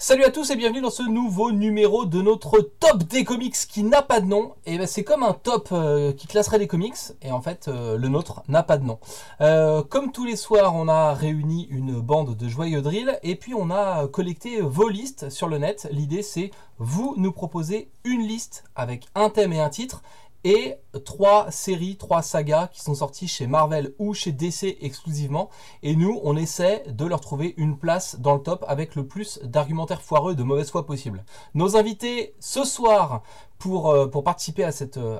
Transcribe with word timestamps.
Salut 0.00 0.22
à 0.22 0.30
tous 0.30 0.48
et 0.52 0.54
bienvenue 0.54 0.80
dans 0.80 0.90
ce 0.90 1.02
nouveau 1.02 1.50
numéro 1.50 2.06
de 2.06 2.22
notre 2.22 2.60
top 2.60 3.02
des 3.02 3.24
comics 3.24 3.56
qui 3.68 3.82
n'a 3.82 4.00
pas 4.00 4.20
de 4.20 4.26
nom. 4.26 4.54
Et 4.64 4.78
ben 4.78 4.86
c'est 4.86 5.02
comme 5.02 5.24
un 5.24 5.32
top 5.32 5.70
euh, 5.72 6.12
qui 6.12 6.28
classerait 6.28 6.60
des 6.60 6.68
comics 6.68 6.94
et 7.20 7.32
en 7.32 7.40
fait 7.40 7.66
euh, 7.66 7.96
le 7.96 8.06
nôtre 8.06 8.44
n'a 8.46 8.62
pas 8.62 8.78
de 8.78 8.84
nom. 8.84 9.00
Euh, 9.40 9.82
comme 9.82 10.12
tous 10.12 10.24
les 10.24 10.36
soirs, 10.36 10.76
on 10.76 10.86
a 10.86 11.14
réuni 11.14 11.66
une 11.68 12.00
bande 12.00 12.36
de 12.36 12.48
joyeux 12.48 12.80
drill 12.80 13.18
et 13.24 13.34
puis 13.34 13.54
on 13.54 13.72
a 13.72 14.06
collecté 14.06 14.60
vos 14.60 14.88
listes 14.88 15.30
sur 15.30 15.48
le 15.48 15.58
net. 15.58 15.88
L'idée 15.90 16.22
c'est 16.22 16.52
vous 16.78 17.14
nous 17.16 17.32
proposer 17.32 17.90
une 18.04 18.22
liste 18.22 18.62
avec 18.76 19.08
un 19.16 19.30
thème 19.30 19.52
et 19.52 19.60
un 19.60 19.68
titre 19.68 20.04
et 20.44 20.76
trois 21.04 21.50
séries, 21.50 21.96
trois 21.96 22.22
sagas 22.22 22.68
qui 22.68 22.80
sont 22.80 22.94
sorties 22.94 23.28
chez 23.28 23.46
Marvel 23.46 23.92
ou 23.98 24.14
chez 24.14 24.32
DC 24.32 24.78
exclusivement. 24.80 25.50
Et 25.82 25.96
nous, 25.96 26.20
on 26.22 26.36
essaie 26.36 26.84
de 26.88 27.04
leur 27.04 27.20
trouver 27.20 27.54
une 27.56 27.78
place 27.78 28.20
dans 28.20 28.34
le 28.34 28.42
top 28.42 28.64
avec 28.68 28.94
le 28.94 29.06
plus 29.06 29.40
d'argumentaires 29.42 30.02
foireux 30.02 30.34
de 30.34 30.42
mauvaise 30.42 30.70
foi 30.70 30.86
possible. 30.86 31.24
Nos 31.54 31.76
invités 31.76 32.34
ce 32.38 32.64
soir 32.64 33.22
pour, 33.58 33.90
euh, 33.90 34.06
participer 34.06 34.64
euh, 34.64 34.70
euh, 34.96 35.18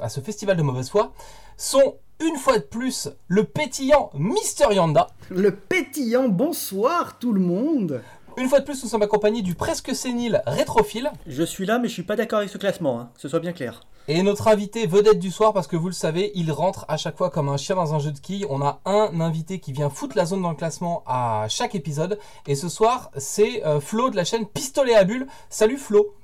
à 0.00 0.08
ce 0.08 0.20
festival 0.20 0.56
de 0.56 0.62
mauvaise 0.62 0.88
foi 0.88 1.12
sont 1.56 1.96
une 2.20 2.36
fois 2.36 2.58
de 2.58 2.64
plus 2.64 3.10
le 3.28 3.44
pétillant 3.44 4.10
Mister 4.14 4.72
Yanda. 4.72 5.08
Le 5.30 5.54
pétillant, 5.54 6.28
bonsoir 6.28 7.18
tout 7.18 7.32
le 7.32 7.40
monde 7.40 8.02
une 8.36 8.48
fois 8.48 8.60
de 8.60 8.64
plus, 8.64 8.82
nous 8.82 8.88
sommes 8.88 9.02
accompagnés 9.02 9.42
du 9.42 9.54
presque 9.54 9.94
sénile 9.94 10.42
rétrophile. 10.46 11.10
Je 11.26 11.42
suis 11.42 11.66
là, 11.66 11.78
mais 11.78 11.88
je 11.88 11.92
suis 11.92 12.02
pas 12.02 12.16
d'accord 12.16 12.38
avec 12.38 12.50
ce 12.50 12.58
classement, 12.58 13.00
hein, 13.00 13.10
que 13.14 13.20
ce 13.20 13.28
soit 13.28 13.40
bien 13.40 13.52
clair. 13.52 13.80
Et 14.06 14.22
notre 14.22 14.48
invité 14.48 14.86
vedette 14.86 15.18
du 15.18 15.30
soir, 15.30 15.52
parce 15.52 15.66
que 15.66 15.76
vous 15.76 15.86
le 15.86 15.94
savez, 15.94 16.30
il 16.34 16.52
rentre 16.52 16.84
à 16.88 16.96
chaque 16.96 17.16
fois 17.16 17.30
comme 17.30 17.48
un 17.48 17.56
chien 17.56 17.74
dans 17.74 17.94
un 17.94 17.98
jeu 17.98 18.12
de 18.12 18.18
quilles. 18.18 18.46
On 18.50 18.60
a 18.60 18.80
un 18.84 19.20
invité 19.20 19.60
qui 19.60 19.72
vient 19.72 19.88
foutre 19.88 20.16
la 20.16 20.26
zone 20.26 20.42
dans 20.42 20.50
le 20.50 20.56
classement 20.56 21.02
à 21.06 21.46
chaque 21.48 21.74
épisode. 21.74 22.18
Et 22.46 22.54
ce 22.54 22.68
soir, 22.68 23.10
c'est 23.16 23.64
euh, 23.64 23.80
Flo 23.80 24.10
de 24.10 24.16
la 24.16 24.24
chaîne 24.24 24.46
Pistolet 24.46 24.94
à 24.94 25.04
Bulle. 25.04 25.26
Salut 25.48 25.78
Flo 25.78 26.14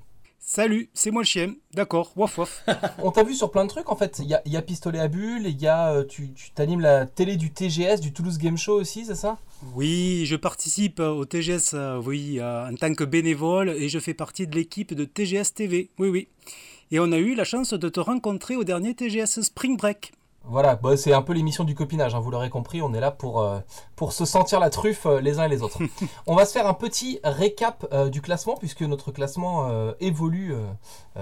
Salut, 0.43 0.89
c'est 0.95 1.11
moi 1.11 1.23
le 1.23 1.27
chien. 1.27 1.55
D'accord, 1.75 2.13
waf 2.17 2.39
waf. 2.39 2.65
On 3.03 3.11
t'a 3.13 3.23
vu 3.23 3.35
sur 3.35 3.51
plein 3.51 3.65
de 3.65 3.69
trucs 3.69 3.91
en 3.91 3.95
fait. 3.95 4.21
Il 4.25 4.27
y 4.27 4.57
a, 4.57 4.63
Pistolet 4.63 4.99
à 4.99 5.07
Bulle, 5.07 5.47
il 5.47 5.61
y 5.61 5.67
a, 5.67 5.93
euh, 5.93 6.05
tu, 6.05 6.31
t'animes 6.55 6.81
la 6.81 7.07
télé 7.07 7.37
du 7.37 7.53
TGS, 7.53 8.01
du 8.01 8.13
Toulouse 8.13 8.39
Game 8.39 8.57
Show 8.57 8.81
aussi, 8.81 9.05
c'est 9.05 9.15
ça? 9.15 9.39
Oui, 9.75 10.25
je 10.27 10.37
participe 10.37 10.99
au 10.99 11.25
TGS 11.27 11.75
euh, 11.75 12.01
oui, 12.05 12.41
en 12.43 12.75
tant 12.75 12.95
que 12.95 13.05
bénévole 13.05 13.71
et 13.71 13.89
je 13.89 13.99
fais 13.99 14.15
partie 14.15 14.47
de 14.47 14.57
l'équipe 14.57 14.95
de 14.95 15.05
TGS 15.05 15.53
TV. 15.55 15.91
Oui, 15.99 16.09
oui. 16.09 16.29
Et 16.91 16.99
on 16.99 17.13
a 17.13 17.19
eu 17.19 17.35
la 17.35 17.45
chance 17.45 17.73
de 17.73 17.89
te 17.89 18.01
rencontrer 18.01 18.57
au 18.57 18.65
dernier 18.65 18.95
TGS 18.95 19.43
Spring 19.43 19.77
Break. 19.77 20.13
Voilà, 20.45 20.75
bah, 20.75 20.97
c'est 20.97 21.13
un 21.13 21.21
peu 21.23 21.35
l'émission 21.35 21.65
du 21.65 21.75
copinage, 21.75 22.15
hein, 22.15 22.19
vous 22.19 22.31
l'aurez 22.31 22.49
compris, 22.49 22.81
on 22.81 22.95
est 22.95 23.01
là 23.01 23.11
pour, 23.11 23.43
euh, 23.43 23.61
pour 23.95 24.13
se 24.13 24.25
sentir 24.25 24.59
la 24.59 24.71
truffe 24.71 25.05
euh, 25.05 25.21
les 25.21 25.39
uns 25.39 25.45
et 25.45 25.49
les 25.49 25.63
autres. 25.63 25.79
on 26.27 26.35
va 26.35 26.47
se 26.47 26.53
faire 26.53 26.67
un 26.67 26.75
petit 26.75 27.21
récap 27.23 27.87
euh, 27.93 28.09
du 28.09 28.23
classement, 28.23 28.57
puisque 28.57 28.81
notre 28.81 29.13
classement 29.13 29.41
évolue 30.01 30.55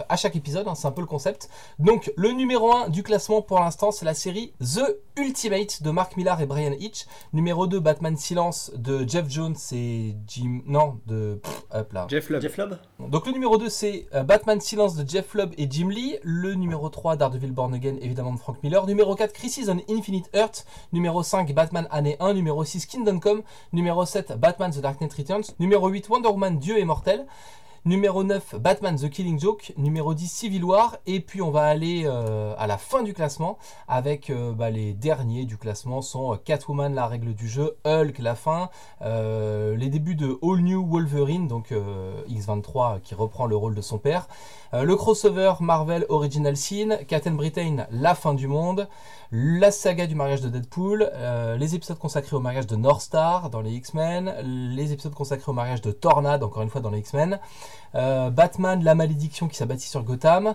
à 0.08 0.16
chaque 0.16 0.36
épisode, 0.36 0.68
hein, 0.68 0.74
c'est 0.74 0.86
un 0.86 0.92
peu 0.92 1.00
le 1.00 1.06
concept. 1.06 1.48
Donc 1.78 2.12
le 2.16 2.30
numéro 2.30 2.72
1 2.72 2.88
du 2.88 3.02
classement 3.02 3.42
pour 3.42 3.60
l'instant, 3.60 3.90
c'est 3.90 4.04
la 4.04 4.14
série 4.14 4.52
The 4.60 4.96
Ultimate 5.16 5.82
de 5.82 5.90
Mark 5.90 6.16
Millar 6.16 6.40
et 6.40 6.46
Brian 6.46 6.72
Hitch. 6.78 7.06
Numéro 7.32 7.66
2, 7.66 7.80
Batman 7.80 8.16
Silence 8.16 8.70
de 8.76 9.06
Jeff 9.08 9.28
Jones 9.28 9.56
et 9.72 10.14
Jim... 10.26 10.60
Non, 10.66 11.00
de... 11.06 11.40
hop 11.72 11.92
là. 11.92 12.06
Jeff 12.08 12.30
Lubb. 12.30 12.42
Jeff 12.42 12.58
Donc 12.98 13.26
le 13.26 13.32
numéro 13.32 13.58
2, 13.58 13.68
c'est 13.68 14.06
Batman 14.24 14.60
Silence 14.60 14.94
de 14.94 15.08
Jeff 15.08 15.34
Lubb 15.34 15.52
et 15.58 15.68
Jim 15.70 15.88
Lee. 15.88 16.16
Le 16.22 16.54
numéro 16.54 16.88
3, 16.88 17.16
Daredevil 17.16 17.52
Born 17.52 17.74
Again, 17.74 17.96
évidemment 18.00 18.32
de 18.32 18.38
Frank 18.38 18.62
Miller. 18.62 18.86
Numéro 18.86 19.07
4, 19.14 19.32
Crisis 19.32 19.68
on 19.68 19.78
Infinite 19.88 20.30
Earth. 20.34 20.64
Numéro 20.92 21.22
5, 21.22 21.52
Batman 21.54 21.86
Année 21.90 22.16
1. 22.20 22.34
Numéro 22.34 22.64
6, 22.64 22.86
Kingdom 22.86 23.20
Come. 23.20 23.42
Numéro 23.72 24.04
7, 24.04 24.38
Batman 24.38 24.70
The 24.70 24.80
Dark 24.80 25.00
Knight 25.00 25.12
Returns. 25.14 25.54
Numéro 25.58 25.88
8, 25.88 26.08
Wonder 26.08 26.28
Woman 26.28 26.58
Dieu 26.58 26.78
est 26.78 26.84
mortel. 26.84 27.26
Numéro 27.84 28.24
9, 28.24 28.56
Batman 28.56 28.96
The 28.96 29.08
Killing 29.08 29.38
Joke. 29.38 29.72
Numéro 29.76 30.12
10, 30.12 30.28
Civil 30.28 30.64
War. 30.64 30.96
Et 31.06 31.20
puis 31.20 31.40
on 31.40 31.50
va 31.50 31.62
aller 31.62 32.02
euh, 32.04 32.54
à 32.58 32.66
la 32.66 32.76
fin 32.76 33.02
du 33.02 33.14
classement 33.14 33.56
avec 33.86 34.30
euh, 34.30 34.52
bah, 34.52 34.70
les 34.70 34.94
derniers 34.94 35.44
du 35.44 35.56
classement 35.56 36.02
sont 36.02 36.34
euh, 36.34 36.36
Catwoman, 36.36 36.92
la 36.92 37.06
règle 37.06 37.34
du 37.34 37.48
jeu, 37.48 37.76
Hulk, 37.84 38.18
la 38.18 38.34
fin, 38.34 38.68
les 39.00 39.88
débuts 39.88 40.16
de 40.16 40.38
All 40.42 40.60
New 40.60 40.84
Wolverine, 40.84 41.46
donc 41.46 41.72
X23 42.28 43.00
qui 43.00 43.14
reprend 43.14 43.46
le 43.46 43.56
rôle 43.56 43.74
de 43.74 43.80
son 43.80 43.98
père. 43.98 44.28
le 44.72 44.96
crossover 44.96 45.54
Marvel 45.60 46.04
Original 46.08 46.56
Sin, 46.56 46.96
Captain 47.06 47.32
Britain, 47.32 47.86
la 47.90 48.14
fin 48.14 48.34
du 48.34 48.48
monde 48.48 48.88
la 49.30 49.70
saga 49.70 50.06
du 50.06 50.14
mariage 50.14 50.40
de 50.40 50.48
Deadpool, 50.48 51.10
euh, 51.12 51.56
les 51.56 51.74
épisodes 51.74 51.98
consacrés 51.98 52.34
au 52.34 52.40
mariage 52.40 52.66
de 52.66 52.76
North 52.76 53.02
Star 53.02 53.50
dans 53.50 53.60
les 53.60 53.72
X-Men, 53.72 54.34
les 54.74 54.92
épisodes 54.92 55.12
consacrés 55.12 55.50
au 55.50 55.54
mariage 55.54 55.82
de 55.82 55.92
Tornade, 55.92 56.42
encore 56.42 56.62
une 56.62 56.70
fois 56.70 56.80
dans 56.80 56.90
les 56.90 57.00
X-Men, 57.00 57.38
euh, 57.94 58.30
Batman, 58.30 58.82
la 58.82 58.94
malédiction 58.94 59.46
qui 59.46 59.56
s'abattit 59.56 59.88
sur 59.88 60.02
Gotham, 60.02 60.54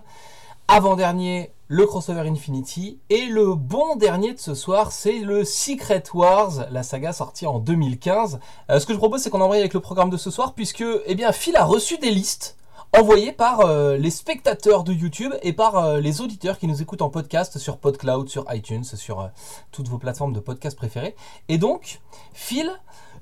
avant-dernier, 0.68 1.52
le 1.68 1.86
crossover 1.86 2.28
Infinity, 2.28 2.98
et 3.12 3.26
le 3.26 3.54
bon 3.54 3.96
dernier 3.96 4.34
de 4.34 4.40
ce 4.40 4.56
soir, 4.56 4.92
c'est 4.92 5.20
le 5.20 5.44
Secret 5.44 6.04
Wars, 6.14 6.66
la 6.72 6.82
saga 6.82 7.14
sortie 7.14 7.46
en 7.46 7.60
2015. 7.60 8.40
Euh, 8.72 8.80
ce 8.80 8.86
que 8.88 8.94
je 8.94 8.98
propose, 8.98 9.22
c'est 9.22 9.30
qu'on 9.30 9.42
envoie 9.42 9.58
avec 9.58 9.74
le 9.76 9.82
programme 9.82 10.10
de 10.10 10.18
ce 10.18 10.32
soir, 10.32 10.54
puisque, 10.54 10.84
eh 11.06 11.16
bien, 11.16 11.32
Phil 11.32 11.56
a 11.58 11.66
reçu 11.66 11.98
des 12.00 12.10
listes 12.10 12.58
envoyé 12.94 13.32
par 13.32 13.62
euh, 13.62 13.98
les 13.98 14.12
spectateurs 14.12 14.84
de 14.84 14.94
YouTube 14.94 15.34
et 15.42 15.54
par 15.54 15.78
euh, 15.78 16.00
les 16.00 16.22
auditeurs 16.22 16.60
qui 16.60 16.68
nous 16.68 16.82
écoutent 16.82 17.02
en 17.02 17.10
podcast 17.10 17.58
sur 17.58 17.78
PodCloud, 17.78 18.30
sur 18.30 18.46
iTunes, 18.54 18.84
sur 18.84 19.22
euh, 19.22 19.28
toutes 19.72 19.88
vos 19.88 19.98
plateformes 19.98 20.34
de 20.34 20.40
podcast 20.40 20.78
préférées. 20.78 21.16
Et 21.50 21.58
donc, 21.58 22.02
Phil, 22.34 22.70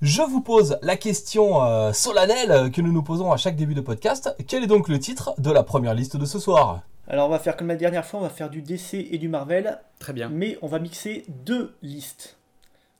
je 0.01 0.21
vous 0.21 0.41
pose 0.41 0.77
la 0.81 0.97
question 0.97 1.59
solennelle 1.93 2.71
que 2.71 2.81
nous 2.81 2.91
nous 2.91 3.03
posons 3.03 3.31
à 3.31 3.37
chaque 3.37 3.55
début 3.55 3.75
de 3.75 3.81
podcast. 3.81 4.35
Quel 4.47 4.63
est 4.63 4.67
donc 4.67 4.87
le 4.87 4.97
titre 4.97 5.35
de 5.37 5.51
la 5.51 5.61
première 5.61 5.93
liste 5.93 6.17
de 6.17 6.25
ce 6.25 6.39
soir? 6.39 6.81
Alors, 7.07 7.27
on 7.27 7.29
va 7.29 7.37
faire 7.37 7.55
comme 7.55 7.67
la 7.67 7.75
dernière 7.75 8.03
fois, 8.03 8.19
on 8.19 8.23
va 8.23 8.29
faire 8.29 8.49
du 8.49 8.63
DC 8.63 8.95
et 8.95 9.19
du 9.19 9.29
Marvel. 9.29 9.79
Très 9.99 10.13
bien. 10.13 10.29
Mais 10.29 10.57
on 10.63 10.67
va 10.67 10.79
mixer 10.79 11.23
deux 11.45 11.75
listes. 11.83 12.37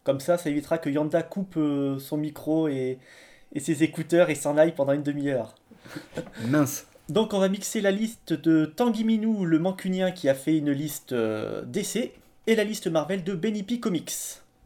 Comme 0.04 0.20
ça, 0.20 0.38
ça 0.38 0.52
évitera 0.52 0.78
que 0.78 0.92
Yanda 0.92 1.24
coupe 1.24 1.58
son 1.98 2.18
micro 2.18 2.68
et, 2.68 3.00
et 3.54 3.60
ses 3.60 3.82
écouteurs 3.82 4.30
et 4.30 4.36
s'en 4.36 4.56
aille 4.56 4.76
pendant 4.76 4.94
une 4.94 5.04
demi-heure. 5.04 5.56
Mince. 6.48 6.88
Donc 7.10 7.34
on 7.34 7.40
va 7.40 7.50
mixer 7.50 7.82
la 7.82 7.92
liste 7.92 8.34
de 8.34 8.66
Tanguy 8.66 9.04
Minou, 9.04 9.46
le 9.46 9.60
mancunien 9.60 10.12
qui 10.12 10.30
a 10.30 10.36
fait 10.36 10.58
une 10.58 10.72
liste 10.72 11.12
euh, 11.12 11.64
et 12.48 12.56
la 12.56 12.64
liste 12.64 12.88
Marvel 12.88 13.24
de 13.24 13.34
Benny 13.34 13.80
Comics. 13.80 14.12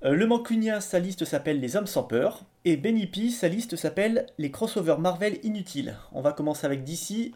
Euh, 0.03 0.13
le 0.13 0.27
mancunien, 0.27 0.79
sa 0.79 0.99
liste 0.99 1.25
s'appelle 1.25 1.59
Les 1.59 1.75
Hommes 1.75 1.87
sans 1.87 2.03
peur, 2.03 2.43
et 2.63 2.77
Benny 2.77 3.09
sa 3.31 3.47
liste 3.47 3.75
s'appelle 3.75 4.27
Les 4.37 4.51
crossovers 4.51 4.99
Marvel 4.99 5.39
inutiles. 5.43 5.95
On 6.11 6.21
va 6.21 6.33
commencer 6.33 6.65
avec 6.65 6.83
DC, 6.83 7.31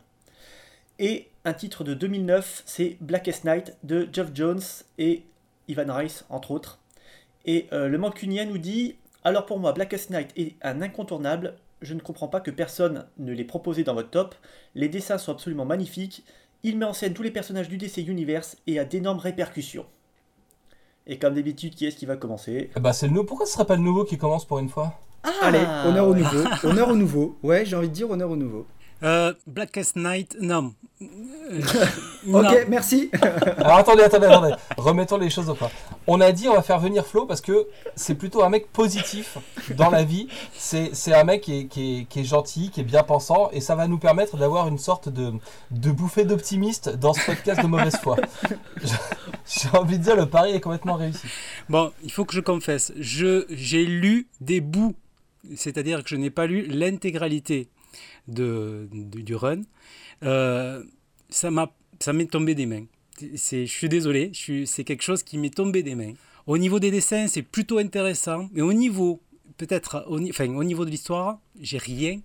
et 1.00 1.30
un 1.46 1.54
titre 1.54 1.84
de 1.84 1.94
2009, 1.94 2.64
c'est 2.66 2.98
Blackest 3.00 3.46
Night 3.46 3.74
de 3.84 4.08
Geoff 4.12 4.30
Jones 4.34 4.62
et 4.98 5.24
Ivan 5.68 5.94
Rice, 5.94 6.26
entre 6.30 6.52
autres. 6.52 6.80
Et 7.46 7.68
euh, 7.72 7.88
le 7.88 7.98
mancunien 7.98 8.46
nous 8.46 8.58
dit 8.58 8.96
Alors 9.24 9.46
pour 9.46 9.60
moi, 9.60 9.72
Blackest 9.72 10.10
Night 10.10 10.32
est 10.36 10.56
un 10.62 10.82
incontournable, 10.82 11.56
je 11.82 11.94
ne 11.94 12.00
comprends 12.00 12.28
pas 12.28 12.42
que 12.42 12.52
personne 12.52 13.06
ne 13.18 13.34
l'ait 13.34 13.44
proposé 13.44 13.84
dans 13.84 13.94
votre 13.94 14.10
top. 14.10 14.36
Les 14.76 14.90
dessins 14.90 15.18
sont 15.18 15.32
absolument 15.32 15.66
magnifiques. 15.66 16.24
Il 16.64 16.78
met 16.78 16.86
en 16.86 16.94
scène 16.94 17.14
tous 17.14 17.24
les 17.24 17.32
personnages 17.32 17.70
du 17.70 17.78
DC 17.78 17.98
Universe 18.00 18.58
et 18.68 18.80
a 18.80 18.86
d'énormes 18.86 19.20
répercussions. 19.20 19.86
Et 21.08 21.18
comme 21.18 21.34
d'habitude, 21.36 21.74
qui 21.76 21.86
est-ce 21.86 21.96
qui 21.96 22.06
va 22.06 22.18
commencer? 22.18 22.70
Bah 22.80 22.94
c'est 22.94 23.08
le 23.08 23.14
nouveau. 23.14 23.26
Pourquoi 23.26 23.46
ce 23.46 23.54
serait 23.54 23.66
pas 23.66 23.76
le 23.76 23.82
nouveau 23.82 24.04
qui 24.04 24.18
commence 24.18 24.46
pour 24.46 24.60
une 24.60 24.70
fois? 24.70 25.00
Ah 25.24 25.32
Allez, 25.42 25.60
honneur 25.88 26.08
au 26.08 26.14
nouveau. 26.16 26.44
honneur 26.64 26.90
au 26.90 26.96
nouveau. 26.96 27.38
Ouais, 27.44 27.66
j'ai 27.66 27.76
envie 27.76 27.90
de 27.90 27.94
dire 27.94 28.10
honneur 28.10 28.30
au 28.30 28.36
nouveau. 28.36 28.68
Euh, 29.02 29.34
Blackest 29.48 29.96
Night, 29.96 30.36
non. 30.42 30.74
ok, 32.34 32.66
merci. 32.68 33.10
Alors 33.58 33.78
attendez, 33.78 34.04
attendez, 34.04 34.28
attendez. 34.28 34.54
Remettons 34.76 35.18
les 35.18 35.30
choses 35.30 35.50
au 35.50 35.56
point. 35.56 35.70
On 36.08 36.20
a 36.20 36.34
dit 36.34 36.50
on 36.50 36.54
va 36.54 36.62
faire 36.62 36.80
venir 36.80 37.06
Flo 37.06 37.26
parce 37.26 37.40
que 37.40 37.68
c'est 37.96 38.16
plutôt 38.16 38.44
un 38.44 38.50
mec 38.50 38.70
positif 38.72 39.38
dans 39.78 39.90
la 39.90 40.04
vie. 40.04 40.28
C'est 40.54 41.14
un 41.14 41.24
mec 41.24 41.42
qui 41.42 41.60
est, 41.60 41.66
qui, 41.68 42.08
est, 42.20 42.24
gentil, 42.26 42.70
qui 42.72 42.82
est 42.82 42.84
bien 42.84 43.04
pensant 43.04 43.50
et 43.54 43.62
ça 43.62 43.76
va 43.76 43.88
nous 43.88 43.98
permettre 43.98 44.36
d'avoir 44.36 44.68
une 44.68 44.78
sorte 44.78 45.08
de, 45.08 45.32
de 45.72 45.92
bouffée 45.92 46.26
d'optimiste 46.26 46.90
dans 46.90 47.14
ce 47.14 47.26
podcast 47.26 47.62
de 47.62 47.68
mauvaise 47.68 47.96
foi. 47.98 48.18
J'ai 49.46 49.70
envie 49.78 49.98
de 49.98 50.04
dire 50.04 50.18
le 50.18 50.26
pari 50.26 50.52
est 50.52 50.60
complètement 50.60 50.96
réussi. 50.96 51.28
Bon, 51.70 51.94
il 52.04 52.12
faut 52.12 52.26
que 52.26 52.34
je 52.34 52.42
confesse. 52.42 52.92
J'ai 52.98 53.86
lu 53.86 54.28
des 54.42 54.60
bouts, 54.60 54.96
c'est-à-dire 55.56 56.04
que 56.04 56.10
je 56.10 56.18
n'ai 56.18 56.30
pas 56.30 56.48
lu 56.48 56.68
l'intégralité 56.68 57.70
de, 58.30 58.88
du 58.92 59.36
run, 59.36 59.62
euh, 60.24 60.84
ça 61.30 61.52
m'est 62.14 62.32
tombé 62.32 62.56
des 62.56 62.66
mains. 62.66 62.86
Je 63.22 63.66
suis 63.66 63.90
désolé, 63.90 64.32
c'est 64.66 64.84
quelque 64.84 65.04
chose 65.04 65.24
qui 65.24 65.38
m'est 65.38 65.54
tombé 65.54 65.84
des 65.84 65.96
mains. 65.96 66.14
Au 66.48 66.58
niveau 66.58 66.80
des 66.80 66.90
dessins, 66.90 67.28
c'est 67.28 67.42
plutôt 67.42 67.78
intéressant, 67.78 68.50
mais 68.54 68.62
au 68.62 68.74
niveau, 68.74 69.22
peut-être, 69.58 70.06
au, 70.08 70.20
enfin, 70.30 70.48
au 70.56 70.64
niveau 70.64 70.86
de 70.86 70.90
l'histoire, 70.90 71.40
j'ai 71.60 71.78
rien 71.78 72.22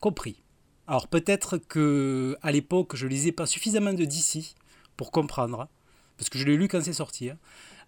compris. 0.00 0.42
Alors 0.86 1.08
peut-être 1.08 1.56
que 1.56 2.36
à 2.42 2.52
l'époque, 2.52 2.94
je 2.94 3.06
lisais 3.06 3.32
pas 3.32 3.46
suffisamment 3.46 3.94
de 3.94 4.04
DC 4.04 4.54
pour 4.96 5.12
comprendre, 5.12 5.68
parce 6.18 6.28
que 6.28 6.38
je 6.38 6.44
l'ai 6.44 6.56
lu 6.56 6.68
quand 6.68 6.82
c'est 6.82 6.92
sorti. 6.92 7.30
Hein. 7.30 7.38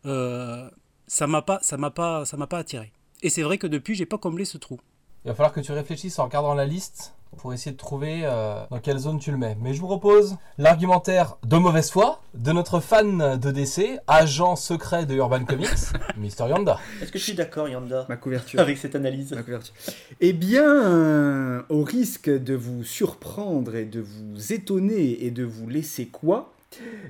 Euh, 0.06 0.70
ça 1.06 1.26
m'a 1.26 1.42
pas, 1.42 1.58
ça 1.62 1.76
m'a 1.76 1.90
pas, 1.90 2.24
ça 2.24 2.36
m'a 2.36 2.46
pas 2.46 2.58
attiré. 2.58 2.92
Et 3.22 3.30
c'est 3.30 3.42
vrai 3.42 3.58
que 3.58 3.66
depuis, 3.66 3.94
j'ai 3.94 4.06
pas 4.06 4.18
comblé 4.18 4.44
ce 4.44 4.58
trou. 4.58 4.80
Il 5.26 5.30
va 5.30 5.34
falloir 5.34 5.52
que 5.52 5.58
tu 5.58 5.72
réfléchisses 5.72 6.20
en 6.20 6.24
regardant 6.26 6.54
la 6.54 6.64
liste 6.64 7.12
pour 7.38 7.52
essayer 7.52 7.72
de 7.72 7.76
trouver 7.76 8.20
euh, 8.22 8.62
dans 8.70 8.78
quelle 8.78 8.98
zone 8.98 9.18
tu 9.18 9.32
le 9.32 9.36
mets. 9.36 9.56
Mais 9.60 9.74
je 9.74 9.80
vous 9.80 9.88
propose 9.88 10.36
l'argumentaire 10.56 11.36
de 11.44 11.56
mauvaise 11.56 11.90
foi 11.90 12.22
de 12.34 12.52
notre 12.52 12.78
fan 12.78 13.36
de 13.36 13.50
DC, 13.50 13.98
agent 14.06 14.54
secret 14.54 15.04
de 15.04 15.16
Urban 15.16 15.44
Comics, 15.44 15.68
Mister 16.16 16.44
Yanda. 16.48 16.78
Est-ce 17.02 17.10
que 17.10 17.18
je 17.18 17.24
suis 17.24 17.34
d'accord, 17.34 17.68
Yanda, 17.68 18.06
Ma 18.08 18.16
couverture. 18.16 18.60
avec 18.60 18.78
cette 18.78 18.94
analyse 18.94 19.32
Ma 19.32 19.42
couverture. 19.42 19.74
Eh 20.20 20.32
bien, 20.32 20.62
euh, 20.64 21.60
au 21.70 21.82
risque 21.82 22.30
de 22.30 22.54
vous 22.54 22.84
surprendre 22.84 23.74
et 23.74 23.84
de 23.84 24.00
vous 24.00 24.52
étonner 24.52 25.24
et 25.24 25.32
de 25.32 25.42
vous 25.42 25.68
laisser 25.68 26.06
quoi, 26.06 26.52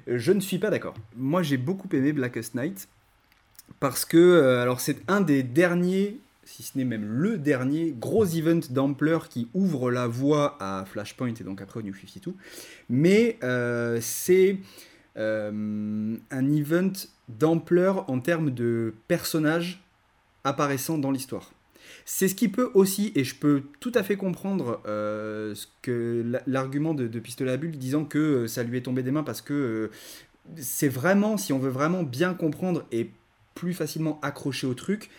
je 0.07 0.33
ne 0.33 0.41
suis 0.41 0.59
pas 0.59 0.71
d'accord. 0.71 0.95
Moi, 1.19 1.43
j'ai 1.43 1.59
beaucoup 1.59 1.89
aimé 1.93 2.15
Blackest 2.15 2.55
Night 2.55 2.89
parce 3.79 4.07
que, 4.07 4.17
euh, 4.17 4.63
alors, 4.63 4.81
c'est 4.81 4.97
un 5.07 5.21
des 5.21 5.43
derniers, 5.43 6.17
si 6.47 6.63
ce 6.63 6.79
n'est 6.79 6.85
même 6.85 7.05
le 7.05 7.39
dernier, 7.39 7.93
gros 7.99 8.25
event 8.25 8.61
d'ampleur 8.71 9.29
qui 9.29 9.49
ouvre 9.53 9.91
la 9.91 10.07
voie 10.07 10.57
à 10.61 10.85
Flashpoint 10.87 11.35
et 11.35 11.45
donc 11.45 11.61
après 11.61 11.81
au 11.81 11.83
New 11.83 11.93
52. 11.93 12.35
Mais 12.89 13.37
euh, 13.43 13.99
c'est 14.01 14.59
euh, 15.17 16.17
un 16.31 16.53
event 16.53 16.93
d'ampleur 17.29 18.09
en 18.09 18.21
termes 18.21 18.53
de 18.53 18.95
personnages 19.09 19.83
apparaissant 20.45 20.99
dans 20.99 21.11
l'histoire. 21.11 21.51
C'est 22.05 22.29
ce 22.29 22.37
qui 22.37 22.49
peut 22.49 22.71
aussi, 22.75 23.11
et 23.17 23.25
je 23.25 23.35
peux 23.35 23.65
tout 23.81 23.93
à 23.97 24.05
fait 24.05 24.17
comprendre 24.17 24.81
euh, 24.87 25.53
l'argument 26.47 26.95
de, 26.95 27.09
de 27.09 27.49
à 27.49 27.57
Bulle 27.57 27.77
disant 27.77 28.05
que 28.05 28.47
ça 28.47 28.63
lui 28.63 28.79
est 28.79 28.83
tombé 28.83 29.03
des 29.03 29.11
mains 29.11 29.25
parce 29.25 29.43
que 29.43 29.91
c'est 30.57 30.89
vraiment, 30.89 31.37
si 31.37 31.53
on 31.53 31.59
veut 31.59 31.71
vraiment 31.71 32.05
bien 32.05 32.35
comprendre 32.35 32.85
et 32.93 33.11
plus 33.57 33.75
facilement 33.75 34.21
accrocher 34.23 34.69
au 34.69 34.75
truc, 34.75 35.11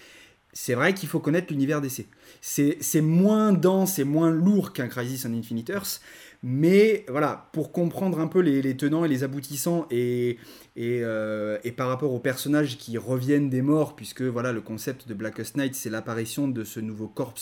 c'est 0.54 0.74
vrai 0.74 0.94
qu'il 0.94 1.08
faut 1.08 1.20
connaître 1.20 1.52
l'univers 1.52 1.82
DC. 1.82 2.08
C'est 2.42 3.02
moins 3.02 3.54
dense 3.54 4.00
et 4.00 4.04
moins 4.04 4.32
lourd 4.32 4.74
qu'un 4.74 4.88
Crisis 4.88 5.26
on 5.26 5.34
Infinite 5.34 5.70
Earth, 5.70 6.02
mais 6.44 7.06
voilà, 7.10 7.50
pour 7.54 7.72
comprendre 7.72 8.20
un 8.20 8.28
peu 8.28 8.40
les, 8.40 8.62
les 8.62 8.78
tenants 8.78 9.06
et 9.06 9.08
les 9.08 9.24
aboutissants 9.24 9.88
et, 9.90 10.38
et, 10.76 11.02
euh, 11.04 11.58
et 11.64 11.72
par 11.72 11.88
rapport 11.90 12.14
aux 12.14 12.20
personnages 12.20 12.78
qui 12.78 12.98
reviennent 12.98 13.50
des 13.50 13.62
morts, 13.62 13.96
puisque 13.96 14.22
voilà, 14.22 14.52
le 14.52 14.62
concept 14.62 15.08
de 15.08 15.14
Blackest 15.14 15.58
Night, 15.58 15.76
c'est 15.76 15.90
l'apparition 15.90 16.48
de 16.48 16.64
ce 16.64 16.80
nouveau 16.80 17.08
corps, 17.08 17.34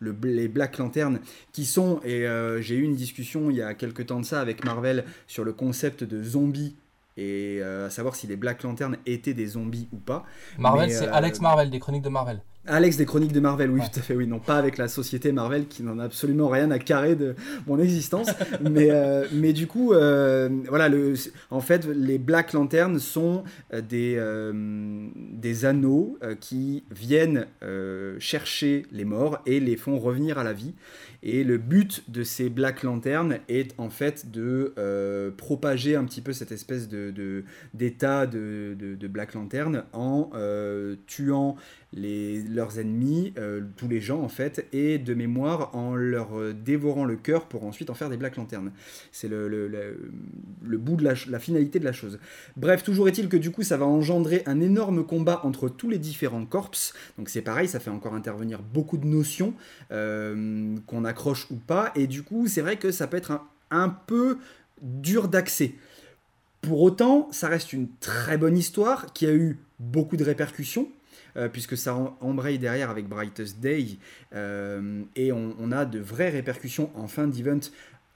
le, 0.00 0.16
les 0.24 0.48
Black 0.48 0.78
Lanterns, 0.78 1.20
qui 1.52 1.66
sont, 1.66 2.00
et 2.04 2.26
euh, 2.26 2.60
j'ai 2.62 2.76
eu 2.76 2.82
une 2.82 2.96
discussion 2.96 3.50
il 3.50 3.56
y 3.56 3.62
a 3.62 3.74
quelques 3.74 4.06
temps 4.06 4.20
de 4.20 4.24
ça 4.24 4.40
avec 4.40 4.64
Marvel 4.64 5.04
sur 5.26 5.44
le 5.44 5.52
concept 5.52 6.04
de 6.04 6.22
zombies, 6.22 6.74
et 7.18 7.58
euh, 7.60 7.86
à 7.88 7.90
savoir 7.90 8.14
si 8.14 8.28
les 8.28 8.36
Black 8.36 8.62
Lanterns 8.62 8.96
étaient 9.04 9.34
des 9.34 9.46
zombies 9.46 9.88
ou 9.92 9.96
pas. 9.96 10.24
Marvel, 10.56 10.90
c'est 10.90 11.08
euh, 11.08 11.12
Alex 11.12 11.40
Marvel, 11.40 11.68
des 11.68 11.80
chroniques 11.80 12.04
de 12.04 12.08
Marvel. 12.08 12.40
Alex 12.70 12.98
des 12.98 13.06
chroniques 13.06 13.32
de 13.32 13.40
Marvel, 13.40 13.70
oui, 13.70 13.80
Ouais. 13.80 13.86
tout 13.90 13.98
à 13.98 14.02
fait, 14.02 14.14
oui, 14.14 14.26
non 14.26 14.40
pas 14.40 14.56
avec 14.58 14.76
la 14.76 14.88
société 14.88 15.32
Marvel 15.32 15.68
qui 15.68 15.82
n'en 15.82 15.98
a 15.98 16.04
absolument 16.04 16.48
rien 16.48 16.70
à 16.70 16.78
carrer 16.78 17.16
de 17.16 17.34
mon 17.66 17.78
existence, 17.78 18.28
mais, 18.60 18.90
euh, 18.90 19.26
mais 19.32 19.54
du 19.54 19.66
coup, 19.66 19.94
euh, 19.94 20.50
voilà, 20.68 20.88
le, 20.90 21.14
en 21.50 21.60
fait, 21.60 21.86
les 21.86 22.18
Black 22.18 22.52
Lanterns 22.52 22.98
sont 22.98 23.42
des, 23.72 24.16
euh, 24.18 24.52
des 25.14 25.64
anneaux 25.64 26.18
qui 26.40 26.84
viennent 26.90 27.46
chercher 28.18 28.84
les 28.92 29.04
morts 29.04 29.38
et 29.46 29.60
les 29.60 29.76
font 29.76 29.98
revenir 29.98 30.38
à 30.38 30.44
la 30.44 30.52
vie. 30.52 30.74
Et 31.22 31.42
le 31.42 31.58
but 31.58 32.08
de 32.08 32.22
ces 32.22 32.48
Black 32.48 32.84
Lanterns 32.84 33.38
est 33.48 33.74
en 33.78 33.90
fait 33.90 34.30
de 34.30 34.72
euh, 34.78 35.30
propager 35.32 35.96
un 35.96 36.04
petit 36.04 36.20
peu 36.20 36.32
cette 36.32 36.52
espèce 36.52 36.88
d'état 36.88 38.26
de, 38.26 38.76
de, 38.78 38.94
de 38.94 39.08
Black 39.08 39.34
Lantern 39.34 39.84
en 39.92 40.30
euh, 40.34 40.94
tuant 41.06 41.56
les, 41.92 42.42
leurs 42.42 42.78
ennemis, 42.78 43.32
euh, 43.38 43.62
tous 43.76 43.88
les 43.88 44.00
gens 44.00 44.20
en 44.20 44.28
fait, 44.28 44.66
et 44.72 44.98
de 44.98 45.14
mémoire 45.14 45.74
en 45.74 45.94
leur 45.94 46.38
euh, 46.38 46.52
dévorant 46.52 47.04
le 47.04 47.16
cœur 47.16 47.46
pour 47.46 47.64
ensuite 47.64 47.88
en 47.90 47.94
faire 47.94 48.10
des 48.10 48.16
Black 48.16 48.36
Lanterns. 48.36 48.72
C'est 49.10 49.28
le, 49.28 49.48
le, 49.48 49.68
le- 49.68 50.78
bout 50.78 50.96
de 50.96 51.04
la, 51.04 51.14
la 51.28 51.38
finalité 51.38 51.78
de 51.78 51.84
la 51.84 51.92
chose. 51.92 52.18
Bref, 52.56 52.82
toujours 52.82 53.08
est-il 53.08 53.28
que 53.28 53.36
du 53.36 53.50
coup 53.50 53.62
ça 53.62 53.76
va 53.76 53.86
engendrer 53.86 54.42
un 54.46 54.60
énorme 54.60 55.04
combat 55.04 55.40
entre 55.44 55.68
tous 55.68 55.88
les 55.88 55.98
différents 55.98 56.44
corps. 56.44 56.70
Donc 57.16 57.30
c'est 57.30 57.42
pareil, 57.42 57.68
ça 57.68 57.80
fait 57.80 57.90
encore 57.90 58.14
intervenir 58.14 58.60
beaucoup 58.62 58.98
de 58.98 59.06
notions 59.06 59.54
euh, 59.90 60.76
qu'on 60.86 61.04
accroche 61.04 61.50
ou 61.50 61.56
pas, 61.56 61.92
et 61.96 62.06
du 62.06 62.22
coup 62.22 62.46
c'est 62.48 62.60
vrai 62.60 62.76
que 62.76 62.90
ça 62.90 63.06
peut 63.06 63.16
être 63.16 63.30
un, 63.30 63.42
un 63.70 63.88
peu 63.88 64.38
dur 64.82 65.28
d'accès. 65.28 65.72
Pour 66.60 66.82
autant, 66.82 67.28
ça 67.32 67.48
reste 67.48 67.72
une 67.72 67.88
très 68.00 68.36
bonne 68.36 68.58
histoire 68.58 69.12
qui 69.12 69.26
a 69.26 69.32
eu 69.32 69.58
beaucoup 69.78 70.16
de 70.16 70.24
répercussions. 70.24 70.88
Euh, 71.36 71.48
puisque 71.48 71.76
ça 71.76 71.94
embraye 72.20 72.58
derrière 72.58 72.90
avec 72.90 73.08
Brightest 73.08 73.60
Day, 73.60 73.98
euh, 74.34 75.02
et 75.16 75.32
on, 75.32 75.72
a 75.72 75.84
de 75.84 75.98
vraies 75.98 76.30
répercussions 76.30 76.90
en 76.94 77.06
fin 77.08 77.26
d'event, 77.26 77.60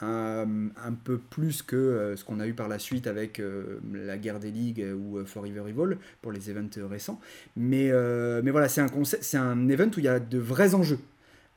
un, 0.01 0.69
un 0.85 0.93
peu 1.05 1.19
plus 1.19 1.63
que 1.63 1.77
euh, 1.77 2.17
ce 2.17 2.25
qu'on 2.25 2.41
a 2.41 2.47
eu 2.47 2.55
par 2.55 2.67
la 2.69 2.79
suite 2.81 3.07
avec 3.07 3.39
euh, 3.39 3.79
la 3.93 4.19
guerre 4.19 4.41
des 4.41 4.51
ligues 4.51 4.85
ou 4.97 5.19
euh, 5.19 5.25
Forever 5.25 5.63
Evil 5.69 5.97
pour 6.21 6.33
les 6.33 6.51
events 6.51 6.77
euh, 6.79 6.87
récents. 6.87 7.21
Mais, 7.57 7.91
euh, 7.91 8.41
mais 8.43 8.51
voilà, 8.51 8.69
c'est 8.69 8.81
un, 8.81 8.89
c'est 9.05 9.37
un 9.37 9.69
event 9.69 9.91
où 9.97 9.99
il 10.01 10.05
y 10.05 10.09
a 10.09 10.19
de 10.19 10.39
vrais 10.39 10.75
enjeux. 10.75 10.99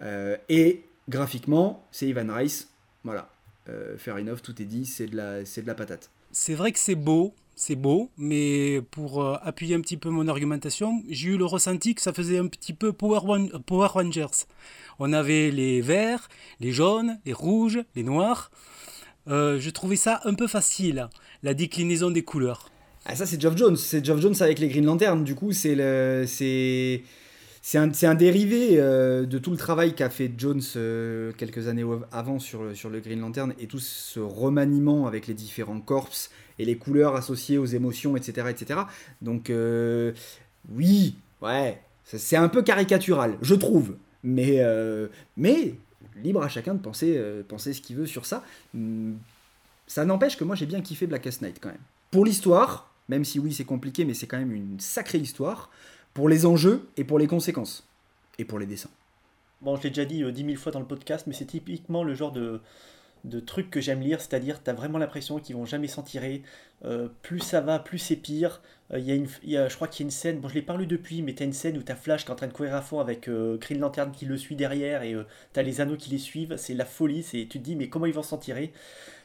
Euh, 0.02 0.38
et 0.50 0.84
graphiquement, 1.10 1.88
c'est 1.92 2.08
Ivan 2.08 2.28
Rice. 2.34 2.70
Voilà, 3.04 3.30
Euh, 3.68 3.98
fair 3.98 4.16
enough, 4.18 4.42
tout 4.44 4.62
est 4.62 4.66
dit, 4.66 4.86
c'est 4.86 5.08
de 5.08 5.16
la, 5.18 5.44
c'est 5.44 5.64
de 5.64 5.68
la 5.68 5.74
patate. 5.74 6.12
C'est 6.32 6.54
vrai 6.54 6.72
que 6.72 6.78
c'est 6.78 6.94
beau, 6.96 7.34
c'est 7.56 7.76
beau, 7.76 8.10
mais 8.18 8.82
pour 8.92 9.24
euh, 9.24 9.38
appuyer 9.42 9.76
un 9.76 9.82
petit 9.82 9.98
peu 9.98 10.10
mon 10.10 10.28
argumentation, 10.28 11.02
j'ai 11.10 11.30
eu 11.30 11.38
le 11.38 11.46
ressenti 11.46 11.96
que 11.96 12.02
ça 12.02 12.14
faisait 12.14 12.38
un 12.38 12.48
petit 12.48 12.74
peu 12.74 12.92
Power, 12.92 13.20
Wan- 13.24 13.50
Power 13.66 13.88
Rangers. 13.88 14.46
On 15.00 15.14
avait 15.14 15.52
les 15.52 15.82
verts, 15.82 16.28
les 16.60 16.72
jaunes, 16.72 17.20
les 17.26 17.34
rouges, 17.34 17.80
les 17.96 18.04
noirs. 18.04 18.52
Euh, 19.28 19.60
je 19.60 19.70
trouvais 19.70 19.96
ça 19.96 20.22
un 20.26 20.34
peu 20.34 20.48
facile, 20.48 21.08
la 21.44 21.54
déclinaison 21.54 22.12
des 22.12 22.24
couleurs. 22.24 22.70
Ah, 23.06 23.16
ça, 23.16 23.26
c'est 23.26 23.40
Geoff 23.40 23.58
Jones. 23.58 23.76
C'est 23.78 24.04
Geoff 24.04 24.20
Jones 24.20 24.36
avec 24.40 24.60
les 24.60 24.68
Green 24.68 24.86
Lanterns. 24.86 25.24
Du 25.24 25.36
coup, 25.36 25.52
c'est 25.52 25.76
c'est, 26.28 27.04
c'est 27.62 27.78
un, 27.78 27.92
un 28.04 28.16
dérivé 28.16 28.80
euh, 28.80 29.26
de 29.26 29.38
tout 29.38 29.52
le 29.52 29.58
travail 29.58 29.96
qu'a 29.96 30.10
fait 30.10 30.32
Jones 30.38 30.62
quelques 31.38 31.68
années 31.68 31.86
avant 32.12 32.40
sur 32.40 32.64
le, 32.64 32.76
sur 32.76 32.90
le 32.90 33.00
Green 33.00 33.20
Lantern 33.20 33.54
et 33.60 33.68
tout 33.68 33.80
ce 33.80 34.20
remaniement 34.20 35.08
avec 35.08 35.28
les 35.28 35.34
différents 35.34 35.80
corps 35.80 36.10
et 36.60 36.66
les 36.66 36.78
couleurs 36.78 37.16
associées 37.16 37.58
aux 37.58 37.66
émotions, 37.66 38.16
etc., 38.18 38.48
etc. 38.50 38.80
Donc, 39.22 39.50
euh, 39.50 40.14
oui, 40.72 41.16
ouais, 41.42 41.82
c'est- 42.04 42.36
un 42.38 42.50
peu 42.50 42.62
caricatural, 42.64 43.38
je 43.42 43.56
trouve. 43.56 43.96
Mais, 44.24 44.56
euh, 44.60 45.08
mais 45.38 45.76
libre 46.24 46.42
à 46.42 46.48
chacun 46.50 46.74
de 46.74 46.80
penser, 46.80 47.16
euh, 47.18 47.44
penser 47.48 47.74
ce 47.74 47.82
qu'il 47.82 47.96
veut 47.96 48.08
sur 48.08 48.26
ça. 48.26 48.44
Hum, 48.74 49.18
Ça 49.88 50.04
n'empêche 50.04 50.36
que 50.36 50.44
moi 50.44 50.56
j'ai 50.56 50.66
bien 50.66 50.82
kiffé 50.82 51.06
Blackest 51.06 51.44
Night 51.44 51.60
quand 51.62 51.70
même. 51.70 51.78
Pour 52.10 52.26
l'histoire, 52.26 52.92
même 53.08 53.24
si 53.24 53.38
oui 53.38 53.54
c'est 53.54 53.66
compliqué, 53.66 54.04
mais 54.04 54.16
c'est 54.16 54.26
quand 54.26 54.40
même 54.40 54.52
une 54.52 54.80
sacrée 54.80 55.20
histoire. 55.20 55.70
Pour 56.16 56.28
les 56.28 56.48
enjeux 56.48 56.88
et 56.98 57.04
pour 57.04 57.20
les 57.20 57.28
conséquences. 57.28 57.86
Et 58.40 58.46
pour 58.46 58.58
les 58.58 58.66
dessins. 58.66 58.90
Bon, 59.62 59.76
je 59.76 59.84
l'ai 59.84 59.90
déjà 59.90 60.06
dit 60.06 60.24
euh, 60.24 60.32
dix 60.32 60.44
mille 60.44 60.58
fois 60.58 60.72
dans 60.72 60.80
le 60.80 60.88
podcast, 60.88 61.28
mais 61.28 61.34
c'est 61.34 61.46
typiquement 61.46 62.04
le 62.04 62.16
genre 62.16 62.32
de, 62.32 62.62
de 63.26 63.40
truc 63.40 63.70
que 63.70 63.82
j'aime 63.82 64.02
lire, 64.02 64.22
c'est-à-dire 64.22 64.64
tu 64.64 64.70
as 64.70 64.74
vraiment 64.74 64.98
l'impression 64.98 65.40
qu'ils 65.40 65.56
vont 65.56 65.66
jamais 65.66 65.88
s'en 65.88 66.04
tirer. 66.04 66.44
Euh, 66.84 67.10
plus 67.22 67.40
ça 67.40 67.62
va, 67.62 67.80
plus 67.80 67.98
c'est 67.98 68.16
pire. 68.16 68.62
Euh, 68.94 69.00
y 69.00 69.12
a 69.12 69.16
une, 69.16 69.28
je 69.28 69.76
crois 69.76 69.88
qu'il 69.88 70.04
y 70.04 70.06
a 70.06 70.08
une 70.08 70.12
scène, 70.12 70.40
bon 70.40 70.48
je 70.48 70.54
l'ai 70.54 70.62
pas 70.62 70.78
lu 70.78 70.86
depuis, 70.86 71.22
mais 71.22 71.34
tu 71.34 71.44
as 71.44 71.46
une 71.46 71.54
scène 71.54 71.78
où 71.78 71.84
tu 71.84 71.92
as 71.92 71.96
Flash 71.96 72.24
qui 72.24 72.30
est 72.30 72.34
en 72.34 72.36
train 72.36 72.48
de 72.48 72.54
courir 72.54 72.76
à 72.76 72.82
fond 72.82 73.00
avec 73.00 73.28
euh, 73.28 73.58
Green 73.58 73.80
Lantern 73.80 74.12
qui 74.12 74.26
le 74.26 74.38
suit 74.38 74.56
derrière 74.56 75.02
et 75.04 75.16
tu 75.54 75.60
as 75.60 75.64
les 75.64 75.82
anneaux 75.82 75.98
qui 75.98 76.10
les 76.12 76.20
suivent. 76.20 76.56
C'est 76.58 76.76
la 76.76 76.86
folie, 76.86 77.24
c'est, 77.24 77.48
tu 77.50 77.60
te 77.60 77.64
dis 77.64 77.76
mais 77.76 77.90
comment 77.90 78.06
ils 78.06 78.14
vont 78.14 78.24
s'en 78.24 78.38
tirer? 78.38 78.72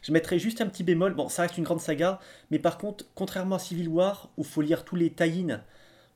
Je 0.02 0.12
mettrais 0.12 0.38
juste 0.38 0.60
un 0.60 0.66
petit 0.66 0.82
bémol, 0.82 1.14
bon 1.14 1.28
ça 1.28 1.42
reste 1.42 1.58
une 1.58 1.64
grande 1.64 1.80
saga, 1.80 2.20
mais 2.50 2.58
par 2.58 2.78
contre, 2.78 3.04
contrairement 3.14 3.56
à 3.56 3.58
Civil 3.58 3.88
War, 3.88 4.30
où 4.36 4.44
faut 4.44 4.62
lire 4.62 4.84
tous 4.84 4.96
les 4.96 5.10
tie 5.10 5.46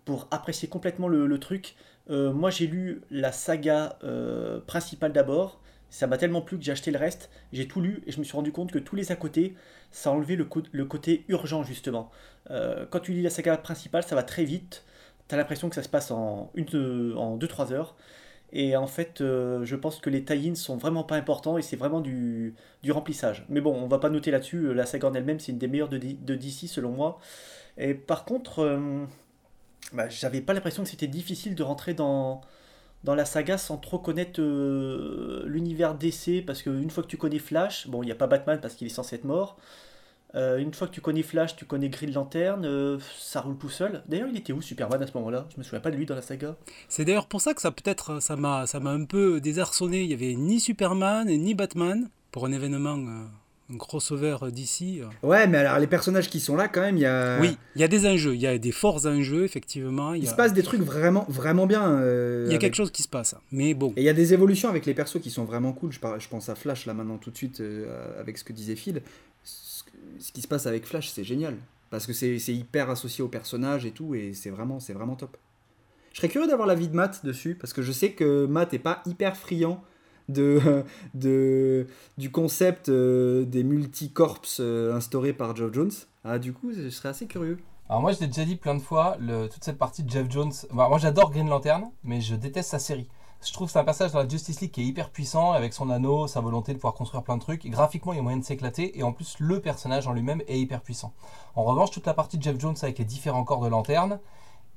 pour 0.05 0.29
apprécier 0.31 0.69
complètement 0.69 1.09
le, 1.09 1.27
le 1.27 1.39
truc, 1.39 1.77
euh, 2.11 2.33
moi 2.33 2.51
j'ai 2.51 2.67
lu 2.67 3.01
la 3.11 3.33
saga 3.33 3.99
euh, 4.05 4.61
principale 4.61 5.13
d'abord, 5.13 5.61
ça 5.95 6.09
m'a 6.09 6.19
tellement 6.19 6.43
plu 6.43 6.59
que 6.59 6.65
j'ai 6.65 6.73
acheté 6.73 6.91
le 6.91 6.99
reste, 6.99 7.31
j'ai 7.53 7.69
tout 7.69 7.81
lu 7.81 8.03
et 8.05 8.11
je 8.11 8.19
me 8.19 8.25
suis 8.25 8.35
rendu 8.35 8.51
compte 8.51 8.73
que 8.73 8.81
tous 8.81 8.97
les 8.97 9.13
à 9.13 9.17
côté, 9.17 9.55
ça 9.93 10.11
a 10.11 10.13
enlevé 10.13 10.35
le, 10.35 10.49
le 10.73 10.85
côté 10.87 11.25
urgent 11.29 11.63
justement. 11.63 12.11
Euh, 12.51 12.85
quand 12.91 12.99
tu 12.99 13.13
lis 13.13 13.23
la 13.23 13.31
saga 13.31 13.57
principale, 13.57 14.03
ça 14.03 14.17
va 14.17 14.25
très 14.25 14.45
vite, 14.45 14.85
t'as 15.29 15.37
l'impression 15.37 15.69
que 15.69 15.77
ça 15.77 15.85
se 15.85 15.89
passe 15.89 16.11
en 16.11 16.51
2-3 16.57 17.73
heures. 17.73 17.95
Et 18.53 18.75
en 18.77 18.89
fait, 18.89 19.21
euh, 19.21 19.65
je 19.65 19.77
pense 19.77 20.01
que 20.01 20.11
les 20.11 20.25
tie-ins 20.25 20.57
sont 20.57 20.77
vraiment 20.77 21.05
pas 21.05 21.15
importants 21.15 21.59
et 21.59 21.63
c'est 21.63 21.77
vraiment 21.77 22.01
du, 22.01 22.57
remplissage. 22.89 23.47
Mais 23.49 23.61
bon, 23.61 23.73
on 23.73 23.87
va 23.87 24.01
pas 24.01 24.11
noter 24.11 24.33
là-dessus. 24.33 24.75
La 24.75 24.87
saga 24.87 25.07
en 25.07 25.15
elle-même, 25.15 25.39
c'est 25.39 25.53
une 25.53 25.59
des 25.59 25.69
meilleures 25.69 25.89
de, 25.89 25.99
DC 25.99 26.67
selon 26.69 26.91
moi. 26.91 27.21
Et 27.79 27.95
par 27.95 28.25
contre, 28.25 28.61
euh, 28.61 29.05
bah, 29.93 30.09
j'avais 30.09 30.41
pas 30.41 30.55
l'impression 30.55 30.83
que 30.83 30.89
c'était 30.89 31.07
difficile 31.07 31.55
de 31.55 31.63
rentrer 31.63 31.95
dans, 31.95 32.41
dans 33.05 33.15
la 33.15 33.25
saga 33.25 33.59
sans 33.59 33.77
trop 33.77 33.99
connaître 33.99 34.41
euh, 34.41 35.45
l'univers 35.47 35.95
DC. 35.95 36.45
Parce 36.45 36.63
qu'une 36.63 36.91
fois 36.91 37.03
que 37.05 37.09
tu 37.09 37.17
connais 37.17 37.39
Flash, 37.39 37.87
bon, 37.87 38.03
il 38.03 38.07
n'y 38.07 38.13
a 38.13 38.17
pas 38.17 38.27
Batman 38.27 38.59
parce 38.61 38.75
qu'il 38.75 38.87
est 38.87 38.91
censé 38.91 39.17
être 39.17 39.25
mort. 39.25 39.57
Euh, 40.35 40.59
une 40.59 40.75
fois 40.75 40.89
que 40.89 40.93
tu 40.93 41.01
connais 41.01 41.23
Flash, 41.23 41.55
tu 41.55 41.65
connais 41.65 41.89
Green 41.91 42.13
Lantern, 42.13 42.65
euh, 42.65 42.99
ça 43.17 43.41
roule 43.41 43.57
tout 43.57 43.69
seul. 43.69 44.03
D'ailleurs, 44.09 44.29
il 44.29 44.37
était 44.37 44.53
où 44.53 44.61
Superman 44.61 45.01
à 45.01 45.07
ce 45.07 45.13
moment-là? 45.19 45.47
Je 45.55 45.59
me 45.59 45.63
souviens 45.63 45.79
pas 45.79 45.93
de 45.93 45.97
lui 45.97 46.07
dans 46.07 46.17
la 46.17 46.23
saga. 46.23 46.57
C'est 46.89 47.05
d'ailleurs 47.05 47.29
pour 47.29 47.41
ça 47.41 47.55
que 47.55 47.61
ça 47.61 47.71
peut-être 47.71 48.21
ça 48.21 48.35
m'a 48.35 48.67
ça 48.67 48.81
m'a 48.81 48.91
un 48.91 49.05
peu 49.05 49.41
désarçonné. 49.41 50.03
Il 50.03 50.11
y 50.11 50.15
avait 50.15 50.35
ni 50.35 50.59
Superman 50.59 51.29
ni 51.29 51.55
Batman 51.55 52.09
pour 52.33 52.47
un 52.47 52.53
événement 52.53 52.99
crossover 53.79 54.37
d'ici. 54.53 55.01
Ouais, 55.23 55.47
mais 55.47 55.59
alors 55.59 55.79
les 55.79 55.87
personnages 55.87 56.29
qui 56.29 56.41
sont 56.41 56.55
là, 56.57 56.69
quand 56.69 56.81
même, 56.83 56.97
il 56.97 57.01
y 57.01 57.07
a. 57.07 57.39
Oui, 57.41 57.57
il 57.77 57.81
y 57.81 57.85
a 57.85 57.89
des 57.89 58.07
enjeux, 58.07 58.35
il 58.35 58.41
y 58.41 58.47
a 58.47 58.59
des 58.59 58.73
forts 58.73 59.07
enjeux, 59.07 59.45
effectivement. 59.45 60.15
Il, 60.15 60.25
y 60.25 60.27
a- 60.27 60.31
se 60.31 60.37
passe 60.37 60.53
des 60.53 60.63
trucs 60.63 60.83
vraiment, 60.83 61.25
vraiment 61.29 61.67
bien. 61.67 61.83
euh, 62.01 62.45
Il 62.47 62.49
y 62.49 62.53
a 62.53 62.57
avec- 62.57 62.61
quelque 62.61 62.75
chose 62.77 62.91
qui 62.91 63.03
se 63.03 63.09
passe. 63.09 63.35
Mais 63.53 63.75
bon, 63.75 63.93
Et 63.97 64.03
il 64.03 64.05
y 64.05 64.09
a 64.09 64.13
des 64.15 64.33
évolutions 64.35 64.69
avec 64.69 64.85
les 64.87 64.95
persos 64.95 65.21
qui 65.21 65.31
sont 65.31 65.45
vraiment 65.45 65.73
cool. 65.73 65.93
Je, 65.93 66.01
par- 66.01 66.21
je 66.21 66.29
pense 66.29 66.49
à 66.49 66.55
Flash 66.55 66.87
là 66.87 66.95
maintenant 66.95 67.17
tout 67.19 67.31
de 67.31 67.37
suite 67.37 67.61
euh, 67.61 68.21
avec 68.21 68.39
ce 68.39 68.45
que 68.45 68.53
disait 68.53 68.77
Phil. 68.77 69.01
Ce, 69.45 70.33
qui 70.33 70.43
se 70.43 70.49
passe 70.49 70.67
avec 70.67 70.87
Flash, 70.87 71.09
c'est 71.09 71.25
génial. 71.25 71.57
Parce 71.91 72.07
que 72.07 72.13
c'est 72.13 72.37
hyper 72.49 72.91
associé 72.91 73.23
au 73.23 73.29
personnage 73.29 73.85
et 73.87 73.91
tout, 73.93 74.15
et 74.15 74.33
c'est 74.35 74.51
vraiment, 74.51 74.81
c'est 74.81 74.93
vraiment 74.95 75.15
top. 75.17 75.37
Je 76.13 76.19
serais 76.19 76.29
curieux 76.29 76.47
d'avoir 76.49 76.67
l'avis 76.69 76.89
de 76.89 76.95
Matt 76.95 77.25
dessus, 77.25 77.57
parce 77.61 77.73
que 77.73 77.83
je 77.83 77.93
sais 77.93 78.13
que 78.13 78.47
Matt 78.47 78.73
est 78.75 78.79
pas 78.79 79.03
hyper 79.07 79.37
friand 79.37 79.83
de, 80.29 80.85
de, 81.15 81.87
du 82.19 82.31
concept 82.31 82.89
euh, 82.89 83.45
des 83.45 83.65
multicorps 83.65 84.41
euh, 84.61 84.95
instaurés 84.95 85.33
par 85.33 85.55
Geoff 85.57 85.73
Jones. 85.73 85.93
Ah, 86.25 86.39
du 86.39 86.53
coup, 86.53 86.73
je 86.73 86.89
serais 86.91 87.11
assez 87.11 87.27
curieux. 87.27 87.59
Alors 87.89 88.01
moi 88.01 88.13
je 88.13 88.21
l'ai 88.21 88.29
déjà 88.29 88.47
dit 88.47 88.57
plein 88.57 88.75
de 88.75 88.81
fois, 88.81 89.17
le- 89.21 89.47
toute 89.47 89.63
cette 89.63 89.77
partie 89.77 90.03
de 90.03 90.11
Jeff 90.11 90.31
Jones, 90.31 90.53
moi 90.71 90.97
j'adore 90.97 91.31
Green 91.31 91.51
Lantern, 91.51 91.91
mais 92.03 92.23
je 92.23 92.35
déteste 92.35 92.71
sa 92.71 92.79
série. 92.79 93.09
Je 93.47 93.53
trouve 93.53 93.67
que 93.67 93.73
c'est 93.75 93.79
un 93.79 93.85
passage 93.85 94.13
dans 94.13 94.21
la 94.21 94.27
Justice 94.29 94.59
League 94.63 94.71
qui 94.71 94.81
est 94.81 94.87
hyper 94.87 95.11
puissant, 95.11 95.53
avec 95.53 95.75
son 95.75 95.91
anneau, 95.91 96.27
sa 96.27 96.41
volonté 96.41 96.73
de 96.73 96.79
pouvoir 96.79 96.95
construire 96.95 97.23
plein 97.23 97.37
de 97.37 97.43
trucs. 97.43 97.67
Graphiquement 97.67 98.15
il 98.15 98.17
y 98.17 98.19
a 98.21 98.23
moyen 98.23 98.39
de 98.39 98.45
s'éclater, 98.45 98.99
et 98.99 99.03
en 99.03 99.13
plus 99.13 99.37
le 99.39 99.61
personnage 99.61 100.09
en 100.09 100.15
lui-même 100.15 100.41
est 100.49 100.59
hyper 100.59 100.81
puissant. 100.81 101.13
En 101.57 101.65
revanche, 101.65 101.91
toute 101.91 102.07
la 102.07 102.15
partie 102.15 102.39
de 102.39 102.43
Jeff 102.43 102.59
Jones 102.59 102.75
avec 102.81 102.99
les 102.99 103.05
différents 103.05 103.45
corps 103.45 103.61
de 103.61 103.69
lanterne, 103.69 104.19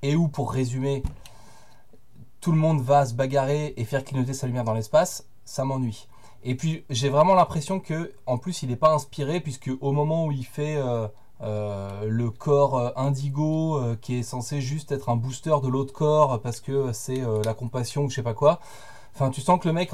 et 0.01 0.17
où 0.17 0.27
pour 0.27 0.51
résumer, 0.51 1.01
tout 2.41 2.51
le 2.51 2.57
monde 2.57 2.81
va 2.81 3.05
se 3.05 3.13
bagarrer 3.13 3.73
et 3.77 3.85
faire 3.85 4.03
clignoter 4.03 4.33
sa 4.33 4.47
lumière 4.47 4.65
dans 4.65 4.73
l'espace, 4.73 5.25
ça 5.47 5.63
m'ennuie. 5.63 6.07
Et 6.43 6.55
puis 6.55 6.83
j'ai 6.89 7.09
vraiment 7.09 7.33
l'impression 7.33 7.79
que, 7.79 8.13
en 8.25 8.37
plus, 8.37 8.61
il 8.61 8.69
n'est 8.69 8.75
pas 8.75 8.93
inspiré 8.93 9.39
puisque 9.39 9.71
au 9.81 9.91
moment 9.91 10.25
où 10.25 10.31
il 10.31 10.45
fait 10.45 10.75
euh, 10.75 11.07
euh, 11.41 12.05
le 12.07 12.29
corps 12.29 12.77
euh, 12.77 12.89
indigo, 12.95 13.81
qui 14.01 14.19
est 14.19 14.23
censé 14.23 14.61
juste 14.61 14.91
être 14.91 15.09
un 15.09 15.15
booster 15.15 15.55
de 15.63 15.67
l'autre 15.67 15.93
corps 15.93 16.39
parce 16.41 16.59
que 16.59 16.91
c'est 16.93 17.21
la 17.43 17.53
compassion 17.53 18.03
ou 18.03 18.09
je 18.09 18.15
sais 18.15 18.23
pas 18.23 18.33
quoi. 18.33 18.59
Enfin, 19.15 19.31
tu 19.31 19.41
sens 19.41 19.59
que 19.59 19.67
le 19.67 19.73
mec, 19.73 19.91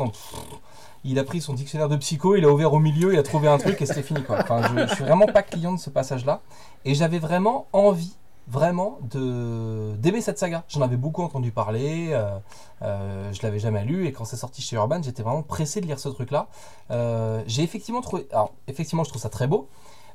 il 1.06 1.18
a 1.18 1.24
pris 1.24 1.40
son 1.40 1.54
dictionnaire 1.54 1.88
de 1.88 1.96
psycho, 1.96 2.36
il 2.36 2.44
a 2.44 2.50
ouvert 2.50 2.74
au 2.74 2.80
milieu, 2.80 3.14
il 3.14 3.20
a 3.20 3.24
trouvé 3.24 3.48
un 3.48 3.58
truc 3.58 3.82
et 3.82 3.86
c'était 3.86 4.04
fini 4.04 4.22
quoi. 4.22 4.40
Enfin, 4.42 4.62
je, 4.64 4.88
je 4.88 4.96
suis 4.96 5.04
vraiment 5.06 5.28
pas 5.28 5.44
client 5.44 5.74
de 5.74 5.80
ce 5.80 5.90
passage-là. 5.90 6.42
Et 6.84 6.94
j'avais 6.94 7.20
vraiment 7.20 7.68
envie, 7.72 8.16
vraiment, 8.48 9.00
de 9.10 9.94
d'aimer 9.98 10.22
cette 10.22 10.38
saga. 10.40 10.64
J'en 10.68 10.82
avais 10.82 10.98
beaucoup 10.98 11.24
entendu 11.24 11.52
parler. 11.52 12.10
euh, 12.12 12.38
euh, 12.82 13.32
je 13.34 13.42
l'avais 13.44 13.60
jamais 13.60 13.84
lu 13.86 14.06
et 14.08 14.12
quand 14.12 14.26
c'est 14.26 14.36
sorti 14.36 14.62
chez 14.62 14.76
Urban, 14.76 15.02
j'étais 15.02 15.24
vraiment 15.24 15.44
pressé 15.44 15.80
de 15.82 15.86
lire 15.88 16.00
ce 16.00 16.10
truc-là. 16.10 16.48
Euh, 16.92 17.42
j'ai 17.48 17.64
effectivement 17.64 18.02
trouvé, 18.02 18.28
alors 18.32 18.54
effectivement, 18.68 19.04
je 19.04 19.10
trouve 19.10 19.22
ça 19.22 19.30
très 19.30 19.48
beau, 19.48 19.70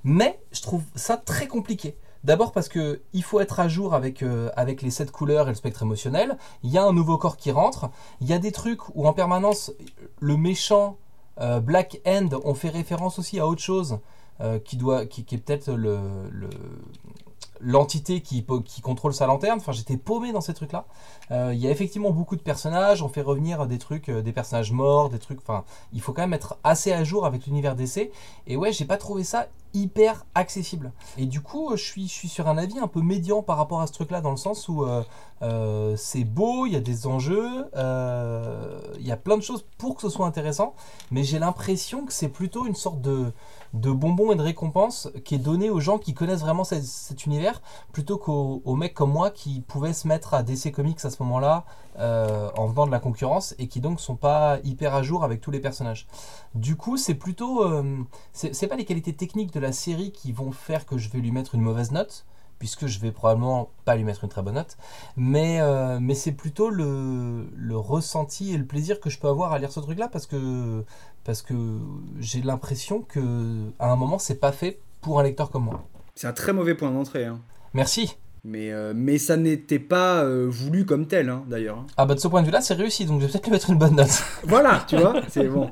mais 0.04 0.40
je 0.52 0.60
trouve 0.62 0.82
ça 0.94 1.16
très 1.16 1.46
compliqué. 1.46 1.96
D'abord 2.24 2.52
parce 2.52 2.68
que 2.68 3.00
il 3.12 3.22
faut 3.22 3.40
être 3.40 3.60
à 3.60 3.68
jour 3.68 3.94
avec, 3.94 4.22
euh, 4.22 4.50
avec 4.56 4.82
les 4.82 4.90
sept 4.90 5.10
couleurs 5.10 5.46
et 5.46 5.50
le 5.50 5.54
spectre 5.54 5.82
émotionnel. 5.82 6.36
Il 6.64 6.70
y 6.70 6.76
a 6.76 6.84
un 6.84 6.92
nouveau 6.92 7.16
corps 7.16 7.36
qui 7.36 7.52
rentre. 7.52 7.90
Il 8.20 8.26
y 8.26 8.32
a 8.32 8.38
des 8.38 8.52
trucs 8.52 8.88
où 8.94 9.06
en 9.06 9.12
permanence 9.12 9.72
le 10.20 10.36
méchant 10.36 10.98
euh, 11.40 11.60
Black 11.60 12.00
End, 12.06 12.28
on 12.44 12.54
fait 12.54 12.70
référence 12.70 13.18
aussi 13.18 13.38
à 13.40 13.46
autre 13.46 13.62
chose 13.62 13.98
qui 14.64 14.76
doit, 14.76 15.04
qui, 15.04 15.22
est 15.32 15.38
peut-être 15.38 15.72
le- 15.72 15.98
l'entité 17.60 18.20
qui, 18.20 18.44
contrôle 18.82 19.14
sa 19.14 19.26
lanterne. 19.26 19.58
Enfin, 19.60 19.72
j'étais 19.72 19.96
paumé 19.96 20.32
dans 20.32 20.40
ces 20.40 20.54
trucs-là. 20.54 20.86
Euh, 21.30 21.52
Il 21.52 21.60
y 21.60 21.66
a 21.66 21.70
effectivement 21.70 22.10
beaucoup 22.10 22.36
de 22.36 22.40
personnages. 22.40 23.02
On 23.02 23.08
fait 23.08 23.22
revenir 23.22 23.66
des 23.66 23.78
trucs, 23.78 24.08
euh, 24.08 24.22
des 24.22 24.32
personnages 24.32 24.72
morts, 24.72 25.10
des 25.10 25.18
trucs. 25.18 25.40
Enfin, 25.40 25.64
il 25.92 26.00
faut 26.00 26.12
quand 26.12 26.22
même 26.22 26.34
être 26.34 26.58
assez 26.64 26.92
à 26.92 27.04
jour 27.04 27.26
avec 27.26 27.46
l'univers 27.46 27.74
d'essai. 27.74 28.10
Et 28.46 28.56
ouais, 28.56 28.72
j'ai 28.72 28.84
pas 28.84 28.96
trouvé 28.96 29.24
ça 29.24 29.46
hyper 29.74 30.24
accessible. 30.34 30.92
Et 31.18 31.26
du 31.26 31.40
coup, 31.40 31.70
euh, 31.70 31.76
je 31.76 31.84
suis, 31.84 32.08
sur 32.08 32.48
un 32.48 32.56
avis 32.56 32.78
un 32.78 32.88
peu 32.88 33.02
médian 33.02 33.42
par 33.42 33.58
rapport 33.58 33.80
à 33.80 33.86
ce 33.86 33.92
truc-là, 33.92 34.20
dans 34.20 34.30
le 34.30 34.36
sens 34.36 34.68
où 34.68 34.86
c'est 35.96 36.24
beau, 36.24 36.66
il 36.66 36.72
y 36.72 36.76
a 36.76 36.80
des 36.80 37.06
enjeux, 37.06 37.66
il 37.74 39.06
y 39.06 39.12
a 39.12 39.16
plein 39.16 39.36
de 39.36 39.42
choses 39.42 39.64
pour 39.76 39.96
que 39.96 40.02
ce 40.02 40.08
soit 40.08 40.26
intéressant, 40.26 40.74
mais 41.10 41.22
j'ai 41.22 41.38
l'impression 41.38 42.04
que 42.04 42.12
c'est 42.12 42.28
plutôt 42.28 42.66
une 42.66 42.74
sorte 42.74 43.00
de, 43.00 43.32
de 43.74 43.90
bonbon 43.90 44.32
et 44.32 44.36
de 44.36 44.42
récompense 44.42 45.10
qui 45.24 45.34
est 45.34 45.38
donné 45.38 45.70
aux 45.70 45.80
gens 45.80 45.98
qui 45.98 46.14
connaissent 46.14 46.40
vraiment 46.40 46.64
cet, 46.64 47.26
univers, 47.26 47.60
plutôt 47.92 48.18
qu'aux 48.18 48.62
aux 48.64 48.76
mecs 48.76 48.94
comme 48.94 49.12
moi 49.12 49.30
qui 49.30 49.60
pouvaient 49.60 49.92
se 49.92 50.08
mettre 50.08 50.34
à 50.34 50.42
DC 50.42 50.72
Comics 50.72 51.04
à 51.04 51.10
ce 51.10 51.22
moment-là 51.22 51.64
euh, 51.98 52.50
en 52.56 52.66
venant 52.66 52.86
de 52.86 52.92
la 52.92 53.00
concurrence 53.00 53.54
et 53.58 53.68
qui 53.68 53.80
donc 53.80 54.00
sont 54.00 54.16
pas 54.16 54.58
hyper 54.64 54.94
à 54.94 55.02
jour 55.02 55.24
avec 55.24 55.40
tous 55.40 55.50
les 55.50 55.60
personnages. 55.60 56.06
Du 56.54 56.76
coup, 56.76 56.96
c'est 56.96 57.14
plutôt. 57.14 57.64
euh, 57.64 57.98
c'est 58.32 58.68
pas 58.68 58.76
les 58.76 58.84
qualités 58.84 59.12
techniques 59.12 59.52
de 59.52 59.60
la 59.60 59.72
série 59.72 60.12
qui 60.12 60.32
vont 60.32 60.52
faire 60.52 60.86
que 60.86 60.98
je 60.98 61.08
vais 61.10 61.18
lui 61.18 61.32
mettre 61.32 61.54
une 61.54 61.62
mauvaise 61.62 61.92
note, 61.92 62.24
puisque 62.58 62.86
je 62.86 62.98
vais 63.00 63.12
probablement 63.12 63.70
pas 63.84 63.94
lui 63.96 64.04
mettre 64.04 64.24
une 64.24 64.30
très 64.30 64.42
bonne 64.42 64.54
note, 64.54 64.76
mais, 65.16 65.60
euh, 65.60 65.98
mais 66.00 66.14
c'est 66.14 66.32
plutôt 66.32 66.70
le, 66.70 67.46
le 67.56 67.76
ressenti 67.76 68.52
et 68.52 68.56
le 68.58 68.64
plaisir 68.64 69.00
que 69.00 69.10
je 69.10 69.18
peux 69.18 69.28
avoir 69.28 69.52
à 69.52 69.58
lire 69.58 69.70
ce 69.72 69.80
truc-là, 69.80 70.08
parce 70.08 70.26
que, 70.26 70.84
parce 71.24 71.42
que 71.42 71.54
j'ai 72.18 72.42
l'impression 72.42 73.00
que 73.02 73.70
à 73.78 73.90
un 73.92 73.96
moment, 73.96 74.18
c'est 74.18 74.40
pas 74.40 74.52
fait 74.52 74.80
pour 75.00 75.20
un 75.20 75.22
lecteur 75.22 75.50
comme 75.50 75.64
moi. 75.64 75.84
C'est 76.14 76.26
un 76.26 76.32
très 76.32 76.52
mauvais 76.52 76.74
point 76.74 76.90
d'entrée. 76.90 77.24
hein. 77.26 77.38
Merci. 77.74 78.16
Mais, 78.44 78.72
euh, 78.72 78.92
mais 78.96 79.18
ça 79.18 79.36
n'était 79.36 79.78
pas 79.80 80.22
euh, 80.24 80.46
voulu 80.48 80.84
comme 80.86 81.06
tel, 81.06 81.28
hein, 81.28 81.44
d'ailleurs. 81.48 81.84
Ah 81.96 82.06
bah 82.06 82.14
de 82.14 82.20
ce 82.20 82.28
point 82.28 82.40
de 82.40 82.46
vue-là, 82.46 82.60
c'est 82.60 82.74
réussi, 82.74 83.04
donc 83.04 83.20
je 83.20 83.26
vais 83.26 83.32
peut-être 83.32 83.44
lui 83.46 83.52
mettre 83.52 83.70
une 83.70 83.78
bonne 83.78 83.96
note. 83.96 84.22
Voilà, 84.44 84.84
tu 84.88 84.96
vois, 84.96 85.20
c'est 85.28 85.48
bon. 85.48 85.68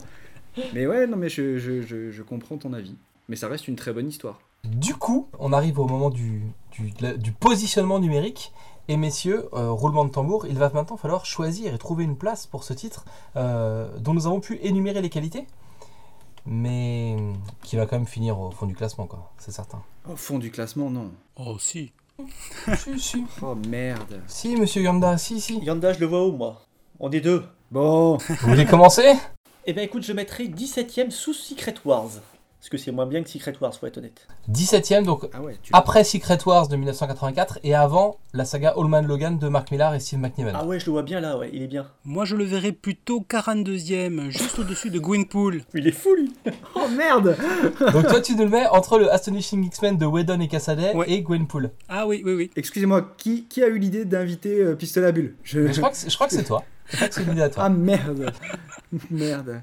Mais 0.74 0.86
ouais, 0.86 1.06
non, 1.06 1.16
mais 1.16 1.28
je, 1.28 1.58
je, 1.58 1.82
je, 1.82 2.10
je 2.10 2.22
comprends 2.22 2.56
ton 2.58 2.72
avis. 2.72 2.94
Mais 3.28 3.36
ça 3.36 3.48
reste 3.48 3.66
une 3.68 3.76
très 3.76 3.92
bonne 3.92 4.08
histoire. 4.08 4.40
Du 4.64 4.94
coup, 4.94 5.28
on 5.38 5.52
arrive 5.52 5.78
au 5.78 5.86
moment 5.86 6.10
du, 6.10 6.42
du, 6.78 6.90
de 6.90 7.02
la- 7.02 7.14
du 7.16 7.32
positionnement 7.32 7.98
numérique. 7.98 8.52
Et 8.88 8.96
messieurs, 8.96 9.48
euh, 9.52 9.70
roulement 9.72 10.04
de 10.04 10.10
tambour, 10.10 10.46
il 10.46 10.56
va 10.58 10.70
maintenant 10.70 10.96
falloir 10.96 11.26
choisir 11.26 11.74
et 11.74 11.78
trouver 11.78 12.04
une 12.04 12.16
place 12.16 12.46
pour 12.46 12.62
ce 12.62 12.72
titre 12.72 13.04
euh, 13.34 13.88
dont 13.98 14.14
nous 14.14 14.28
avons 14.28 14.38
pu 14.38 14.60
énumérer 14.62 15.02
les 15.02 15.10
qualités, 15.10 15.44
mais 16.44 17.16
qui 17.62 17.76
va 17.76 17.86
quand 17.86 17.96
même 17.96 18.06
finir 18.06 18.38
au 18.38 18.50
fond 18.52 18.66
du 18.66 18.74
classement, 18.74 19.06
quoi, 19.06 19.32
c'est 19.38 19.50
certain. 19.50 19.82
Au 20.08 20.14
fond 20.16 20.38
du 20.38 20.50
classement, 20.50 20.90
non. 20.90 21.10
oh 21.36 21.58
si. 21.58 21.92
si, 22.78 22.98
si. 23.00 23.24
Oh 23.42 23.54
merde. 23.68 24.22
Si, 24.28 24.54
monsieur 24.56 24.82
Yanda, 24.82 25.18
si, 25.18 25.40
si. 25.40 25.58
Yanda, 25.58 25.92
je 25.92 25.98
le 26.00 26.06
vois 26.06 26.26
où, 26.26 26.32
moi? 26.32 26.62
On 27.00 27.10
est 27.10 27.20
deux. 27.20 27.44
Bon, 27.72 28.16
Vous 28.18 28.48
voulez 28.48 28.64
commencer? 28.64 29.14
Eh 29.66 29.72
ben 29.72 29.82
écoute, 29.82 30.04
je 30.04 30.12
mettrai 30.12 30.46
17ème 30.46 31.10
sous 31.10 31.34
Secret 31.34 31.74
Wars. 31.84 32.10
Parce 32.66 32.82
que 32.82 32.84
c'est 32.84 32.90
moins 32.90 33.06
bien 33.06 33.22
que 33.22 33.30
Secret 33.30 33.54
Wars, 33.60 33.72
faut 33.72 33.86
être 33.86 33.98
honnête. 33.98 34.26
17ème, 34.50 35.04
donc 35.04 35.28
ah 35.32 35.40
ouais, 35.40 35.56
tu 35.62 35.70
après 35.72 36.02
Secret 36.02 36.38
Wars 36.46 36.66
de 36.66 36.74
1984 36.74 37.60
et 37.62 37.76
avant 37.76 38.18
la 38.34 38.44
saga 38.44 38.74
Allman 38.76 39.02
Logan 39.06 39.38
de 39.38 39.46
Mark 39.46 39.70
Millar 39.70 39.94
et 39.94 40.00
Steve 40.00 40.18
McNiven. 40.18 40.52
Ah 40.52 40.66
ouais, 40.66 40.80
je 40.80 40.86
le 40.86 40.90
vois 40.90 41.04
bien 41.04 41.20
là, 41.20 41.38
ouais, 41.38 41.48
il 41.52 41.62
est 41.62 41.68
bien. 41.68 41.86
Moi, 42.04 42.24
je 42.24 42.34
le 42.34 42.42
verrais 42.42 42.72
plutôt 42.72 43.24
42e, 43.30 44.30
juste 44.30 44.58
au-dessus 44.58 44.90
de 44.90 44.98
Gwynpool. 44.98 45.62
Il 45.74 45.86
est 45.86 45.92
fou, 45.92 46.12
lui 46.16 46.32
Oh 46.74 46.88
merde 46.88 47.36
Donc 47.92 48.08
toi, 48.08 48.20
tu 48.20 48.34
nous 48.34 48.42
le 48.42 48.50
mets 48.50 48.66
entre 48.66 48.98
le 48.98 49.12
Astonishing 49.12 49.64
X-Men 49.66 49.96
de 49.96 50.06
Whedon 50.06 50.40
et 50.40 50.48
Cassaday 50.48 50.92
Ouais. 50.96 51.08
et 51.08 51.22
Gwenpool. 51.22 51.70
Ah 51.88 52.08
oui, 52.08 52.20
oui, 52.24 52.32
oui. 52.34 52.50
Excusez-moi, 52.56 53.14
qui, 53.16 53.44
qui 53.44 53.62
a 53.62 53.68
eu 53.68 53.78
l'idée 53.78 54.04
d'inviter 54.04 54.60
euh, 54.60 54.74
Pistolet 54.74 55.06
à 55.06 55.12
Bulle? 55.12 55.36
Je... 55.44 55.68
Crois 55.78 55.90
que 55.90 55.96
c'est-. 55.96 56.10
Je 56.10 56.16
crois 56.16 56.26
que 56.26 56.36
à 56.36 56.42
toi. 56.42 56.64
Ah 57.58 57.68
merde 57.68 58.32
Merde. 59.12 59.62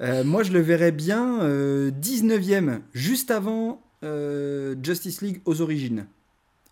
Euh, 0.00 0.24
moi, 0.24 0.42
je 0.42 0.52
le 0.52 0.60
verrais 0.60 0.92
bien 0.92 1.40
euh, 1.42 1.90
19ème, 1.90 2.80
juste 2.92 3.30
avant 3.30 3.80
euh, 4.04 4.74
Justice 4.82 5.20
League 5.22 5.40
aux 5.44 5.60
origines. 5.60 6.06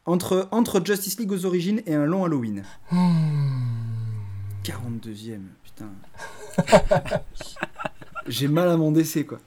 Entre, 0.07 0.49
entre 0.50 0.81
Justice 0.85 1.19
League 1.21 1.31
aux 1.31 1.45
origines 1.47 1.83
et 1.87 1.95
un 1.95 2.07
long 2.07 2.25
Halloween. 2.25 2.65
Hmm. 2.91 3.07
42ème, 4.65 5.43
putain. 5.62 5.91
J'ai 8.27 8.49
mal 8.49 8.69
à 8.69 8.77
mon 8.77 8.93
décès, 8.93 9.25
quoi. 9.25 9.39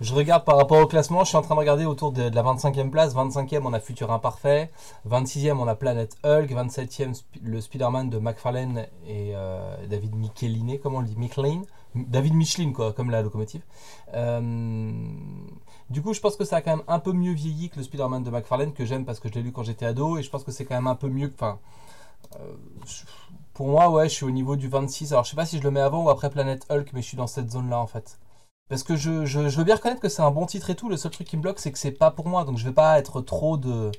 Je 0.00 0.12
regarde 0.14 0.44
par 0.44 0.56
rapport 0.56 0.78
au 0.80 0.86
classement, 0.86 1.22
je 1.22 1.28
suis 1.28 1.36
en 1.36 1.42
train 1.42 1.54
de 1.54 1.60
regarder 1.60 1.84
autour 1.84 2.10
de, 2.10 2.28
de 2.28 2.34
la 2.34 2.42
25e 2.42 2.90
place. 2.90 3.14
25e, 3.14 3.60
on 3.64 3.72
a 3.72 3.78
Futur 3.78 4.10
Imparfait. 4.10 4.70
26e, 5.08 5.52
on 5.52 5.68
a 5.68 5.76
Planète 5.76 6.16
Hulk. 6.24 6.50
27e, 6.50 7.14
Sp- 7.14 7.38
le 7.44 7.60
Spider-Man 7.60 8.10
de 8.10 8.18
McFarlane 8.18 8.86
et 9.06 9.32
euh, 9.36 9.76
David 9.88 10.16
Michelin. 10.16 10.76
Comment 10.82 10.98
on 10.98 11.00
le 11.02 11.06
dit? 11.06 11.16
Michelin 11.16 11.62
David 11.94 12.34
Michelin, 12.34 12.72
quoi, 12.72 12.92
comme 12.92 13.10
la 13.10 13.22
locomotive. 13.22 13.62
Euh, 14.14 14.92
du 15.90 16.02
coup, 16.02 16.14
je 16.14 16.20
pense 16.20 16.36
que 16.36 16.44
ça 16.44 16.56
a 16.56 16.60
quand 16.62 16.76
même 16.76 16.86
un 16.88 16.98
peu 16.98 17.12
mieux 17.12 17.32
vieilli 17.32 17.70
que 17.70 17.76
le 17.76 17.82
Spider-Man 17.82 18.22
de 18.22 18.30
McFarlane, 18.30 18.72
que 18.72 18.84
j'aime 18.84 19.04
parce 19.04 19.20
que 19.20 19.28
je 19.28 19.34
l'ai 19.34 19.42
lu 19.42 19.52
quand 19.52 19.62
j'étais 19.62 19.86
ado. 19.86 20.18
Et 20.18 20.22
je 20.22 20.30
pense 20.30 20.44
que 20.44 20.52
c'est 20.52 20.64
quand 20.64 20.74
même 20.74 20.86
un 20.86 20.94
peu 20.94 21.08
mieux. 21.08 21.32
Enfin, 21.34 21.58
euh, 22.36 22.54
pour 23.54 23.68
moi, 23.68 23.90
ouais, 23.90 24.08
je 24.08 24.14
suis 24.14 24.24
au 24.24 24.30
niveau 24.30 24.56
du 24.56 24.68
26. 24.68 25.12
Alors, 25.12 25.24
je 25.24 25.30
sais 25.30 25.36
pas 25.36 25.46
si 25.46 25.58
je 25.58 25.62
le 25.62 25.70
mets 25.70 25.80
avant 25.80 26.04
ou 26.04 26.10
après 26.10 26.30
Planète 26.30 26.66
Hulk, 26.70 26.92
mais 26.94 27.02
je 27.02 27.06
suis 27.08 27.16
dans 27.16 27.26
cette 27.26 27.50
zone-là, 27.50 27.78
en 27.78 27.86
fait. 27.86 28.18
Parce 28.72 28.84
que 28.84 28.96
je, 28.96 29.10
veux 29.10 29.64
bien 29.64 29.74
reconnaître 29.74 30.00
que 30.00 30.08
c'est 30.08 30.22
un 30.22 30.30
bon 30.30 30.46
titre 30.46 30.70
et 30.70 30.74
tout. 30.74 30.88
Le 30.88 30.96
seul 30.96 31.10
truc 31.10 31.26
qui 31.26 31.36
me 31.36 31.42
bloque, 31.42 31.58
c'est 31.58 31.72
que 31.72 31.78
c'est 31.78 31.92
pas 31.92 32.10
pour 32.10 32.26
moi. 32.26 32.44
Donc 32.44 32.56
je 32.56 32.64
vais 32.64 32.72
pas 32.72 32.98
être 32.98 33.20
trop 33.20 33.58
de. 33.58 33.90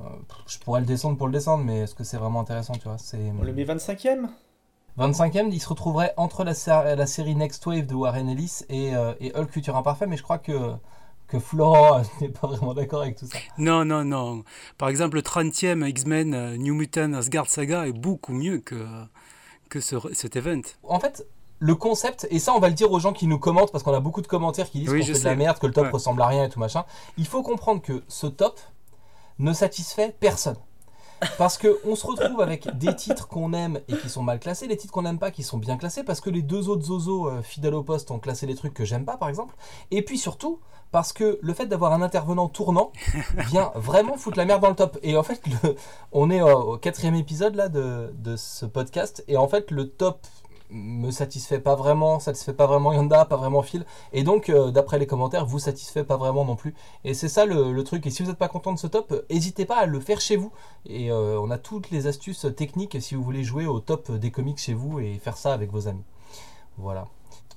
euh, 0.00 0.04
je 0.46 0.58
pourrais 0.58 0.78
le 0.78 0.86
descendre 0.86 1.16
pour 1.18 1.26
le 1.26 1.32
descendre, 1.32 1.64
mais 1.64 1.80
est-ce 1.80 1.96
que 1.96 2.04
c'est 2.04 2.16
vraiment 2.16 2.38
intéressant, 2.40 2.74
tu 2.74 2.84
vois 2.84 2.96
On 3.12 3.42
le 3.42 3.52
met 3.52 3.64
25ème 3.64 4.28
25ème, 4.98 5.48
il 5.52 5.60
se 5.60 5.68
retrouverait 5.68 6.14
entre 6.16 6.44
la, 6.44 6.54
sé- 6.54 6.70
la 6.96 7.06
série 7.06 7.34
Next 7.34 7.64
Wave 7.66 7.86
de 7.86 7.94
Warren 7.94 8.28
Ellis 8.28 8.60
et, 8.68 8.94
euh, 8.94 9.12
et 9.20 9.34
Hulk 9.36 9.50
Futur 9.50 9.76
Imparfait, 9.76 10.06
mais 10.06 10.16
je 10.16 10.22
crois 10.22 10.38
que, 10.38 10.72
que 11.26 11.38
Florent 11.40 12.02
n'est 12.20 12.28
pas 12.28 12.46
vraiment 12.46 12.74
d'accord 12.74 13.02
avec 13.02 13.16
tout 13.16 13.26
ça. 13.26 13.38
Non, 13.58 13.84
non, 13.84 14.04
non. 14.04 14.44
Par 14.78 14.88
exemple, 14.88 15.16
le 15.16 15.22
30e 15.22 15.84
X-Men 15.88 16.34
euh, 16.34 16.56
New 16.56 16.74
Mutant 16.74 17.12
Asgard 17.14 17.48
Saga 17.48 17.86
est 17.88 17.92
beaucoup 17.92 18.32
mieux 18.32 18.58
que, 18.58 18.86
que 19.68 19.80
ce, 19.80 19.96
cet 20.12 20.36
event. 20.36 20.60
En 20.84 21.00
fait, 21.00 21.26
le 21.58 21.74
concept, 21.74 22.26
et 22.30 22.38
ça 22.38 22.52
on 22.54 22.60
va 22.60 22.68
le 22.68 22.74
dire 22.74 22.92
aux 22.92 23.00
gens 23.00 23.12
qui 23.12 23.26
nous 23.26 23.38
commentent, 23.38 23.72
parce 23.72 23.82
qu'on 23.82 23.94
a 23.94 24.00
beaucoup 24.00 24.22
de 24.22 24.26
commentaires 24.28 24.70
qui 24.70 24.78
disent 24.80 24.90
Oui, 24.90 25.00
qu'on 25.00 25.06
fait 25.06 25.18
de 25.18 25.24
la 25.24 25.34
merde, 25.34 25.58
que 25.58 25.66
le 25.66 25.72
top 25.72 25.84
Ouais. 25.86 25.90
ressemble 25.90 26.22
à 26.22 26.26
rien 26.28 26.44
et 26.44 26.48
tout 26.48 26.60
machin, 26.60 26.84
il 27.16 27.26
faut 27.26 27.42
comprendre 27.42 27.82
que 27.82 28.04
ce 28.06 28.26
top 28.28 28.60
ne 29.40 29.52
satisfait 29.52 30.14
personne. 30.20 30.56
Parce 31.38 31.58
que 31.58 31.78
on 31.86 31.96
se 31.96 32.06
retrouve 32.06 32.40
avec 32.40 32.76
des 32.78 32.94
titres 32.94 33.28
qu'on 33.28 33.52
aime 33.52 33.80
et 33.88 33.96
qui 33.96 34.08
sont 34.08 34.22
mal 34.22 34.38
classés, 34.38 34.66
les 34.66 34.76
titres 34.76 34.92
qu'on 34.92 35.02
n'aime 35.02 35.18
pas 35.18 35.30
qui 35.30 35.42
sont 35.42 35.58
bien 35.58 35.76
classés, 35.76 36.04
parce 36.04 36.20
que 36.20 36.30
les 36.30 36.42
deux 36.42 36.68
autres 36.68 36.84
zozos 36.84 37.28
euh, 37.28 37.42
fidèles 37.42 37.74
au 37.74 37.82
poste 37.82 38.10
ont 38.10 38.18
classé 38.18 38.46
des 38.46 38.54
trucs 38.54 38.74
que 38.74 38.84
j'aime 38.84 39.04
pas, 39.04 39.16
par 39.16 39.28
exemple. 39.28 39.54
Et 39.90 40.02
puis 40.02 40.18
surtout, 40.18 40.60
parce 40.92 41.12
que 41.12 41.38
le 41.42 41.54
fait 41.54 41.66
d'avoir 41.66 41.92
un 41.92 42.02
intervenant 42.02 42.48
tournant 42.48 42.92
vient 43.48 43.72
vraiment 43.74 44.16
foutre 44.16 44.38
la 44.38 44.44
merde 44.44 44.62
dans 44.62 44.68
le 44.70 44.76
top. 44.76 44.98
Et 45.02 45.16
en 45.16 45.22
fait, 45.22 45.40
le- 45.62 45.74
on 46.12 46.30
est 46.30 46.40
au, 46.42 46.74
au 46.74 46.76
quatrième 46.78 47.14
épisode 47.16 47.54
là 47.56 47.68
de, 47.68 48.12
de 48.18 48.36
ce 48.36 48.64
podcast, 48.66 49.24
et 49.28 49.36
en 49.36 49.48
fait, 49.48 49.70
le 49.70 49.88
top 49.88 50.18
me 50.74 51.10
satisfait 51.10 51.60
pas 51.60 51.74
vraiment, 51.74 52.18
satisfait 52.20 52.52
pas 52.52 52.66
vraiment 52.66 52.92
Yanda, 52.92 53.24
pas 53.24 53.36
vraiment 53.36 53.62
Phil, 53.62 53.86
et 54.12 54.24
donc 54.24 54.50
euh, 54.50 54.70
d'après 54.70 54.98
les 54.98 55.06
commentaires, 55.06 55.46
vous 55.46 55.58
satisfait 55.58 56.04
pas 56.04 56.16
vraiment 56.16 56.44
non 56.44 56.56
plus. 56.56 56.74
Et 57.04 57.14
c'est 57.14 57.28
ça 57.28 57.46
le, 57.46 57.72
le 57.72 57.84
truc. 57.84 58.06
Et 58.06 58.10
si 58.10 58.22
vous 58.22 58.28
n'êtes 58.28 58.38
pas 58.38 58.48
content 58.48 58.72
de 58.72 58.78
ce 58.78 58.86
top, 58.86 59.24
n'hésitez 59.30 59.64
pas 59.64 59.76
à 59.76 59.86
le 59.86 60.00
faire 60.00 60.20
chez 60.20 60.36
vous. 60.36 60.52
Et 60.86 61.10
euh, 61.10 61.38
on 61.40 61.50
a 61.50 61.58
toutes 61.58 61.90
les 61.90 62.06
astuces 62.06 62.46
techniques 62.56 63.00
si 63.00 63.14
vous 63.14 63.22
voulez 63.22 63.44
jouer 63.44 63.66
au 63.66 63.80
top 63.80 64.10
des 64.12 64.30
comics 64.30 64.58
chez 64.58 64.74
vous 64.74 65.00
et 65.00 65.18
faire 65.18 65.36
ça 65.36 65.54
avec 65.54 65.70
vos 65.70 65.88
amis. 65.88 66.04
Voilà. 66.76 67.06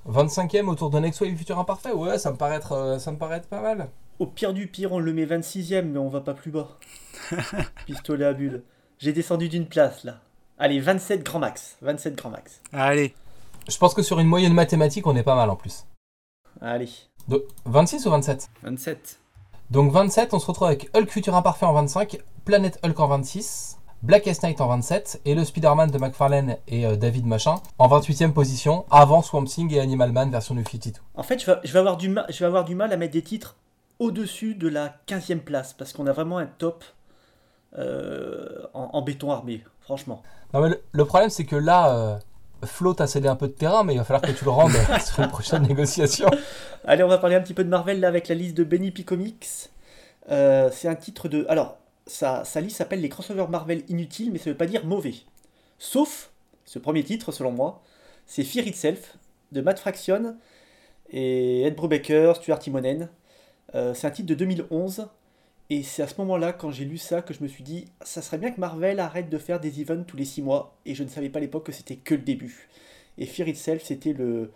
25ème 0.07 0.67
autour 0.67 0.89
de 0.89 1.00
Next 1.00 1.19
Wave 1.19 1.36
Futur 1.36 1.59
Imparfait, 1.59 1.91
ouais, 1.91 2.17
ça 2.17 2.31
me 2.31 2.38
paraît 2.38 2.55
être, 2.55 2.71
euh, 2.71 3.00
ça 3.00 3.12
me 3.12 3.17
paraît 3.17 3.38
être 3.38 3.50
pas 3.50 3.62
mal. 3.62 3.89
Au 4.19 4.25
pire 4.25 4.53
du 4.53 4.67
pire, 4.67 4.93
on 4.93 5.00
le 5.00 5.13
met 5.13 5.25
26ème, 5.25 5.89
mais 5.89 6.00
on 6.00 6.07
va 6.07 6.21
pas 6.21 6.33
plus 6.33 6.51
bas. 6.51 6.77
Pistolet 7.86 8.25
à 8.25 8.33
bulles. 8.33 8.63
J'ai 9.00 9.13
descendu 9.13 9.50
d'une 9.50 9.67
place 9.67 10.03
là. 10.03 10.21
Allez, 10.59 10.79
27 10.79 11.23
grand 11.23 11.39
max. 11.39 11.77
27 11.81 12.15
grand 12.15 12.29
max. 12.29 12.61
Allez, 12.73 13.13
Je 13.67 13.77
pense 13.77 13.93
que 13.93 14.01
sur 14.01 14.19
une 14.19 14.27
moyenne 14.27 14.53
mathématique, 14.53 15.05
on 15.07 15.15
est 15.15 15.23
pas 15.23 15.35
mal 15.35 15.49
en 15.49 15.55
plus. 15.55 15.85
Allez. 16.61 16.89
Donc, 17.27 17.41
26 17.65 18.05
ou 18.07 18.09
27 18.11 18.49
27. 18.63 19.19
Donc 19.69 19.91
27, 19.91 20.33
on 20.33 20.39
se 20.39 20.47
retrouve 20.47 20.67
avec 20.67 20.89
Hulk 20.95 21.09
Futur 21.09 21.35
Imparfait 21.35 21.65
en 21.65 21.73
25, 21.73 22.19
Planet 22.45 22.79
Hulk 22.83 22.99
en 23.01 23.07
26, 23.07 23.77
Blackest 24.01 24.43
Night 24.43 24.61
en 24.61 24.67
27 24.67 25.21
et 25.25 25.35
le 25.35 25.43
Spider-Man 25.43 25.91
de 25.91 25.97
McFarlane 25.97 26.55
et 26.69 26.85
euh, 26.85 26.95
David 26.95 27.25
Machin 27.25 27.55
en 27.77 27.87
28e 27.89 28.31
position 28.31 28.85
avant 28.89 29.21
Swamp 29.21 29.43
Thing 29.43 29.71
et 29.73 29.81
Animal 29.81 30.13
Man 30.13 30.31
version 30.31 30.55
New 30.55 30.63
52. 30.63 31.01
En 31.15 31.23
fait, 31.23 31.39
je 31.39 31.45
vais, 31.51 31.57
je 31.65 31.73
vais 31.73 31.79
avoir, 31.79 31.97
du 31.97 32.07
mal, 32.07 32.25
je 32.29 32.39
vais 32.39 32.45
avoir 32.45 32.63
du 32.63 32.75
mal 32.75 32.93
à 32.93 32.97
mettre 32.97 33.11
des 33.13 33.21
titres 33.21 33.57
au-dessus 33.99 34.55
de 34.55 34.69
la 34.69 34.95
15e 35.07 35.39
place 35.39 35.73
parce 35.73 35.91
qu'on 35.91 36.07
a 36.07 36.13
vraiment 36.13 36.37
un 36.37 36.45
top 36.45 36.85
euh, 37.77 38.63
en, 38.73 38.89
en 38.93 39.01
béton 39.01 39.31
armé, 39.31 39.63
franchement. 39.88 40.22
Non 40.53 40.62
mais 40.62 40.70
le, 40.70 40.84
le 40.91 41.06
problème 41.06 41.29
c'est 41.29 41.46
que 41.46 41.56
là, 41.56 41.96
euh, 41.96 42.17
Flo 42.65 42.94
t'a 42.94 43.08
cédé 43.08 43.29
un 43.29 43.38
peu 43.38 43.48
de 43.48 43.53
terrain 43.53 43.84
mais 43.84 43.94
il 43.94 43.98
va 43.98 44.03
falloir 44.03 44.22
que 44.22 44.32
tu 44.32 44.44
le 44.44 44.51
rendes 44.51 44.72
sur 45.06 45.24
une 45.24 45.29
prochaine 45.29 45.63
négociation. 45.63 46.29
Allez, 46.86 47.03
on 47.03 47.08
va 47.08 47.17
parler 47.17 47.36
un 47.36 47.41
petit 47.41 47.53
peu 47.53 47.63
de 47.63 47.70
Marvel 47.70 48.01
là 48.01 48.10
avec 48.10 48.27
la 48.27 48.36
liste 48.36 48.56
de 48.56 48.63
Benny 48.63 48.91
P 48.91 49.03
Comics. 49.03 49.70
Euh, 50.29 50.70
c'est 50.74 50.89
un 50.89 50.96
titre 50.96 51.29
de. 51.29 51.46
Alors, 51.48 51.77
sa, 52.06 52.44
sa 52.44 52.60
liste 52.62 52.77
s'appelle 52.77 53.01
Les 53.01 53.10
crossovers 53.10 53.50
Marvel 53.50 53.84
inutiles, 53.88 54.32
mais 54.32 54.39
ça 54.39 54.50
veut 54.50 54.58
pas 54.58 54.65
dire 54.65 54.86
mauvais. 54.86 55.15
Sauf, 55.79 56.32
ce 56.65 56.79
premier 56.79 57.03
titre, 57.03 57.32
selon 57.32 57.51
moi, 57.51 57.82
c'est 58.25 58.44
Fear 58.44 58.67
Itself 58.67 59.17
de 59.53 59.62
Matt 59.62 59.79
Fraction 59.79 60.36
et 61.12 61.63
Ed 61.63 61.75
Brubaker, 61.75 62.34
Stuart 62.36 62.60
Timonen. 62.60 63.10
Euh, 63.75 63.94
c'est 63.94 64.08
un 64.08 64.12
titre 64.12 64.27
de 64.27 64.36
2011. 64.36 65.08
Et 65.69 65.84
c'est 65.84 66.01
à 66.01 66.08
ce 66.08 66.15
moment-là, 66.19 66.53
quand 66.53 66.71
j'ai 66.71 66.86
lu 66.86 66.97
ça, 66.97 67.21
que 67.21 67.34
je 67.34 67.43
me 67.43 67.47
suis 67.47 67.63
dit, 67.63 67.86
ça 68.01 68.21
serait 68.21 68.38
bien 68.38 68.51
que 68.51 68.60
Marvel 68.60 68.99
arrête 68.99 69.30
de 69.30 69.38
faire 69.38 69.60
des 69.60 69.82
events 69.82 70.03
tous 70.03 70.15
les 70.15 70.25
6 70.25 70.41
mois. 70.41 70.77
Et 70.86 70.95
je 70.95 71.03
ne 71.03 71.10
savais 71.10 71.30
pas 71.30 71.39
à 71.39 71.41
l'époque 71.41 71.65
que 71.65 71.71
c'était 71.71 71.97
que 71.97 72.15
le 72.15 72.21
début. 72.21 72.69
Et 73.17 73.25
Fear 73.25 73.49
Itself, 73.49 73.84
c'était 73.84 74.13
le, 74.13 74.51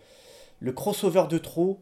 le 0.60 0.72
crossover 0.72 1.24
de 1.28 1.38
trop. 1.38 1.80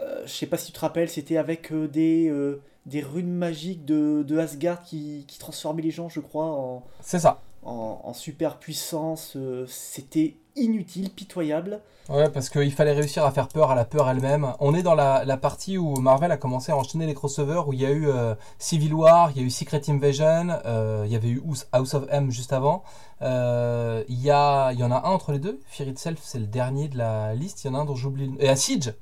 Euh, 0.00 0.22
je 0.26 0.32
sais 0.32 0.46
pas 0.46 0.56
si 0.56 0.66
tu 0.66 0.72
te 0.72 0.80
rappelles, 0.80 1.10
c'était 1.10 1.36
avec 1.36 1.70
euh, 1.72 1.86
des, 1.86 2.28
euh, 2.28 2.62
des 2.86 3.02
runes 3.02 3.32
magiques 3.32 3.84
de, 3.84 4.22
de 4.26 4.38
Asgard 4.38 4.82
qui, 4.82 5.24
qui 5.26 5.38
transformaient 5.38 5.82
les 5.82 5.90
gens, 5.90 6.08
je 6.08 6.20
crois, 6.20 6.46
en, 6.46 6.82
C'est 7.02 7.18
ça. 7.18 7.40
En, 7.66 8.00
en 8.04 8.12
super 8.14 8.58
puissance. 8.58 9.34
euh, 9.36 9.66
c'était 9.68 10.36
inutile, 10.54 11.10
pitoyable. 11.10 11.80
Ouais, 12.08 12.30
parce 12.30 12.48
qu'il 12.48 12.72
fallait 12.72 12.92
réussir 12.92 13.24
à 13.24 13.32
faire 13.32 13.48
peur 13.48 13.70
à 13.70 13.74
la 13.74 13.84
peur 13.84 14.08
elle-même. 14.08 14.54
On 14.60 14.74
est 14.74 14.82
dans 14.82 14.94
la, 14.94 15.36
partie 15.36 15.76
où 15.76 15.96
Marvel 15.96 16.30
a 16.30 16.36
commencé 16.36 16.70
à 16.72 16.76
enchaîner 16.76 17.06
les 17.06 17.14
crossovers, 17.14 17.66
où 17.66 17.72
il 17.72 17.80
y 17.80 17.86
a 17.86 17.90
eu 17.90 18.08
euh, 18.08 18.34
Civil 18.58 18.94
War, 18.94 19.32
il 19.32 19.40
y 19.40 19.44
a 19.44 19.46
eu 19.46 19.50
Secret 19.50 19.82
Invasion, 19.88 20.48
euh, 20.64 21.02
il 21.04 21.12
y 21.12 21.16
avait 21.16 21.28
eu 21.28 21.42
House 21.72 21.94
of 21.94 22.06
M 22.10 22.30
juste 22.30 22.52
avant. 22.52 22.84
Il, 23.20 24.20
y 24.20 24.30
a, 24.30 24.72
il 24.72 24.78
y 24.78 24.84
en 24.84 24.92
a 24.92 24.96
un 24.96 25.10
entre 25.10 25.32
les 25.32 25.40
deux. 25.40 25.60
Fear 25.66 25.88
Itself, 25.88 26.20
c'est 26.22 26.38
le 26.38 26.46
dernier 26.46 26.88
de 26.88 26.96
la 26.96 27.34
liste. 27.34 27.64
Il 27.64 27.68
y 27.68 27.70
en 27.70 27.74
a 27.74 27.78
un 27.78 27.84
dont 27.84 27.96
j'oublie. 27.96 28.32
Et 28.38 28.48
à 28.48 28.56
Siege 28.56 28.94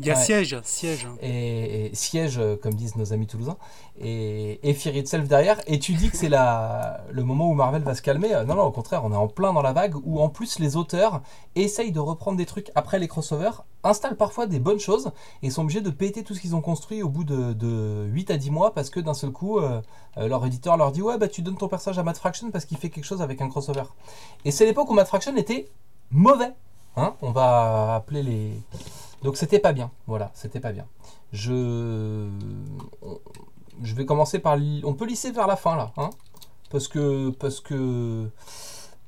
il 0.00 0.06
y 0.06 0.10
a 0.10 0.14
Ouais. 0.14 0.20
siège, 0.20 0.58
siège. 0.64 1.06
et, 1.22 1.86
et 1.86 1.94
Siège, 1.94 2.38
euh, 2.38 2.56
comme 2.56 2.74
disent 2.74 2.96
nos 2.96 3.12
amis 3.12 3.26
toulousains, 3.26 3.56
et, 4.00 4.58
et 4.68 4.74
Fear 4.74 4.96
Itself 4.96 5.28
derrière. 5.28 5.60
Et 5.68 5.78
tu 5.78 5.92
dis 5.92 6.10
que 6.10 6.16
c'est 6.16 6.28
la, 6.28 7.00
le 7.12 7.22
moment 7.22 7.48
où 7.48 7.54
Marvel 7.54 7.82
va 7.82 7.94
se 7.94 8.02
calmer. 8.02 8.34
Euh, 8.34 8.44
Non, 8.44 8.54
non, 8.56 8.62
au 8.64 8.70
contraire, 8.72 9.04
on 9.04 9.12
est 9.12 9.16
en 9.16 9.28
plein 9.28 9.52
dans 9.52 9.62
la 9.62 9.72
vague 9.72 9.94
où 10.04 10.20
en 10.20 10.28
plus 10.28 10.58
les 10.58 10.74
auteurs 10.76 11.22
essayent 11.54 11.92
de 11.92 12.00
reprendre 12.00 12.36
des 12.36 12.46
trucs 12.46 12.70
après 12.74 12.98
les 12.98 13.06
crossovers, 13.06 13.62
installent 13.84 14.16
parfois 14.16 14.46
des 14.46 14.58
bonnes 14.58 14.80
choses 14.80 15.12
et 15.42 15.50
sont 15.50 15.62
obligés 15.62 15.80
de 15.80 15.90
péter 15.90 16.24
tout 16.24 16.34
ce 16.34 16.40
qu'ils 16.40 16.56
ont 16.56 16.60
construit 16.60 17.02
au 17.02 17.08
bout 17.08 17.22
de, 17.24 17.52
de 17.52 18.06
8 18.10 18.30
à 18.32 18.36
10 18.36 18.50
mois 18.50 18.74
parce 18.74 18.90
que 18.90 18.98
d'un 18.98 19.14
seul 19.14 19.30
coup, 19.30 19.58
euh, 19.60 19.80
leur 20.16 20.44
éditeur 20.44 20.76
leur 20.76 20.90
dit 20.90 21.02
Ouais, 21.02 21.18
bah 21.18 21.28
tu 21.28 21.42
donnes 21.42 21.56
ton 21.56 21.68
personnage 21.68 21.98
à 21.98 22.02
Matt 22.02 22.18
Fraction 22.18 22.50
parce 22.50 22.64
qu'il 22.64 22.78
fait 22.78 22.90
quelque 22.90 23.04
chose 23.04 23.22
avec 23.22 23.40
un 23.40 23.48
crossover. 23.48 23.84
Et 24.44 24.50
c'est 24.50 24.64
l'époque 24.66 24.90
où 24.90 24.94
Matt 24.94 25.06
Fraction 25.06 25.36
était 25.36 25.68
mauvais. 26.10 26.50
Hein 26.96 27.14
on 27.22 27.30
va 27.32 27.94
appeler 27.96 28.22
les. 28.22 28.52
Donc 29.24 29.38
c'était 29.38 29.58
pas 29.58 29.72
bien. 29.72 29.90
Voilà, 30.06 30.30
c'était 30.34 30.60
pas 30.60 30.70
bien. 30.70 30.86
Je. 31.32 32.28
Je 33.82 33.94
vais 33.94 34.04
commencer 34.04 34.38
par. 34.38 34.58
On 34.84 34.92
peut 34.92 35.06
lisser 35.06 35.32
vers 35.32 35.46
la 35.46 35.56
fin 35.56 35.76
là. 35.76 35.92
Hein 35.96 36.10
parce 36.70 36.88
que. 36.88 37.30
Parce 37.30 37.60
que. 37.60 38.28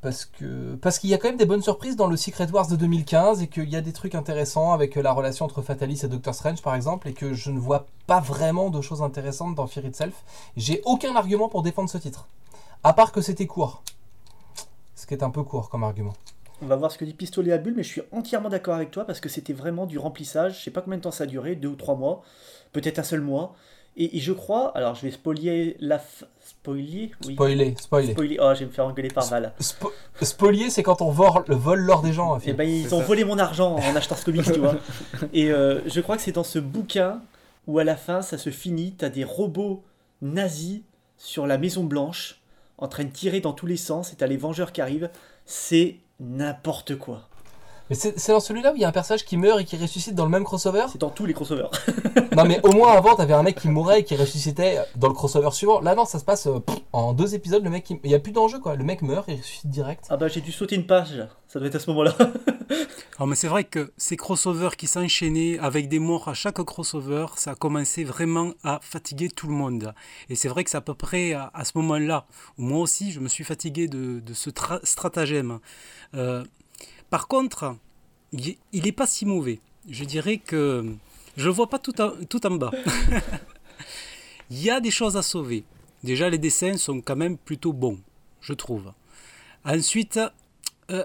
Parce 0.00 0.24
que 0.24 0.74
parce 0.76 0.98
qu'il 0.98 1.10
y 1.10 1.14
a 1.14 1.18
quand 1.18 1.28
même 1.28 1.36
des 1.36 1.46
bonnes 1.46 1.62
surprises 1.62 1.96
dans 1.96 2.06
le 2.06 2.16
Secret 2.16 2.50
Wars 2.50 2.66
de 2.66 2.76
2015 2.76 3.42
et 3.42 3.48
qu'il 3.48 3.68
y 3.68 3.76
a 3.76 3.80
des 3.80 3.92
trucs 3.92 4.14
intéressants 4.14 4.72
avec 4.72 4.94
la 4.94 5.12
relation 5.12 5.44
entre 5.44 5.62
Fatalis 5.62 6.00
et 6.04 6.08
Doctor 6.08 6.34
Strange 6.34 6.62
par 6.62 6.74
exemple 6.74 7.08
et 7.08 7.12
que 7.12 7.34
je 7.34 7.50
ne 7.50 7.58
vois 7.58 7.86
pas 8.06 8.20
vraiment 8.20 8.70
de 8.70 8.80
choses 8.80 9.02
intéressantes 9.02 9.54
dans 9.54 9.66
Fear 9.66 9.84
Itself. 9.84 10.24
J'ai 10.56 10.80
aucun 10.84 11.16
argument 11.16 11.48
pour 11.48 11.62
défendre 11.62 11.90
ce 11.90 11.98
titre. 11.98 12.28
À 12.84 12.92
part 12.92 13.10
que 13.10 13.20
c'était 13.20 13.46
court. 13.46 13.82
Ce 14.94 15.06
qui 15.06 15.14
est 15.14 15.22
un 15.22 15.30
peu 15.30 15.42
court 15.42 15.70
comme 15.70 15.82
argument. 15.82 16.14
On 16.62 16.66
va 16.66 16.76
voir 16.76 16.90
ce 16.90 16.98
que 16.98 17.04
dit 17.04 17.12
Pistolet 17.12 17.52
à 17.52 17.58
Bulle, 17.58 17.74
mais 17.76 17.82
je 17.82 17.88
suis 17.88 18.02
entièrement 18.12 18.48
d'accord 18.48 18.74
avec 18.74 18.90
toi 18.90 19.04
parce 19.04 19.20
que 19.20 19.28
c'était 19.28 19.52
vraiment 19.52 19.86
du 19.86 19.98
remplissage. 19.98 20.58
Je 20.58 20.64
sais 20.64 20.70
pas 20.70 20.80
combien 20.80 20.96
de 20.96 21.02
temps 21.02 21.10
ça 21.10 21.24
a 21.24 21.26
duré, 21.26 21.54
deux 21.54 21.68
ou 21.68 21.76
trois 21.76 21.96
mois, 21.96 22.22
peut-être 22.72 22.98
un 22.98 23.02
seul 23.02 23.20
mois. 23.20 23.54
Et, 23.98 24.16
et 24.16 24.20
je 24.20 24.32
crois, 24.32 24.76
alors 24.76 24.94
je 24.94 25.02
vais 25.02 25.10
spoiler 25.10 25.76
la. 25.80 25.96
f- 25.98 26.24
Spoiler 26.44 27.10
Oui. 27.26 27.32
Spoiler, 27.34 27.74
spoiler. 27.78 28.12
Spoiler. 28.12 28.38
Oh, 28.40 28.52
je 28.54 28.60
vais 28.60 28.66
me 28.66 28.70
faire 28.70 28.86
engueuler 28.86 29.08
par 29.08 29.24
Val. 29.26 29.52
Spo- 29.60 29.90
spolier, 30.22 30.68
c'est 30.70 30.82
quand 30.82 31.00
on 31.02 31.10
vole, 31.10 31.44
le 31.48 31.54
vole 31.56 31.80
l'or 31.80 32.02
des 32.02 32.12
gens. 32.12 32.36
Et 32.36 32.40
Phil. 32.40 32.54
ben 32.54 32.68
ils 32.68 32.94
ont 32.94 33.00
ça. 33.00 33.04
volé 33.04 33.24
mon 33.24 33.38
argent 33.38 33.74
en 33.76 33.96
achetant 33.96 34.14
ce 34.16 34.24
comics, 34.24 34.44
tu 34.44 34.58
vois. 34.60 34.76
Et 35.32 35.50
euh, 35.50 35.80
je 35.88 36.00
crois 36.00 36.16
que 36.16 36.22
c'est 36.22 36.32
dans 36.32 36.44
ce 36.44 36.58
bouquin 36.58 37.20
où 37.66 37.78
à 37.78 37.84
la 37.84 37.96
fin 37.96 38.20
ça 38.22 38.36
se 38.38 38.50
finit, 38.50 38.92
t'as 38.92 39.08
des 39.08 39.24
robots 39.24 39.82
nazis 40.22 40.80
sur 41.18 41.46
la 41.46 41.56
Maison 41.58 41.84
Blanche 41.84 42.40
en 42.78 42.88
train 42.88 43.04
de 43.04 43.10
tirer 43.10 43.40
dans 43.40 43.52
tous 43.54 43.66
les 43.66 43.76
sens 43.78 44.12
et 44.12 44.16
t'as 44.16 44.26
les 44.26 44.36
Vengeurs 44.36 44.72
qui 44.72 44.80
arrivent. 44.82 45.10
C'est 45.46 45.96
n'importe 46.20 46.96
quoi. 46.96 47.22
Mais 47.88 47.94
c'est 47.94 48.32
dans 48.32 48.40
celui-là 48.40 48.72
où 48.72 48.74
il 48.76 48.80
y 48.82 48.84
a 48.84 48.88
un 48.88 48.92
personnage 48.92 49.24
qui 49.24 49.36
meurt 49.36 49.60
et 49.60 49.64
qui 49.64 49.76
ressuscite 49.76 50.16
dans 50.16 50.24
le 50.24 50.30
même 50.30 50.42
crossover 50.42 50.86
C'est 50.90 51.00
dans 51.00 51.08
tous 51.10 51.24
les 51.24 51.32
crossovers. 51.34 51.70
Non, 52.36 52.44
mais 52.44 52.60
au 52.66 52.72
moins 52.72 52.92
avant, 52.94 53.14
t'avais 53.14 53.32
un 53.32 53.44
mec 53.44 53.60
qui 53.60 53.68
mourait 53.70 54.00
et 54.00 54.04
qui 54.04 54.16
ressuscitait 54.16 54.80
dans 54.96 55.06
le 55.06 55.14
crossover 55.14 55.50
suivant. 55.52 55.80
Là, 55.80 55.94
non, 55.94 56.04
ça 56.04 56.18
se 56.18 56.24
passe 56.24 56.48
euh, 56.48 56.58
pff, 56.58 56.78
en 56.92 57.12
deux 57.12 57.36
épisodes. 57.36 57.62
Le 57.62 57.70
mec, 57.70 57.88
il 57.90 58.00
il 58.02 58.10
y 58.10 58.14
a 58.16 58.18
plus 58.18 58.32
d'enjeu 58.32 58.58
quoi. 58.58 58.74
Le 58.74 58.82
mec 58.82 59.02
meurt 59.02 59.28
et 59.28 59.36
ressuscite 59.36 59.70
direct. 59.70 60.04
Ah 60.10 60.16
bah 60.16 60.26
j'ai 60.26 60.40
dû 60.40 60.50
sauter 60.50 60.74
une 60.74 60.86
page, 60.86 61.24
ça 61.46 61.60
doit 61.60 61.68
être 61.68 61.76
à 61.76 61.78
ce 61.78 61.88
moment-là. 61.90 62.14
Ah, 63.18 63.24
mais 63.24 63.34
c'est 63.34 63.48
vrai 63.48 63.64
que 63.64 63.92
ces 63.96 64.16
crossovers 64.18 64.76
qui 64.76 64.86
s'enchaînaient 64.86 65.58
avec 65.58 65.88
des 65.88 65.98
morts 65.98 66.28
à 66.28 66.34
chaque 66.34 66.62
crossover, 66.62 67.26
ça 67.36 67.52
a 67.52 67.54
commencé 67.54 68.04
vraiment 68.04 68.52
à 68.62 68.78
fatiguer 68.82 69.30
tout 69.30 69.46
le 69.46 69.54
monde. 69.54 69.94
Et 70.28 70.34
c'est 70.34 70.48
vrai 70.48 70.64
que 70.64 70.70
c'est 70.70 70.76
à 70.76 70.82
peu 70.82 70.92
près 70.92 71.32
à, 71.32 71.50
à 71.54 71.64
ce 71.64 71.72
moment-là 71.76 72.26
où 72.58 72.62
moi 72.62 72.80
aussi 72.80 73.12
je 73.12 73.20
me 73.20 73.28
suis 73.28 73.44
fatigué 73.44 73.88
de, 73.88 74.20
de 74.20 74.34
ce 74.34 74.50
tra- 74.50 74.84
stratagème. 74.84 75.60
Euh, 76.14 76.44
par 77.10 77.28
contre, 77.28 77.76
il 78.32 78.56
n'est 78.72 78.92
pas 78.92 79.06
si 79.06 79.26
mauvais. 79.26 79.60
je 79.88 80.04
dirais 80.04 80.38
que 80.38 80.94
je 81.36 81.48
ne 81.48 81.54
vois 81.54 81.68
pas 81.68 81.78
tout 81.78 82.00
en, 82.00 82.12
tout 82.28 82.44
en 82.46 82.52
bas. 82.52 82.72
Il 84.50 84.62
y 84.62 84.70
a 84.70 84.80
des 84.80 84.90
choses 84.90 85.16
à 85.16 85.22
sauver. 85.22 85.64
Déjà, 86.04 86.30
les 86.30 86.38
dessins 86.38 86.76
sont 86.76 87.00
quand 87.00 87.16
même 87.16 87.36
plutôt 87.36 87.72
bons, 87.72 87.98
je 88.40 88.52
trouve. 88.52 88.92
Ensuite, 89.64 90.20
euh, 90.90 91.04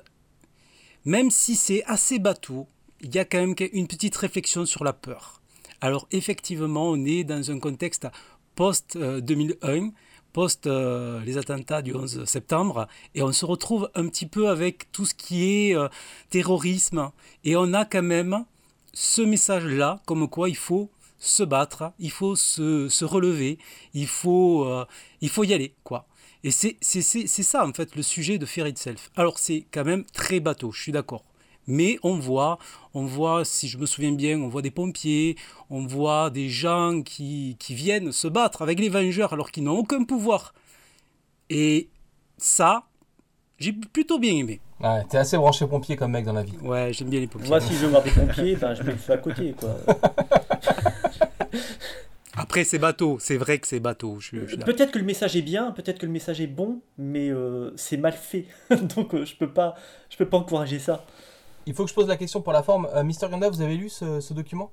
même 1.06 1.32
si 1.32 1.56
c'est 1.56 1.84
assez 1.86 2.20
bateau, 2.20 2.68
il 3.02 3.14
y 3.14 3.18
a 3.18 3.26
quand 3.26 3.40
même 3.40 3.56
une 3.74 3.88
petite 3.88 4.16
réflexion 4.16 4.66
sur 4.66 4.84
la 4.84 4.94
peur. 4.94 5.42
Alors 5.82 6.08
effectivement, 6.12 6.90
on 6.90 7.04
est 7.06 7.24
dans 7.24 7.50
un 7.50 7.60
contexte 7.60 8.08
post-2001, 8.56 9.92
post 10.34 10.68
euh, 10.68 11.20
les 11.26 11.38
attentats 11.38 11.82
du 11.82 11.94
11 11.94 12.26
septembre, 12.26 12.88
et 13.16 13.22
on 13.22 13.32
se 13.32 13.46
retrouve 13.46 13.90
un 13.96 14.08
petit 14.08 14.26
peu 14.26 14.50
avec 14.50 14.92
tout 14.92 15.06
ce 15.06 15.14
qui 15.14 15.44
est 15.44 15.76
euh, 15.76 15.88
terrorisme, 16.30 17.12
et 17.44 17.56
on 17.56 17.74
a 17.74 17.86
quand 17.86 18.02
même 18.02 18.46
ce 18.94 19.22
message-là, 19.22 20.02
comme 20.06 20.28
quoi 20.28 20.50
il 20.50 20.58
faut 20.58 20.90
se 21.20 21.44
battre, 21.44 21.94
il 22.00 22.12
faut 22.12 22.36
se, 22.36 23.06
relever, 23.06 23.60
il 23.94 24.08
faut, 24.08 24.66
euh, 24.66 24.86
il 25.22 25.30
faut 25.30 25.44
y 25.44 25.54
aller, 25.54 25.76
quoi. 25.84 26.08
Et 26.44 26.50
c'est 26.50 26.74
ça, 26.82 27.68
en 27.68 27.72
fait, 27.72 27.96
le 27.96 28.02
sujet 28.02 28.40
de 28.40 28.48
Fear 28.48 28.68
Itself. 28.68 29.12
Alors, 29.16 29.38
c'est 29.38 29.66
quand 29.72 29.86
même 29.86 30.04
très 30.06 30.40
bateau, 30.40 30.72
je 30.72 30.82
suis 30.82 30.92
d'accord. 30.92 31.24
Mais 31.68 31.98
on 32.04 32.16
voit, 32.16 32.58
on 32.94 33.06
voit, 33.06 33.46
si 33.46 33.68
je 33.68 33.78
me 33.78 33.86
souviens 33.86 34.12
bien, 34.12 34.40
on 34.40 34.50
voit 34.50 34.62
des 34.62 34.72
pompiers, 34.72 35.36
on 35.70 35.86
voit 35.86 36.30
des 36.30 36.50
gens 36.50 37.02
qui, 37.04 37.56
qui 37.60 37.76
viennent 37.76 38.12
se 38.12 38.28
battre 38.28 38.62
avec 38.62 38.80
les 38.80 38.90
Vengeurs 38.90 39.34
alors 39.34 39.52
qu'ils 39.52 39.64
n'ont 39.64 39.78
aucun 39.78 40.04
pouvoir. 40.04 40.54
Et 41.50 41.90
ça, 42.38 42.84
j'ai 43.60 43.74
plutôt 43.74 44.18
bien 44.20 44.34
aimé. 44.34 44.60
Ouais, 44.80 45.04
t'es 45.08 45.18
assez 45.18 45.38
branché 45.38 45.68
pompier 45.68 45.96
comme 45.96 46.12
mec 46.12 46.26
dans 46.26 46.34
la 46.34 46.44
vie. 46.44 46.58
Ouais, 46.64 46.92
j'aime 46.92 47.10
bien 47.10 47.20
les 47.20 47.28
pompiers. 47.28 47.50
Moi, 47.50 47.62
si 47.62 47.74
je 47.74 47.80
veux 47.80 47.90
voir 47.90 48.02
des 48.02 48.10
pompiers, 48.10 48.56
ben, 48.56 48.74
je 48.74 48.82
peux 48.82 48.92
le 48.92 48.98
faire 48.98 49.16
à 49.16 49.20
côté, 49.20 49.54
quoi. 49.54 49.78
Après, 52.34 52.64
c'est 52.64 52.80
bateau, 52.80 53.18
c'est 53.20 53.38
vrai 53.38 53.60
que 53.60 53.68
c'est 53.68 53.80
bateau. 53.80 54.18
peut-être 54.66 54.92
que 54.92 55.00
le 55.00 55.06
message 55.06 55.36
est 55.36 55.42
bien, 55.42 55.72
peut-être 55.72 56.00
que 56.00 56.06
le 56.06 56.12
message 56.12 56.40
est 56.40 56.48
bon, 56.48 56.82
mais 56.98 57.30
euh, 57.30 57.72
c'est 57.76 57.98
mal 57.98 58.14
fait. 58.14 58.46
Donc 58.96 59.14
euh, 59.14 59.26
je 59.26 59.36
peux 59.36 59.50
pas, 59.50 59.76
je 60.10 60.18
peux 60.18 60.26
pas 60.26 60.38
encourager 60.38 60.80
ça. 60.80 61.06
Il 61.66 61.74
faut 61.74 61.84
que 61.84 61.90
je 61.90 61.96
pose 61.96 62.08
la 62.08 62.18
question 62.18 62.42
pour 62.42 62.54
la 62.54 62.64
forme. 62.64 62.88
Euh, 62.96 63.04
Mister 63.04 63.28
Ganda, 63.30 63.50
vous 63.50 63.62
avez 63.62 63.76
lu 63.76 63.90
ce, 63.90 64.34
document? 64.34 64.70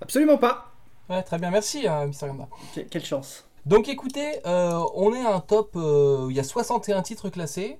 Absolument 0.00 0.38
pas. 0.38 0.72
Ouais, 1.08 1.22
très 1.22 1.38
bien, 1.38 1.50
merci 1.50 1.86
Mister 2.06 2.26
Ganda. 2.26 2.48
quelle 2.90 3.04
chance. 3.04 3.44
Donc 3.66 3.88
écoutez, 3.88 4.40
on 4.44 5.14
est 5.14 5.24
à 5.24 5.34
un 5.34 5.40
top 5.40 5.76
où 5.76 6.30
il 6.30 6.36
y 6.36 6.40
a 6.40 6.44
61 6.44 7.02
titres 7.02 7.28
classés. 7.28 7.78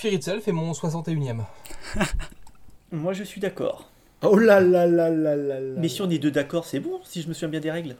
Fear 0.00 0.14
Itself 0.14 0.48
est 0.48 0.52
mon 0.52 0.72
61ème. 0.72 1.44
Moi 2.92 3.12
je 3.12 3.22
suis 3.22 3.40
d'accord. 3.40 3.90
Oh 4.22 4.36
là 4.36 4.60
là 4.60 4.86
là 4.86 5.08
là 5.08 5.36
là 5.36 5.60
là. 5.60 5.74
Mais 5.78 5.88
si 5.88 6.02
on 6.02 6.10
est 6.10 6.18
deux 6.18 6.30
d'accord, 6.30 6.64
c'est 6.64 6.80
bon, 6.80 7.00
si 7.04 7.22
je 7.22 7.28
me 7.28 7.34
souviens 7.34 7.48
bien 7.48 7.60
des 7.60 7.70
règles. 7.70 7.96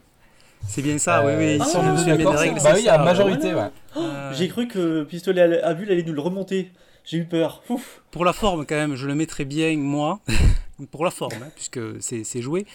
C'est 0.67 0.83
bien 0.83 0.99
ça, 0.99 1.25
oui, 1.25 1.33
oui. 1.37 1.59
Ah, 1.61 1.65
si 1.65 1.77
on 1.77 1.95
bien 1.95 2.17
des 2.17 2.27
règles, 2.27 2.61
bah 2.63 2.73
oui, 2.75 2.81
il 2.81 2.85
y 2.85 2.89
a 2.89 2.99
majorité, 2.99 3.55
ouais. 3.55 3.71
Oh, 3.97 4.01
j'ai 4.33 4.49
cru 4.49 4.69
que 4.69 5.05
Pistolet 5.05 5.63
à 5.63 5.75
Bulle 5.75 5.91
allait 5.91 6.03
nous 6.03 6.13
le 6.13 6.21
remonter. 6.21 6.71
J'ai 7.11 7.18
eu 7.18 7.25
peur. 7.25 7.62
Ouf. 7.68 8.01
Pour 8.12 8.25
la 8.25 8.33
forme, 8.33 8.64
quand 8.64 8.77
même, 8.77 8.94
je 8.94 9.09
le 9.09 9.16
mettrais 9.16 9.44
bien, 9.44 9.77
moi, 9.77 10.20
pour 10.92 11.05
la 11.05 11.11
forme, 11.11 11.35
hein, 11.42 11.51
puisque 11.57 11.81
c'est 12.01 12.40
joué, 12.40 12.66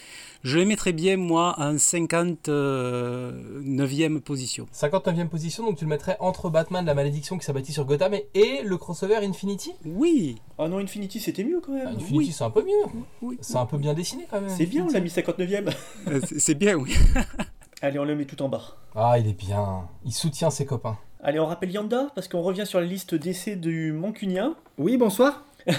je 0.44 0.60
le 0.60 0.66
mettrais 0.66 0.92
bien, 0.92 1.16
moi, 1.16 1.56
en 1.58 1.76
59e 1.76 4.20
position. 4.20 4.68
59e 4.74 5.30
position, 5.30 5.66
donc 5.66 5.78
tu 5.78 5.86
le 5.86 5.90
mettrais 5.90 6.18
entre 6.20 6.50
Batman, 6.50 6.86
la 6.86 6.94
malédiction 6.94 7.38
qui 7.38 7.46
s'abattit 7.46 7.72
sur 7.72 7.86
Gotham, 7.86 8.14
et, 8.34 8.62
le 8.62 8.78
crossover 8.78 9.20
Infinity 9.24 9.72
Oui 9.86 10.42
Ah 10.58 10.68
non, 10.68 10.80
Infinity, 10.80 11.22
c'était 11.22 11.46
mieux, 11.46 11.62
quand 11.62 11.72
même. 11.72 11.88
Ah, 11.88 11.96
Infinity, 11.96 12.34
c'est 12.34 12.44
un 12.44 12.50
peu 12.50 12.66
mieux. 12.66 12.84
Oui. 13.22 13.38
C'est 13.40 13.56
un 13.56 13.66
peu 13.66 13.78
bien 13.78 13.94
dessiné, 13.94 14.28
quand 14.30 14.42
même. 14.42 14.50
C'est 14.50 14.66
bien, 14.66 14.86
on 14.86 14.92
l'a 14.92 15.00
mis 15.00 15.08
59e. 15.08 15.74
Euh, 16.10 16.20
c'est 16.38 16.56
bien, 16.56 16.76
oui. 16.76 16.94
Allez, 17.82 18.00
on 18.00 18.06
le 18.06 18.18
met 18.18 18.26
tout 18.26 18.42
en 18.42 18.50
bas. 18.50 18.76
Ah, 18.96 19.18
il 19.18 19.28
est 19.28 19.34
bien. 19.34 19.88
Il 20.04 20.12
soutient 20.12 20.50
ses 20.50 20.66
copains. 20.66 20.98
Allez, 21.28 21.40
on 21.40 21.48
rappelle 21.48 21.72
Yanda, 21.72 22.10
parce 22.14 22.28
qu'on 22.28 22.44
revient 22.44 22.68
sur 22.68 22.80
la 22.80 22.86
liste 22.86 23.16
d'essais 23.16 23.56
du 23.56 23.92
Mancunien. 23.92 24.54
Oui, 24.78 24.96
bonsoir. 24.96 25.44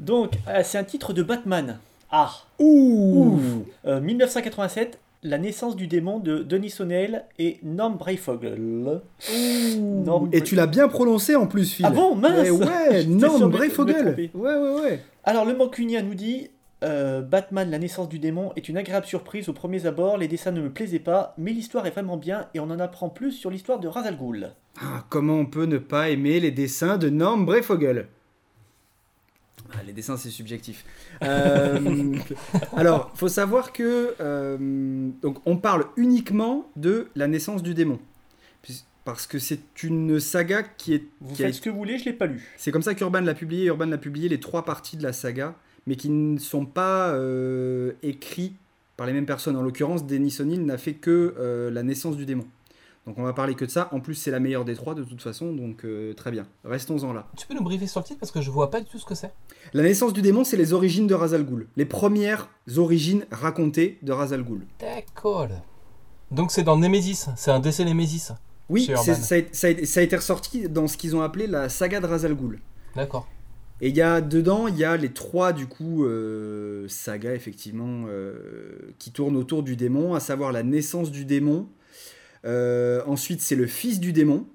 Donc, 0.00 0.32
euh, 0.48 0.62
c'est 0.64 0.78
un 0.78 0.82
titre 0.82 1.12
de 1.12 1.22
Batman. 1.22 1.78
Ah 2.10 2.32
Ouh, 2.58 3.38
1987, 3.86 4.94
euh, 4.96 5.28
La 5.28 5.38
naissance 5.38 5.76
du 5.76 5.86
démon 5.86 6.18
de 6.18 6.38
Denis 6.42 6.74
O'Neill 6.80 7.22
et 7.38 7.60
Norm 7.62 7.96
Breyfogle. 7.96 9.00
Et 10.32 10.40
tu 10.40 10.56
l'as 10.56 10.66
bien 10.66 10.88
prononcé 10.88 11.36
en 11.36 11.46
plus, 11.46 11.74
Phil. 11.74 11.86
Ah 11.86 11.90
bon, 11.90 12.16
mince 12.16 12.48
eh 12.48 12.50
Ouais, 12.50 13.04
Norm 13.06 13.48
Breyfogle. 13.48 14.28
Ouais, 14.34 14.56
ouais, 14.56 14.80
ouais. 14.80 15.04
Alors, 15.22 15.44
le 15.44 15.54
Mancunien 15.54 16.02
nous 16.02 16.14
dit 16.14 16.50
euh, 16.84 17.22
Batman, 17.22 17.70
la 17.70 17.78
naissance 17.78 18.08
du 18.08 18.18
démon 18.18 18.52
est 18.54 18.68
une 18.68 18.76
agréable 18.76 19.06
surprise 19.06 19.48
au 19.48 19.52
premier 19.52 19.86
abord. 19.86 20.16
Les 20.16 20.28
dessins 20.28 20.52
ne 20.52 20.60
me 20.60 20.70
plaisaient 20.70 20.98
pas, 20.98 21.34
mais 21.36 21.52
l'histoire 21.52 21.86
est 21.86 21.90
vraiment 21.90 22.16
bien 22.16 22.46
et 22.54 22.60
on 22.60 22.70
en 22.70 22.78
apprend 22.78 23.08
plus 23.08 23.32
sur 23.32 23.50
l'histoire 23.50 23.80
de 23.80 23.88
Razal 23.88 24.16
Ghul. 24.16 24.52
Ah, 24.80 25.04
comment 25.08 25.34
on 25.34 25.46
peut 25.46 25.64
ne 25.64 25.78
pas 25.78 26.10
aimer 26.10 26.38
les 26.38 26.52
dessins 26.52 26.98
de 26.98 27.08
Norm 27.08 27.44
Breyfogle 27.44 28.08
ah, 29.72 29.82
les 29.86 29.92
dessins, 29.92 30.16
c'est 30.16 30.30
subjectif. 30.30 30.84
Euh, 31.24 32.14
alors, 32.76 33.10
faut 33.16 33.28
savoir 33.28 33.72
que 33.72 34.14
euh, 34.20 34.56
donc 35.20 35.38
on 35.46 35.56
parle 35.56 35.86
uniquement 35.96 36.70
de 36.76 37.08
la 37.16 37.26
naissance 37.26 37.62
du 37.62 37.74
démon, 37.74 37.98
parce 39.04 39.26
que 39.26 39.38
c'est 39.38 39.82
une 39.82 40.20
saga 40.20 40.62
qui 40.62 40.94
est. 40.94 41.04
Vous 41.20 41.34
faites 41.34 41.54
ce 41.54 41.60
que 41.60 41.70
vous 41.70 41.76
voulez, 41.76 41.98
je 41.98 42.04
l'ai 42.04 42.12
pas 42.12 42.26
lu. 42.26 42.54
C'est 42.56 42.70
comme 42.70 42.82
ça 42.82 42.94
qu'Urban 42.94 43.20
l'a 43.20 43.34
publié. 43.34 43.66
Urban 43.66 43.86
l'a 43.86 43.98
publié 43.98 44.28
les 44.28 44.38
trois 44.38 44.64
parties 44.64 44.96
de 44.96 45.02
la 45.02 45.12
saga 45.12 45.56
mais 45.88 45.96
qui 45.96 46.10
ne 46.10 46.38
sont 46.38 46.66
pas 46.66 47.08
euh, 47.08 47.92
écrits 48.02 48.52
par 48.98 49.06
les 49.06 49.14
mêmes 49.14 49.24
personnes. 49.24 49.56
En 49.56 49.62
l'occurrence, 49.62 50.04
Denis 50.04 50.36
O'Neill 50.38 50.64
n'a 50.64 50.76
fait 50.76 50.92
que 50.92 51.34
euh, 51.38 51.70
la 51.70 51.82
naissance 51.82 52.16
du 52.16 52.26
démon. 52.26 52.44
Donc 53.06 53.16
on 53.18 53.22
va 53.22 53.32
parler 53.32 53.54
que 53.54 53.64
de 53.64 53.70
ça. 53.70 53.88
En 53.92 54.00
plus, 54.00 54.14
c'est 54.14 54.30
la 54.30 54.38
meilleure 54.38 54.66
des 54.66 54.74
trois 54.74 54.94
de 54.94 55.02
toute 55.02 55.22
façon, 55.22 55.50
donc 55.54 55.86
euh, 55.86 56.12
très 56.12 56.30
bien. 56.30 56.46
Restons-en 56.62 57.14
là. 57.14 57.26
Tu 57.38 57.46
peux 57.46 57.54
nous 57.54 57.62
briefer 57.62 57.86
sur 57.86 58.00
le 58.00 58.04
titre 58.04 58.20
parce 58.20 58.30
que 58.30 58.42
je 58.42 58.50
vois 58.50 58.70
pas 58.70 58.80
du 58.80 58.86
tout 58.86 58.98
ce 58.98 59.06
que 59.06 59.14
c'est. 59.14 59.32
La 59.72 59.82
naissance 59.82 60.12
du 60.12 60.20
démon, 60.20 60.44
c'est 60.44 60.58
les 60.58 60.74
origines 60.74 61.06
de 61.06 61.14
Razal 61.14 61.46
Ghul. 61.46 61.68
Les 61.78 61.86
premières 61.86 62.50
origines 62.76 63.24
racontées 63.30 63.98
de 64.02 64.12
Razal 64.12 64.42
Ghul. 64.42 64.66
D'accord. 64.78 65.48
Donc 66.30 66.52
c'est 66.52 66.64
dans 66.64 66.76
Nemesis, 66.76 67.28
c'est 67.34 67.50
un 67.50 67.60
décès 67.60 67.86
Nemesis. 67.86 68.32
Oui, 68.68 68.84
ça 68.84 69.12
a, 69.12 69.14
ça, 69.14 69.66
a, 69.68 70.02
été 70.02 70.16
ressorti 70.16 70.68
dans 70.68 70.86
ce 70.86 70.98
qu'ils 70.98 71.16
ont 71.16 71.22
appelé 71.22 71.46
la 71.46 71.70
saga 71.70 72.00
de 72.00 72.06
Razal 72.06 72.34
Ghul. 72.34 72.60
D'accord. 72.94 73.26
Et 73.80 73.88
il 73.88 73.96
y 73.96 74.02
a 74.02 74.20
dedans, 74.20 74.66
il 74.66 74.76
y 74.76 74.84
a 74.84 74.96
les 74.96 75.10
trois 75.10 75.52
du 75.52 75.66
coup 75.66 76.04
euh, 76.04 76.88
sagas 76.88 77.34
effectivement 77.34 78.06
euh, 78.08 78.34
qui 78.98 79.12
tournent 79.12 79.36
autour 79.36 79.62
du 79.62 79.76
démon, 79.76 80.14
à 80.14 80.20
savoir 80.20 80.50
la 80.50 80.64
naissance 80.64 81.12
du 81.12 81.24
démon. 81.24 81.68
Euh, 82.44 83.02
ensuite, 83.06 83.40
c'est 83.40 83.54
le 83.54 83.66
fils 83.66 84.00
du 84.00 84.12
démon, 84.12 84.46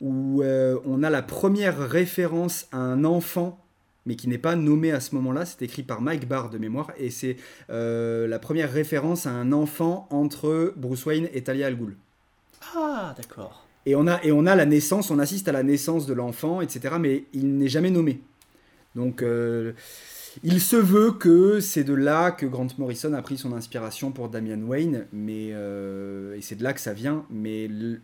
où 0.00 0.42
on 0.42 1.02
a 1.02 1.10
la 1.10 1.22
première 1.22 1.78
référence 1.78 2.66
à 2.72 2.78
un 2.78 3.04
enfant, 3.04 3.64
mais 4.06 4.16
qui 4.16 4.28
n'est 4.28 4.38
pas 4.38 4.56
nommé 4.56 4.90
à 4.90 5.00
ce 5.00 5.14
moment-là. 5.14 5.44
C'est 5.44 5.62
écrit 5.62 5.82
par 5.82 6.00
Mike 6.00 6.26
Barr 6.26 6.50
de 6.50 6.58
mémoire, 6.58 6.90
et 6.98 7.10
c'est 7.10 7.36
la 7.68 8.38
première 8.40 8.72
référence 8.72 9.26
à 9.26 9.30
un 9.30 9.52
enfant 9.52 10.08
entre 10.10 10.72
Bruce 10.76 11.04
Wayne 11.06 11.28
et 11.34 11.42
Talia 11.42 11.66
al 11.66 11.76
Ghul. 11.76 11.96
Ah, 12.74 13.14
d'accord. 13.16 13.66
Et 13.86 13.94
on, 13.94 14.06
a, 14.06 14.22
et 14.24 14.32
on 14.32 14.46
a 14.46 14.54
la 14.54 14.66
naissance, 14.66 15.10
on 15.10 15.18
assiste 15.18 15.48
à 15.48 15.52
la 15.52 15.62
naissance 15.62 16.06
de 16.06 16.14
l'enfant, 16.14 16.60
etc. 16.60 16.96
Mais 16.98 17.24
il 17.32 17.56
n'est 17.56 17.68
jamais 17.68 17.90
nommé. 17.90 18.20
Donc 18.94 19.22
euh, 19.22 19.72
il 20.42 20.60
se 20.60 20.76
veut 20.76 21.12
que 21.12 21.60
c'est 21.60 21.84
de 21.84 21.94
là 21.94 22.30
que 22.30 22.46
Grant 22.46 22.68
Morrison 22.78 23.12
a 23.12 23.22
pris 23.22 23.38
son 23.38 23.52
inspiration 23.52 24.10
pour 24.10 24.28
Damian 24.28 24.60
Wayne, 24.62 25.06
mais, 25.12 25.50
euh, 25.52 26.36
et 26.36 26.40
c'est 26.40 26.56
de 26.56 26.64
là 26.64 26.72
que 26.72 26.80
ça 26.80 26.92
vient, 26.92 27.24
mais 27.30 27.68
le, 27.68 28.00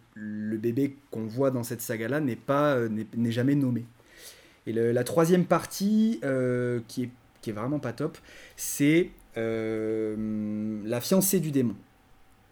bébé 0.56 0.96
qu'on 1.10 1.26
voit 1.26 1.50
dans 1.50 1.62
cette 1.62 1.80
saga-là 1.80 2.20
n'est, 2.20 2.36
pas, 2.36 2.74
euh, 2.74 2.88
n'est, 2.88 3.30
jamais 3.30 3.54
nommé. 3.54 3.84
Et 4.66 4.72
la 4.72 5.04
troisième 5.04 5.44
partie, 5.44 6.20
qui, 6.88 7.04
est, 7.04 7.10
qui 7.40 7.50
est 7.50 7.52
vraiment 7.52 7.78
pas 7.78 7.92
top, 7.92 8.18
c'est 8.56 9.10
la 9.36 11.00
fiancée 11.00 11.38
du 11.38 11.52
démon. 11.52 11.76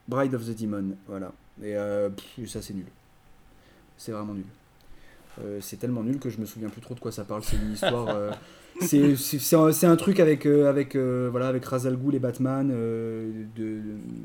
Bride 0.07 0.35
of 0.35 0.47
the 0.47 0.57
Demon, 0.57 0.97
voilà. 1.09 1.33
Et 1.61 1.75
ça 2.47 2.63
c'est 2.63 2.75
nul. 2.75 2.87
C'est 3.97 4.13
vraiment 4.13 4.35
nul. 4.35 4.45
Euh, 5.43 5.59
c'est 5.61 5.77
tellement 5.77 6.03
nul 6.03 6.19
que 6.19 6.31
je 6.31 6.39
me 6.39 6.47
souviens 6.47 6.69
plus 6.69 6.81
trop 6.81 6.95
de 6.95 7.01
quoi 7.01 7.13
ça 7.13 7.25
parle. 7.25 7.43
C'est 7.43 7.57
une 7.57 7.73
histoire. 7.73 8.09
Euh, 8.09 8.31
c'est 8.81 9.87
un, 9.87 9.97
truc 9.97 10.21
avec, 10.21 10.47
euh, 10.47 10.69
avec, 10.69 10.97
voilà, 10.97 11.49
avec 11.49 11.65
Razal 11.65 11.97
Ghul 11.97 12.15
et 12.15 12.19
Batman. 12.19 12.69
de, 12.69 13.81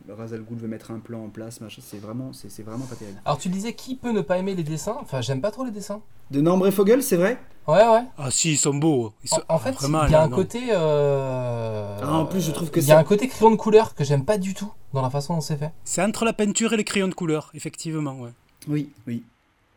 Razal 0.09 0.41
Ghul 0.41 0.57
veut 0.57 0.67
mettre 0.67 0.91
un 0.91 0.99
plan 0.99 1.23
en 1.23 1.29
place. 1.29 1.59
C'est 1.81 1.99
vraiment, 1.99 2.31
c'est 2.33 2.63
vraiment 2.63 2.85
pas 2.85 2.95
terrible. 2.95 3.19
Alors 3.25 3.37
tu 3.37 3.49
disais 3.49 3.73
qui 3.73 3.95
peut 3.95 4.11
ne 4.11 4.21
pas 4.21 4.37
aimer 4.37 4.55
les 4.55 4.63
dessins? 4.63 4.97
Enfin, 5.01 5.21
j'aime 5.21 5.41
pas 5.41 5.51
trop 5.51 5.65
les 5.65 5.71
dessins. 5.71 6.01
De 6.31 6.41
Nombre 6.41 6.69
Fogel, 6.69 7.01
c'est 7.01 7.15
vrai? 7.17 7.39
Ouais, 7.67 7.87
ouais. 7.87 8.03
Ah 8.17 8.31
si, 8.31 8.53
ils 8.53 8.57
sont 8.57 8.73
beaux. 8.73 9.13
en, 9.47 9.59
fait, 9.59 9.75
il 9.81 10.11
y 10.11 10.15
a 10.15 10.23
un 10.23 10.29
côté. 10.29 10.71
Ah, 10.71 11.97
en 12.03 12.25
plus, 12.25 12.41
je 12.41 12.51
trouve 12.51 12.69
que 12.69 12.79
Il 12.79 12.87
y 12.87 12.91
a 12.91 12.99
un 12.99 13.03
côté 13.03 13.27
crayon 13.27 13.51
de 13.51 13.55
couleur 13.55 13.95
que 13.95 14.03
j'aime 14.03 14.25
pas 14.25 14.37
du 14.37 14.53
tout 14.53 14.71
dans 14.93 15.01
la 15.01 15.09
façon 15.09 15.35
dont 15.35 15.41
c'est 15.41 15.57
fait. 15.57 15.71
C'est 15.83 16.01
entre 16.01 16.25
la 16.25 16.33
peinture 16.33 16.73
et 16.73 16.77
les 16.77 16.83
crayons 16.83 17.07
de 17.07 17.13
couleur, 17.13 17.51
effectivement, 17.53 18.19
ouais. 18.19 18.31
Oui, 18.67 18.91
oui. 19.07 19.23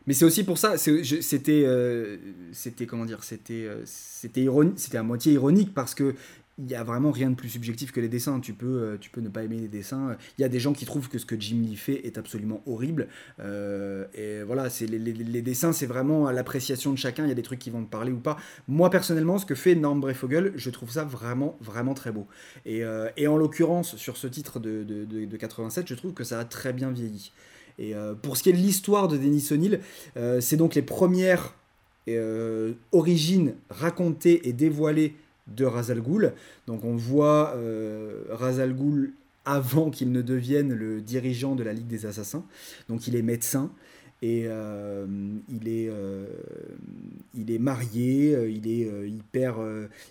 Mais 0.07 0.13
c'est 0.13 0.25
aussi 0.25 0.43
pour 0.43 0.57
ça, 0.57 0.77
c'était, 0.77 1.63
euh, 1.65 2.17
c'était 2.51 2.85
comment 2.85 3.05
dire, 3.05 3.23
c'était, 3.23 3.65
euh, 3.65 3.83
c'était 3.85 4.97
à 4.97 5.03
moitié 5.03 5.33
ironique 5.33 5.73
parce 5.73 5.95
que 5.95 6.15
il 6.59 6.69
y 6.69 6.75
a 6.75 6.83
vraiment 6.83 7.09
rien 7.09 7.31
de 7.31 7.35
plus 7.35 7.49
subjectif 7.49 7.91
que 7.91 7.99
les 7.99 8.09
dessins. 8.09 8.39
Tu 8.39 8.53
peux, 8.53 8.67
euh, 8.67 8.97
tu 8.99 9.09
peux 9.09 9.21
ne 9.21 9.29
pas 9.29 9.41
aimer 9.43 9.57
les 9.57 9.67
dessins. 9.67 10.15
Il 10.37 10.43
y 10.43 10.45
a 10.45 10.49
des 10.49 10.59
gens 10.59 10.73
qui 10.73 10.85
trouvent 10.85 11.09
que 11.09 11.17
ce 11.17 11.25
que 11.25 11.39
Jim 11.39 11.63
Lee 11.63 11.75
fait 11.75 12.05
est 12.05 12.19
absolument 12.19 12.61
horrible. 12.67 13.07
Et 13.39 14.43
voilà, 14.45 14.69
c'est 14.69 14.85
les, 14.85 15.41
dessins, 15.41 15.73
c'est 15.73 15.87
vraiment 15.87 16.27
à 16.27 16.33
l'appréciation 16.33 16.91
de 16.91 16.97
chacun. 16.97 17.25
Il 17.25 17.29
y 17.29 17.31
a 17.31 17.35
des 17.35 17.41
trucs 17.41 17.57
qui 17.57 17.71
vont 17.71 17.83
te 17.83 17.89
parler 17.89 18.11
ou 18.11 18.19
pas. 18.19 18.37
Moi, 18.67 18.91
personnellement, 18.91 19.39
ce 19.39 19.47
que 19.47 19.55
fait 19.55 19.73
Norm 19.73 19.99
Breyfogle, 19.99 20.53
je 20.55 20.69
trouve 20.69 20.91
ça 20.91 21.03
vraiment, 21.03 21.57
vraiment 21.59 21.95
très 21.95 22.11
beau. 22.11 22.27
Et, 22.67 22.85
en 22.85 23.35
l'occurrence, 23.37 23.95
sur 23.95 24.17
ce 24.17 24.27
titre 24.27 24.59
de, 24.59 24.83
de- 24.83 25.25
de 25.25 25.37
87, 25.37 25.87
je 25.87 25.95
trouve 25.95 26.13
que 26.13 26.23
ça 26.23 26.39
a 26.39 26.45
très 26.45 26.71
bien 26.71 26.91
vieilli. 26.91 27.31
Et 27.79 27.95
euh, 27.95 28.13
pour 28.13 28.37
ce 28.37 28.43
qui 28.43 28.49
est 28.49 28.53
de 28.53 28.57
l'histoire 28.57 29.07
de 29.07 29.17
Denis 29.17 29.47
O'Neill, 29.51 29.79
euh, 30.17 30.41
c'est 30.41 30.57
donc 30.57 30.75
les 30.75 30.81
premières 30.81 31.55
euh, 32.07 32.73
origines 32.91 33.55
racontées 33.69 34.47
et 34.47 34.53
dévoilées 34.53 35.15
de 35.47 35.65
Ra's 35.65 35.89
al 35.89 36.01
Ghul. 36.01 36.33
Donc 36.67 36.83
on 36.83 36.95
voit 36.95 37.53
euh, 37.55 38.23
Ra's 38.29 38.59
al 38.59 38.73
Ghul 38.73 39.13
avant 39.45 39.89
qu'il 39.89 40.11
ne 40.11 40.21
devienne 40.21 40.73
le 40.73 41.01
dirigeant 41.01 41.55
de 41.55 41.63
la 41.63 41.73
Ligue 41.73 41.87
des 41.87 42.05
Assassins. 42.05 42.45
Donc 42.87 43.07
il 43.07 43.15
est 43.15 43.21
médecin 43.21 43.71
et 44.21 44.47
il, 45.49 45.67
est, 45.67 45.91
il 47.35 47.51
est 47.51 47.59
marié, 47.59 48.37
il 48.49 48.69
est 48.69 48.89
hyper, 49.09 49.57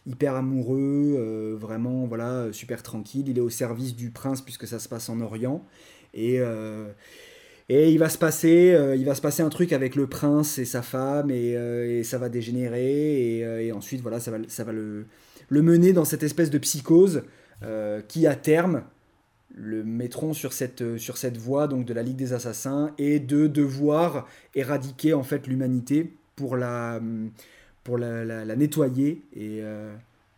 hyper 0.07 0.35
amoureux, 0.35 1.57
vraiment 1.59 2.05
voilà, 2.05 2.53
super 2.53 2.83
tranquille. 2.83 3.27
Il 3.27 3.39
est 3.39 3.41
au 3.41 3.49
service 3.49 3.97
du 3.97 4.11
prince 4.11 4.43
puisque 4.43 4.67
ça 4.67 4.79
se 4.79 4.87
passe 4.87 5.09
en 5.09 5.19
Orient. 5.23 5.65
Et, 6.13 6.43
et 7.69 7.91
il 7.91 7.99
va 7.99 8.09
se 8.09 8.19
passer, 8.19 8.73
euh, 8.75 8.97
il 8.97 9.05
va 9.05 9.15
se 9.15 9.21
passer 9.23 9.43
un 9.43 9.49
truc 9.49 9.73
avec 9.73 9.95
le 9.97 10.07
prince 10.07 10.59
et 10.59 10.65
sa 10.65 10.83
femme 10.83 11.31
et, 11.31 11.57
euh, 11.57 12.03
ça 12.03 12.19
va 12.19 12.29
dégénérer 12.29 13.39
et, 13.39 13.45
euh, 13.45 13.63
et 13.63 13.73
ensuite 13.73 14.01
voilà 14.03 14.21
ça 14.21 14.31
va, 14.31 14.39
ça 14.49 14.65
va 14.65 14.73
le, 14.73 15.07
le 15.49 15.63
mener 15.63 15.93
dans 15.93 16.05
cette 16.05 16.23
espèce 16.23 16.51
de 16.51 16.59
psychose 16.59 17.23
qui 18.09 18.27
à 18.27 18.35
terme 18.35 18.83
le 19.55 19.85
mettront 19.85 20.33
sur 20.33 20.53
cette, 20.53 20.99
sur 20.99 21.17
cette 21.17 21.37
voie 21.37 21.69
donc 21.69 21.85
de 21.85 21.95
la 21.95 22.03
Ligue 22.03 22.17
des 22.17 22.33
Assassins 22.33 22.91
et 22.99 23.21
de 23.21 23.47
devoir 23.47 24.27
éradiquer 24.57 25.15
en 25.15 25.23
fait 25.23 25.47
l'humanité 25.47 26.13
pour 26.35 26.57
la, 26.57 27.01
pour 27.85 27.99
la, 27.99 28.25
la- 28.25 28.57
nettoyer 28.57 29.23
et, 29.37 29.61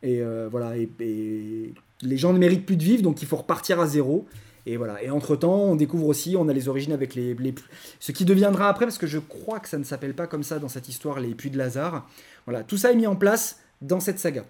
et 0.03 0.23
voilà 0.51 0.77
et 0.77 1.73
les 2.03 2.17
gens 2.19 2.35
ne 2.35 2.39
méritent 2.39 2.67
plus 2.67 2.77
de 2.77 2.83
vivre 2.85 3.03
donc 3.03 3.23
il 3.23 3.29
faut 3.29 3.37
repartir 3.37 3.81
à 3.81 3.87
zéro 3.87 4.27
et 4.67 4.77
voilà 4.77 5.03
et 5.03 5.11
entre 5.11 5.37
temps 5.37 5.57
on 5.57 5.77
découvre 5.77 6.07
aussi 6.07 6.37
on 6.37 6.49
a 6.49 6.53
les 6.53 6.69
origines 6.69 6.93
avec 6.93 7.15
les, 7.15 7.35
les 7.35 7.55
ce 8.01 8.13
qui 8.13 8.25
deviendra 8.25 8.69
après 8.69 8.87
parce 8.87 8.99
que 8.99 9.07
je 9.07 9.19
crois 9.19 9.61
que 9.61 9.69
ça 9.69 9.79
ne 9.79 9.85
s'appelle 9.85 10.15
pas 10.15 10.27
comme 10.27 10.43
ça 10.43 10.59
dans 10.59 10.69
cette 10.69 10.89
histoire 10.89 11.21
les 11.21 11.35
puits 11.35 11.51
de 11.51 11.59
Lazare 11.59 12.09
voilà 12.47 12.63
tout 12.63 12.77
ça 12.77 12.93
est 12.93 12.97
mis 12.97 13.07
en 13.07 13.17
place 13.17 13.59
dans 13.83 14.01
cette 14.01 14.19
saga 14.19 14.45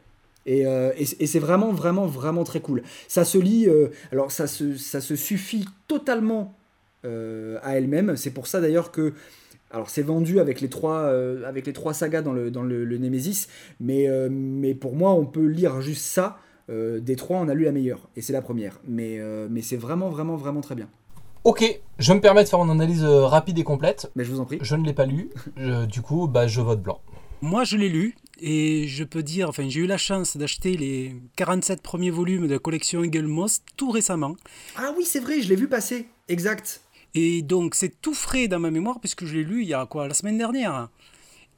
et, 0.46 0.66
euh, 0.66 0.92
et 0.96 1.26
c'est 1.26 1.38
vraiment, 1.38 1.72
vraiment, 1.72 2.06
vraiment 2.06 2.44
très 2.44 2.60
cool. 2.60 2.82
Ça 3.08 3.24
se 3.24 3.38
lit, 3.38 3.66
euh, 3.68 3.88
alors 4.12 4.30
ça 4.30 4.46
se, 4.46 4.76
ça 4.76 5.00
se 5.00 5.16
suffit 5.16 5.64
totalement 5.88 6.56
euh, 7.04 7.58
à 7.62 7.76
elle-même. 7.76 8.16
C'est 8.16 8.30
pour 8.30 8.46
ça 8.46 8.60
d'ailleurs 8.60 8.90
que, 8.90 9.14
alors 9.70 9.88
c'est 9.88 10.02
vendu 10.02 10.40
avec 10.40 10.60
les 10.60 10.68
trois, 10.68 11.08
avec 11.46 11.66
les 11.66 11.72
trois 11.72 11.94
sagas 11.94 12.22
dans 12.22 12.32
le, 12.32 12.50
dans 12.50 12.62
le, 12.62 12.84
le 12.84 12.98
Nemesis, 12.98 13.48
mais, 13.80 14.06
mais 14.30 14.74
pour 14.74 14.94
moi 14.94 15.12
on 15.14 15.26
peut 15.26 15.46
lire 15.46 15.80
juste 15.80 16.04
ça. 16.04 16.38
Euh, 16.70 17.00
des 17.00 17.16
trois, 17.16 17.38
on 17.38 17.48
a 17.48 17.54
lu 17.54 17.64
la 17.64 17.72
meilleure, 17.72 18.08
et 18.16 18.22
c'est 18.22 18.32
la 18.32 18.40
première. 18.42 18.80
Mais, 18.86 19.18
euh, 19.18 19.48
mais 19.50 19.60
c'est 19.62 19.76
vraiment, 19.76 20.08
vraiment, 20.08 20.36
vraiment 20.36 20.60
très 20.62 20.74
bien. 20.74 20.88
Ok, 21.44 21.62
je 21.98 22.12
me 22.14 22.20
permets 22.20 22.42
de 22.44 22.48
faire 22.48 22.62
une 22.62 22.70
analyse 22.70 23.04
euh, 23.04 23.26
rapide 23.26 23.58
et 23.58 23.64
complète. 23.64 24.10
Mais 24.16 24.24
je 24.24 24.30
vous 24.32 24.40
en 24.40 24.46
prie. 24.46 24.58
Je 24.62 24.76
ne 24.76 24.84
l'ai 24.84 24.94
pas 24.94 25.04
lu, 25.04 25.28
je- 25.58 25.84
du 25.84 26.00
coup, 26.00 26.26
bah, 26.26 26.46
je 26.46 26.60
vote 26.62 26.82
blanc. 26.82 27.00
Moi, 27.42 27.64
je 27.64 27.76
l'ai 27.76 27.90
lu 27.90 28.16
et 28.40 28.86
je 28.88 29.04
peux 29.04 29.22
dire, 29.22 29.50
enfin, 29.50 29.68
j'ai 29.68 29.80
eu 29.80 29.86
la 29.86 29.98
chance 29.98 30.38
d'acheter 30.38 30.78
les 30.78 31.14
47 31.36 31.82
premiers 31.82 32.08
volumes 32.10 32.46
de 32.46 32.52
la 32.54 32.58
collection 32.58 33.04
Eagle 33.04 33.26
Moss 33.26 33.60
tout 33.76 33.90
récemment. 33.90 34.34
Ah 34.76 34.94
oui, 34.96 35.04
c'est 35.04 35.20
vrai, 35.20 35.42
je 35.42 35.50
l'ai 35.50 35.56
vu 35.56 35.68
passer. 35.68 36.06
Exact. 36.28 36.80
Et 37.14 37.42
donc, 37.42 37.74
c'est 37.74 38.00
tout 38.00 38.14
frais 38.14 38.48
dans 38.48 38.58
ma 38.58 38.70
mémoire 38.70 38.98
puisque 38.98 39.26
je 39.26 39.34
l'ai 39.36 39.44
lu 39.44 39.60
il 39.62 39.68
y 39.68 39.74
a 39.74 39.84
quoi, 39.84 40.08
la 40.08 40.14
semaine 40.14 40.38
dernière. 40.38 40.88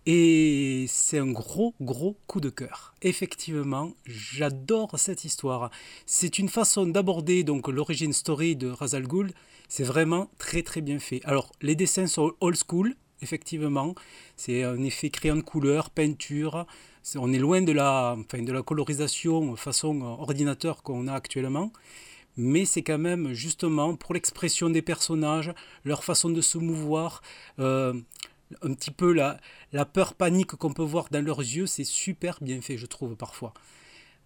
Et 0.06 0.86
c'est 0.88 1.18
un 1.18 1.32
gros, 1.32 1.74
gros 1.80 2.16
coup 2.28 2.40
de 2.40 2.48
cœur. 2.48 2.94
Effectivement, 3.02 3.92
j'adore 4.04 4.96
cette 4.98 5.24
histoire. 5.24 5.70
C'est 6.06 6.38
une 6.38 6.48
façon 6.48 6.86
d'aborder 6.86 7.42
donc 7.42 7.66
l'origine 7.66 8.12
story 8.12 8.54
de 8.54 8.68
Ra's 8.68 8.94
al 8.94 9.08
Ghul. 9.08 9.32
C'est 9.68 9.82
vraiment 9.82 10.30
très, 10.38 10.62
très 10.62 10.80
bien 10.80 11.00
fait. 11.00 11.20
Alors, 11.24 11.50
les 11.60 11.74
dessins 11.74 12.06
sont 12.06 12.32
old 12.40 12.56
school, 12.56 12.94
effectivement. 13.20 13.96
C'est 14.36 14.62
un 14.62 14.80
effet 14.84 15.10
crayon 15.10 15.36
de 15.36 15.40
couleur, 15.40 15.90
peinture. 15.90 16.66
On 17.16 17.32
est 17.32 17.38
loin 17.38 17.62
de 17.62 17.72
la, 17.72 18.16
enfin, 18.16 18.44
de 18.44 18.52
la 18.52 18.62
colorisation 18.62 19.56
façon 19.56 20.02
ordinateur 20.02 20.84
qu'on 20.84 21.08
a 21.08 21.14
actuellement 21.14 21.72
mais 22.36 22.64
c'est 22.66 22.82
quand 22.82 22.98
même 22.98 23.32
justement 23.32 23.96
pour 23.96 24.14
l'expression 24.14 24.68
des 24.68 24.82
personnages, 24.82 25.52
leur 25.84 26.04
façon 26.04 26.28
de 26.28 26.40
se 26.40 26.58
mouvoir, 26.58 27.22
euh, 27.58 27.94
un 28.62 28.74
petit 28.74 28.90
peu 28.90 29.12
la, 29.12 29.38
la 29.72 29.84
peur 29.84 30.14
panique 30.14 30.52
qu'on 30.56 30.72
peut 30.72 30.82
voir 30.82 31.08
dans 31.10 31.24
leurs 31.24 31.40
yeux, 31.40 31.66
c'est 31.66 31.84
super 31.84 32.38
bien 32.40 32.60
fait, 32.60 32.76
je 32.76 32.86
trouve 32.86 33.16
parfois. 33.16 33.52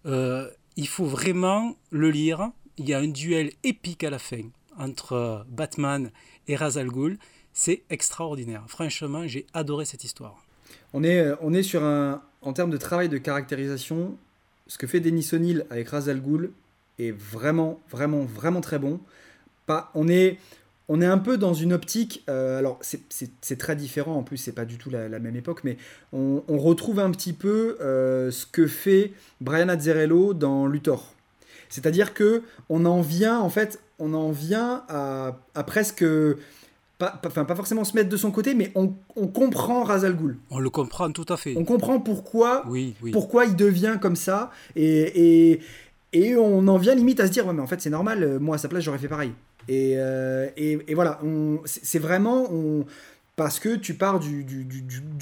Euh, 0.05 0.49
il 0.75 0.87
faut 0.87 1.05
vraiment 1.05 1.75
le 1.89 2.09
lire. 2.09 2.51
Il 2.77 2.87
y 2.87 2.93
a 2.93 2.99
un 2.99 3.07
duel 3.07 3.51
épique 3.63 4.03
à 4.03 4.09
la 4.09 4.19
fin 4.19 4.43
entre 4.77 5.45
Batman 5.49 6.11
et 6.47 6.55
Ra's 6.55 6.77
al 6.77 6.87
Ghul. 6.87 7.17
C'est 7.53 7.83
extraordinaire. 7.89 8.63
Franchement, 8.67 9.27
j'ai 9.27 9.45
adoré 9.53 9.85
cette 9.85 10.03
histoire. 10.03 10.45
On 10.93 11.03
est, 11.03 11.19
euh, 11.19 11.35
on 11.41 11.53
est 11.53 11.63
sur 11.63 11.83
un. 11.83 12.21
En 12.41 12.53
termes 12.53 12.71
de 12.71 12.77
travail 12.77 13.07
de 13.07 13.19
caractérisation, 13.19 14.17
ce 14.65 14.79
que 14.79 14.87
fait 14.87 14.99
Denis 14.99 15.29
O'Neill 15.33 15.65
avec 15.69 15.89
Ra's 15.89 16.07
al 16.07 16.21
Ghul 16.21 16.51
est 16.97 17.11
vraiment, 17.11 17.79
vraiment, 17.89 18.23
vraiment 18.23 18.61
très 18.61 18.79
bon. 18.79 18.99
Pas, 19.67 19.91
on, 19.93 20.07
est, 20.07 20.39
on 20.93 21.01
est 21.01 21.05
un 21.05 21.17
peu 21.17 21.37
dans 21.37 21.53
une 21.53 21.71
optique. 21.73 22.23
euh, 22.29 22.59
alors, 22.59 22.77
c'est- 22.81 23.55
très 23.57 23.75
différent 23.75 24.15
en 24.15 24.23
plus, 24.23 24.37
c'est 24.37 24.51
pas 24.51 24.65
du 24.65 24.77
tout 24.77 24.89
la, 24.89 25.07
la 25.07 25.19
même 25.19 25.35
époque, 25.35 25.61
mais 25.63 25.77
on, 26.11 26.43
on 26.47 26.57
retrouve 26.57 26.99
un 26.99 27.11
petit 27.11 27.33
peu 27.33 27.77
euh, 27.79 28.29
ce 28.31 28.45
que 28.45 28.67
fait 28.67 29.13
Brian 29.39 29.69
Azzarello 29.69 30.33
dans 30.33 30.67
Luthor. 30.67 31.13
C'est-à-dire 31.69 32.13
que 32.13 32.43
on 32.69 32.83
en 32.85 33.01
vient, 33.01 33.39
en 33.39 33.49
fait, 33.49 33.79
on 33.99 34.13
en 34.13 34.31
vient 34.31 34.83
à, 34.89 35.37
à 35.55 35.63
presque. 35.63 36.03
Pas, 36.97 37.11
pas- 37.21 37.29
enfin, 37.29 37.45
pas 37.45 37.55
forcément 37.55 37.83
se 37.83 37.95
mettre 37.95 38.09
de 38.09 38.17
son 38.17 38.29
côté, 38.31 38.53
mais 38.53 38.71
on, 38.75 38.93
on 39.15 39.27
comprend 39.27 39.83
Ra's 39.83 40.03
al 40.03 40.15
Ghul. 40.15 40.37
On 40.51 40.59
le 40.59 40.69
comprend 40.69 41.11
tout 41.11 41.25
à 41.29 41.37
fait. 41.37 41.55
On 41.57 41.63
comprend 41.65 41.99
pourquoi, 41.99 42.63
Oui, 42.67 42.93
oui. 43.01 43.11
pourquoi 43.11 43.45
il 43.45 43.55
devient 43.55 43.97
comme 43.99 44.15
ça. 44.15 44.51
Et, 44.75 45.49
et, 45.53 45.61
et 46.13 46.35
on 46.35 46.67
en 46.67 46.77
vient 46.77 46.93
limite 46.93 47.19
à 47.19 47.25
se 47.27 47.31
dire, 47.31 47.47
ouais, 47.47 47.53
mais 47.53 47.61
en 47.61 47.67
fait, 47.67 47.81
c'est 47.81 47.89
normal, 47.89 48.37
moi 48.39 48.55
à 48.55 48.57
sa 48.59 48.67
place, 48.67 48.83
j'aurais 48.83 48.99
fait 48.99 49.07
pareil. 49.07 49.31
Et, 49.67 49.93
euh, 49.97 50.49
et, 50.57 50.79
et 50.87 50.93
voilà, 50.93 51.19
c'est 51.65 51.99
vraiment. 51.99 52.49
Parce 53.35 53.59
que 53.59 53.75
tu 53.75 53.93
pars 53.95 54.19
du, 54.19 54.45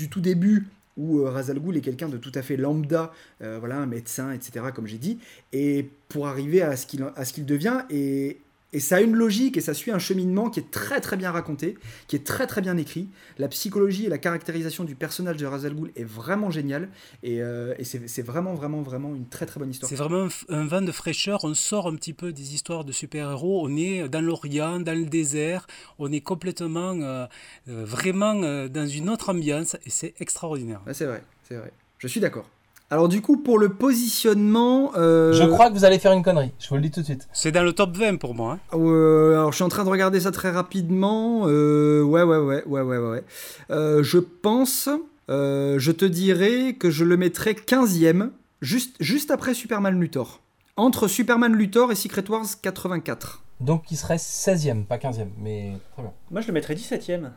tout 0.09 0.19
début 0.19 0.67
où 0.97 1.21
euh, 1.21 1.73
est 1.75 1.81
quelqu'un 1.81 2.09
de 2.09 2.17
tout 2.17 2.31
à 2.35 2.41
fait 2.41 2.57
lambda, 2.57 3.13
euh, 3.41 3.57
voilà, 3.59 3.77
un 3.77 3.85
médecin, 3.85 4.33
etc., 4.33 4.65
comme 4.75 4.87
j'ai 4.87 4.97
dit, 4.97 5.19
et 5.53 5.89
pour 6.09 6.27
arriver 6.27 6.61
à 6.61 6.75
ce 6.75 6.85
qu'il 6.85 7.05
à 7.15 7.23
ce 7.23 7.31
qu'il 7.31 7.45
devient. 7.45 7.83
Et, 7.89 8.37
et 8.71 8.79
ça 8.79 8.97
a 8.97 9.01
une 9.01 9.15
logique 9.15 9.57
et 9.57 9.61
ça 9.61 9.73
suit 9.73 9.91
un 9.91 9.99
cheminement 9.99 10.49
qui 10.49 10.59
est 10.59 10.71
très 10.71 11.01
très 11.01 11.17
bien 11.17 11.31
raconté, 11.31 11.77
qui 12.07 12.15
est 12.15 12.25
très 12.25 12.47
très 12.47 12.61
bien 12.61 12.77
écrit. 12.77 13.09
La 13.37 13.47
psychologie 13.47 14.05
et 14.05 14.09
la 14.09 14.17
caractérisation 14.17 14.83
du 14.83 14.95
personnage 14.95 15.37
de 15.37 15.45
Ra's 15.45 15.65
al 15.65 15.73
Ghul 15.73 15.91
est 15.95 16.03
vraiment 16.03 16.51
géniale 16.51 16.89
et, 17.23 17.41
euh, 17.41 17.73
et 17.79 17.83
c'est 17.83 18.21
vraiment 18.21 18.53
vraiment 18.53 18.81
vraiment 18.81 19.15
une 19.15 19.27
très 19.27 19.45
très 19.45 19.59
bonne 19.59 19.71
histoire. 19.71 19.89
C'est 19.89 19.95
vraiment 19.95 20.27
un, 20.49 20.55
un 20.59 20.65
vent 20.65 20.81
de 20.81 20.91
fraîcheur. 20.91 21.43
On 21.43 21.53
sort 21.53 21.87
un 21.87 21.95
petit 21.95 22.13
peu 22.13 22.31
des 22.31 22.53
histoires 22.53 22.85
de 22.85 22.91
super-héros. 22.91 23.65
On 23.65 23.75
est 23.75 24.07
dans 24.07 24.21
l'Orient, 24.21 24.79
dans 24.79 24.97
le 24.97 25.05
désert. 25.05 25.65
On 25.97 26.11
est 26.11 26.21
complètement, 26.21 26.93
euh, 26.93 27.25
euh, 27.67 27.85
vraiment 27.85 28.35
dans 28.67 28.87
une 28.87 29.09
autre 29.09 29.29
ambiance 29.29 29.75
et 29.85 29.89
c'est 29.89 30.13
extraordinaire. 30.19 30.81
Ouais, 30.85 30.93
c'est 30.93 31.05
vrai, 31.05 31.23
c'est 31.43 31.55
vrai. 31.55 31.71
Je 31.97 32.07
suis 32.07 32.19
d'accord. 32.19 32.49
Alors 32.91 33.07
du 33.07 33.21
coup 33.21 33.37
pour 33.37 33.59
le 33.59 33.69
positionnement, 33.69 34.91
euh, 34.97 35.31
Je 35.33 35.43
crois 35.43 35.69
que 35.69 35.73
vous 35.75 35.85
allez 35.85 35.99
faire 35.99 36.11
une 36.11 36.23
connerie, 36.23 36.51
je 36.59 36.69
vous 36.69 36.75
le 36.75 36.81
dis 36.81 36.89
tout 36.91 37.01
de 37.01 37.05
suite. 37.05 37.27
C'est 37.33 37.51
dans 37.51 37.63
le 37.63 37.73
top 37.73 37.95
20 37.95 38.17
pour 38.17 38.33
moi. 38.33 38.53
hein. 38.73 38.77
Euh, 38.77 39.33
alors 39.33 39.51
je 39.51 39.57
suis 39.57 39.63
en 39.63 39.69
train 39.69 39.83
de 39.83 39.89
regarder 39.89 40.19
ça 40.21 40.31
très 40.31 40.49
rapidement. 40.49 41.43
Euh, 41.47 42.01
ouais, 42.01 42.23
ouais, 42.23 42.37
ouais, 42.37 42.63
ouais, 42.65 42.81
ouais, 42.81 42.97
ouais. 42.97 43.23
Euh, 43.69 44.01
je 44.01 44.17
pense, 44.17 44.89
euh, 45.29 45.77
je 45.77 45.91
te 45.91 46.05
dirais 46.05 46.73
que 46.79 46.89
je 46.89 47.03
le 47.03 47.15
mettrais 47.15 47.53
15e, 47.53 48.31
juste, 48.61 48.95
juste 48.99 49.29
après 49.29 49.53
Superman 49.53 49.99
Luthor. 49.99 50.41
Entre 50.75 51.07
Superman 51.07 51.53
Luthor 51.53 51.91
et 51.91 51.95
Secret 51.95 52.23
Wars 52.29 52.45
84. 52.61 53.43
Donc 53.59 53.91
il 53.91 53.97
serait 53.97 54.15
16ème, 54.15 54.85
pas 54.85 54.97
15ème, 54.97 55.27
mais 55.37 55.73
très 55.93 56.01
bien. 56.01 56.13
Moi, 56.31 56.41
je 56.41 56.47
le 56.47 56.53
mettrais 56.53 56.73
17ème. 56.75 57.29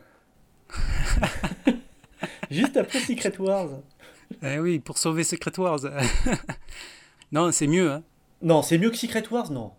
Juste 2.50 2.76
après 2.76 3.00
Secret 3.00 3.32
Wars. 3.38 3.68
Eh 4.42 4.58
oui, 4.58 4.78
pour 4.78 4.98
sauver 4.98 5.24
Secret 5.24 5.58
Wars. 5.58 5.80
non, 7.32 7.52
c'est 7.52 7.66
mieux. 7.66 7.90
hein. 7.90 8.02
Non, 8.42 8.62
c'est 8.62 8.78
mieux 8.78 8.90
que 8.90 8.96
Secret 8.96 9.24
Wars, 9.30 9.50
non. 9.50 9.72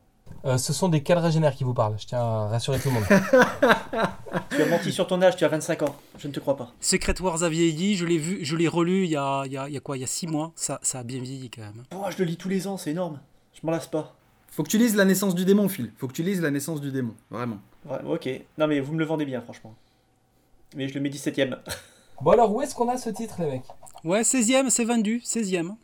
Euh, 0.46 0.58
ce 0.58 0.74
sont 0.74 0.90
des 0.90 1.02
quadragénaires 1.04 1.56
qui 1.56 1.64
vous 1.64 1.74
parlent, 1.74 1.96
je 1.98 2.06
tiens 2.06 2.20
à 2.20 2.48
rassurer 2.48 2.78
tout 2.80 2.90
le 2.90 2.96
monde. 2.96 3.06
Tu 4.50 4.62
as 4.62 4.66
menti 4.68 4.92
sur 4.92 5.08
ton 5.08 5.22
âge, 5.22 5.36
tu 5.36 5.46
as 5.46 5.48
25 5.48 5.82
ans. 5.84 5.96
Je 6.18 6.28
ne 6.28 6.34
te 6.34 6.40
crois 6.40 6.56
pas. 6.58 6.72
Secret 6.80 7.20
Wars 7.22 7.44
a 7.44 7.50
vieilli, 7.50 7.96
je 7.96 8.06
l'ai 8.06 8.18
vu, 8.18 8.40
je 8.44 8.56
l'ai 8.56 8.68
relu 8.68 9.06
il 9.06 9.10
y 9.10 9.16
a, 9.16 9.44
il 9.46 9.52
y 9.52 9.58
a, 9.58 9.68
il 9.68 9.74
y 9.74 9.78
a 9.78 9.80
quoi 9.80 9.98
Il 9.98 10.02
y 10.02 10.04
a 10.04 10.08
6 10.08 10.28
mois. 10.28 10.52
Ça, 10.56 10.80
ça 10.84 11.00
a 11.00 11.04
bien 11.04 11.20
vieilli 11.22 11.50
quand 11.50 11.62
même. 11.62 11.84
Oh, 11.96 12.04
je 12.10 12.18
le 12.18 12.26
lis 12.26 12.38
tous 12.38 12.50
les 12.50 12.68
ans, 12.68 12.78
c'est 12.78 12.92
énorme. 12.92 13.20
Je 13.54 13.60
m'en 13.66 13.72
lasse 13.72 13.88
pas. 13.88 14.16
Faut 14.52 14.62
que 14.64 14.70
tu 14.70 14.78
lises 14.78 14.96
La 14.96 15.06
naissance 15.06 15.34
du 15.34 15.46
démon, 15.46 15.70
Phil. 15.70 15.92
Faut 15.98 16.08
que 16.08 16.14
tu 16.14 16.24
lises 16.24 16.42
La 16.42 16.52
naissance 16.52 16.82
du 16.82 16.92
démon, 16.92 17.16
vraiment. 17.32 17.58
Ouais, 17.86 18.00
ok. 18.06 18.30
Non, 18.58 18.68
mais 18.68 18.80
vous 18.80 18.94
me 18.94 19.00
le 19.00 19.06
vendez 19.06 19.26
bien, 19.26 19.42
franchement. 19.42 19.74
Mais 20.76 20.88
je 20.88 20.94
le 20.94 21.00
mets 21.00 21.10
17ème. 21.10 21.58
Bon 22.22 22.32
alors, 22.32 22.54
où 22.54 22.62
est-ce 22.62 22.76
qu'on 22.76 22.90
a 22.90 22.98
ce 22.98 23.10
titre, 23.10 23.36
les 23.40 23.48
mecs? 23.48 23.64
Ouais, 24.04 24.24
16ème, 24.24 24.70
c'est 24.70 24.84
vendu. 24.84 25.22
16ème. 25.24 25.76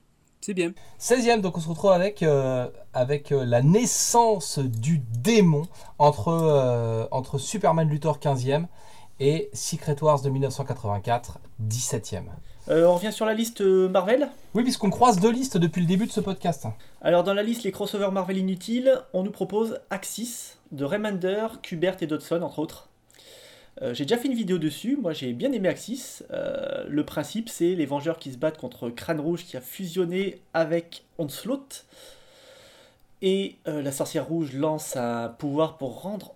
C'est 0.41 0.53
bien. 0.53 0.73
16ème, 0.99 1.39
donc 1.39 1.57
on 1.57 1.61
se 1.61 1.69
retrouve 1.69 1.91
avec, 1.91 2.21
euh, 2.21 2.67
avec 2.93 3.31
euh, 3.31 3.45
la 3.45 3.61
naissance 3.61 4.59
du 4.59 4.97
démon 4.97 5.63
entre, 5.97 6.27
euh, 6.29 7.05
entre 7.11 7.37
Superman 7.37 7.87
Luthor 7.87 8.19
15ème 8.19 8.65
et 9.21 9.49
Secret 9.53 9.95
Wars 10.01 10.21
de 10.21 10.29
1984 10.29 11.39
17ème. 11.65 12.25
Euh, 12.69 12.85
on 12.87 12.95
revient 12.95 13.13
sur 13.13 13.25
la 13.25 13.33
liste 13.33 13.61
Marvel? 13.61 14.29
Oui, 14.53 14.63
puisqu'on 14.63 14.89
croise 14.89 15.19
deux 15.19 15.31
listes 15.31 15.57
depuis 15.57 15.81
le 15.81 15.87
début 15.87 16.05
de 16.05 16.11
ce 16.11 16.19
podcast. 16.19 16.67
Alors, 17.01 17.23
dans 17.23 17.33
la 17.33 17.43
liste 17.43 17.63
les 17.63 17.71
crossovers 17.71 18.11
Marvel 18.11 18.37
inutiles, 18.37 19.01
on 19.13 19.23
nous 19.23 19.31
propose 19.31 19.79
Axis 19.89 20.57
de 20.71 20.83
Remender, 20.83 21.47
Kubert 21.61 21.95
et 22.01 22.07
Dodson, 22.07 22.41
entre 22.41 22.59
autres. 22.59 22.88
Euh, 23.81 23.93
j'ai 23.93 24.03
déjà 24.03 24.17
fait 24.17 24.27
une 24.27 24.35
vidéo 24.35 24.57
dessus, 24.57 24.97
moi 24.97 25.13
j'ai 25.13 25.33
bien 25.33 25.51
aimé 25.51 25.69
Axis. 25.69 26.23
Euh, 26.31 26.85
le 26.87 27.05
principe 27.05 27.49
c'est 27.49 27.75
les 27.75 27.85
Vengeurs 27.85 28.19
qui 28.19 28.31
se 28.31 28.37
battent 28.37 28.57
contre 28.57 28.89
Crâne 28.89 29.19
Rouge 29.19 29.45
qui 29.45 29.55
a 29.57 29.61
fusionné 29.61 30.41
avec 30.53 31.05
Onslaught. 31.17 31.85
Et 33.21 33.57
euh, 33.67 33.81
la 33.81 33.91
sorcière 33.91 34.27
rouge 34.27 34.53
lance 34.53 34.95
un 34.95 35.29
pouvoir 35.29 35.77
pour 35.77 36.01
rendre 36.01 36.35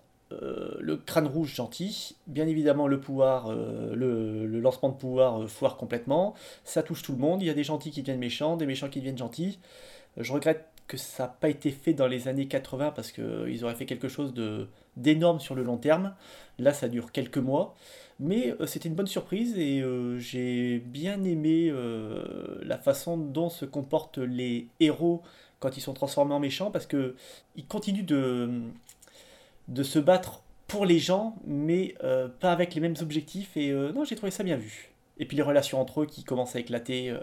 le 0.80 0.96
crâne 0.96 1.28
rouge 1.28 1.54
gentil. 1.54 2.16
Bien 2.26 2.48
évidemment, 2.48 2.88
le 2.88 2.98
pouvoir, 2.98 3.54
le, 3.54 4.46
lancement 4.58 4.88
de 4.88 4.96
pouvoir 4.96 5.48
foire 5.48 5.76
complètement. 5.76 6.34
Ça 6.64 6.82
touche 6.82 7.02
tout 7.02 7.12
le 7.12 7.18
monde. 7.18 7.40
Il 7.40 7.46
y 7.46 7.50
a 7.50 7.54
des 7.54 7.62
gentils 7.62 7.92
qui 7.92 8.00
deviennent 8.00 8.18
méchants, 8.18 8.56
des 8.56 8.66
méchants 8.66 8.88
qui 8.88 8.98
deviennent 8.98 9.16
gentils. 9.16 9.60
Je 10.16 10.32
regrette 10.32 10.66
que 10.86 10.96
ça 10.96 11.24
n'a 11.24 11.28
pas 11.28 11.48
été 11.48 11.70
fait 11.70 11.94
dans 11.94 12.06
les 12.06 12.28
années 12.28 12.46
80 12.46 12.92
parce 12.92 13.12
qu'ils 13.12 13.64
auraient 13.64 13.74
fait 13.74 13.86
quelque 13.86 14.08
chose 14.08 14.34
d'énorme 14.96 15.40
sur 15.40 15.54
le 15.54 15.62
long 15.62 15.76
terme. 15.76 16.14
Là, 16.58 16.72
ça 16.72 16.88
dure 16.88 17.12
quelques 17.12 17.38
mois. 17.38 17.74
Mais 18.20 18.54
euh, 18.60 18.66
c'était 18.66 18.88
une 18.88 18.94
bonne 18.94 19.08
surprise 19.08 19.58
et 19.58 19.80
euh, 19.80 20.18
j'ai 20.18 20.78
bien 20.78 21.24
aimé 21.24 21.68
euh, 21.68 22.58
la 22.62 22.78
façon 22.78 23.16
dont 23.16 23.48
se 23.48 23.64
comportent 23.64 24.18
les 24.18 24.68
héros 24.78 25.22
quand 25.58 25.76
ils 25.76 25.80
sont 25.80 25.94
transformés 25.94 26.34
en 26.34 26.38
méchants 26.38 26.70
parce 26.70 26.86
que 26.86 27.16
ils 27.56 27.66
continuent 27.66 28.04
de, 28.04 28.62
de 29.68 29.82
se 29.82 29.98
battre 29.98 30.44
pour 30.66 30.86
les 30.86 30.98
gens, 30.98 31.36
mais 31.46 31.94
euh, 32.02 32.28
pas 32.28 32.52
avec 32.52 32.74
les 32.74 32.80
mêmes 32.80 32.96
objectifs. 33.00 33.56
Et 33.56 33.70
euh, 33.70 33.92
non, 33.92 34.04
j'ai 34.04 34.16
trouvé 34.16 34.30
ça 34.30 34.42
bien 34.42 34.56
vu. 34.56 34.92
Et 35.18 35.26
puis 35.26 35.36
les 35.36 35.42
relations 35.42 35.80
entre 35.80 36.02
eux 36.02 36.06
qui 36.06 36.24
commencent 36.24 36.56
à 36.56 36.60
éclater 36.60 37.10
euh, 37.10 37.18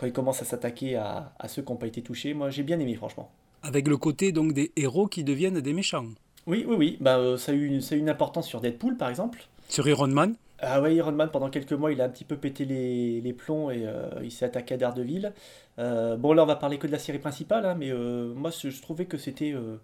quand 0.00 0.06
ils 0.06 0.14
commencent 0.14 0.40
à 0.40 0.46
s'attaquer 0.46 0.96
à, 0.96 1.34
à 1.38 1.46
ceux 1.46 1.60
qui 1.60 1.70
n'ont 1.70 1.76
pas 1.76 1.86
été 1.86 2.00
touchés. 2.00 2.32
Moi, 2.32 2.48
j'ai 2.48 2.62
bien 2.62 2.80
aimé, 2.80 2.94
franchement. 2.94 3.30
Avec 3.62 3.86
le 3.86 3.98
côté 3.98 4.32
donc 4.32 4.54
des 4.54 4.72
héros 4.74 5.06
qui 5.08 5.24
deviennent 5.24 5.60
des 5.60 5.74
méchants. 5.74 6.06
Oui, 6.46 6.64
oui, 6.66 6.74
oui. 6.78 6.96
Bah, 7.02 7.18
euh, 7.18 7.36
ça, 7.36 7.52
a 7.52 7.54
eu 7.54 7.66
une, 7.66 7.82
ça 7.82 7.94
a 7.94 7.98
eu 7.98 8.00
une 8.00 8.08
importance 8.08 8.48
sur 8.48 8.62
Deadpool, 8.62 8.96
par 8.96 9.10
exemple. 9.10 9.42
Sur 9.68 9.86
Iron 9.86 10.08
Man, 10.08 10.36
Ah 10.60 10.80
ouais, 10.80 10.94
Iron 10.94 11.12
Man, 11.12 11.28
pendant 11.30 11.50
quelques 11.50 11.74
mois, 11.74 11.92
il 11.92 12.00
a 12.00 12.04
un 12.04 12.08
petit 12.08 12.24
peu 12.24 12.36
pété 12.36 12.64
les, 12.64 13.20
les 13.20 13.32
plombs 13.34 13.70
et 13.70 13.82
euh, 13.86 14.08
il 14.22 14.32
s'est 14.32 14.46
attaqué 14.46 14.72
à 14.72 14.76
Daredevil. 14.78 15.34
Euh, 15.78 16.16
bon, 16.16 16.32
là, 16.32 16.44
on 16.44 16.46
va 16.46 16.56
parler 16.56 16.78
que 16.78 16.86
de 16.86 16.92
la 16.92 16.98
série 16.98 17.18
principale, 17.18 17.66
hein, 17.66 17.76
mais 17.78 17.90
euh, 17.90 18.32
moi, 18.34 18.50
je, 18.50 18.70
je 18.70 18.80
trouvais 18.80 19.04
que 19.04 19.18
c'était 19.18 19.52
euh, 19.52 19.76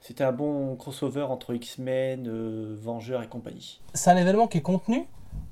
c'était 0.00 0.24
un 0.24 0.32
bon 0.32 0.76
crossover 0.76 1.22
entre 1.24 1.52
X-Men, 1.54 2.26
euh, 2.26 2.74
Vengeurs 2.80 3.22
et 3.22 3.26
compagnie. 3.28 3.80
C'est 3.92 4.10
un 4.10 4.16
événement 4.16 4.46
qui 4.46 4.58
est 4.58 4.62
contenu 4.62 5.04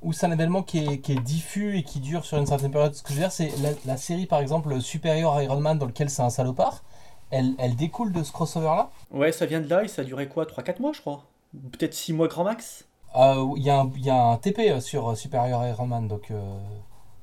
ou 0.02 0.12
c'est 0.12 0.26
un 0.26 0.32
événement 0.32 0.62
qui 0.62 0.78
est, 0.78 0.98
qui 0.98 1.12
est 1.12 1.20
diffus 1.20 1.76
et 1.78 1.82
qui 1.82 2.00
dure 2.00 2.24
sur 2.24 2.38
une 2.38 2.46
certaine 2.46 2.70
période 2.70 2.94
Ce 2.94 3.02
que 3.02 3.10
je 3.10 3.14
veux 3.14 3.20
dire, 3.20 3.32
c'est 3.32 3.50
la, 3.62 3.70
la 3.84 3.96
série 3.96 4.26
par 4.26 4.40
exemple 4.40 4.80
supérieure 4.80 5.34
à 5.34 5.42
Iron 5.42 5.60
Man 5.60 5.78
dans 5.78 5.86
lequel 5.86 6.10
c'est 6.10 6.22
un 6.22 6.30
salopard. 6.30 6.82
Elle, 7.30 7.54
elle 7.58 7.74
découle 7.76 8.12
de 8.12 8.22
ce 8.22 8.30
crossover-là 8.32 8.90
Ouais, 9.10 9.32
ça 9.32 9.46
vient 9.46 9.60
de 9.60 9.68
là 9.68 9.82
et 9.84 9.88
ça 9.88 10.02
a 10.02 10.04
duré 10.04 10.28
quoi 10.28 10.44
3-4 10.46 10.80
mois, 10.80 10.92
je 10.92 11.00
crois? 11.00 11.24
Peut-être 11.72 11.94
6 11.94 12.12
mois 12.12 12.28
grand 12.28 12.44
max? 12.44 12.84
Euh, 13.16 13.46
Il 13.56 13.62
y, 13.62 13.70
a 13.70 13.80
un- 13.80 13.90
il 13.96 14.04
y 14.04 14.10
a 14.10 14.22
un 14.22 14.36
TP 14.36 14.70
euh, 14.70 14.80
sur 14.80 15.10
euh, 15.10 15.14
supérieur 15.14 15.60
à 15.60 15.68
Iron 15.68 15.86
Man, 15.86 16.06
donc 16.06 16.30
euh, 16.30 16.58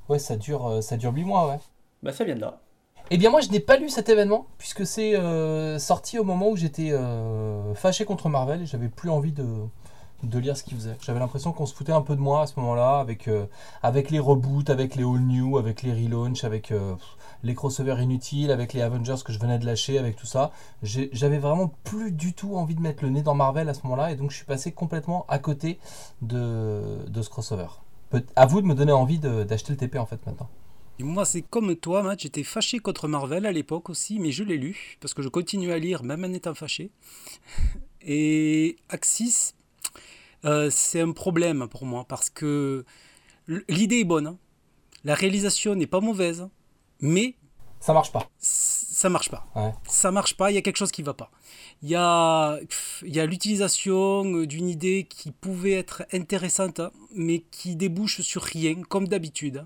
ouais, 0.09 0.19
ça 0.19 0.35
dure, 0.35 0.81
ça 0.83 0.97
dure 0.97 1.13
8 1.13 1.23
mois, 1.23 1.47
ouais. 1.49 1.59
Bah, 2.01 2.11
ça 2.11 2.23
vient 2.25 2.35
de 2.35 2.41
là. 2.41 2.59
Eh 3.11 3.17
bien 3.17 3.29
moi 3.29 3.41
je 3.41 3.49
n'ai 3.49 3.59
pas 3.59 3.75
lu 3.77 3.89
cet 3.89 4.07
événement 4.09 4.45
puisque 4.57 4.85
c'est 4.87 5.15
euh, 5.15 5.77
sorti 5.77 6.17
au 6.19 6.23
moment 6.23 6.47
où 6.49 6.55
j'étais 6.55 6.91
euh, 6.93 7.73
fâché 7.75 8.05
contre 8.05 8.29
Marvel 8.29 8.61
et 8.61 8.65
j'avais 8.65 8.87
plus 8.87 9.09
envie 9.09 9.33
de, 9.33 9.45
de 10.23 10.39
lire 10.39 10.57
ce 10.57 10.63
qu'ils 10.63 10.77
faisaient. 10.77 10.97
J'avais 11.05 11.19
l'impression 11.19 11.51
qu'on 11.51 11.65
se 11.65 11.73
foutait 11.75 11.91
un 11.91 12.01
peu 12.01 12.15
de 12.15 12.21
moi 12.21 12.41
à 12.43 12.47
ce 12.47 12.59
moment-là 12.59 12.99
avec, 12.99 13.27
euh, 13.27 13.45
avec 13.81 14.09
les 14.09 14.19
reboots, 14.19 14.69
avec 14.69 14.95
les 14.95 15.03
all 15.03 15.19
new, 15.19 15.57
avec 15.57 15.83
les 15.83 15.91
relaunchs, 15.93 16.43
avec 16.43 16.71
euh, 16.71 16.95
les 17.43 17.53
crossovers 17.55 18.01
inutiles, 18.01 18.51
avec 18.51 18.73
les 18.73 18.81
Avengers 18.81 19.15
que 19.23 19.33
je 19.33 19.39
venais 19.39 19.59
de 19.59 19.65
lâcher, 19.65 19.97
avec 19.99 20.15
tout 20.15 20.25
ça. 20.25 20.51
J'avais 20.81 21.39
vraiment 21.39 21.71
plus 21.83 22.11
du 22.11 22.33
tout 22.33 22.55
envie 22.55 22.75
de 22.75 22.81
mettre 22.81 23.03
le 23.03 23.09
nez 23.09 23.21
dans 23.21 23.35
Marvel 23.35 23.69
à 23.69 23.73
ce 23.73 23.81
moment-là 23.83 24.11
et 24.11 24.15
donc 24.15 24.31
je 24.31 24.37
suis 24.37 24.45
passé 24.45 24.71
complètement 24.71 25.25
à 25.27 25.39
côté 25.39 25.77
de, 26.21 27.05
de 27.07 27.21
ce 27.21 27.29
crossover. 27.29 27.67
Peut- 28.09 28.25
à 28.35 28.45
vous 28.45 28.61
de 28.61 28.67
me 28.67 28.75
donner 28.75 28.91
envie 28.93 29.19
d'acheter 29.19 29.73
le 29.73 29.77
TP 29.77 29.97
en 29.97 30.05
fait 30.05 30.25
maintenant. 30.25 30.49
Et 30.99 31.03
moi, 31.03 31.25
c'est 31.25 31.41
comme 31.41 31.75
toi, 31.75 32.03
Matt, 32.03 32.19
j'étais 32.19 32.43
fâché 32.43 32.77
contre 32.77 33.07
Marvel 33.07 33.47
à 33.47 33.51
l'époque 33.51 33.89
aussi, 33.89 34.19
mais 34.19 34.31
je 34.31 34.43
l'ai 34.43 34.57
lu, 34.59 34.97
parce 35.01 35.15
que 35.15 35.23
je 35.23 35.27
continue 35.27 35.71
à 35.71 35.79
lire 35.79 36.03
même 36.03 36.23
en 36.23 36.31
étant 36.31 36.53
fâché. 36.53 36.91
Et 38.05 38.75
Axis, 38.89 39.55
euh, 40.45 40.69
c'est 40.69 41.01
un 41.01 41.11
problème 41.11 41.67
pour 41.67 41.85
moi, 41.85 42.05
parce 42.07 42.29
que 42.29 42.85
l'idée 43.67 43.99
est 43.99 44.03
bonne, 44.05 44.27
hein. 44.27 44.37
la 45.03 45.15
réalisation 45.15 45.75
n'est 45.75 45.87
pas 45.87 45.99
mauvaise, 45.99 46.47
mais 46.99 47.35
Ça 47.79 47.93
marche 47.93 48.11
pas. 48.11 48.29
ça 48.39 49.09
marche 49.09 49.29
pas. 49.29 49.45
Ouais. 49.55 49.71
Ça 49.87 50.11
marche 50.11 50.35
pas, 50.35 50.51
il 50.51 50.55
y 50.55 50.57
a 50.57 50.61
quelque 50.61 50.77
chose 50.77 50.91
qui 50.91 51.03
va 51.03 51.13
pas. 51.13 51.31
Il 51.81 51.89
y 51.89 51.95
a, 51.95 52.59
il 53.03 53.13
y 53.13 53.19
a 53.19 53.25
l'utilisation 53.25 54.23
euh, 54.35 54.47
d'une 54.47 54.69
idée 54.69 55.05
qui 55.09 55.31
pouvait 55.31 55.73
être 55.73 56.03
intéressante, 56.13 56.79
hein, 56.79 56.91
mais 57.13 57.39
qui 57.51 57.75
débouche 57.75 58.21
sur 58.21 58.41
rien, 58.43 58.81
comme 58.83 59.07
d'habitude. 59.07 59.65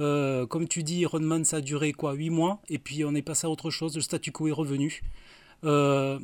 Euh, 0.00 0.46
comme 0.46 0.66
tu 0.66 0.82
dis, 0.82 1.00
Iron 1.00 1.20
Man, 1.20 1.44
ça 1.44 1.58
a 1.58 1.60
duré 1.60 1.92
quoi 1.92 2.14
8 2.14 2.30
mois, 2.30 2.60
et 2.68 2.78
puis 2.78 3.04
on 3.04 3.14
est 3.14 3.22
passé 3.22 3.46
à 3.46 3.50
autre 3.50 3.70
chose, 3.70 3.94
le 3.94 4.02
statu 4.02 4.32
quo 4.32 4.48
est 4.48 4.52
revenu. 4.52 5.02
Euh, 5.62 6.18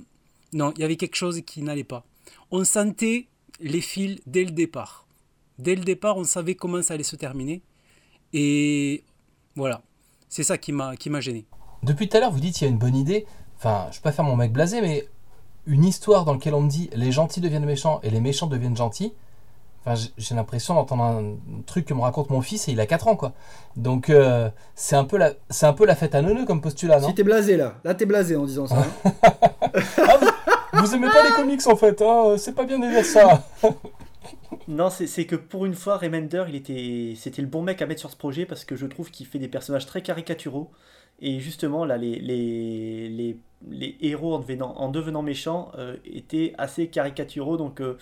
non, 0.53 0.73
il 0.77 0.81
y 0.81 0.85
avait 0.85 0.97
quelque 0.97 1.15
chose 1.15 1.41
qui 1.47 1.63
n'allait 1.63 1.85
pas. 1.85 2.05
On 2.51 2.65
sentait 2.65 3.29
les 3.61 3.81
fils 3.81 4.21
dès 4.27 4.45
le 4.45 4.51
départ. 4.51 5.07
Dès 5.59 5.75
le 5.75 5.85
départ, 5.85 6.17
on 6.17 6.25
savait 6.25 6.55
comment 6.55 6.81
ça 6.83 6.95
allait 6.95 7.03
se 7.05 7.17
terminer. 7.17 7.63
Et 8.33 9.05
voilà, 9.57 9.83
c'est 10.29 10.43
ça 10.43 10.59
qui 10.59 10.73
m'a 10.73 10.97
qui 10.97 11.11
m'a 11.11 11.21
gêné. 11.21 11.45
Depuis 11.83 12.09
tout 12.09 12.17
à 12.17 12.21
l'heure, 12.21 12.31
vous 12.33 12.41
dites 12.41 12.61
il 12.61 12.65
y 12.65 12.67
a 12.67 12.71
une 12.71 12.79
bonne 12.79 12.97
idée. 12.97 13.27
Enfin, 13.59 13.89
je 13.91 13.99
peux 13.99 14.05
pas 14.05 14.13
faire 14.13 14.25
mon 14.25 14.37
mec 14.37 14.53
blasé, 14.53 14.81
mais 14.81 15.07
une 15.67 15.85
histoire 15.85 16.25
dans 16.25 16.33
laquelle 16.35 16.55
on 16.55 16.63
me 16.63 16.71
dit 16.71 16.89
les 16.95 17.13
gentils 17.13 17.41
deviennent 17.41 17.65
méchants 17.67 18.01
et 18.03 18.11
les 18.11 18.21
méchants 18.21 18.47
deviennent 18.47 18.77
gentils. 18.77 19.13
Enfin, 19.85 19.95
j'ai- 20.19 20.35
l'impression 20.35 20.75
d'entendre 20.75 21.03
un 21.05 21.37
truc 21.65 21.87
que 21.87 21.95
me 21.95 22.03
raconte 22.03 22.29
mon 22.29 22.43
fils 22.43 22.69
et 22.69 22.73
il 22.73 22.81
a 22.81 22.87
4 22.87 23.09
ans, 23.09 23.17
quoi. 23.17 23.33
Donc, 23.77 24.11
euh, 24.11 24.51
c'est 24.75 24.95
un, 24.95 25.05
peu 25.05 25.17
la- 25.17 25.33
c'est 25.49 25.65
un 25.65 25.73
peu 25.73 25.87
la 25.87 25.97
fête 25.97 26.15
à 26.15 26.21
neuneux 26.21 26.45
comme 26.45 26.61
postulat, 26.61 27.01
non? 27.01 27.09
Si 27.09 27.15
t'es 27.15 27.23
blasé 27.25 27.57
là, 27.57 27.81
là 27.83 27.95
t'es 27.95 28.05
blasé 28.05 28.37
en 28.37 28.45
disant 28.45 28.67
ça. 28.67 28.77
hein. 29.05 29.13
Ah, 29.97 30.17
vous, 30.21 30.27
vous 30.73 30.95
aimez 30.95 31.09
pas 31.09 31.23
les 31.23 31.35
comics 31.35 31.67
en 31.67 31.77
fait, 31.77 32.03
hein 32.03 32.37
c'est 32.39 32.55
pas 32.55 32.65
bien 32.65 32.79
de 32.79 32.89
dire 32.89 33.05
ça. 33.05 33.45
Non, 34.69 34.91
c'est 34.91 35.27
que 35.27 35.37
pour 35.37 35.67
une 35.67 35.75
fois, 35.75 35.97
Remender, 35.97 36.45
il 36.49 36.55
était, 36.55 37.15
c'était 37.17 37.43
le 37.43 37.49
bon 37.49 37.63
mec 37.63 37.83
à 37.83 37.87
mettre 37.87 38.01
sur 38.01 38.11
ce 38.11 38.17
projet 38.17 38.47
parce 38.47 38.65
que 38.65 38.77
je 38.77 38.87
trouve 38.87 39.11
qu'il 39.11 39.27
fait 39.27 39.39
des 39.39 39.49
personnages 39.49 39.87
très 39.87 40.03
caricaturaux. 40.03 40.71
Et 41.21 41.39
justement, 41.41 41.85
là, 41.85 41.97
les, 41.99 42.19
les, 42.19 43.09
les, 43.09 43.37
les 43.69 43.97
héros 44.01 44.35
en 44.35 44.39
devenant, 44.39 44.75
en 44.77 44.89
devenant 44.89 45.23
méchants 45.23 45.71
euh, 45.77 45.97
étaient 46.05 46.55
assez 46.57 46.89
caricaturaux, 46.89 47.57
donc 47.59 47.81
euh, 47.81 47.99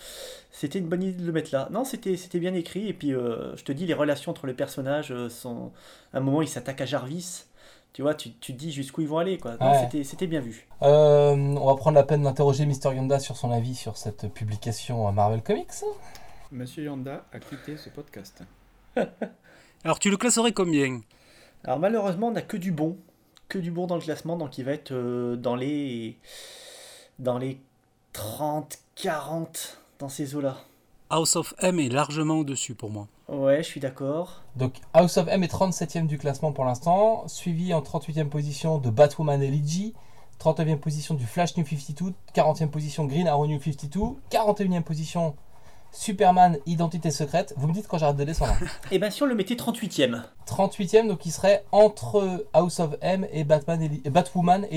c'était 0.51 0.79
une 0.79 0.87
bonne 0.87 1.03
idée 1.03 1.21
de 1.21 1.25
le 1.25 1.31
mettre 1.33 1.49
là. 1.53 1.67
Non, 1.71 1.83
c'était 1.83 2.15
bien 2.39 2.53
écrit, 2.53 2.87
et 2.87 2.93
puis 2.93 3.13
euh, 3.13 3.55
je 3.57 3.63
te 3.63 3.71
dis, 3.71 3.85
les 3.85 3.93
relations 3.93 4.31
entre 4.31 4.47
les 4.47 4.53
personnages 4.53 5.11
euh, 5.11 5.27
sont. 5.29 5.71
À 6.13 6.17
un 6.17 6.21
moment, 6.21 6.41
ils 6.41 6.47
s'attaquent 6.47 6.81
à 6.81 6.85
Jarvis. 6.85 7.45
Tu 7.93 8.01
vois, 8.03 8.13
tu, 8.13 8.31
tu 8.33 8.53
te 8.53 8.57
dis 8.59 8.71
jusqu'où 8.71 9.01
ils 9.01 9.07
vont 9.07 9.17
aller, 9.17 9.37
quoi. 9.37 9.55
Ouais. 9.59 9.79
c'était- 9.81 10.03
c'était 10.03 10.27
bien 10.27 10.39
vu. 10.41 10.67
Euh, 10.83 11.31
on 11.35 11.65
va 11.65 11.75
prendre 11.75 11.95
la 11.95 12.03
peine 12.03 12.23
d'interroger 12.23 12.65
Mister 12.65 12.89
Yonda 12.95 13.19
sur 13.19 13.35
son 13.35 13.51
avis 13.51 13.75
sur 13.75 13.97
cette 13.97 14.31
publication 14.33 15.07
à 15.07 15.11
Marvel 15.11 15.41
Comics. 15.41 15.71
Monsieur 16.51 16.83
Yanda 16.85 17.25
a 17.33 17.39
quitté 17.39 17.77
ce 17.77 17.89
podcast. 17.89 18.43
Alors 19.83 19.99
tu 19.99 20.09
le 20.09 20.17
classerais 20.17 20.51
combien? 20.51 21.01
Alors 21.63 21.79
malheureusement, 21.79 22.27
on 22.27 22.31
n'a 22.31 22.41
que 22.41 22.57
du 22.57 22.71
bon, 22.71 22.97
que 23.49 23.57
du 23.59 23.71
bon 23.71 23.87
dans 23.87 23.95
le 23.95 24.01
classement, 24.01 24.37
donc 24.37 24.57
il 24.57 24.65
va 24.65 24.71
être 24.71 24.91
euh, 24.91 25.35
dans 25.35 25.55
les 25.55 26.17
dans 27.19 27.37
les 27.37 27.59
30, 28.13 28.77
40 28.95 29.79
dans 29.99 30.09
ces 30.09 30.35
eaux-là. 30.35 30.57
House 31.11 31.35
of 31.35 31.55
M 31.59 31.79
est 31.79 31.89
largement 31.89 32.35
au-dessus 32.35 32.75
pour 32.75 32.91
moi. 32.91 33.07
Ouais, 33.27 33.63
je 33.63 33.67
suis 33.67 33.79
d'accord. 33.79 34.43
Donc 34.55 34.75
House 34.93 35.17
of 35.17 35.27
M 35.27 35.43
est 35.43 35.51
37ème 35.51 36.05
du 36.05 36.19
classement 36.19 36.51
pour 36.51 36.65
l'instant, 36.65 37.27
suivi 37.27 37.73
en 37.73 37.81
38ème 37.81 38.29
position 38.29 38.77
de 38.77 38.91
Batwoman 38.91 39.41
et 39.41 39.49
Ligi, 39.49 39.95
39e 40.39 40.77
position 40.77 41.15
du 41.15 41.25
Flash 41.25 41.57
New 41.57 41.65
52, 41.65 42.13
40e 42.35 42.67
position 42.67 43.05
Green 43.05 43.27
Arrow 43.27 43.47
New 43.47 43.59
52, 43.59 43.99
41e 44.29 44.83
position 44.83 45.35
Superman 45.91 46.59
Identité 46.67 47.09
Secrète. 47.09 47.55
Vous 47.57 47.67
me 47.67 47.73
dites 47.73 47.87
quand 47.87 47.97
j'arrête 47.97 48.17
de 48.17 48.23
descendre. 48.23 48.53
Et 48.91 48.99
bien 48.99 49.09
si 49.09 49.23
on 49.23 49.25
le 49.25 49.33
mettait 49.33 49.55
38ème 49.55 50.21
38e, 50.47 51.07
donc 51.07 51.25
il 51.25 51.31
serait 51.31 51.65
entre 51.71 52.45
House 52.53 52.79
of 52.79 52.95
M 53.01 53.25
et, 53.31 53.43
Batman 53.43 53.81
et, 53.81 54.01
et 54.05 54.09
Batwoman. 54.11 54.67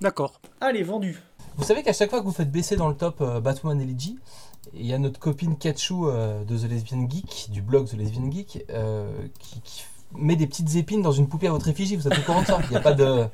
D'accord. 0.00 0.40
Allez, 0.60 0.84
vendu. 0.84 1.20
Vous 1.56 1.64
savez 1.64 1.82
qu'à 1.82 1.92
chaque 1.92 2.10
fois 2.10 2.20
que 2.20 2.24
vous 2.24 2.32
faites 2.32 2.50
baisser 2.50 2.76
dans 2.76 2.88
le 2.88 2.94
top 2.94 3.20
euh, 3.20 3.40
Batwoman 3.40 3.80
et 3.80 3.84
Ligi, 3.84 4.18
il 4.74 4.86
y 4.86 4.92
a 4.92 4.98
notre 4.98 5.18
copine 5.18 5.56
Katchou 5.56 6.08
euh, 6.08 6.44
de 6.44 6.56
The 6.56 6.70
Lesbian 6.70 7.08
Geek, 7.08 7.48
du 7.50 7.62
blog 7.62 7.88
The 7.88 7.94
Lesbian 7.94 8.30
Geek, 8.30 8.64
euh, 8.70 9.10
qui, 9.38 9.60
qui 9.62 9.82
met 10.16 10.36
des 10.36 10.46
petites 10.46 10.74
épines 10.76 11.02
dans 11.02 11.12
une 11.12 11.28
poupée 11.28 11.48
à 11.48 11.52
votre 11.52 11.68
effigie. 11.68 11.96
Vous 11.96 12.06
êtes 12.06 12.18
au 12.18 12.22
courant 12.22 12.42
de 12.42 12.46
ça? 12.46 12.58
Il 12.64 12.70
n'y 12.70 12.76
a 12.76 12.80
pas 12.80 12.92
de. 12.92 13.26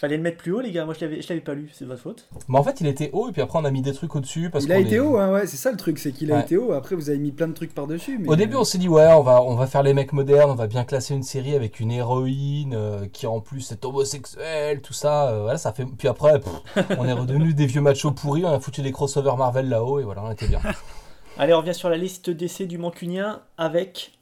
Fallait 0.00 0.16
le 0.16 0.22
mettre 0.24 0.38
plus 0.38 0.52
haut, 0.52 0.60
les 0.60 0.72
gars. 0.72 0.84
Moi, 0.84 0.94
je 0.98 1.00
l'avais, 1.04 1.22
je 1.22 1.28
l'avais 1.28 1.40
pas 1.40 1.54
lu. 1.54 1.70
C'est 1.72 1.84
votre 1.84 2.00
faute. 2.02 2.26
Mais 2.48 2.58
en 2.58 2.64
fait, 2.64 2.80
il 2.80 2.86
était 2.88 3.10
haut 3.12 3.28
et 3.28 3.32
puis 3.32 3.40
après, 3.40 3.58
on 3.60 3.64
a 3.64 3.70
mis 3.70 3.80
des 3.80 3.92
trucs 3.92 4.14
au-dessus. 4.16 4.50
Parce 4.50 4.64
Il 4.64 4.72
a 4.72 4.78
été 4.78 4.96
est- 4.96 4.98
haut, 4.98 5.16
hein, 5.18 5.32
ouais, 5.32 5.46
c'est 5.46 5.56
ça 5.56 5.70
le 5.70 5.76
truc, 5.76 5.98
c'est 6.00 6.10
qu'il 6.10 6.32
a 6.32 6.36
Ouais. 6.36 6.40
été 6.42 6.56
haut. 6.56 6.72
Après, 6.72 6.96
vous 6.96 7.10
avez 7.10 7.18
mis 7.18 7.30
plein 7.30 7.46
de 7.46 7.52
trucs 7.52 7.72
par-dessus. 7.74 8.18
mais- 8.18 8.28
Au 8.28 8.34
début, 8.34 8.56
on 8.56 8.64
s'est 8.64 8.78
dit, 8.78 8.88
ouais, 8.88 9.06
on 9.12 9.22
va, 9.22 9.40
on 9.42 9.54
va 9.54 9.66
faire 9.68 9.84
les 9.84 9.94
mecs 9.94 10.12
modernes, 10.12 10.50
on 10.50 10.54
va 10.56 10.66
bien 10.66 10.84
classer 10.84 11.14
une 11.14 11.22
série 11.22 11.54
avec 11.54 11.78
une 11.78 11.92
héroïne 11.92 12.74
euh, 12.74 13.06
qui 13.12 13.26
en 13.28 13.40
plus 13.40 13.70
est 13.70 13.84
homosexuelle, 13.84 14.80
tout 14.82 14.92
ça. 14.92 15.28
euh, 15.30 15.42
voilà, 15.42 15.58
ça 15.58 15.72
fait... 15.72 15.84
Puis 15.86 16.08
après, 16.08 16.40
pff, 16.40 16.52
on 16.98 17.06
est 17.06 17.12
redevenu 17.12 17.54
des 17.54 17.66
vieux 17.66 17.80
machos 17.80 18.10
pourris, 18.10 18.44
on 18.44 18.52
a 18.52 18.58
foutu 18.58 18.82
des 18.82 18.90
crossovers 18.90 19.36
Marvel 19.36 19.68
là-haut 19.68 20.00
et 20.00 20.02
voilà, 20.02 20.24
on 20.24 20.30
était 20.32 20.48
bien. 20.48 20.60
Allez, 21.38 21.54
on 21.54 21.58
revient 21.58 21.74
sur 21.74 21.88
la 21.88 21.96
liste 21.96 22.30
d'essais 22.30 22.66
du 22.66 22.78
Mancunien 22.78 23.42
avec. 23.58 24.18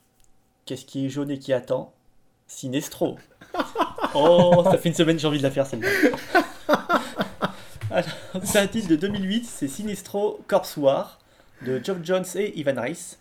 Qu'est-ce 0.66 0.84
qui 0.84 1.06
est 1.06 1.08
jaune 1.08 1.30
et 1.30 1.38
qui 1.38 1.52
attend? 1.52 1.92
Sinestro. 2.46 3.16
Oh, 4.14 4.62
ça 4.64 4.78
fait 4.78 4.88
une 4.90 4.94
semaine 4.94 5.16
que 5.16 5.22
j'ai 5.22 5.28
envie 5.28 5.38
de 5.38 5.42
la 5.42 5.50
faire 5.50 5.66
celle-là. 5.66 5.88
Alors, 7.90 8.08
C'est 8.44 8.58
un 8.58 8.66
titre 8.66 8.88
de 8.88 8.96
2008, 8.96 9.44
c'est 9.44 9.68
Sinestro 9.68 10.40
Corpse 10.46 10.76
War 10.76 11.18
de 11.64 11.80
Geoff 11.82 11.98
Jones 12.02 12.24
et 12.36 12.58
Ivan 12.58 12.80
Rice. 12.80 13.18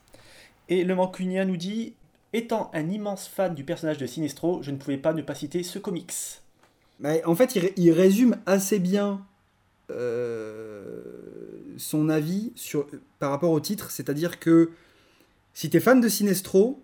Et 0.70 0.84
le 0.84 0.96
Mancunien 0.96 1.46
nous 1.46 1.58
dit 1.58 1.94
Étant 2.34 2.72
un 2.74 2.90
immense 2.90 3.28
fan 3.28 3.54
du 3.54 3.64
personnage 3.64 3.98
de 3.98 4.06
Sinestro, 4.08 4.62
je 4.64 4.72
ne 4.72 4.78
pouvais 4.78 4.98
pas 4.98 5.14
ne 5.14 5.22
pas 5.22 5.36
citer 5.36 5.64
ce 5.64 5.80
comics. 5.80 6.14
Mais 7.00 7.24
en 7.26 7.36
fait, 7.36 7.56
il, 7.56 7.60
ré- 7.60 7.74
il 7.78 7.92
résume 7.92 8.38
assez 8.46 8.80
bien 8.80 9.26
euh, 9.90 11.02
son 11.78 12.10
avis 12.10 12.54
sur, 12.56 12.88
par 13.20 13.32
rapport 13.32 13.52
au 13.52 13.60
titre. 13.60 13.92
C'est-à-dire 13.92 14.40
que 14.40 14.72
si 15.54 15.70
tu 15.70 15.78
es 15.78 15.80
fan 15.82 16.00
de 16.00 16.08
Sinestro, 16.08 16.82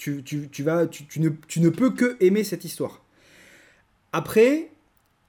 tu, 0.00 0.22
tu- 0.22 0.48
tu 0.48 0.62
vas, 0.62 0.86
tu, 0.86 1.04
tu 1.04 1.20
ne, 1.20 1.28
tu 1.46 1.60
ne 1.60 1.68
peux 1.68 1.90
que 1.90 2.16
aimer 2.20 2.42
cette 2.42 2.64
histoire. 2.64 3.02
Après, 4.12 4.70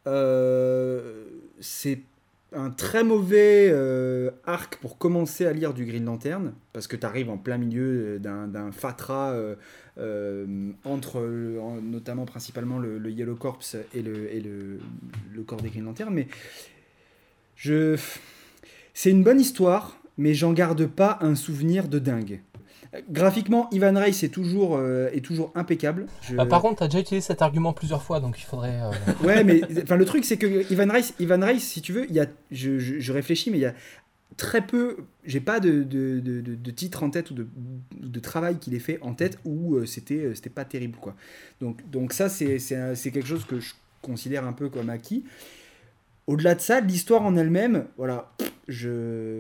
euh, 0.07 1.25
c'est 1.59 1.99
un 2.53 2.69
très 2.69 3.03
mauvais 3.03 3.69
euh, 3.69 4.31
arc 4.45 4.77
pour 4.77 4.97
commencer 4.97 5.45
à 5.45 5.51
lire 5.51 5.73
du 5.73 5.85
Green 5.85 6.05
Lantern, 6.05 6.53
parce 6.71 6.87
que 6.87 6.95
tu 6.95 7.05
arrives 7.05 7.29
en 7.29 7.37
plein 7.37 7.57
milieu 7.57 8.17
d'un 8.19 8.47
d'un 8.47 8.71
euh, 9.11 9.55
euh, 9.97 10.71
entre 10.85 11.19
notamment 11.81 12.25
principalement 12.25 12.79
le, 12.79 12.97
le 12.97 13.11
Yellow 13.11 13.35
Corps 13.35 13.59
et 13.93 14.01
le, 14.01 14.33
et 14.33 14.39
le, 14.39 14.79
le 15.33 15.43
corps 15.43 15.61
des 15.61 15.69
Green 15.69 15.83
Lantern. 15.83 16.13
Mais 16.13 16.27
je, 17.57 17.97
c'est 18.93 19.11
une 19.11 19.23
bonne 19.23 19.41
histoire, 19.41 19.97
mais 20.17 20.33
j'en 20.33 20.53
garde 20.53 20.87
pas 20.87 21.19
un 21.21 21.35
souvenir 21.35 21.89
de 21.89 21.99
dingue. 21.99 22.39
Graphiquement, 23.09 23.69
Ivan 23.71 23.93
Rice 23.97 24.21
est 24.23 24.29
toujours, 24.29 24.75
euh, 24.75 25.09
est 25.13 25.23
toujours 25.23 25.51
impeccable. 25.55 26.07
Je- 26.21 26.35
Bah, 26.35 26.45
par 26.45 26.61
contre, 26.61 26.79
t'as 26.79 26.87
déjà 26.87 26.99
utilisé 26.99 27.25
cet 27.25 27.41
argument 27.41 27.71
plusieurs 27.71 28.03
fois, 28.03 28.19
donc 28.19 28.37
il 28.39 28.43
faudrait. 28.43 28.81
euh, 28.81 28.91
Ouais, 29.23 29.43
mais 29.45 29.61
le 29.61 30.05
truc, 30.05 30.25
c'est 30.25 30.37
que 30.37 30.69
Ivan 30.71 30.91
Rice, 30.91 31.13
Ivan 31.19 31.39
Rice, 31.45 31.65
si 31.67 31.81
tu 31.81 31.93
veux, 31.93 32.05
il 32.09 32.15
y 32.15 32.19
a, 32.19 32.25
je, 32.51 32.79
je- 32.79 32.99
je 32.99 33.13
réfléchis, 33.13 33.49
mais 33.49 33.57
il 33.57 33.61
y 33.61 33.65
a 33.65 33.73
très 34.35 34.59
peu. 34.65 34.97
J'ai 35.23 35.39
pas 35.39 35.59
de, 35.61 35.83
de, 35.83 36.19
de, 36.19 36.41
de- 36.41 36.71
titre 36.71 37.03
en 37.03 37.09
tête 37.09 37.31
ou 37.31 37.33
de, 37.33 37.47
de 37.97 38.19
travail 38.19 38.57
qu'il 38.57 38.73
ait 38.73 38.79
fait 38.79 38.99
en 39.01 39.13
tête 39.13 39.37
où 39.45 39.75
euh, 39.75 39.85
c'était 39.85 40.15
euh, 40.25 40.35
c'était 40.35 40.49
pas 40.49 40.65
terrible, 40.65 40.97
quoi. 40.99 41.15
Donc, 41.61 41.89
donc 41.89 42.11
ça, 42.11 42.27
c'est 42.27 42.57
quelque 42.59 43.25
chose 43.27 43.45
que 43.45 43.59
je 43.61 43.73
considère 44.01 44.45
un 44.45 44.53
peu 44.53 44.67
comme 44.67 44.89
acquis. 44.89 45.23
Au-delà 46.27 46.55
de 46.55 46.61
ça, 46.61 46.81
l'histoire 46.81 47.23
en 47.23 47.37
elle-même, 47.37 47.85
voilà, 47.97 48.31
je. 48.67 49.39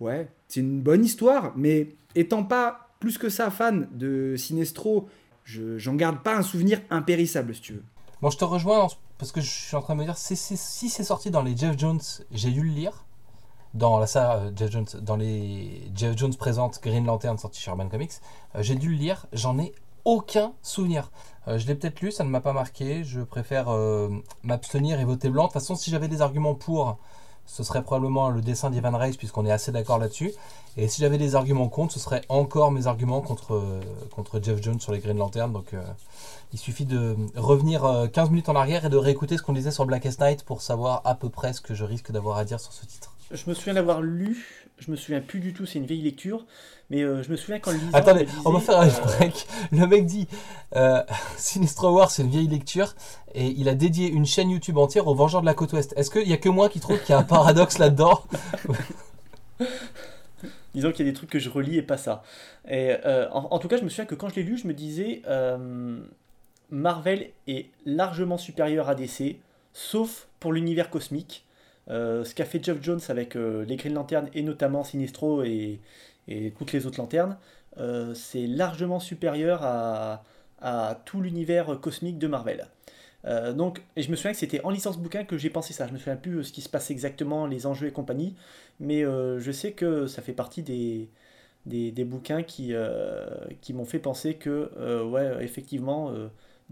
Ouais, 0.00 0.28
c'est 0.48 0.60
une 0.60 0.80
bonne 0.80 1.04
histoire, 1.04 1.52
mais 1.56 1.94
étant 2.14 2.42
pas 2.42 2.88
plus 3.00 3.18
que 3.18 3.28
ça 3.28 3.50
fan 3.50 3.88
de 3.92 4.34
Sinestro, 4.36 5.08
je- 5.44 5.78
j'en 5.78 5.94
garde 5.94 6.22
pas 6.22 6.36
un 6.36 6.42
souvenir 6.42 6.80
impérissable, 6.90 7.54
si 7.54 7.60
tu 7.60 7.72
veux. 7.74 7.84
Bon, 8.22 8.30
je 8.30 8.38
te 8.38 8.44
rejoins 8.44 8.88
parce 9.18 9.32
que 9.32 9.40
je 9.40 9.48
suis 9.50 9.76
en 9.76 9.82
train 9.82 9.94
de 9.94 10.00
me 10.00 10.04
dire 10.04 10.16
si, 10.16 10.36
c'est 10.36 11.04
sorti 11.04 11.30
dans 11.30 11.42
les 11.42 11.56
Jeff 11.56 11.78
Jones, 11.78 12.00
j'ai 12.32 12.50
dû 12.50 12.62
le 12.62 12.70
lire. 12.70 13.04
Dans 13.72 14.00
la 14.00 14.06
saga 14.08 14.36
euh, 14.38 14.50
Jeff 14.56 14.70
Jones, 14.72 14.86
dans 15.02 15.14
les 15.16 15.82
Jeff 15.94 16.16
Jones 16.16 16.34
présente 16.34 16.80
Green 16.82 17.06
Lantern 17.06 17.38
sorti 17.38 17.60
chez 17.60 17.70
Urban 17.70 17.88
Comics, 17.88 18.10
euh, 18.56 18.62
j'ai 18.62 18.74
dû 18.74 18.88
le 18.90 18.96
lire. 18.96 19.26
J'en 19.32 19.58
ai 19.60 19.72
aucun 20.04 20.52
souvenir. 20.60 21.12
Euh, 21.46 21.56
je 21.56 21.66
l'ai 21.68 21.76
peut-être 21.76 22.00
lu, 22.00 22.10
ça 22.10 22.24
ne 22.24 22.30
m'a 22.30 22.40
pas 22.40 22.52
marqué. 22.52 23.04
Je 23.04 23.20
préfère 23.20 23.68
m'abstenir 24.42 24.98
et 24.98 25.04
voter 25.04 25.28
blanc. 25.30 25.44
De 25.44 25.48
toute 25.48 25.54
façon, 25.54 25.76
si 25.76 25.90
j'avais 25.90 26.08
des 26.08 26.20
arguments 26.20 26.54
pour, 26.56 26.98
ce 27.50 27.64
serait 27.64 27.82
probablement 27.82 28.30
le 28.30 28.40
dessin 28.42 28.70
d'Ivan 28.70 28.96
Reis, 28.96 29.16
puisqu'on 29.18 29.44
est 29.44 29.50
assez 29.50 29.72
d'accord 29.72 29.98
là-dessus. 29.98 30.30
Et 30.76 30.86
si 30.86 31.02
j'avais 31.02 31.18
des 31.18 31.34
arguments 31.34 31.68
contre, 31.68 31.92
ce 31.92 31.98
serait 31.98 32.22
encore 32.28 32.70
mes 32.70 32.86
arguments 32.86 33.20
contre, 33.20 33.54
euh, 33.54 34.40
Jeff 34.40 34.62
Jones 34.62 34.78
sur 34.78 34.92
les 34.92 35.00
Green 35.00 35.18
Lantern. 35.18 35.52
Donc 35.52 35.74
euh, 35.74 35.82
il 36.52 36.60
suffit 36.60 36.84
de 36.84 37.16
revenir 37.34 37.84
euh, 37.84 38.06
15 38.06 38.30
minutes 38.30 38.48
en 38.48 38.54
arrière 38.54 38.84
et 38.84 38.88
de 38.88 38.96
réécouter 38.96 39.36
ce 39.36 39.42
qu'on 39.42 39.52
disait 39.52 39.72
sur 39.72 39.84
Blackest 39.84 40.20
Night 40.20 40.44
pour 40.44 40.62
savoir 40.62 41.02
à 41.04 41.16
peu 41.16 41.28
près 41.28 41.52
ce 41.52 41.60
que 41.60 41.74
je 41.74 41.84
risque 41.84 42.12
d'avoir 42.12 42.36
à 42.36 42.44
dire 42.44 42.60
sur 42.60 42.72
ce 42.72 42.86
titre. 42.86 43.12
Je 43.32 43.50
me 43.50 43.54
souviens 43.54 43.72
l'avoir 43.72 44.00
lu, 44.00 44.68
je 44.78 44.92
me 44.92 44.96
souviens 44.96 45.20
plus 45.20 45.40
du 45.40 45.52
tout, 45.52 45.66
c'est 45.66 45.80
une 45.80 45.86
vieille 45.86 46.02
lecture, 46.02 46.46
mais 46.90 47.02
euh, 47.02 47.22
je 47.22 47.30
me 47.30 47.36
souviens 47.36 47.60
quand 47.60 47.70
le 47.70 47.78
lisant. 47.78 47.96
Attendez, 47.96 48.24
disait, 48.24 48.38
on 48.44 48.50
va 48.50 48.60
faire 48.60 48.80
un 48.80 48.88
euh, 48.88 49.16
break. 49.18 49.46
Le 49.72 49.86
mec 49.86 50.06
dit 50.06 50.26
euh, 50.74 51.02
Sinestro 51.36 51.92
War, 51.92 52.10
c'est 52.10 52.22
une 52.22 52.30
vieille 52.30 52.48
lecture 52.48 52.94
et 53.34 53.46
il 53.46 53.68
a 53.68 53.74
dédié 53.74 54.10
une 54.10 54.26
chaîne 54.26 54.50
YouTube 54.50 54.76
entière 54.76 55.06
aux 55.06 55.14
Vengeurs 55.14 55.40
de 55.40 55.46
la 55.46 55.54
Côte 55.54 55.72
Ouest. 55.72 55.94
Est-ce 55.96 56.10
qu'il 56.10 56.28
y 56.28 56.32
a 56.32 56.36
que 56.36 56.48
moi 56.48 56.68
qui 56.68 56.80
trouve 56.80 56.98
qu'il 56.98 57.10
y 57.10 57.12
a 57.12 57.18
un 57.18 57.22
paradoxe 57.24 57.78
là-dedans? 57.78 58.24
Disons 60.74 60.90
qu'il 60.90 61.06
y 61.06 61.08
a 61.08 61.12
des 61.12 61.16
trucs 61.16 61.30
que 61.30 61.38
je 61.38 61.48
relis 61.48 61.78
et 61.78 61.82
pas 61.82 61.96
ça. 61.96 62.24
Et, 62.68 62.96
euh, 63.04 63.28
en, 63.30 63.48
en 63.52 63.58
tout 63.58 63.68
cas, 63.68 63.76
je 63.76 63.84
me 63.84 63.88
souviens 63.88 64.04
que 64.04 64.16
quand 64.16 64.28
je 64.28 64.34
l'ai 64.36 64.42
lu, 64.42 64.58
je 64.58 64.66
me 64.66 64.74
disais 64.74 65.22
euh, 65.28 66.00
Marvel 66.70 67.30
est 67.46 67.66
largement 67.86 68.38
supérieur 68.38 68.88
à 68.88 68.96
DC, 68.96 69.36
sauf 69.72 70.26
pour 70.40 70.52
l'univers 70.52 70.90
cosmique. 70.90 71.44
Euh, 71.88 72.24
ce 72.24 72.34
qu'a 72.34 72.44
fait 72.44 72.62
Geoff 72.64 72.78
Jones 72.82 73.00
avec 73.08 73.34
les 73.34 73.76
Green 73.76 73.94
Lantern 73.94 74.28
et 74.34 74.42
notamment 74.42 74.84
Sinestro 74.84 75.42
et, 75.42 75.80
et 76.30 76.52
toutes 76.52 76.72
les 76.72 76.86
autres 76.86 76.98
lanternes, 76.98 77.36
euh, 77.78 78.14
c'est 78.14 78.46
largement 78.46 79.00
supérieur 79.00 79.60
à, 79.62 80.22
tout 81.06 81.22
l'univers 81.22 81.80
cosmique 81.80 82.18
de 82.18 82.26
Marvel. 82.26 82.66
Euh, 83.24 83.54
donc, 83.54 83.82
et 83.96 84.02
je 84.02 84.10
me 84.10 84.16
souviens 84.16 84.32
que 84.32 84.38
c'était 84.38 84.62
en 84.62 84.70
licence 84.70 84.98
bouquin 84.98 85.24
que 85.24 85.38
j'ai 85.38 85.48
pensé 85.48 85.72
ça. 85.72 85.86
Je 85.86 85.92
me 85.92 85.98
souviens 85.98 86.16
plus 86.16 86.36
euh, 86.36 86.42
ce 86.42 86.52
qui 86.52 86.60
se 86.60 86.68
passe 86.68 86.90
exactement, 86.90 87.46
les 87.46 87.66
enjeux 87.66 87.86
et 87.86 87.92
compagnie, 87.92 88.34
mais 88.78 89.02
je 89.02 89.52
sais 89.52 89.72
que 89.72 90.06
ça 90.06 90.22
fait 90.22 90.32
partie 90.32 90.62
des, 90.62 92.04
bouquins 92.04 92.42
qui, 92.42 92.74
m'ont 93.72 93.84
fait 93.84 93.98
penser 93.98 94.34
que, 94.34 95.02
ouais, 95.04 95.42
effectivement, 95.42 96.12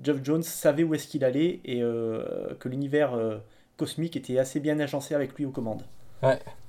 Geoff 0.02 0.18
Jones 0.22 0.42
savait 0.42 0.84
où 0.84 0.94
est-ce 0.94 1.08
qu'il 1.08 1.24
allait 1.24 1.60
et 1.64 1.80
que 1.80 2.68
l'univers 2.68 3.18
cosmique 3.76 4.16
était 4.16 4.38
assez 4.38 4.60
bien 4.60 4.78
agencé 4.80 5.14
avec 5.14 5.34
lui 5.34 5.46
aux 5.46 5.50
commandes. 5.50 5.82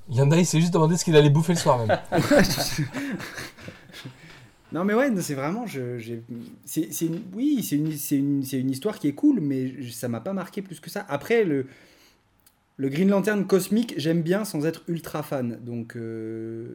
Il 0.10 0.16
y 0.18 0.22
en 0.22 0.32
a, 0.32 0.38
il 0.38 0.45
s'est 0.45 0.60
juste 0.60 0.74
demandé 0.74 0.97
ce 0.97 1.05
qu'il 1.05 1.16
allait 1.16 1.30
bouffer 1.30 1.53
le 1.53 1.60
soir 1.60 1.86
même. 1.86 1.97
Non 4.72 4.84
mais 4.84 4.93
ouais, 4.93 5.10
c'est 5.22 5.34
vraiment, 5.34 5.66
je, 5.66 5.97
j'ai- 5.97 6.22
c'est, 6.64 6.93
c'est 6.93 7.05
une- 7.07 7.24
oui, 7.34 7.64
c'est 7.68 7.76
une, 7.76 7.91
c'est 7.97 8.18
une, 8.18 8.43
c'est 8.43 8.60
une 8.60 8.70
histoire 8.70 8.99
qui 8.99 9.07
est 9.07 9.14
cool, 9.14 9.39
mais 9.41 9.74
ça 9.91 10.07
m'a 10.07 10.20
pas 10.20 10.32
marqué 10.34 10.62
plus 10.62 10.80
que 10.80 10.91
ça. 10.91 11.03
Après 11.10 11.43
le, 11.43 11.66
le 12.78 12.89
Green 12.89 13.10
Lantern 13.10 13.47
cosmique, 13.47 13.95
j'aime 13.97 14.22
bien 14.22 14.45
sans 14.45 14.68
être 14.68 14.84
ultra 14.88 15.24
fan, 15.24 15.57
donc 15.66 15.95
euh, 15.95 16.68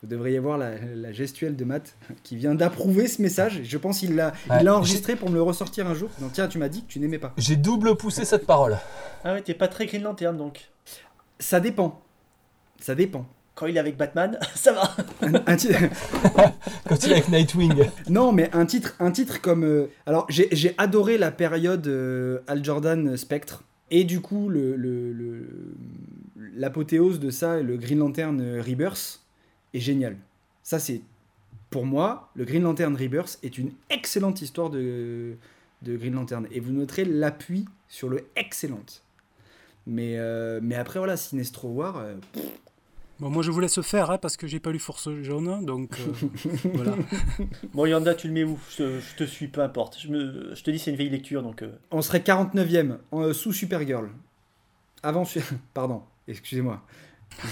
vous 0.00 0.08
devriez 0.08 0.38
voir 0.38 0.58
la, 0.58 0.78
la 0.94 1.10
gestuelle 1.12 1.56
de 1.56 1.64
Matt 1.64 1.96
qui 2.22 2.36
vient 2.36 2.54
d'approuver 2.54 3.08
ce 3.08 3.20
message. 3.20 3.62
Je 3.64 3.78
pense 3.78 3.98
qu'il 3.98 4.14
l'a, 4.14 4.32
Ouais, 4.48 4.62
l'a 4.62 4.76
enregistré 4.76 5.16
pour 5.16 5.28
me 5.28 5.34
le 5.34 5.42
ressortir 5.42 5.88
un 5.88 5.94
jour. 5.94 6.10
Donc 6.20 6.30
tiens, 6.34 6.46
tu 6.46 6.58
m'as 6.58 6.68
dit 6.68 6.82
que 6.84 6.88
tu 6.88 7.00
n'aimais 7.00 7.18
pas. 7.18 7.34
J'ai 7.36 7.56
double 7.56 7.96
poussé 7.96 8.24
cette 8.24 8.46
parole. 8.46 8.78
Ah 9.24 9.32
ouais, 9.34 9.42
t'es 9.42 9.54
pas 9.54 9.66
très 9.66 9.86
Green 9.86 10.04
Lantern 10.04 10.36
donc. 10.36 10.68
Ça 11.40 11.58
dépend, 11.58 12.00
ça 12.80 12.94
dépend. 12.94 13.26
Quand 13.54 13.66
il 13.66 13.76
est 13.76 13.80
avec 13.80 13.96
Batman, 13.96 14.38
ça 14.54 14.72
va. 14.72 14.94
Un- 15.22 15.42
un 15.46 15.56
ti- 15.56 15.68
Quand 16.88 17.02
il 17.04 17.10
est 17.10 17.14
avec 17.14 17.28
Nightwing. 17.28 17.74
Non, 18.08 18.30
mais 18.32 18.50
un 18.54 18.66
titre, 18.66 18.94
un 19.00 19.10
titre 19.10 19.40
comme. 19.40 19.64
euh, 19.64 19.86
alors, 20.06 20.26
j'ai 20.28 20.48
j'ai 20.52 20.74
adoré 20.78 21.18
la 21.18 21.30
période 21.32 21.86
euh, 21.88 22.38
Al 22.46 22.64
Jordan 22.64 23.16
Spectre. 23.16 23.64
Et 23.90 24.04
du 24.04 24.20
coup, 24.20 24.48
le- 24.48 24.76
le- 24.76 25.12
le- 25.12 25.74
l'apothéose 26.54 27.18
de 27.20 27.30
ça, 27.30 27.60
le 27.60 27.76
Green 27.76 27.98
Lantern 27.98 28.40
euh, 28.40 28.62
Rebirth, 28.62 29.20
est 29.74 29.80
génial. 29.80 30.16
Ça, 30.62 30.78
c'est. 30.78 31.00
Pour 31.70 31.84
moi, 31.84 32.30
le 32.34 32.44
Green 32.44 32.62
Lantern 32.62 32.96
Rebirth 32.96 33.38
est 33.42 33.58
une 33.58 33.72
excellente 33.90 34.40
histoire 34.40 34.70
de, 34.70 35.34
de 35.82 35.96
Green 35.96 36.14
Lantern. 36.14 36.46
Et 36.50 36.60
vous 36.60 36.72
noterez 36.72 37.04
l'appui 37.04 37.66
sur 37.88 38.08
le 38.08 38.24
excellente. 38.36 39.02
Mais, 39.86 40.14
euh, 40.16 40.60
mais 40.62 40.76
après, 40.76 40.98
voilà, 40.98 41.16
Sinestro 41.18 41.68
War. 41.68 41.98
euh, 41.98 42.14
Bon, 43.20 43.30
moi, 43.30 43.42
je 43.42 43.50
vous 43.50 43.58
laisse 43.58 43.80
faire 43.80 44.10
hein, 44.12 44.18
parce 44.18 44.36
que 44.36 44.46
j'ai 44.46 44.60
pas 44.60 44.70
lu 44.70 44.78
Force 44.78 45.08
Jaune, 45.22 45.64
donc 45.64 45.90
euh, 45.98 46.48
voilà. 46.74 46.94
Bon, 47.74 47.84
Yanda, 47.84 48.14
tu 48.14 48.28
le 48.28 48.32
mets 48.32 48.44
où? 48.44 48.58
Je, 48.70 49.00
je 49.00 49.16
te 49.16 49.24
suis, 49.24 49.48
peu 49.48 49.60
importe. 49.60 49.98
Je, 49.98 50.08
me, 50.08 50.54
je 50.54 50.62
te 50.62 50.70
dis, 50.70 50.78
c'est 50.78 50.90
une 50.92 50.96
vieille 50.96 51.08
lecture, 51.10 51.42
donc... 51.42 51.62
euh, 51.62 51.72
on 51.90 52.00
serait 52.00 52.20
49e 52.20 52.98
euh, 53.14 53.32
sous 53.32 53.52
Supergirl. 53.52 54.08
Avant. 55.02 55.24
Su- 55.24 55.40
Pardon, 55.74 56.02
excusez-moi. 56.28 56.80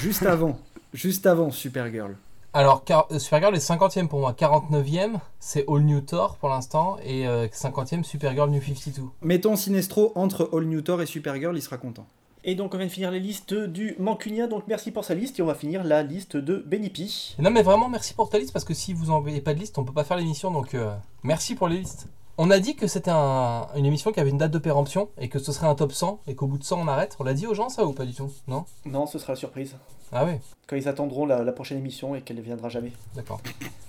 Juste 0.00 0.22
avant. 0.26 0.58
juste 0.94 1.26
avant 1.26 1.50
Supergirl. 1.50 2.14
Alors, 2.52 2.84
car- 2.84 3.08
euh, 3.10 3.18
Supergirl 3.18 3.54
est 3.56 3.58
50ème 3.70 4.06
pour 4.06 4.20
moi. 4.20 4.32
49ème, 4.38 5.18
c'est 5.40 5.64
All 5.68 5.80
New 5.82 6.00
Thor 6.00 6.36
pour 6.38 6.48
l'instant. 6.48 6.96
Et 7.04 7.26
euh, 7.26 7.48
50ème, 7.48 8.04
Supergirl 8.04 8.50
New 8.50 8.62
52. 8.62 9.02
Mettons 9.22 9.56
Sinestro 9.56 10.12
entre 10.14 10.48
All 10.52 10.64
New 10.64 10.80
Thor 10.80 11.02
et 11.02 11.06
Supergirl, 11.06 11.56
il 11.56 11.60
sera 11.62 11.76
content. 11.76 12.06
Et 12.48 12.54
donc, 12.54 12.72
on 12.74 12.78
vient 12.78 12.86
de 12.86 12.92
finir 12.92 13.10
les 13.10 13.18
listes 13.18 13.52
du 13.54 13.96
Mancunien, 13.98 14.46
donc 14.46 14.62
merci 14.68 14.92
pour 14.92 15.04
sa 15.04 15.14
liste. 15.14 15.38
Et 15.38 15.42
on 15.42 15.46
va 15.46 15.54
finir 15.56 15.82
la 15.82 16.02
liste 16.04 16.36
de 16.36 16.62
Benipi. 16.64 17.34
Non, 17.40 17.50
mais 17.50 17.62
vraiment, 17.62 17.88
merci 17.88 18.14
pour 18.14 18.30
ta 18.30 18.38
liste 18.38 18.52
parce 18.52 18.64
que 18.64 18.72
si 18.72 18.92
vous 18.94 19.06
n'envoyez 19.06 19.40
pas 19.40 19.52
de 19.52 19.58
liste, 19.58 19.76
on 19.78 19.84
peut 19.84 19.92
pas 19.92 20.04
faire 20.04 20.16
l'émission. 20.16 20.52
Donc, 20.52 20.74
euh, 20.74 20.94
merci 21.24 21.56
pour 21.56 21.66
les 21.66 21.78
listes. 21.78 22.06
On 22.38 22.50
a 22.52 22.58
dit 22.60 22.76
que 22.76 22.86
c'était 22.86 23.10
un- 23.10 23.66
une 23.76 23.84
émission 23.86 24.12
qui 24.12 24.20
avait 24.20 24.30
une 24.30 24.38
date 24.38 24.52
de 24.52 24.58
péremption 24.58 25.08
et 25.18 25.28
que 25.28 25.38
ce 25.40 25.50
serait 25.52 25.66
un 25.66 25.74
top 25.74 25.90
100 25.92 26.20
et 26.28 26.34
qu'au 26.36 26.46
bout 26.46 26.58
de 26.58 26.64
100 26.64 26.78
on 26.80 26.86
arrête. 26.86 27.16
On 27.18 27.24
l'a 27.24 27.34
dit 27.34 27.46
aux 27.46 27.54
gens 27.54 27.68
ça 27.70 27.84
ou 27.86 27.92
pas 27.92 28.04
du 28.04 28.14
tout? 28.14 28.30
Non? 28.46 28.64
Non, 28.84 29.06
ce 29.06 29.18
sera 29.18 29.32
la 29.32 29.36
surprise. 29.38 29.74
Ah 30.12 30.24
oui, 30.24 30.32
Quand 30.68 30.76
ils 30.76 30.86
attendront 30.86 31.26
la, 31.26 31.42
la 31.42 31.50
prochaine 31.52 31.78
émission 31.78 32.14
et 32.14 32.20
qu'elle 32.20 32.36
ne 32.36 32.42
viendra 32.42 32.68
jamais. 32.68 32.92
d'accord. 33.16 33.40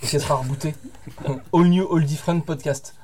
Et 0.01 0.07
qu'elle 0.07 0.21
sera 0.21 0.35
rebootée. 0.37 0.73
all 1.53 1.67
new, 1.67 1.85
all 1.95 2.03
different 2.05 2.39
podcast. 2.41 2.95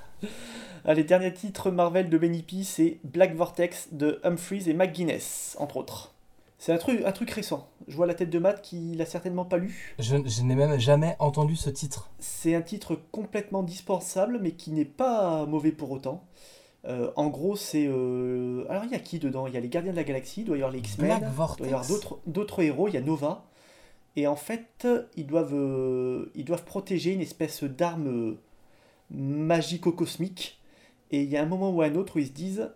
Allez, 0.85 1.03
dernier 1.03 1.33
titre 1.33 1.71
Marvel 1.71 2.09
de 2.09 2.17
Benipi, 2.17 2.65
c'est 2.65 2.99
Black 3.05 3.35
Vortex 3.35 3.89
de 3.93 4.19
Humphries 4.23 4.69
et 4.69 4.73
McGuinness, 4.73 5.55
entre 5.59 5.77
autres. 5.77 6.13
C'est 6.57 6.73
un 6.73 6.77
truc, 6.77 7.01
un 7.05 7.11
truc 7.11 7.29
récent. 7.31 7.67
Je 7.87 7.95
vois 7.95 8.05
la 8.05 8.13
tête 8.13 8.29
de 8.29 8.39
Matt 8.39 8.61
qui 8.61 8.95
l'a 8.95 9.05
certainement 9.05 9.45
pas 9.45 9.57
lu. 9.57 9.95
Je, 9.99 10.15
je 10.25 10.41
n'ai 10.43 10.55
même 10.55 10.77
jamais 10.79 11.15
entendu 11.19 11.55
ce 11.55 11.69
titre. 11.69 12.09
C'est 12.19 12.53
un 12.55 12.61
titre 12.61 12.97
complètement 13.11 13.63
dispensable, 13.63 14.39
mais 14.41 14.51
qui 14.51 14.71
n'est 14.71 14.85
pas 14.85 15.45
mauvais 15.45 15.71
pour 15.71 15.91
autant. 15.91 16.23
Euh, 16.85 17.11
en 17.15 17.27
gros, 17.27 17.55
c'est. 17.55 17.85
euh, 17.87 18.65
Alors, 18.69 18.83
il 18.83 18.91
y 18.91 18.95
a 18.95 18.99
qui 18.99 19.19
dedans? 19.19 19.47
Il 19.47 19.53
y 19.53 19.57
a 19.57 19.61
les 19.61 19.69
Gardiens 19.69 19.91
de 19.91 19.97
la 19.97 20.03
Galaxie, 20.03 20.41
il 20.41 20.45
doit 20.45 20.57
y 20.57 20.61
avoir 20.61 20.71
les 20.73 20.79
X-Men, 20.79 21.07
il 21.59 21.63
doit 21.63 21.67
y 21.67 21.73
avoir 21.73 21.85
d'autres- 22.25 22.61
héros, 22.61 22.87
il 22.89 22.93
y 22.93 22.97
a 22.97 23.01
Nova. 23.01 23.45
Et 24.17 24.27
en 24.27 24.35
fait, 24.35 24.85
ils 25.15 25.25
doivent, 25.25 25.55
euh, 25.55 26.29
ils 26.35 26.45
doivent 26.45 26.65
protéger 26.65 27.11
une 27.13 27.21
espèce 27.21 27.63
d'arme 27.63 28.07
euh, 28.07 28.37
magico-cosmique. 29.11 30.59
Et 31.13 31.21
il 31.21 31.29
y 31.29 31.37
a 31.37 31.43
un 31.43 31.45
moment 31.45 31.69
ou 31.69 31.83
un 31.83 31.93
autre 31.93 32.15
où 32.15 32.19
ils 32.19 32.27
se 32.27 32.31
disent 32.31 32.71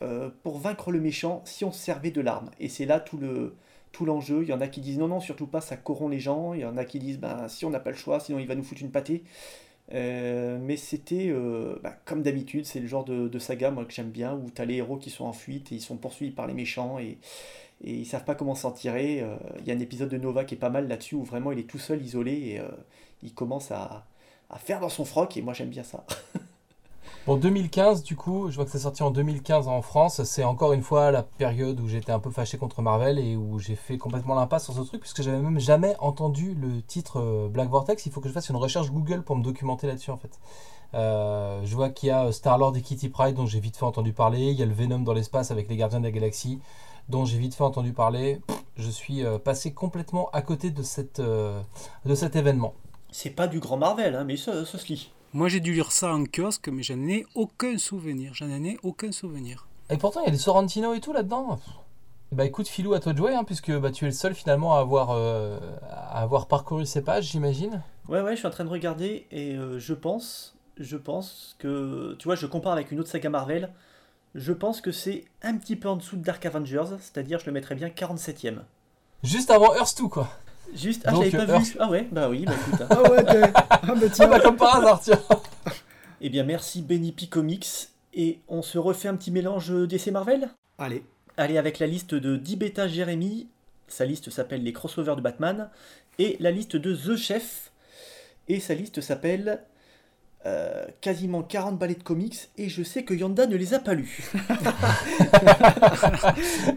euh, 0.00 0.30
pour 0.42 0.58
vaincre 0.58 0.90
le 0.90 0.98
méchant, 0.98 1.42
si 1.44 1.62
on 1.62 1.70
se 1.70 1.78
servait 1.78 2.10
de 2.10 2.22
l'arme. 2.22 2.50
Et 2.58 2.70
c'est 2.70 2.86
là 2.86 2.98
tout 2.98 3.18
le 3.18 3.54
tout 3.92 4.06
l'enjeu. 4.06 4.42
Il 4.42 4.48
y 4.48 4.52
en 4.54 4.62
a 4.62 4.68
qui 4.68 4.80
disent 4.80 4.98
non, 4.98 5.08
non, 5.08 5.20
surtout 5.20 5.46
pas, 5.46 5.60
ça 5.60 5.76
corrompt 5.76 6.10
les 6.10 6.18
gens. 6.18 6.54
Il 6.54 6.60
y 6.60 6.64
en 6.64 6.78
a 6.78 6.86
qui 6.86 6.98
disent 6.98 7.18
ben, 7.18 7.48
si 7.48 7.66
on 7.66 7.70
n'a 7.70 7.80
pas 7.80 7.90
le 7.90 7.96
choix, 7.96 8.18
sinon 8.18 8.38
il 8.38 8.46
va 8.48 8.54
nous 8.54 8.62
foutre 8.62 8.80
une 8.80 8.90
pâtée. 8.90 9.24
Euh, 9.92 10.58
mais 10.62 10.78
c'était 10.78 11.28
euh, 11.28 11.76
bah, 11.82 11.94
comme 12.06 12.22
d'habitude, 12.22 12.64
c'est 12.64 12.80
le 12.80 12.86
genre 12.86 13.04
de, 13.04 13.38
saga 13.38 13.70
moi, 13.70 13.84
que 13.84 13.92
j'aime 13.92 14.10
bien 14.10 14.34
où 14.34 14.50
tu 14.50 14.62
as 14.62 14.64
les 14.64 14.76
héros 14.76 14.96
qui 14.96 15.10
sont 15.10 15.26
en 15.26 15.34
fuite 15.34 15.70
et 15.70 15.74
ils 15.74 15.82
sont 15.82 15.98
poursuivis 15.98 16.32
par 16.32 16.46
les 16.46 16.54
méchants 16.54 16.98
et, 16.98 17.18
et 17.84 17.92
ils 17.92 18.06
savent 18.06 18.24
pas 18.24 18.34
comment 18.34 18.54
s'en 18.54 18.72
tirer. 18.72 19.22
Il 19.60 19.66
y 19.66 19.70
a 19.70 19.74
un 19.74 19.80
épisode 19.80 20.08
de 20.08 20.16
Nova 20.16 20.44
qui 20.46 20.54
est 20.54 20.58
pas 20.58 20.70
mal 20.70 20.88
là-dessus 20.88 21.16
où 21.16 21.24
vraiment 21.24 21.52
il 21.52 21.58
est 21.58 21.68
tout 21.68 21.78
seul, 21.78 22.02
isolé 22.02 22.32
et 22.32 22.60
il 23.22 23.34
commence 23.34 23.70
à 23.70 24.06
faire 24.58 24.80
dans 24.80 24.88
son 24.88 25.04
froc 25.04 25.36
et 25.36 25.42
moi 25.42 25.52
j'aime 25.52 25.70
bien 25.70 25.84
ça. 25.84 26.06
Bon, 27.24 27.36
2015, 27.36 28.02
du 28.02 28.16
coup, 28.16 28.50
je 28.50 28.56
vois 28.56 28.64
que 28.64 28.70
c'est 28.72 28.80
sorti 28.80 29.04
en 29.04 29.12
2015 29.12 29.68
en 29.68 29.80
France. 29.80 30.24
C'est 30.24 30.42
encore 30.42 30.72
une 30.72 30.82
fois 30.82 31.12
la 31.12 31.22
période 31.22 31.78
où 31.78 31.86
j'étais 31.86 32.10
un 32.10 32.18
peu 32.18 32.30
fâché 32.30 32.58
contre 32.58 32.82
Marvel 32.82 33.18
et 33.20 33.36
où 33.36 33.60
j'ai 33.60 33.76
fait 33.76 33.96
complètement 33.96 34.34
l'impasse 34.34 34.64
sur 34.64 34.74
ce 34.74 34.80
truc, 34.80 35.00
puisque 35.00 35.22
j'avais 35.22 35.38
même 35.38 35.60
jamais 35.60 35.94
entendu 36.00 36.54
le 36.54 36.82
titre 36.82 37.20
euh, 37.20 37.48
Black 37.48 37.68
Vortex. 37.68 38.06
Il 38.06 38.12
faut 38.12 38.20
que 38.20 38.28
je 38.28 38.32
fasse 38.32 38.48
une 38.48 38.56
recherche 38.56 38.90
Google 38.90 39.22
pour 39.22 39.36
me 39.36 39.42
documenter 39.44 39.86
là-dessus, 39.86 40.10
en 40.10 40.16
fait. 40.16 40.36
Euh, 40.94 41.60
je 41.64 41.74
vois 41.74 41.90
qu'il 41.90 42.08
y 42.08 42.12
a 42.12 42.32
Star-Lord 42.32 42.76
et 42.76 42.82
Kitty 42.82 43.08
Pryde, 43.08 43.36
dont 43.36 43.46
j'ai 43.46 43.60
vite 43.60 43.76
fait 43.76 43.84
entendu 43.84 44.12
parler. 44.12 44.50
Il 44.50 44.58
y 44.58 44.62
a 44.62 44.66
le 44.66 44.74
Venom 44.74 44.98
dans 44.98 45.14
l'espace 45.14 45.50
avec 45.50 45.68
les 45.68 45.76
Gardiens 45.76 46.00
de 46.00 46.04
la 46.04 46.10
Galaxie, 46.10 46.60
dont 47.08 47.24
j'ai 47.24 47.38
vite 47.38 47.54
fait 47.54 47.64
entendu 47.64 47.92
parler. 47.92 48.40
Je 48.76 48.90
suis 48.90 49.24
euh, 49.24 49.38
passé 49.38 49.72
complètement 49.72 50.28
à 50.32 50.42
côté 50.42 50.70
de, 50.70 50.82
cette, 50.82 51.20
euh, 51.20 51.60
de 52.04 52.14
cet 52.14 52.36
événement. 52.36 52.74
C'est 53.10 53.30
pas 53.30 53.46
du 53.46 53.60
grand 53.60 53.76
Marvel, 53.76 54.14
hein, 54.14 54.24
mais 54.24 54.36
ça, 54.36 54.64
ça 54.64 54.78
se 54.78 54.86
lit. 54.86 55.10
Moi, 55.34 55.48
j'ai 55.48 55.60
dû 55.60 55.72
lire 55.72 55.92
ça 55.92 56.14
en 56.14 56.24
kiosque, 56.24 56.68
mais 56.68 56.82
j'en 56.82 57.00
ai 57.08 57.24
aucun 57.34 57.78
souvenir. 57.78 58.34
J'en 58.34 58.50
ai 58.50 58.76
aucun 58.82 59.12
souvenir. 59.12 59.66
Et 59.88 59.96
pourtant, 59.96 60.20
il 60.20 60.24
y 60.26 60.28
a 60.28 60.30
des 60.30 60.36
Sorrentino 60.36 60.92
et 60.92 61.00
tout 61.00 61.14
là-dedans. 61.14 61.58
Bah 62.32 62.44
écoute, 62.44 62.68
Philou, 62.68 62.92
à 62.92 63.00
toi 63.00 63.12
de 63.14 63.18
jouer, 63.18 63.34
hein, 63.34 63.44
puisque 63.44 63.72
bah, 63.72 63.90
tu 63.90 64.04
es 64.04 64.08
le 64.08 64.14
seul 64.14 64.34
finalement 64.34 64.76
à 64.76 64.80
avoir, 64.80 65.10
euh, 65.10 65.58
à 65.90 66.20
avoir 66.20 66.48
parcouru 66.48 66.84
ces 66.84 67.02
pages, 67.02 67.30
j'imagine. 67.30 67.82
Ouais, 68.08 68.20
ouais, 68.20 68.32
je 68.32 68.38
suis 68.38 68.46
en 68.46 68.50
train 68.50 68.64
de 68.64 68.70
regarder 68.70 69.26
et 69.30 69.54
euh, 69.54 69.78
je 69.78 69.94
pense, 69.94 70.54
je 70.78 70.98
pense 70.98 71.56
que, 71.58 72.14
tu 72.18 72.24
vois, 72.24 72.34
je 72.34 72.46
compare 72.46 72.72
avec 72.72 72.90
une 72.90 73.00
autre 73.00 73.10
saga 73.10 73.30
Marvel. 73.30 73.70
Je 74.34 74.52
pense 74.52 74.82
que 74.82 74.92
c'est 74.92 75.24
un 75.42 75.56
petit 75.56 75.76
peu 75.76 75.88
en 75.88 75.96
dessous 75.96 76.16
de 76.16 76.22
Dark 76.22 76.44
Avengers, 76.44 76.96
c'est-à-dire 77.00 77.38
je 77.38 77.46
le 77.46 77.52
mettrais 77.52 77.74
bien 77.74 77.88
47ème. 77.88 78.60
Juste 79.22 79.50
avant 79.50 79.74
Earth 79.74 79.96
2, 79.98 80.08
quoi. 80.08 80.28
Juste, 80.74 81.02
ah, 81.06 81.12
l'avais 81.12 81.30
pas 81.30 81.50
euh, 81.52 81.58
vu. 81.58 81.76
Ah 81.78 81.90
ouais, 81.90 82.08
bah 82.10 82.28
oui, 82.28 82.44
bah 82.46 82.52
écoute. 82.66 82.80
hein. 82.80 82.86
Ah 82.90 83.10
ouais, 83.10 83.24
t'es- 83.24 83.52
ah 83.54 83.80
bah 83.86 83.94
Ah 84.02 84.08
tiens. 84.10 84.28
bah 84.28 84.40
comme 84.40 84.56
par 84.56 84.76
hasard, 84.76 85.00
tiens. 85.00 85.20
Eh 86.20 86.30
bien, 86.30 86.44
merci 86.44 86.82
Benipi 86.82 87.28
Comics 87.28 87.88
et 88.14 88.40
on 88.48 88.62
se 88.62 88.78
refait 88.78 89.08
un 89.08 89.16
petit 89.16 89.30
mélange 89.30 89.70
DC 89.70 90.08
Marvel? 90.08 90.48
Allez, 90.78 91.04
Allez, 91.36 91.58
avec 91.58 91.78
la 91.78 91.86
liste 91.86 92.14
de 92.14 92.36
Dibeta 92.36 92.86
Jérémy, 92.88 93.48
sa 93.88 94.04
liste 94.04 94.30
s'appelle 94.30 94.62
les 94.62 94.72
crossovers 94.72 95.16
de 95.16 95.20
Batman, 95.22 95.70
et 96.18 96.36
la 96.40 96.50
liste 96.50 96.76
de 96.76 96.94
The 96.94 97.16
Chef, 97.16 97.72
et 98.48 98.60
sa 98.60 98.74
liste 98.74 99.00
s'appelle 99.00 99.60
euh, 100.44 100.84
quasiment 101.00 101.42
40 101.42 101.78
ballets 101.78 101.94
de 101.94 102.02
comics, 102.02 102.50
et 102.58 102.68
je 102.68 102.82
sais 102.82 103.04
que 103.04 103.14
Yanda 103.14 103.46
ne 103.46 103.56
les 103.56 103.74
a 103.74 103.78
pas 103.78 103.94
lus. 103.94 104.32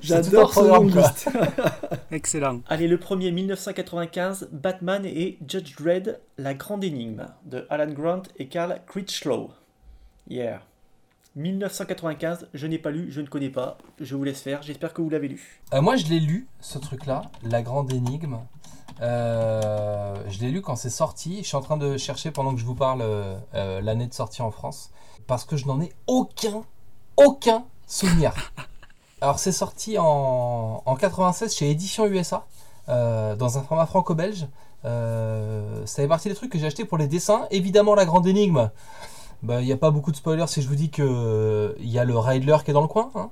J'adore 0.01 0.53
ce 0.53 0.59
quoi. 0.59 0.83
liste. 0.83 1.29
Excellent. 2.11 2.61
Allez, 2.67 2.87
le 2.87 2.99
premier 2.99 3.31
1995, 3.31 4.49
Batman 4.51 5.05
et 5.05 5.39
Judge 5.47 5.75
Dredd, 5.75 6.19
La 6.37 6.53
Grande 6.53 6.83
Énigme, 6.83 7.25
de 7.45 7.65
Alan 7.69 7.91
Grant 7.91 8.23
et 8.37 8.47
Carl 8.47 8.79
Critchlow. 8.85 9.49
Yeah. 10.29 10.61
1995, 11.35 12.47
je 12.53 12.67
n'ai 12.67 12.77
pas 12.77 12.91
lu, 12.91 13.11
je 13.11 13.19
ne 13.19 13.27
connais 13.27 13.49
pas, 13.49 13.77
je 13.99 14.15
vous 14.15 14.23
laisse 14.23 14.41
faire, 14.41 14.61
j'espère 14.61 14.93
que 14.93 15.01
vous 15.01 15.09
l'avez 15.09 15.27
lu. 15.27 15.61
Euh, 15.73 15.81
moi, 15.81 15.97
je 15.97 16.07
l'ai 16.07 16.19
lu, 16.19 16.47
ce 16.61 16.77
truc-là, 16.77 17.23
La 17.43 17.61
Grande 17.61 17.91
Énigme. 17.91 18.37
Euh, 19.01 20.15
je 20.29 20.39
l'ai 20.39 20.51
lu 20.51 20.61
quand 20.61 20.75
c'est 20.75 20.89
sorti. 20.89 21.39
Je 21.39 21.47
suis 21.47 21.57
en 21.57 21.61
train 21.61 21.77
de 21.77 21.97
chercher 21.97 22.31
pendant 22.31 22.53
que 22.53 22.59
je 22.59 22.65
vous 22.65 22.75
parle 22.75 23.01
euh, 23.01 23.35
euh, 23.53 23.81
l'année 23.81 24.07
de 24.07 24.13
sortie 24.13 24.41
en 24.41 24.51
France. 24.51 24.91
Parce 25.27 25.43
que 25.45 25.57
je 25.57 25.65
n'en 25.65 25.81
ai 25.81 25.91
aucun, 26.07 26.63
aucun 27.17 27.65
souvenir. 27.87 28.33
Alors, 29.21 29.39
c'est 29.39 29.51
sorti 29.51 29.97
en, 29.97 30.83
en 30.85 30.95
96 30.95 31.55
chez 31.55 31.69
Édition 31.71 32.05
USA, 32.05 32.45
euh, 32.89 33.35
dans 33.35 33.57
un 33.57 33.63
format 33.63 33.85
franco-belge. 33.85 34.47
Ça 34.83 35.95
fait 35.95 36.07
partie 36.07 36.29
des 36.29 36.35
trucs 36.35 36.51
que 36.51 36.59
j'ai 36.59 36.67
acheté 36.67 36.85
pour 36.85 36.97
les 36.99 37.07
dessins. 37.07 37.47
Évidemment, 37.49 37.95
La 37.95 38.05
Grande 38.05 38.27
Énigme. 38.27 38.69
Bah, 39.41 39.61
Il 39.61 39.65
n'y 39.65 39.71
a 39.73 39.77
pas 39.77 39.89
beaucoup 39.91 40.11
de 40.11 40.15
spoilers 40.15 40.47
si 40.47 40.61
je 40.61 40.67
vous 40.67 40.75
dis 40.75 40.91
que 40.91 41.75
il 41.79 41.89
y 41.89 41.97
a 41.97 42.05
le 42.05 42.17
Riddler 42.17 42.57
qui 42.63 42.71
est 42.71 42.73
dans 42.73 42.81
le 42.81 42.87
coin. 42.87 43.09
hein. 43.15 43.31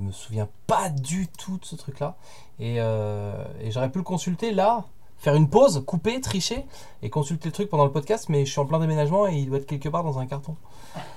Je 0.00 0.06
me 0.06 0.12
souviens 0.12 0.48
pas 0.66 0.88
du 0.88 1.28
tout 1.28 1.58
de 1.58 1.64
ce 1.66 1.76
truc-là. 1.76 2.16
Et, 2.58 2.76
euh, 2.78 3.44
et 3.60 3.70
j'aurais 3.70 3.90
pu 3.90 3.98
le 3.98 4.04
consulter 4.04 4.52
là, 4.52 4.86
faire 5.18 5.34
une 5.34 5.50
pause, 5.50 5.84
couper, 5.86 6.22
tricher 6.22 6.64
et 7.02 7.10
consulter 7.10 7.48
le 7.48 7.52
truc 7.52 7.68
pendant 7.68 7.84
le 7.84 7.92
podcast, 7.92 8.30
mais 8.30 8.46
je 8.46 8.50
suis 8.50 8.60
en 8.60 8.64
plein 8.64 8.80
déménagement 8.80 9.28
et 9.28 9.36
il 9.36 9.46
doit 9.48 9.58
être 9.58 9.66
quelque 9.66 9.90
part 9.90 10.02
dans 10.02 10.18
un 10.18 10.26
carton. 10.26 10.56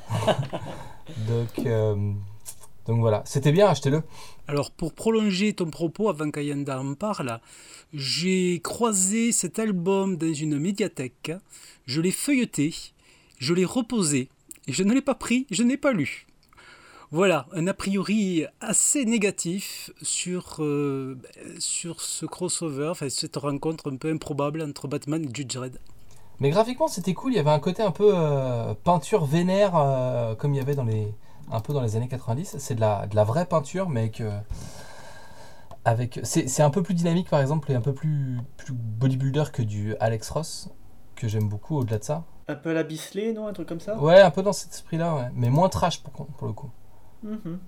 donc, 1.30 1.66
euh, 1.66 2.12
donc 2.86 3.00
voilà, 3.00 3.24
c'était 3.26 3.54
bien, 3.54 3.68
achetez-le. 3.68 4.04
Alors, 4.50 4.70
pour 4.72 4.94
prolonger 4.94 5.54
ton 5.54 5.70
propos 5.70 6.10
avant 6.10 6.30
qu'Ayanda 6.30 6.82
en 6.82 6.94
parle, 6.94 7.40
j'ai 7.94 8.60
croisé 8.62 9.32
cet 9.32 9.60
album 9.60 10.18
dans 10.18 10.34
une 10.34 10.60
médiathèque, 10.60 11.32
je 11.86 12.02
l'ai 12.02 12.12
feuilleté, 12.12 12.76
je 13.40 13.54
l'ai 13.54 13.66
reposé, 13.66 14.28
et 14.68 14.74
je 14.74 14.84
ne 14.84 14.94
l'ai 14.94 15.02
pas 15.02 15.16
pris, 15.16 15.48
je 15.52 15.64
n'ai 15.64 15.78
pas 15.78 15.94
lu. 15.94 16.28
Voilà, 17.14 17.45
un 17.53 17.68
a 17.68 17.76
priori 17.76 18.43
assez 18.59 19.05
négatif 19.05 19.91
sur, 20.01 20.55
euh, 20.64 21.16
sur 21.59 22.01
ce 22.01 22.26
crossover, 22.26 22.88
enfin, 22.89 23.07
cette 23.07 23.36
rencontre 23.36 23.91
un 23.91 23.97
peu 23.97 24.11
improbable 24.11 24.64
entre 24.64 24.88
Batman 24.88 25.24
et 25.24 25.30
Judge 25.32 25.53
Dredd. 25.53 25.78
Mais 26.39 26.49
graphiquement, 26.49 26.88
c'était 26.88 27.14
cool. 27.14 27.34
Il 27.34 27.36
y 27.36 27.39
avait 27.39 27.51
un 27.51 27.59
côté 27.59 27.84
un 27.84 27.91
peu 27.91 28.14
euh, 28.16 28.74
peinture 28.84 29.26
vénère, 29.26 29.74
euh, 29.76 30.34
comme 30.34 30.55
il 30.55 30.57
y 30.57 30.59
avait 30.59 30.74
dans 30.74 30.86
les, 30.86 31.14
un 31.51 31.59
peu 31.59 31.72
dans 31.72 31.82
les 31.82 31.95
années 31.95 32.07
90. 32.07 32.55
C'est 32.57 32.74
de 32.74 32.82
la, 32.82 33.05
de 33.05 33.16
la 33.16 33.24
vraie 33.24 33.45
peinture, 33.45 33.89
mais 33.89 34.09
que, 34.09 34.32
avec, 35.86 36.20
c'est 36.24 36.47
c'est 36.47 36.64
un 36.64 36.72
peu 36.72 36.82
plus 36.82 36.95
dynamique, 36.95 37.30
par 37.30 37.41
exemple, 37.41 37.72
et 37.72 37.76
un 37.76 37.82
peu 37.82 37.93
plus, 37.93 38.39
plus 38.57 38.74
bodybuilder 38.74 39.43
que 39.53 39.61
du 39.61 39.95
Alex 39.99 40.32
Ross, 40.32 40.70
que 41.14 41.28
j'aime 41.28 41.47
beaucoup 41.47 41.78
au-delà 41.78 41.99
de 41.99 42.05
ça. 42.05 42.24
Un 42.47 42.55
peu 42.55 42.72
à 42.72 42.74
la 42.74 42.82
Bisley, 42.82 43.34
non? 43.34 43.45
Un 43.45 43.53
truc 43.53 43.70
comme 43.70 43.82
ça? 43.82 43.99
Ouais, 43.99 44.20
un 44.20 44.32
peu 44.32 44.41
dans 44.41 44.51
cet 44.51 44.72
esprit-là, 44.72 45.14
ouais. 45.14 45.30
Mais 45.36 45.51
moins 45.51 45.70
trash 45.70 46.01
pour, 46.01 46.26
pour 46.26 46.47
le 46.47 46.53
coup. 46.53 46.72
Mhm. 47.24 47.60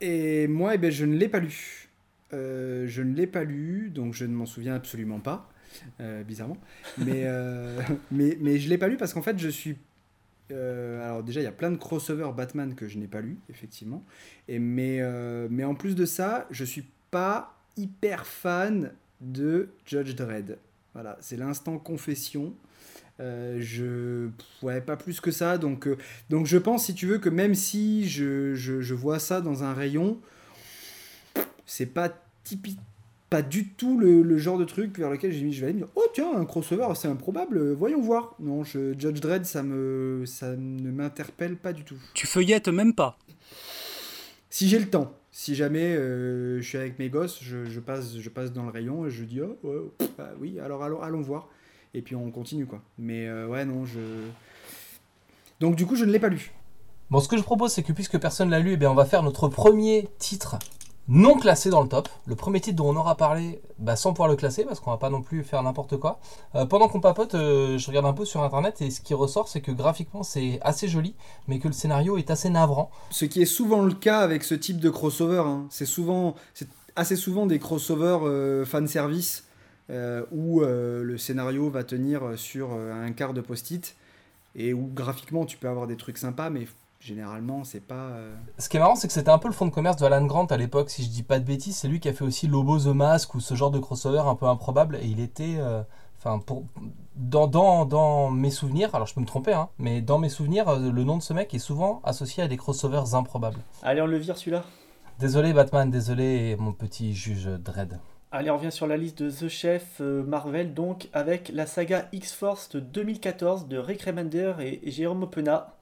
Et 0.00 0.48
moi, 0.48 0.74
eh 0.74 0.78
ben, 0.78 0.90
je 0.90 1.04
ne 1.04 1.16
l'ai 1.16 1.28
pas 1.28 1.38
lu. 1.38 1.88
Euh, 2.32 2.86
je 2.88 3.02
ne 3.02 3.14
l'ai 3.14 3.26
pas 3.26 3.44
lu, 3.44 3.90
donc 3.90 4.14
je 4.14 4.24
ne 4.24 4.34
m'en 4.34 4.46
souviens 4.46 4.74
absolument 4.74 5.20
pas, 5.20 5.50
euh, 6.00 6.22
bizarrement. 6.24 6.56
Mais, 6.98 7.22
euh, 7.26 7.80
mais, 8.10 8.36
mais 8.40 8.58
je 8.58 8.64
ne 8.64 8.70
l'ai 8.70 8.78
pas 8.78 8.88
lu 8.88 8.96
parce 8.96 9.12
qu'en 9.12 9.22
fait, 9.22 9.38
je 9.38 9.48
suis. 9.48 9.76
alors, 10.50 11.22
déjà, 11.22 11.40
il 11.40 11.44
y 11.44 11.48
a 11.48 11.52
plein 11.52 11.70
de 11.70 11.76
crossovers 11.76 12.32
Batman 12.34 12.74
que 12.74 12.88
je 12.88 12.98
n'ai 12.98 13.06
pas 13.06 13.20
lu, 13.20 13.38
effectivement. 13.48 14.04
Et, 14.48 14.58
mais, 14.58 15.00
mais 15.50 15.64
en 15.64 15.74
plus 15.74 15.94
de 15.94 16.04
ça, 16.06 16.46
je 16.50 16.64
suis 16.64 16.84
pas 17.10 17.56
hyper 17.76 18.26
fan 18.26 18.92
de 19.20 19.68
Judge 19.86 20.14
Dredd. 20.14 20.58
Voilà, 20.94 21.16
c'est 21.20 21.36
l'instant 21.36 21.78
confession. 21.78 22.54
Euh, 23.22 23.58
je 23.60 24.28
ouais 24.66 24.80
pas 24.80 24.96
plus 24.96 25.20
que 25.20 25.30
ça. 25.30 25.56
Donc 25.56 25.86
euh, 25.86 25.96
donc 26.28 26.46
je 26.46 26.58
pense 26.58 26.86
si 26.86 26.94
tu 26.94 27.06
veux 27.06 27.18
que 27.18 27.28
même 27.28 27.54
si 27.54 28.08
je, 28.08 28.54
je, 28.54 28.80
je 28.80 28.94
vois 28.94 29.20
ça 29.20 29.40
dans 29.40 29.62
un 29.62 29.72
rayon 29.72 30.18
c'est 31.66 31.86
pas 31.86 32.12
typique 32.42 32.80
pas 33.30 33.42
du 33.42 33.68
tout 33.68 33.96
le, 33.98 34.22
le 34.22 34.38
genre 34.38 34.58
de 34.58 34.64
truc 34.64 34.98
vers 34.98 35.08
lequel 35.08 35.32
j'ai 35.32 35.42
mis 35.44 35.52
je 35.52 35.60
vais 35.60 35.66
aller 35.68 35.74
me 35.74 35.78
dire 35.84 35.88
oh 35.94 36.04
tiens 36.12 36.36
un 36.36 36.44
crossover 36.44 36.88
c'est 36.96 37.06
improbable 37.06 37.58
euh, 37.58 37.72
voyons 37.72 38.00
voir. 38.00 38.34
Non 38.40 38.64
je 38.64 38.92
Judge 38.98 39.20
Dredd 39.20 39.44
ça 39.44 39.62
me 39.62 40.24
ça 40.26 40.56
ne 40.56 40.90
m'interpelle 40.90 41.56
pas 41.56 41.72
du 41.72 41.84
tout. 41.84 41.98
Tu 42.14 42.26
feuillettes 42.26 42.68
même 42.68 42.92
pas. 42.94 43.16
si 44.50 44.68
j'ai 44.68 44.80
le 44.80 44.90
temps. 44.90 45.14
Si 45.30 45.54
jamais 45.54 45.94
euh, 45.96 46.60
je 46.60 46.66
suis 46.66 46.76
avec 46.76 46.98
mes 46.98 47.08
gosses 47.08 47.38
je, 47.42 47.64
je 47.66 47.80
passe 47.80 48.18
je 48.18 48.28
passe 48.28 48.52
dans 48.52 48.64
le 48.64 48.70
rayon 48.70 49.06
et 49.06 49.10
je 49.10 49.24
dis 49.24 49.40
oh 49.40 49.56
ouais, 49.62 49.78
pff, 49.96 50.10
bah 50.18 50.32
oui 50.40 50.58
alors 50.60 50.82
allons, 50.82 51.00
allons 51.00 51.22
voir 51.22 51.48
et 51.94 52.02
puis 52.02 52.14
on 52.16 52.30
continue 52.30 52.66
quoi 52.66 52.80
mais 52.98 53.26
euh, 53.26 53.46
ouais 53.46 53.64
non 53.64 53.84
je 53.84 54.00
donc 55.60 55.76
du 55.76 55.86
coup 55.86 55.96
je 55.96 56.04
ne 56.04 56.10
l'ai 56.10 56.18
pas 56.20 56.28
lu 56.28 56.52
Bon, 57.10 57.20
ce 57.20 57.28
que 57.28 57.36
je 57.36 57.42
propose, 57.42 57.70
c'est 57.70 57.82
que 57.82 57.92
puisque 57.92 58.18
personne 58.18 58.48
l'a 58.48 58.58
lu, 58.58 58.72
eh 58.72 58.76
bien, 58.78 58.90
on 58.90 58.94
va 58.94 59.04
faire 59.04 59.22
notre 59.22 59.46
premier 59.46 60.08
titre 60.18 60.56
non 61.08 61.34
classé 61.36 61.68
dans 61.68 61.82
le 61.82 61.88
top. 61.88 62.08
Le 62.24 62.34
premier 62.34 62.58
titre 62.58 62.76
dont 62.76 62.88
on 62.88 62.96
aura 62.96 63.18
parlé 63.18 63.60
bah, 63.78 63.96
sans 63.96 64.12
pouvoir 64.14 64.30
le 64.30 64.36
classer, 64.36 64.64
parce 64.64 64.80
qu'on 64.80 64.90
va 64.90 64.96
pas 64.96 65.10
non 65.10 65.20
plus 65.20 65.44
faire 65.44 65.62
n'importe 65.62 65.98
quoi. 65.98 66.20
Euh, 66.54 66.64
pendant 66.64 66.88
qu'on 66.88 67.00
papote, 67.00 67.34
euh, 67.34 67.76
je 67.76 67.86
regarde 67.88 68.06
un 68.06 68.14
peu 68.14 68.24
sur 68.24 68.42
internet 68.42 68.80
et 68.80 68.90
ce 68.90 69.02
qui 69.02 69.12
ressort, 69.12 69.48
c'est 69.48 69.60
que 69.60 69.72
graphiquement 69.72 70.22
c'est 70.22 70.58
assez 70.62 70.88
joli, 70.88 71.14
mais 71.48 71.58
que 71.58 71.68
le 71.68 71.74
scénario 71.74 72.16
est 72.16 72.30
assez 72.30 72.48
navrant. 72.48 72.90
Ce 73.10 73.26
qui 73.26 73.42
est 73.42 73.46
souvent 73.46 73.82
le 73.82 73.92
cas 73.92 74.20
avec 74.20 74.42
ce 74.42 74.54
type 74.54 74.80
de 74.80 74.88
crossover. 74.88 75.42
hein. 75.44 75.66
C'est 75.68 75.84
souvent, 75.84 76.34
c'est 76.54 76.68
assez 76.96 77.16
souvent 77.16 77.44
des 77.44 77.58
crossovers 77.58 78.20
euh, 78.22 78.64
fan 78.64 78.88
service 78.88 79.44
euh, 79.90 80.24
où 80.32 80.62
euh, 80.62 81.02
le 81.02 81.18
scénario 81.18 81.68
va 81.70 81.84
tenir 81.84 82.22
sur 82.36 82.70
euh, 82.72 82.92
un 82.92 83.12
quart 83.12 83.32
de 83.34 83.40
post-it 83.40 83.96
et 84.54 84.72
où 84.74 84.90
graphiquement 84.94 85.44
tu 85.46 85.56
peux 85.56 85.68
avoir 85.68 85.86
des 85.86 85.96
trucs 85.96 86.18
sympas, 86.18 86.50
mais 86.50 86.66
généralement 87.00 87.64
c'est 87.64 87.80
pas. 87.80 87.94
euh, 88.10 88.34
Ce 88.58 88.68
qui 88.68 88.76
est 88.76 88.80
marrant, 88.80 88.94
c'est 88.96 89.08
que 89.08 89.12
c'était 89.14 89.30
un 89.30 89.38
peu 89.38 89.48
le 89.48 89.54
fond 89.54 89.66
de 89.66 89.70
commerce 89.72 89.96
de 89.96 90.04
Alan 90.04 90.24
Grant 90.26 90.46
à 90.46 90.56
l'époque, 90.56 90.90
si 90.90 91.02
je 91.02 91.08
dis 91.08 91.22
pas 91.22 91.38
de 91.38 91.44
bêtises. 91.44 91.76
C'est 91.76 91.88
lui 91.88 92.00
qui 92.00 92.08
a 92.08 92.12
fait 92.12 92.24
aussi 92.24 92.46
Lobo 92.48 92.78
the 92.78 92.86
Mask 92.94 93.34
ou 93.34 93.40
ce 93.40 93.54
genre 93.54 93.70
de 93.70 93.78
crossover 93.78 94.20
un 94.26 94.34
peu 94.36 94.46
improbable. 94.46 94.96
Et 95.02 95.06
il 95.06 95.20
était. 95.20 95.56
euh, 95.58 95.82
Enfin, 96.24 96.38
pour. 96.38 96.62
Dans, 97.16 97.48
dans, 97.48 97.84
dans 97.84 98.30
mes 98.30 98.52
souvenirs, 98.52 98.94
alors 98.94 99.08
je 99.08 99.14
peux 99.14 99.20
me 99.20 99.26
tromper, 99.26 99.52
hein, 99.52 99.68
mais 99.78 100.00
dans 100.00 100.18
mes 100.20 100.28
souvenirs, 100.28 100.78
le 100.78 101.02
nom 101.02 101.16
de 101.16 101.22
ce 101.22 101.32
mec 101.32 101.52
est 101.52 101.58
souvent 101.58 102.00
associé 102.04 102.44
à 102.44 102.46
des 102.46 102.56
crossovers 102.56 103.16
improbables. 103.16 103.58
Allez, 103.82 104.00
on 104.00 104.06
le 104.06 104.18
vire 104.18 104.38
celui-là. 104.38 104.62
Désolé 105.18 105.52
Batman, 105.52 105.90
désolé 105.90 106.54
mon 106.60 106.72
petit 106.72 107.12
juge 107.12 107.46
Dredd. 107.46 107.98
Allez, 108.34 108.50
on 108.50 108.56
revient 108.56 108.72
sur 108.72 108.86
la 108.86 108.96
liste 108.96 109.22
de 109.22 109.30
The 109.30 109.48
Chef 109.48 110.00
euh, 110.00 110.22
Marvel, 110.22 110.72
donc 110.72 111.08
avec 111.12 111.50
la 111.52 111.66
saga 111.66 112.08
X-Force 112.12 112.70
de 112.70 112.80
2014 112.80 113.68
de 113.68 113.76
Rick 113.76 114.02
Remender 114.02 114.54
et 114.60 114.90
Jérôme 114.90 115.24
Opena. 115.24 115.74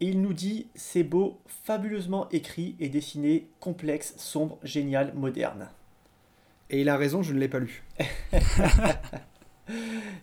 Et 0.00 0.06
il 0.06 0.22
nous 0.22 0.32
dit 0.34 0.68
c'est 0.76 1.02
beau, 1.02 1.40
fabuleusement 1.64 2.28
écrit 2.30 2.76
et 2.78 2.88
dessiné, 2.88 3.48
complexe, 3.58 4.14
sombre, 4.18 4.58
génial, 4.62 5.12
moderne. 5.14 5.68
Et 6.70 6.80
il 6.82 6.88
a 6.88 6.96
raison, 6.96 7.22
je 7.22 7.32
ne 7.32 7.40
l'ai 7.40 7.48
pas 7.48 7.58
lu. 7.58 7.82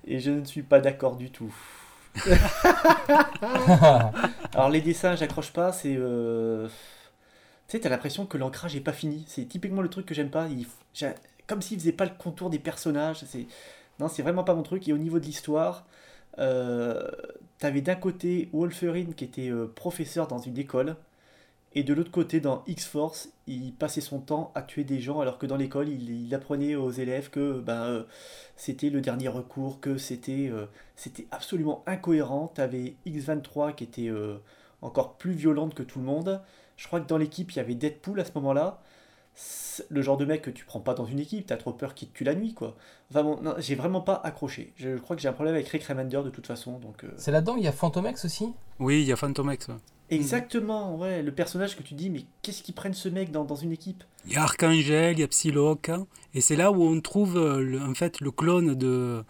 Et 0.06 0.20
je 0.20 0.32
ne 0.32 0.46
suis 0.46 0.64
pas 0.64 0.80
d'accord 0.80 1.16
du 1.16 1.32
tout. 1.32 1.54
Alors 4.54 4.70
les 4.70 4.82
dessins, 4.82 5.16
j'accroche 5.16 5.52
pas, 5.54 5.72
c'est... 5.72 5.96
euh, 5.98 6.68
Tu 7.68 7.78
sais, 7.78 7.80
t'as 7.80 7.90
l'impression 7.90 8.26
que 8.26 8.38
l'ancrage 8.38 8.76
est 8.76 8.82
pas 8.82 8.94
fini. 8.94 9.24
C'est 9.28 9.46
typiquement 9.46 9.82
le 9.82 9.90
truc 9.90 10.06
que 10.06 10.14
j'aime 10.14 10.30
pas. 10.30 10.48
Il... 10.50 10.68
Comme 11.52 11.62
s'il 11.62 11.78
faisait 11.78 11.92
pas 11.92 12.06
le 12.06 12.14
contour 12.18 12.50
des 12.50 12.60
personnages. 12.60 13.26
C'est... 13.28 13.46
Non, 14.00 14.08
c'est 14.08 14.22
vraiment 14.22 14.46
pas 14.46 14.56
mon 14.56 14.64
truc. 14.64 14.88
Et 14.88 14.94
au 14.94 14.98
niveau 14.98 15.20
de 15.20 15.26
l'histoire, 15.26 15.86
euh... 16.40 17.12
t'avais 17.60 17.82
d'un 17.82 17.96
côté 17.96 18.48
Wolverine 18.54 19.14
qui 19.14 19.26
était 19.26 19.50
euh, 19.50 19.68
professeur 19.68 20.28
dans 20.30 20.38
une 20.38 20.58
école. 20.58 20.96
Et 21.74 21.84
de 21.84 21.94
l'autre 21.94 22.10
côté, 22.10 22.40
dans 22.40 22.64
X-Force, 22.68 23.34
il 23.48 23.74
passait 23.74 24.00
son 24.00 24.20
temps 24.20 24.54
à 24.56 24.62
tuer 24.62 24.86
des 24.86 25.02
gens 25.02 25.20
alors 25.20 25.38
que 25.38 25.46
dans 25.46 25.58
l'école, 25.58 25.90
il, 25.90 26.34
apprenait 26.34 26.76
aux 26.76 26.92
élèves 26.92 27.30
que 27.30 27.60
ben, 27.60 28.06
c'était 28.56 28.90
le 28.90 29.02
dernier 29.02 29.28
recours, 29.28 29.82
que 29.82 29.98
c'était 29.98 30.52
c'était 30.96 31.28
absolument 31.32 31.84
incohérent. 31.86 32.48
T'avais 32.48 32.96
X23 33.06 33.76
qui 33.76 33.84
était 33.86 34.12
encore 34.82 35.18
plus 35.18 35.32
violente 35.32 35.74
que 35.74 35.84
tout 35.84 36.00
le 36.00 36.06
monde. 36.06 36.42
Je 36.78 36.88
crois 36.88 37.02
que 37.02 37.08
dans 37.08 37.18
l'équipe, 37.18 37.52
il 37.52 37.58
y 37.58 37.60
avait 37.60 37.76
Deadpool 37.76 38.20
à 38.20 38.26
ce 38.26 38.32
moment-là. 38.36 38.82
C'est 39.34 39.86
Le 39.90 40.02
genre 40.02 40.18
de 40.18 40.26
mec 40.26 40.42
que 40.42 40.50
tu 40.50 40.66
prends 40.66 40.82
pas 40.82 40.94
dans 40.94 41.06
une 41.06 41.20
équipe, 41.20 41.48
t'as 41.48 41.58
trop 41.58 41.72
peur 41.74 41.94
qu'il 41.96 42.10
te 42.10 42.18
tue 42.18 42.24
la 42.24 42.36
nuit, 42.36 42.54
quoi. 42.54 42.76
Enfin 43.10 43.24
bon, 43.24 43.40
non, 43.42 43.56
j'ai 43.58 43.76
vraiment 43.76 44.02
pas 44.02 44.16
accroché. 44.24 44.74
Je 44.76 44.98
crois 44.98 45.16
que 45.16 45.22
j'ai 45.22 45.28
un 45.30 45.34
problème 45.34 45.56
avec 45.56 45.68
Rick 45.70 45.84
Remender 45.86 46.22
de 46.24 46.30
toute 46.30 46.46
façon, 46.48 46.80
donc... 46.80 47.04
euh, 47.04 47.12
C'est 47.18 47.32
là-dedans, 47.32 47.56
il 47.56 47.64
y 47.64 47.68
a 47.68 47.72
Phantomex 47.72 48.26
aussi? 48.26 48.50
Oui, 48.80 49.02
il 49.02 49.08
y 49.08 49.12
a 49.12 49.16
Phantom 49.16 49.52
X. 49.52 49.70
ouais. 49.70 49.76
Exactement, 50.10 50.98
ouais, 50.98 51.24
le 51.24 51.32
personnage 51.32 51.78
que 51.78 51.84
tu 51.84 51.94
dis, 51.94 52.10
mais 52.10 52.26
qu'est-ce 52.42 52.62
qu'ils 52.64 52.76
prennent 52.76 52.94
ce 52.94 53.08
mec 53.08 53.32
dans, 53.32 53.46
dans 53.46 53.56
une 53.56 53.72
équipe? 53.72 54.04
Il 54.28 54.34
y 54.34 54.36
a 54.36 54.44
Archangel, 54.44 55.14
il 55.18 55.22
y 55.22 55.24
a 55.24 55.28
Psylocke. 55.28 55.90
hein. 55.90 56.06
Et 56.34 56.42
c'est 56.42 56.58
là 56.58 56.72
où 56.72 56.84
on 56.84 57.00
trouve 57.00 57.38
euh, 57.38 57.62
le- 57.62 57.82
en 57.82 57.94
fait 57.94 58.20
le 58.20 58.30
clone 58.32 58.76
de. 58.76 59.24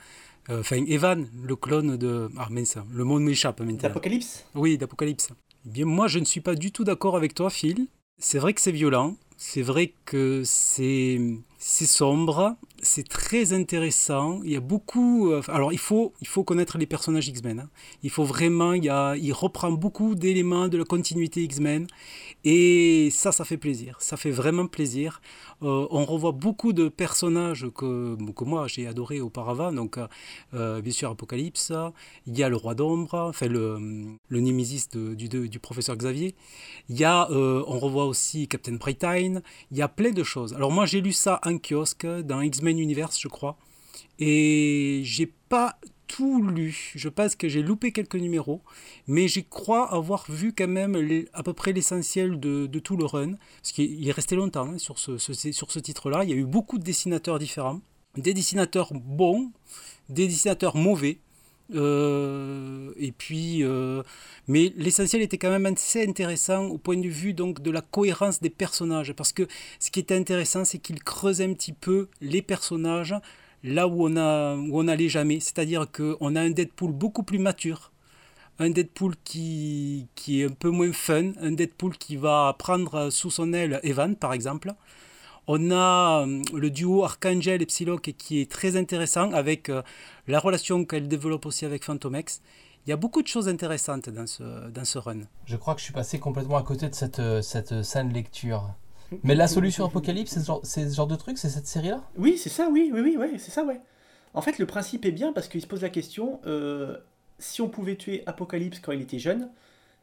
euh, 0.50 0.60
Enfin, 0.60 0.84
Evan, 0.88 1.28
le 1.44 1.56
clone 1.56 1.98
de. 1.98 2.30
Ah 2.38 2.48
mince, 2.50 2.78
le 2.92 3.04
mot 3.04 3.20
m'échappe 3.20 3.60
maintenant. 3.62 3.78
D'Apocalypse? 3.78 4.44
Oui, 4.56 4.78
d'Apocalypse. 4.78 5.30
Eh 5.68 5.70
bien, 5.70 5.86
moi, 5.86 6.08
je 6.08 6.18
ne 6.20 6.26
suis 6.26 6.42
pas 6.42 6.56
du 6.56 6.72
tout 6.72 6.84
d'accord 6.84 7.16
avec 7.16 7.36
toi, 7.36 7.50
Phil. 7.52 7.88
C'est 8.18 8.40
vrai 8.40 8.54
que 8.54 8.60
c'est 8.60 8.72
violent. 8.72 9.16
C'est 9.44 9.64
vrai 9.64 9.92
que 10.06 10.44
c'est 10.46 11.20
sombre. 11.58 12.56
C'est 12.84 13.08
très 13.08 13.54
intéressant. 13.54 14.42
Il 14.44 14.52
y 14.52 14.56
a 14.56 14.60
beaucoup. 14.60 15.32
euh, 15.32 15.42
alors, 15.50 15.72
il 15.72 15.78
faut 15.78 16.14
il 16.20 16.28
faut 16.28 16.44
connaître 16.44 16.80
les 16.80 16.88
personnages 16.88 17.28
X-Men. 17.28 17.60
hein. 17.60 17.70
Il 18.02 18.10
faut 18.10 18.24
vraiment. 18.24 18.74
Il 18.74 18.84
y 18.86 18.90
a 18.90 19.16
il 19.16 19.32
reprend 19.34 19.72
beaucoup 19.72 20.16
d'éléments 20.16 20.68
de 20.68 20.78
la 20.78 20.84
continuité 20.84 21.44
X-Men. 21.44 21.86
Et 22.44 23.10
ça, 23.12 23.32
ça 23.32 23.46
fait 23.46 23.58
plaisir. 23.58 23.98
Ça 24.00 24.18
fait 24.18 24.32
vraiment 24.32 24.66
plaisir. 24.66 25.22
Euh, 25.62 25.86
on 25.92 26.06
revoit 26.06 26.32
beaucoup 26.32 26.74
de 26.74 26.90
personnages 26.90 27.68
que, 27.76 28.18
que 28.36 28.44
moi 28.44 28.68
j'ai 28.68 28.88
adoré 28.88 29.22
auparavant. 29.22 29.72
Donc, 29.72 30.00
euh, 30.00 30.08
euh, 30.56 30.82
bien 30.82 30.92
sûr, 30.92 31.12
Apocalypse. 31.12 31.72
Il 32.26 32.36
y 32.36 32.42
a 32.42 32.50
le 32.50 32.56
Roi 32.56 32.74
d'Ombre, 32.74 33.14
enfin 33.30 33.48
le, 33.48 33.78
le 34.28 34.40
Némésis 34.40 34.90
du, 34.90 35.30
du 35.30 35.60
professeur 35.60 35.96
Xavier. 35.98 36.34
Il 36.90 36.98
y 36.98 37.04
a, 37.04 37.30
on 37.32 37.78
revoit 37.78 38.06
aussi 38.06 38.48
Captain 38.48 38.74
Brightine. 38.74 39.44
Il 39.72 39.78
y 39.78 39.84
a 39.84 39.88
plein 39.88 40.12
de 40.12 40.24
choses. 40.24 40.54
Alors 40.56 40.72
moi, 40.72 40.88
j'ai 40.88 41.02
lu 41.02 41.12
ça 41.14 41.40
en 41.46 41.60
kiosque 41.60 42.08
dans 42.08 42.42
X-Men 42.42 42.71
Universe, 42.78 43.20
je 43.20 43.28
crois. 43.28 43.58
Et 44.20 45.02
j'ai 45.04 45.26
pas 45.50 45.78
tout 46.08 46.44
lu. 46.44 46.92
Je 46.96 47.10
pense 47.10 47.36
que 47.36 47.48
j'ai 47.48 47.64
loupé 47.64 47.92
quelques 47.92 48.16
numéros, 48.16 48.62
mais 49.08 49.28
je 49.28 49.40
crois 49.40 49.92
avoir 49.94 50.30
vu 50.30 50.54
quand 50.54 50.68
même 50.68 51.26
à 51.34 51.42
peu 51.44 51.54
près 51.54 51.72
l'essentiel 51.72 52.40
de, 52.40 52.68
tout 52.80 52.98
le 52.98 53.06
run, 53.06 53.34
parce 53.62 53.72
qu'il 53.72 54.08
est 54.08 54.12
resté 54.12 54.36
longtemps 54.36 54.68
hein, 54.74 54.78
sur 54.78 55.00
ce, 55.00 55.18
ce- 55.18 55.52
sur 55.52 55.72
ce 55.72 55.80
titre-là. 55.80 56.24
Il 56.24 56.30
y 56.30 56.34
a 56.34 56.36
eu 56.36 56.46
beaucoup 56.46 56.78
de 56.78 56.84
dessinateurs 56.84 57.40
différents, 57.40 57.80
des 58.18 58.34
dessinateurs 58.34 58.92
bons, 58.94 59.52
des 60.10 60.28
dessinateurs 60.28 60.76
mauvais. 60.76 61.20
Euh, 61.74 62.92
et 62.98 63.12
puis, 63.12 63.64
euh, 63.64 64.04
mais 64.48 64.74
l'essentiel 64.76 65.22
était 65.22 65.38
quand 65.38 65.50
même 65.50 65.66
assez 65.66 66.06
intéressant 66.06 66.66
au 66.66 66.78
point 66.78 66.98
de 66.98 67.08
vue 67.08 67.34
donc 67.34 67.62
de 67.62 67.72
la 67.72 67.82
cohérence 67.82 68.42
des 68.42 68.50
personnages, 68.50 69.14
parce 69.14 69.34
que 69.34 69.48
ce 69.80 69.92
qui 69.92 70.00
était 70.00 70.16
intéressant, 70.16 70.66
c'est 70.66 70.80
qu'il 70.80 71.04
creusait 71.04 71.46
un 71.46 71.54
petit 71.54 71.74
peu 71.74 72.10
les 72.22 72.42
personnages 72.42 73.16
là 73.64 73.88
où 73.88 74.08
on 74.08 74.18
a 74.18 74.56
où 74.56 74.80
on 74.80 74.84
n'allait 74.84 75.10
jamais, 75.10 75.40
c'est-à-dire 75.40 75.88
qu'on 75.92 76.36
a 76.36 76.42
un 76.42 76.50
Deadpool 76.50 76.92
beaucoup 76.92 77.24
plus 77.24 77.40
mature, 77.40 77.92
un 78.60 78.70
Deadpool 78.70 79.16
qui, 79.24 80.08
qui 80.16 80.42
est 80.42 80.46
un 80.46 80.50
peu 80.50 80.70
moins 80.70 80.92
fun, 80.94 81.32
un 81.42 81.52
Deadpool 81.52 81.98
qui 81.98 82.16
va 82.18 82.56
prendre 82.58 83.10
sous 83.12 83.32
son 83.32 83.54
aile 83.54 83.80
Evan 83.84 84.16
par 84.16 84.34
exemple. 84.34 84.74
On 85.48 85.72
a 85.72 86.26
euh, 86.26 86.42
le 86.54 86.70
duo 86.70 87.04
Archangel 87.04 87.62
et 87.62 87.66
Psylocke 87.66 88.14
qui 88.18 88.42
est 88.42 88.52
très 88.52 88.76
intéressant 88.76 89.32
avec 89.32 89.70
euh, 89.70 89.82
la 90.28 90.40
relation 90.40 90.86
qu'elle 90.86 91.08
développe 91.08 91.46
aussi 91.46 91.66
avec 91.66 91.84
Phantom 91.84 92.16
X. 92.16 92.42
Il 92.86 92.90
y 92.90 92.94
a 92.94 92.98
beaucoup 92.98 93.22
de 93.22 93.28
choses 93.28 93.48
intéressantes 93.48 94.10
dans 94.10 94.28
ce, 94.28 94.70
dans 94.70 94.86
ce 94.86 94.98
run. 94.98 95.22
Je 95.46 95.56
crois 95.56 95.74
que 95.74 95.80
je 95.80 95.86
suis 95.86 95.94
passé 95.94 96.20
complètement 96.20 96.58
à 96.58 96.64
côté 96.64 96.90
de 96.90 96.96
cette, 96.96 97.20
euh, 97.20 97.42
cette 97.42 97.84
saine 97.84 98.12
lecture. 98.14 98.70
Mais 99.24 99.36
la 99.36 99.48
solution 99.48 99.86
Apocalypse, 99.86 100.32
c'est 100.32 100.40
ce, 100.40 100.46
genre, 100.46 100.62
c'est 100.64 100.90
ce 100.90 100.96
genre 100.96 101.08
de 101.08 101.16
truc, 101.16 101.38
c'est 101.38 101.50
cette 101.50 101.68
série-là? 101.68 102.02
Oui, 102.18 102.38
c'est 102.38 102.50
ça, 102.50 102.70
oui, 102.72 102.92
oui, 102.94 103.02
oui, 103.02 103.18
ouais, 103.18 103.32
c'est 103.38 103.52
ça, 103.52 103.64
ouais. 103.66 103.82
En 104.34 104.42
fait, 104.42 104.58
le 104.58 104.66
principe 104.66 105.06
est 105.06 105.12
bien 105.12 105.34
parce 105.34 105.50
qu'il 105.50 105.62
se 105.62 105.68
pose 105.68 105.82
la 105.82 105.90
question, 105.90 106.40
euh, 106.46 106.98
si 107.38 107.62
on 107.62 107.68
pouvait 107.68 107.98
tuer 107.98 108.24
Apocalypse 108.26 108.80
quand 108.80 108.94
il 108.94 109.02
était 109.02 109.20
jeune, 109.20 109.50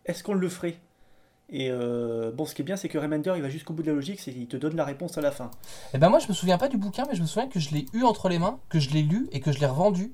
est-ce 0.05 0.22
qu'on 0.22 0.34
le 0.34 0.49
ferait? 0.49 0.78
Et 1.51 1.71
euh, 1.71 2.31
bon, 2.31 2.45
ce 2.45 2.55
qui 2.55 2.63
est 2.63 2.65
bien, 2.65 2.77
c'est 2.77 2.89
que 2.89 2.99
Remender, 2.99 3.33
il 3.37 3.43
va 3.43 3.49
jusqu'au 3.49 3.73
bout 3.73 3.83
de 3.83 3.89
la 3.89 3.95
logique, 3.95 4.21
c'est 4.21 4.33
qu'il 4.33 4.47
te 4.49 4.57
donne 4.57 4.77
la 4.77 4.85
réponse 4.85 5.17
à 5.17 5.23
la 5.23 5.31
fin. 5.31 5.51
Et 5.95 5.99
ben 5.99 6.11
moi, 6.11 6.19
je 6.19 6.29
me 6.29 6.35
souviens 6.35 6.59
pas 6.59 6.69
du 6.69 6.77
bouquin, 6.77 7.05
mais 7.09 7.17
je 7.17 7.23
me 7.23 7.27
souviens 7.27 7.49
que 7.49 7.59
je 7.59 7.71
l'ai 7.71 7.87
eu 7.95 8.03
entre 8.05 8.29
les 8.29 8.39
mains, 8.39 8.59
que 8.69 8.79
je 8.79 8.91
l'ai 8.91 9.03
lu 9.03 9.29
et 9.33 9.41
que 9.41 9.51
je 9.53 9.59
l'ai 9.59 9.67
revendu. 9.67 10.13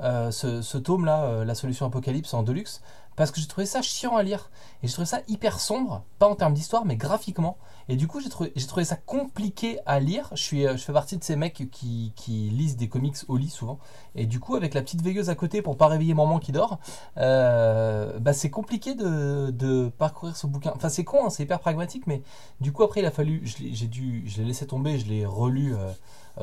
euh, 0.00 0.30
ce, 0.32 0.60
ce 0.60 0.76
tome-là, 0.76 1.24
euh, 1.24 1.44
La 1.44 1.54
solution 1.54 1.86
Apocalypse 1.86 2.34
en 2.34 2.42
deluxe, 2.42 2.82
parce 3.16 3.30
que 3.30 3.40
j'ai 3.40 3.46
trouvé 3.46 3.66
ça 3.66 3.82
chiant 3.82 4.16
à 4.16 4.22
lire. 4.22 4.50
Et 4.82 4.86
j'ai 4.86 4.92
trouvé 4.92 5.06
ça 5.06 5.20
hyper 5.28 5.60
sombre, 5.60 6.04
pas 6.18 6.28
en 6.28 6.34
termes 6.34 6.54
d'histoire, 6.54 6.84
mais 6.84 6.96
graphiquement. 6.96 7.56
Et 7.88 7.96
du 7.96 8.06
coup, 8.08 8.20
j'ai 8.20 8.28
trouvé, 8.28 8.84
ça 8.84 8.96
compliqué 8.96 9.78
à 9.86 10.00
lire. 10.00 10.30
Je, 10.32 10.42
suis, 10.42 10.66
euh, 10.66 10.76
je 10.76 10.82
fais 10.82 10.92
partie 10.92 11.16
de 11.16 11.24
ces 11.24 11.36
mecs 11.36 11.68
qui, 11.70 12.12
lisent 12.26 12.76
des 12.76 12.88
comics 12.88 13.16
au 13.28 13.36
lit 13.36 13.50
souvent. 13.50 13.78
Et 14.14 14.26
du 14.26 14.40
coup, 14.40 14.56
avec 14.56 14.74
la 14.74 14.82
petite 14.82 15.02
veilleuse 15.02 15.30
à 15.30 15.34
côté 15.34 15.62
pour 15.62 15.76
pas 15.76 15.86
réveiller 15.86 16.14
maman 16.14 16.38
qui 16.38 16.52
dort, 16.52 16.78
euh, 17.18 18.18
bah, 18.18 18.32
c'est 18.32 18.50
compliqué 18.50 18.94
de, 18.94 19.90
parcourir 19.98 20.36
ce 20.36 20.46
bouquin. 20.46 20.72
Enfin, 20.74 20.88
c'est 20.88 21.04
con, 21.04 21.26
hein, 21.26 21.30
c'est 21.30 21.42
hyper 21.42 21.60
pragmatique, 21.60 22.06
mais 22.06 22.22
du 22.60 22.72
coup, 22.72 22.82
après, 22.82 23.00
il 23.00 23.06
a 23.06 23.10
fallu. 23.10 23.42
J'ai 23.44 23.86
dû, 23.86 24.24
je 24.26 24.38
l'ai 24.38 24.44
laissé 24.44 24.66
tomber, 24.66 24.98
je 24.98 25.06
l'ai 25.06 25.26
relu. 25.26 25.74
euh, 25.74 25.92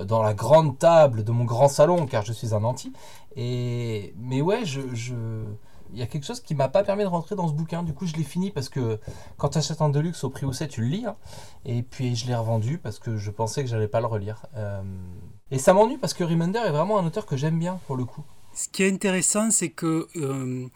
dans 0.05 0.24
la 0.24 0.34
grande 0.34 0.78
table 0.80 1.24
de 1.24 1.32
mon 1.32 1.43
grand 1.43 1.67
salon 1.67 2.05
car 2.05 2.24
je 2.24 2.32
suis 2.32 2.53
un 2.53 2.63
anti 2.63 2.93
et 3.36 4.13
mais 4.17 4.41
ouais 4.41 4.63
je, 4.65 4.82
je- 4.93 5.43
il 5.94 6.00
y 6.00 6.02
a 6.02 6.08
quelque 6.08 6.26
chose 6.26 6.39
qui 6.39 6.56
m'a 6.56 6.70
pas 6.70 6.84
permis 6.84 7.04
de 7.04 7.10
rentrer 7.10 7.36
dans 7.36 7.48
ce 7.48 7.54
bouquin 7.54 7.84
du 7.84 7.94
coup 7.94 8.06
je 8.06 8.16
l'ai 8.16 8.24
fini 8.24 8.52
parce 8.52 8.70
que 8.70 9.00
quand 9.38 9.50
tu 9.50 9.58
achètes 9.58 9.82
un 9.82 9.89
deluxe 9.89 10.24
au 10.24 10.30
prix 10.30 10.46
où 10.46 10.54
c'est 10.54 10.68
tu 10.68 10.82
le 10.82 10.88
lis 10.88 11.06
hein. 11.06 11.16
et 11.66 11.84
puis 11.84 12.16
je 12.16 12.28
l'ai 12.28 12.36
revendu 12.36 12.78
parce 12.78 13.00
que 13.00 13.18
je 13.18 13.32
pensais 13.32 13.64
que 13.64 13.70
j'allais 13.70 13.88
pas 13.88 14.02
le 14.02 14.08
relire 14.08 14.46
Euh, 14.56 14.82
et 15.52 15.60
ça 15.60 15.74
m'ennuie 15.74 15.98
parce 15.98 16.14
que 16.14 16.24
Remender 16.24 16.60
est 16.60 16.72
vraiment 16.72 16.98
un 16.98 17.06
auteur 17.06 17.26
que 17.26 17.36
j'aime 17.36 17.60
bien 17.60 17.80
pour 17.86 17.98
le 17.98 18.06
coup 18.06 18.24
Ce 18.54 18.70
qui 18.70 18.84
est 18.84 18.92
intéressant, 18.92 19.52
c'est 19.52 19.70
que 19.70 20.08
euh, 20.16 20.68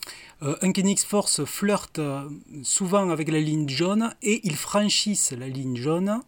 euh, 0.44 0.58
X-Force 0.64 1.46
flirte 1.46 2.00
euh, 2.00 2.30
souvent 2.64 3.10
avec 3.10 3.30
la 3.30 3.40
ligne 3.40 3.70
jaune 3.70 4.14
et 4.22 4.42
ils 4.44 4.58
franchissent 4.58 5.32
la 5.32 5.48
ligne 5.48 5.78
jaune. 5.78 6.22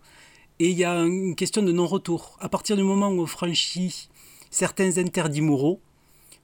Et 0.60 0.70
il 0.70 0.78
y 0.78 0.86
a 0.86 0.94
une 1.04 1.36
question 1.36 1.62
de 1.62 1.72
non-retour. 1.72 2.38
À 2.40 2.50
partir 2.50 2.78
du 2.78 2.84
moment 2.84 3.10
où 3.10 3.22
on 3.22 3.28
franchit 3.28 4.10
certains 4.50 4.98
interdits 4.98 5.42
moraux, 5.42 5.82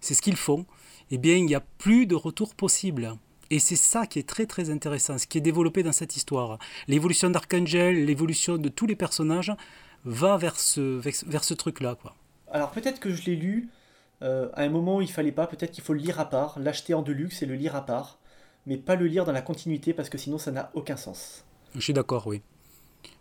c'est 0.02 0.14
ce 0.14 0.22
qu'ils 0.22 0.36
font, 0.36 0.66
eh 1.14 1.20
bien, 1.20 1.36
il 1.36 1.46
n'y 1.46 1.54
a 1.54 1.60
plus 1.78 2.08
de 2.08 2.16
retour 2.16 2.56
possible. 2.56 3.14
Et 3.52 3.60
c'est 3.60 3.76
ça 3.76 4.08
qui 4.08 4.18
est 4.18 4.28
très 4.28 4.48
très 4.48 4.72
intéressant, 4.72 5.20
ce 5.20 5.28
qui 5.28 5.38
est 5.38 5.42
développé 5.42 5.84
dans 5.84 5.92
cette 5.92 6.16
histoire. 6.16 6.58
L'évolution 6.88 7.30
d'Archangel, 7.30 8.04
l'évolution 8.06 8.58
de 8.58 8.68
tous 8.68 8.88
les 8.88 8.96
personnages 8.96 9.54
va 10.06 10.38
vers 10.38 10.60
ce, 10.60 11.00
vers 11.28 11.44
ce- 11.44 11.54
truc-là. 11.54 11.94
quoi. 12.02 12.16
Alors 12.52 12.72
peut-être 12.72 13.00
que 13.00 13.12
je 13.14 13.26
l'ai 13.26 13.36
lu 13.36 13.70
euh, 14.24 14.50
à 14.56 14.64
un 14.64 14.70
moment 14.70 14.98
où 14.98 15.02
il 15.02 15.12
fallait 15.12 15.32
pas, 15.32 15.46
peut-être 15.46 15.72
qu'il 15.72 15.84
faut 15.84 15.94
le 15.94 16.00
lire 16.00 16.20
à 16.20 16.28
part, 16.32 16.58
l'acheter 16.58 16.96
en 16.96 17.04
deluxe 17.04 17.44
et 17.44 17.46
le 17.46 17.54
lire 17.54 17.76
à 17.76 17.86
part, 17.86 18.18
mais 18.66 18.78
pas 18.78 18.96
le 18.96 19.06
lire 19.06 19.24
dans 19.24 19.32
la 19.34 19.44
continuité 19.44 19.94
parce 19.94 20.10
que 20.10 20.18
sinon 20.18 20.40
ça 20.40 20.52
n'a 20.52 20.72
aucun 20.74 20.98
sens. 20.98 21.46
Je 21.76 21.82
suis 21.82 21.94
d'accord, 21.94 22.26
oui. 22.26 22.42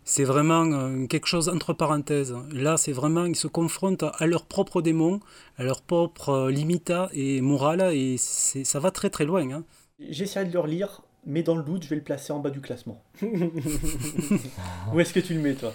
C'est 0.05 0.25
vraiment 0.25 0.65
euh, 0.65 1.05
quelque 1.07 1.27
chose 1.27 1.47
entre 1.49 1.71
parenthèses. 1.73 2.35
Là, 2.51 2.75
c'est 2.77 2.91
vraiment, 2.91 3.25
ils 3.25 3.35
se 3.37 3.47
confrontent 3.47 4.03
à 4.03 4.27
leurs 4.27 4.45
propres 4.45 4.81
démons, 4.81 5.21
à 5.57 5.63
leurs 5.63 5.81
propres 5.81 6.29
euh, 6.29 6.51
limites 6.51 6.91
et 7.13 7.39
morales, 7.41 7.93
et 7.93 8.17
c'est- 8.17 8.65
ça 8.65 8.79
va 8.79 8.91
très 8.91 9.09
très 9.09 9.23
loin. 9.25 9.49
hein. 9.51 9.63
J'essaierai 9.99 10.45
de 10.45 10.51
le 10.53 10.59
relire, 10.59 11.01
mais 11.25 11.41
dans 11.43 11.55
le 11.55 11.63
doute, 11.63 11.83
je 11.83 11.89
vais 11.89 11.95
le 11.95 12.03
placer 12.03 12.33
en 12.33 12.39
bas 12.39 12.49
du 12.49 12.59
classement. 12.59 13.01
Où 14.93 14.99
est-ce 14.99 15.13
que 15.13 15.19
tu 15.21 15.33
le 15.33 15.39
mets 15.39 15.53
toi? 15.53 15.73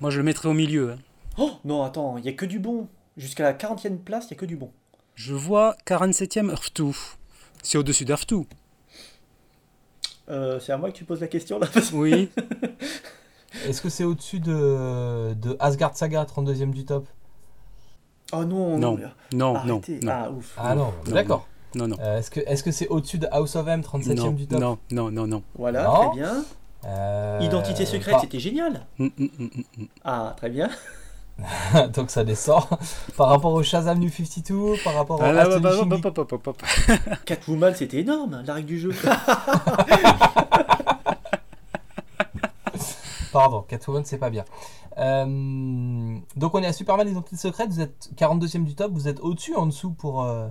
Moi, 0.00 0.10
je 0.10 0.18
le 0.18 0.24
mettrai 0.24 0.48
au 0.48 0.54
milieu. 0.54 0.92
hein. 0.92 0.96
Oh 1.36 1.52
non, 1.64 1.82
attends, 1.82 2.16
il 2.16 2.24
y 2.24 2.28
a 2.28 2.32
que 2.32 2.46
du 2.46 2.58
bon. 2.58 2.88
Jusqu'à 3.16 3.42
la 3.44 3.52
40e 3.52 3.98
place, 3.98 4.26
il 4.26 4.30
y 4.30 4.34
a 4.34 4.36
que 4.38 4.46
du 4.46 4.56
bon. 4.56 4.70
Je 5.16 5.34
vois 5.34 5.76
47e 5.86 6.50
Earth 6.50 6.74
2. 6.76 6.86
C'est 7.62 7.76
au-dessus 7.78 8.04
d'Earth 8.04 8.28
2. 8.30 8.40
Euh, 10.30 10.58
c'est 10.58 10.72
à 10.72 10.78
moi 10.78 10.90
que 10.90 10.96
tu 10.96 11.04
poses 11.04 11.20
la 11.20 11.28
question 11.28 11.58
là 11.58 11.66
parce 11.72 11.90
que- 11.90 11.94
Oui. 11.96 12.30
est-ce 13.68 13.80
que 13.82 13.88
c'est 13.88 14.04
au-dessus 14.04 14.40
de, 14.40 15.34
de 15.34 15.56
Asgard 15.60 15.96
Saga 15.96 16.24
32e 16.24 16.70
du 16.70 16.84
top? 16.84 17.06
Oh 18.32 18.44
non, 18.44 18.78
Non, 18.78 18.98
non, 19.32 19.54
non, 19.64 19.80
Ah 20.08 20.30
ouf. 20.30 20.54
ah 20.58 20.74
non, 20.74 20.92
non, 21.06 21.12
d'accord 21.12 21.46
non, 21.76 21.88
non. 21.88 21.96
Euh, 22.00 22.18
est-ce 22.18 22.30
que 22.30 22.40
est-ce 22.46 22.62
que 22.62 22.70
c'est 22.70 22.86
au-dessus 22.88 23.18
de 23.18 23.26
House 23.32 23.56
of 23.56 23.66
M 23.66 23.80
37e 23.80 24.14
Non, 24.14 24.30
du 24.30 24.46
top? 24.46 24.60
non, 24.60 24.78
non, 24.92 25.10
non, 25.10 25.26
non. 25.26 25.42
Voilà, 25.56 25.82
Non. 25.84 25.94
très 26.08 26.10
bien. 26.16 26.44
Euh, 26.86 27.40
Identité 27.42 27.84
secrète, 27.84 28.16
c'était 28.20 28.38
génial. 28.38 28.86
Hum, 29.00 29.10
hum, 29.18 29.28
hum. 29.40 29.86
Ah, 30.04 30.34
très 30.36 30.50
bien. 30.50 30.68
Donc 31.94 32.10
ça 32.10 32.22
descend. 32.22 32.62
par 33.16 33.28
rapport 33.28 33.52
au 33.52 33.62
Shazam 33.64 33.98
New 33.98 34.08
52, 34.08 34.76
par 34.84 34.94
rapport 34.94 35.18
au 35.18 35.22
Ah, 35.24 35.32
bah, 35.32 35.58
bah, 35.58 35.70
bah, 35.84 35.98
bah, 36.00 36.10
bah, 36.14 36.38
bah, 36.44 36.52
bah. 36.86 36.94
Catwoman, 37.24 37.74
c'était 37.74 37.98
énorme, 38.00 38.42
la 38.46 38.54
règle 38.54 38.68
du 38.68 38.78
jeu. 38.78 38.90
Pardon, 43.34 43.62
Catwoman, 43.62 44.04
c'est 44.04 44.16
pas 44.18 44.30
bien. 44.30 44.44
Euh, 44.96 46.16
donc 46.36 46.54
on 46.54 46.62
est 46.62 46.66
à 46.66 46.72
Superman 46.72 47.08
Identité 47.08 47.36
Secrète, 47.36 47.68
vous 47.68 47.80
êtes 47.80 48.10
42e 48.16 48.62
du 48.62 48.76
top, 48.76 48.92
vous 48.92 49.08
êtes 49.08 49.18
au-dessus, 49.18 49.56
en 49.56 49.66
dessous 49.66 49.90
pour, 49.90 50.22
euh, 50.22 50.46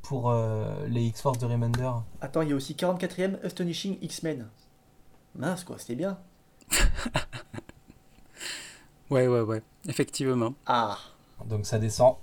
pour 0.00 0.30
euh, 0.30 0.64
les 0.88 1.02
X-Force 1.04 1.36
de 1.36 1.44
Remender. 1.44 1.90
Attends, 2.22 2.40
il 2.40 2.48
y 2.48 2.52
a 2.52 2.56
aussi 2.56 2.72
44e 2.72 3.44
Astonishing 3.44 3.98
X-Men. 4.00 4.48
Mince 5.36 5.62
quoi, 5.64 5.76
c'était 5.78 5.94
bien. 5.94 6.16
Ouais, 9.10 9.28
ouais, 9.28 9.42
ouais. 9.42 9.62
Effectivement. 9.86 10.54
Ah, 10.66 10.96
Donc 11.44 11.66
ça 11.66 11.78
descend. 11.78 12.14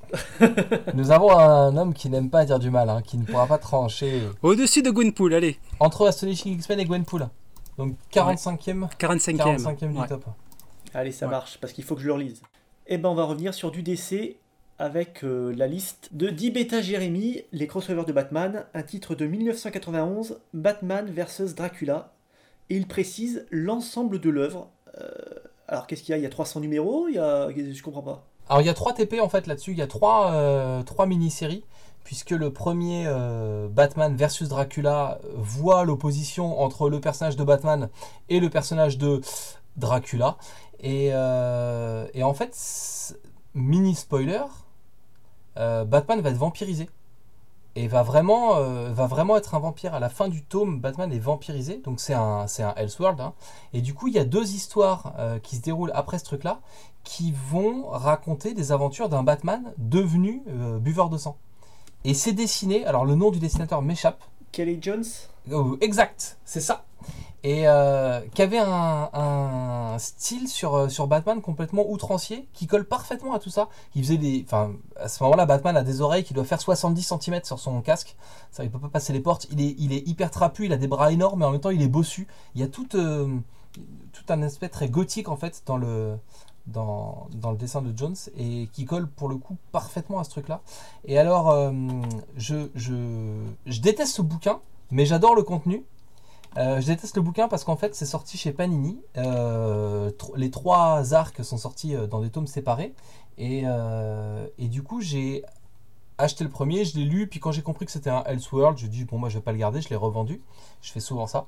Nous 0.96 1.12
avons 1.12 1.38
un 1.38 1.78
homme 1.78 1.94
qui 1.94 2.10
n'aime 2.10 2.32
pas 2.32 2.44
dire 2.44 2.58
du 2.58 2.72
mal, 2.72 2.90
hein, 2.90 3.04
qui 3.04 3.18
ne 3.20 3.24
pourra 3.24 3.46
pas 3.46 3.60
trancher 3.60 4.28
Au-dessus 4.42 4.82
de 4.82 4.90
Gwenpool, 4.90 5.36
allez. 5.36 5.60
entre 5.80 6.08
Astonishing 6.08 6.56
X-Men 6.56 6.80
et 6.80 6.86
Gwenpool. 6.86 7.30
Donc 7.78 7.96
45e, 8.14 8.88
45e. 9.00 9.38
45e 9.38 9.92
du 9.94 10.00
Ouais. 10.00 10.08
top. 10.08 10.26
allez, 10.94 11.12
ça 11.12 11.26
Ouais. 11.26 11.32
marche, 11.32 11.58
parce 11.60 11.74
qu'il 11.74 11.84
faut 11.84 11.96
que 11.96 12.02
je 12.02 12.08
le 12.08 12.14
relise. 12.14 12.42
Et 12.88 12.98
ben, 12.98 13.10
on 13.10 13.16
va 13.16 13.24
revenir 13.24 13.54
sur 13.54 13.72
du 13.72 13.82
DC 13.84 14.38
avec 14.80 15.24
euh, 15.24 15.54
la 15.56 15.68
liste 15.68 16.10
de 16.12 16.30
10 16.30 16.52
bêta 16.52 16.82
Jérémy, 16.82 17.44
les 17.52 17.68
crossovers 17.68 18.06
de 18.06 18.12
Batman, 18.12 18.66
un 18.74 18.84
titre 18.84 19.16
de 19.16 19.26
1991, 19.28 20.40
Batman 20.54 21.10
vs 21.10 21.54
Dracula. 21.56 22.12
Et 22.70 22.76
il 22.78 22.88
précise 22.88 23.46
l'ensemble 23.52 24.20
de 24.20 24.30
l'œuvre. 24.30 24.70
Euh, 25.00 25.10
alors 25.68 25.88
qu'est-ce 25.88 26.02
qu'il 26.04 26.12
y 26.12 26.16
a? 26.16 26.18
Il 26.18 26.24
y 26.24 26.26
a 26.26 26.30
300 26.30 26.60
numéros? 26.62 27.08
Il 27.08 27.16
y 27.16 27.20
a... 27.20 27.50
Je 27.52 27.82
comprends 27.84 28.02
pas. 28.02 28.26
Alors 28.50 28.62
il 28.62 28.66
y 28.66 28.70
a 28.70 28.74
trois 28.74 28.92
TP 28.94 29.22
en 29.22 29.30
fait 29.30 29.48
là-dessus, 29.48 29.72
il 29.72 29.78
y 29.78 29.82
a 29.82 29.88
trois, 29.88 30.34
euh, 30.34 30.84
trois 30.84 31.06
mini-séries, 31.06 31.64
puisque 32.04 32.32
le 32.32 32.52
premier 32.52 33.06
euh, 33.08 33.68
Batman 33.70 34.16
versus 34.16 34.50
Dracula 34.50 35.20
voit 35.36 35.86
l'opposition 35.86 36.60
entre 36.62 36.90
le 36.90 37.00
personnage 37.00 37.36
de 37.36 37.44
Batman 37.44 37.90
et 38.30 38.40
le 38.40 38.50
personnage 38.50 38.98
de 38.98 39.22
Dracula. 39.78 40.38
Et, 40.82 41.10
euh, 41.14 42.08
en 42.22 42.34
fait, 42.34 43.16
mini 43.54 43.96
spoiler, 43.96 44.42
euh, 45.58 45.86
Batman 45.86 46.22
va 46.22 46.30
être 46.32 46.38
vampirisé. 46.38 46.90
Et 47.76 47.88
va 47.88 48.04
vraiment, 48.04 48.58
être 49.38 49.56
un 49.56 49.60
vampire. 49.60 49.94
À 49.94 50.02
la 50.02 50.10
fin 50.10 50.28
du 50.28 50.44
tome, 50.44 50.82
Batman 50.82 51.14
est 51.14 51.20
vampirisé. 51.20 51.78
Donc 51.86 52.02
c'est 52.02 52.14
un, 52.14 52.46
c'est 52.48 52.64
un 52.64 52.74
Elseworld. 52.76 53.22
hein. 53.22 53.34
Et 53.72 53.80
du 53.80 53.94
coup, 53.94 54.10
il 54.10 54.14
y 54.14 54.20
a 54.20 54.26
deux 54.26 54.52
histoires 54.52 55.14
qui 55.42 55.56
se 55.56 55.62
déroulent 55.62 55.94
après 55.96 56.20
ce 56.20 56.26
truc-là 56.26 56.60
qui 57.06 57.34
vont 57.50 57.88
raconter 57.88 58.54
des 58.54 58.74
aventures 58.74 59.08
d'un 59.08 59.24
Batman 59.24 59.72
devenu 59.78 60.44
buveur 60.82 61.10
de 61.10 61.18
sang. 61.18 61.38
Et 62.04 62.14
c'est 62.14 62.34
dessiné, 62.34 62.86
alors 62.86 63.06
le 63.06 63.16
nom 63.16 63.32
du 63.32 63.40
dessinateur 63.40 63.82
m'échappe. 63.82 64.24
Kelly 64.52 64.80
Jones 64.82 65.06
Oh, 65.52 65.78
exact, 65.82 66.38
c'est 66.46 66.60
ça. 66.60 66.86
Et 67.44 67.68
euh, 67.68 68.22
qui 68.36 68.44
avait 68.44 68.60
un, 68.60 69.10
un 69.14 69.98
style 69.98 70.48
sur, 70.48 70.76
euh, 70.76 70.90
sur 70.90 71.08
Batman 71.08 71.42
complètement 71.42 71.90
outrancier, 71.90 72.48
qui 72.54 72.68
colle 72.68 72.86
parfaitement 72.86 73.34
à 73.34 73.40
tout 73.40 73.50
ça. 73.50 73.70
Il 73.96 74.04
faisait 74.04 74.18
des, 74.18 74.44
enfin, 74.46 74.74
à 75.00 75.08
ce 75.08 75.24
moment-là, 75.24 75.48
Batman 75.48 75.76
a 75.76 75.84
des 75.84 76.02
oreilles 76.02 76.24
qui 76.24 76.36
doivent 76.36 76.46
faire 76.46 76.62
70 76.62 77.02
cm 77.02 77.42
sur 77.44 77.60
son 77.60 77.82
casque. 77.82 78.16
Ça, 78.52 78.64
il 78.64 78.70
peut 78.70 78.80
pas 78.80 78.90
passer 78.90 79.12
les 79.14 79.22
portes. 79.22 79.48
Il 79.52 79.62
est, 79.62 79.76
il 79.80 79.92
est 79.92 80.08
hyper 80.08 80.30
trapu, 80.30 80.66
il 80.66 80.74
a 80.74 80.78
des 80.78 80.88
bras 80.88 81.12
énormes, 81.12 81.40
mais 81.40 81.46
en 81.46 81.52
même 81.52 81.62
temps, 81.62 81.72
il 81.72 81.82
est 81.82 81.88
bossu. 81.88 82.28
Il 82.54 82.62
y 82.62 82.64
a 82.64 82.68
tout, 82.68 82.96
euh, 82.96 83.28
tout 84.14 84.26
un 84.30 84.44
aspect 84.44 84.70
très 84.70 84.90
gothique 84.90 85.28
en 85.28 85.36
fait 85.36 85.64
dans 85.66 85.78
le, 85.78 86.18
dans, 86.68 87.28
dans 87.34 87.52
le 87.52 87.58
dessin 87.58 87.82
de 87.82 87.96
Jones 87.98 88.16
et 88.38 88.70
qui 88.74 88.86
colle 88.86 89.08
pour 89.08 89.30
le 89.30 89.38
coup 89.38 89.58
parfaitement 89.72 90.20
à 90.20 90.24
ce 90.24 90.30
truc-là. 90.30 90.62
Et 91.06 91.18
alors, 91.18 91.50
euh, 91.50 91.72
je, 92.38 92.70
je, 92.76 92.94
je 93.66 93.82
déteste 93.82 94.16
ce 94.16 94.22
bouquin, 94.22 94.60
mais 94.92 95.06
j'adore 95.06 95.36
le 95.36 95.44
contenu. 95.44 95.86
Euh, 96.58 96.82
je 96.82 96.88
déteste 96.88 97.16
le 97.16 97.22
bouquin 97.22 97.48
parce 97.48 97.64
qu'en 97.64 97.78
fait 97.78 97.96
c'est 97.96 98.06
sorti 98.06 98.38
chez 98.38 98.52
Panini. 98.52 99.00
Euh, 99.18 100.12
les 100.36 100.52
trois 100.52 101.14
arcs 101.14 101.44
sont 101.44 101.58
sortis 101.58 101.96
dans 102.10 102.20
des 102.22 102.30
tomes 102.30 102.48
séparés. 102.48 102.94
Et, 103.38 103.64
et 104.60 104.68
du 104.68 104.84
coup 104.84 105.02
j'ai 105.02 105.44
acheté 106.18 106.44
le 106.44 106.50
premier, 106.50 106.86
je 106.86 106.98
l'ai 106.98 107.06
lu, 107.06 107.28
puis 107.28 107.40
quand 107.40 107.52
j'ai 107.52 107.64
compris 107.64 107.86
que 107.86 107.92
c'était 107.92 108.12
un 108.12 108.24
Elseworld, 108.26 108.78
je 108.78 108.86
dis 108.86 109.06
bon 109.06 109.18
moi 109.18 109.30
je 109.30 109.38
vais 109.40 109.42
pas 109.42 109.52
le 109.52 109.58
garder, 109.58 109.82
je 109.82 109.90
l'ai 109.90 109.96
revendu. 109.96 110.42
Je 110.82 110.92
fais 110.92 111.00
souvent 111.00 111.26
ça. 111.26 111.46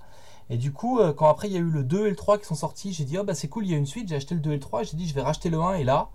Et 0.50 0.58
du 0.58 0.72
coup, 0.72 1.00
euh, 1.00 1.14
quand 1.14 1.30
après 1.30 1.48
il 1.48 1.54
y 1.54 1.58
a 1.58 1.60
eu 1.60 1.64
le 1.70 1.84
2 1.84 2.08
et 2.08 2.10
le 2.10 2.16
3 2.16 2.38
qui 2.38 2.46
sont 2.46 2.56
sortis, 2.56 2.94
j'ai 2.94 3.06
dit 3.06 3.18
oh 3.18 3.24
bah 3.24 3.34
c'est 3.36 3.48
cool, 3.48 3.66
il 3.66 3.72
y 3.72 3.74
a 3.74 3.78
une 3.78 3.86
suite, 3.86 4.10
j'ai 4.10 4.16
acheté 4.16 4.36
le 4.36 4.42
2 4.42 4.52
et 4.52 4.54
le 4.56 4.60
3, 4.60 4.84
j'ai 4.84 4.98
dit 4.98 5.08
je 5.08 5.14
vais 5.14 5.22
racheter 5.22 5.50
le 5.50 5.60
1 5.60 5.76
et 5.76 5.84
là, 5.84 6.10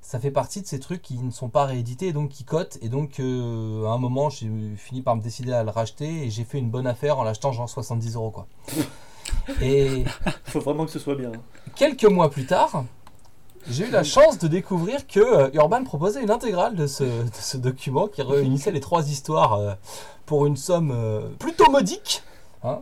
ça 0.00 0.18
fait 0.18 0.32
partie 0.32 0.60
de 0.60 0.66
ces 0.66 0.80
trucs 0.80 1.00
qui 1.00 1.16
ne 1.18 1.30
sont 1.30 1.48
pas 1.48 1.64
réédités 1.64 2.08
et 2.08 2.12
donc 2.12 2.30
qui 2.30 2.42
cotent. 2.44 2.76
Et 2.82 2.88
donc, 2.88 3.20
euh, 3.20 3.86
à 3.86 3.90
un 3.92 3.98
moment, 3.98 4.30
j'ai 4.30 4.50
fini 4.76 5.00
par 5.00 5.14
me 5.14 5.22
décider 5.22 5.52
à 5.52 5.62
le 5.62 5.70
racheter 5.70 6.24
et 6.24 6.30
j'ai 6.30 6.42
fait 6.44 6.58
une 6.58 6.70
bonne 6.70 6.88
affaire 6.88 7.18
en 7.20 7.22
l'achetant 7.22 7.52
genre 7.52 7.68
70 7.68 8.16
euros, 8.16 8.30
quoi. 8.32 8.46
Et 9.62 10.04
Faut 10.46 10.58
vraiment 10.60 10.84
que 10.84 10.90
ce 10.90 10.98
soit 10.98 11.14
bien. 11.14 11.30
quelques 11.76 12.04
mois 12.04 12.30
plus 12.30 12.44
tard, 12.46 12.84
j'ai 13.70 13.86
eu 13.86 13.90
la 13.92 14.02
chance 14.02 14.38
de 14.38 14.48
découvrir 14.48 15.06
que 15.06 15.20
euh, 15.20 15.50
Urban 15.54 15.84
proposait 15.84 16.20
une 16.22 16.32
intégrale 16.32 16.74
de 16.74 16.88
ce, 16.88 17.04
de 17.04 17.30
ce 17.32 17.56
document 17.56 18.08
qui 18.08 18.22
réunissait 18.22 18.72
les 18.72 18.80
trois 18.80 19.08
histoires 19.08 19.76
pour 20.26 20.46
une 20.46 20.56
somme 20.56 20.92
plutôt 21.38 21.70
modique. 21.70 22.24
hein. 22.64 22.80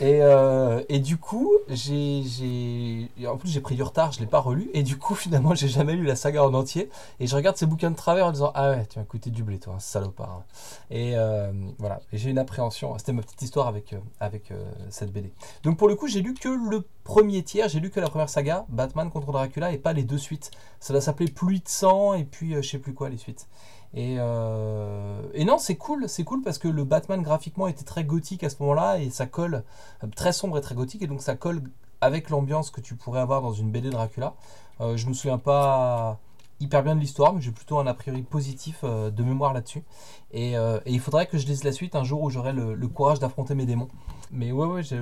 Et, 0.00 0.22
euh, 0.22 0.82
et 0.88 0.98
du 0.98 1.16
coup, 1.16 1.52
j'ai, 1.68 3.08
en 3.26 3.36
plus 3.36 3.48
j'ai 3.48 3.60
pris 3.60 3.74
du 3.74 3.82
retard, 3.82 4.12
je 4.12 4.20
l'ai 4.20 4.26
pas 4.26 4.40
relu, 4.40 4.70
et 4.72 4.82
du 4.82 4.96
coup 4.96 5.14
finalement 5.24 5.54
j'ai 5.54 5.68
jamais 5.68 5.94
lu 5.94 6.04
la 6.04 6.16
saga 6.16 6.44
en 6.44 6.54
entier. 6.54 6.90
Et 7.20 7.26
je 7.26 7.36
regarde 7.36 7.56
ces 7.56 7.66
bouquins 7.66 7.90
de 7.90 7.96
travers 7.96 8.26
en 8.26 8.32
disant 8.32 8.52
ah 8.54 8.70
ouais 8.70 8.86
tu 8.86 8.98
m'as 8.98 9.04
coûté 9.04 9.30
du 9.30 9.42
blé 9.42 9.58
toi, 9.58 9.74
un 9.74 9.80
salopard. 9.80 10.42
Et 10.90 11.12
euh, 11.16 11.52
voilà, 11.78 12.00
j'ai 12.12 12.30
une 12.30 12.38
appréhension. 12.38 12.96
C'était 12.98 13.12
ma 13.12 13.22
petite 13.22 13.42
histoire 13.42 13.66
avec 13.68 13.92
euh, 13.92 13.98
avec 14.20 14.52
cette 14.90 15.12
BD. 15.12 15.32
Donc 15.62 15.78
pour 15.78 15.88
le 15.88 15.96
coup 15.96 16.08
j'ai 16.08 16.22
lu 16.22 16.34
que 16.34 16.48
le 16.48 16.84
premier 17.04 17.42
tiers, 17.42 17.68
j'ai 17.68 17.80
lu 17.80 17.90
que 17.90 18.00
la 18.00 18.08
première 18.08 18.28
saga, 18.28 18.64
Batman 18.68 19.10
contre 19.10 19.32
Dracula, 19.32 19.72
et 19.72 19.78
pas 19.78 19.92
les 19.92 20.04
deux 20.04 20.18
suites. 20.18 20.50
Ça 20.80 20.92
va 20.92 21.00
s'appeler 21.00 21.30
Pluie 21.30 21.60
de 21.60 21.68
sang 21.68 22.14
et 22.14 22.24
puis 22.24 22.54
je 22.54 22.68
sais 22.68 22.78
plus 22.78 22.94
quoi 22.94 23.08
les 23.08 23.18
suites. 23.18 23.48
Et, 23.94 24.16
euh, 24.18 25.22
et 25.34 25.44
non, 25.44 25.58
c'est 25.58 25.76
cool, 25.76 26.08
c'est 26.08 26.24
cool 26.24 26.42
parce 26.42 26.58
que 26.58 26.66
le 26.66 26.82
Batman 26.84 27.22
graphiquement 27.22 27.68
était 27.68 27.84
très 27.84 28.04
gothique 28.04 28.42
à 28.42 28.50
ce 28.50 28.56
moment-là 28.60 28.98
et 28.98 29.08
ça 29.10 29.26
colle, 29.26 29.62
euh, 30.02 30.08
très 30.14 30.32
sombre 30.32 30.58
et 30.58 30.60
très 30.60 30.74
gothique, 30.74 31.02
et 31.02 31.06
donc 31.06 31.22
ça 31.22 31.36
colle 31.36 31.62
avec 32.00 32.28
l'ambiance 32.28 32.70
que 32.70 32.80
tu 32.80 32.96
pourrais 32.96 33.20
avoir 33.20 33.40
dans 33.40 33.52
une 33.52 33.70
BD 33.70 33.90
Dracula. 33.90 34.34
Euh, 34.80 34.96
je 34.96 35.06
me 35.06 35.14
souviens 35.14 35.38
pas 35.38 36.18
hyper 36.58 36.82
bien 36.82 36.96
de 36.96 37.00
l'histoire, 37.00 37.34
mais 37.34 37.40
j'ai 37.40 37.52
plutôt 37.52 37.78
un 37.78 37.86
a 37.86 37.94
priori 37.94 38.22
positif 38.22 38.80
euh, 38.82 39.10
de 39.10 39.22
mémoire 39.22 39.52
là-dessus. 39.52 39.84
Et, 40.32 40.54
il 40.86 40.98
faudrait 40.98 41.26
que 41.26 41.38
je 41.38 41.46
lise 41.46 41.62
la 41.62 41.70
suite 41.70 41.94
un 41.94 42.02
jour 42.02 42.20
où 42.22 42.30
j'aurai 42.30 42.52
le, 42.52 42.88
courage 42.88 43.20
d'affronter 43.20 43.54
mes 43.54 43.66
démons. 43.66 43.88
Mais 44.32 44.50
ouais, 44.50 44.66
ouais, 44.66 44.82
j'ai- 44.82 45.00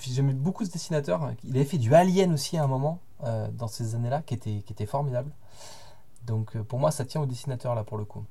j'aimais 0.00 0.32
beaucoup 0.32 0.64
ce 0.64 0.70
dessinateur. 0.70 1.30
Il 1.44 1.54
avait 1.54 1.66
fait 1.66 1.76
du 1.76 1.94
Alien 1.94 2.32
aussi 2.32 2.56
à 2.56 2.64
un 2.64 2.66
moment, 2.66 3.00
dans 3.52 3.68
ces 3.68 3.94
années-là, 3.94 4.22
qui 4.22 4.32
était, 4.32 4.62
qui 4.64 4.72
était 4.72 4.86
formidable. 4.86 5.30
Donc 6.30 6.54
euh, 6.54 6.62
pour 6.62 6.78
moi, 6.78 6.90
ça 6.92 7.04
tient 7.04 7.20
au 7.20 7.26
dessinateur 7.26 7.74
là 7.74 7.82
pour 7.82 7.98
le 7.98 8.04
coup. 8.04 8.22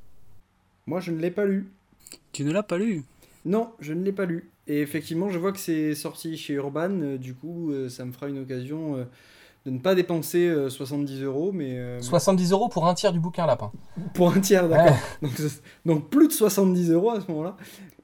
Moi, 0.87 1.01
je 1.01 1.11
ne 1.11 1.17
l'ai 1.19 1.31
pas 1.31 1.45
lu. 1.45 1.69
Tu 2.31 2.43
ne 2.45 2.51
l'as 2.51 2.63
pas 2.63 2.77
lu 2.77 3.03
Non, 3.45 3.71
je 3.79 3.91
ne 3.93 4.01
l'ai 4.03 4.13
pas 4.13 4.25
lu. 4.25 4.49
Et 4.67 4.79
effectivement, 4.81 5.29
je 5.29 5.37
vois 5.37 5.51
que 5.51 5.59
c'est 5.59 5.93
sorti 5.95 6.37
chez 6.37 6.53
Urban. 6.53 6.89
euh, 7.01 7.17
du 7.17 7.35
coup, 7.35 7.71
euh, 7.71 7.89
ça 7.89 8.05
me 8.05 8.11
fera 8.13 8.29
une 8.29 8.39
occasion 8.39 8.95
euh, 8.95 9.03
de 9.65 9.71
ne 9.71 9.79
pas 9.79 9.95
dépenser 9.95 10.47
euh, 10.47 10.69
70 10.69 11.21
euros, 11.23 11.51
mais 11.51 11.77
euh, 11.77 12.01
70 12.01 12.51
euros 12.53 12.69
pour 12.69 12.87
un 12.87 12.93
tiers 12.93 13.11
du 13.11 13.19
bouquin, 13.19 13.45
lapin. 13.45 13.71
pour 14.13 14.31
un 14.31 14.39
tiers, 14.39 14.69
d'accord. 14.69 14.95
Donc, 15.21 15.31
donc 15.85 16.09
plus 16.09 16.27
de 16.29 16.33
70 16.33 16.91
euros 16.91 17.11
à 17.11 17.19
ce 17.21 17.27
moment-là. 17.27 17.57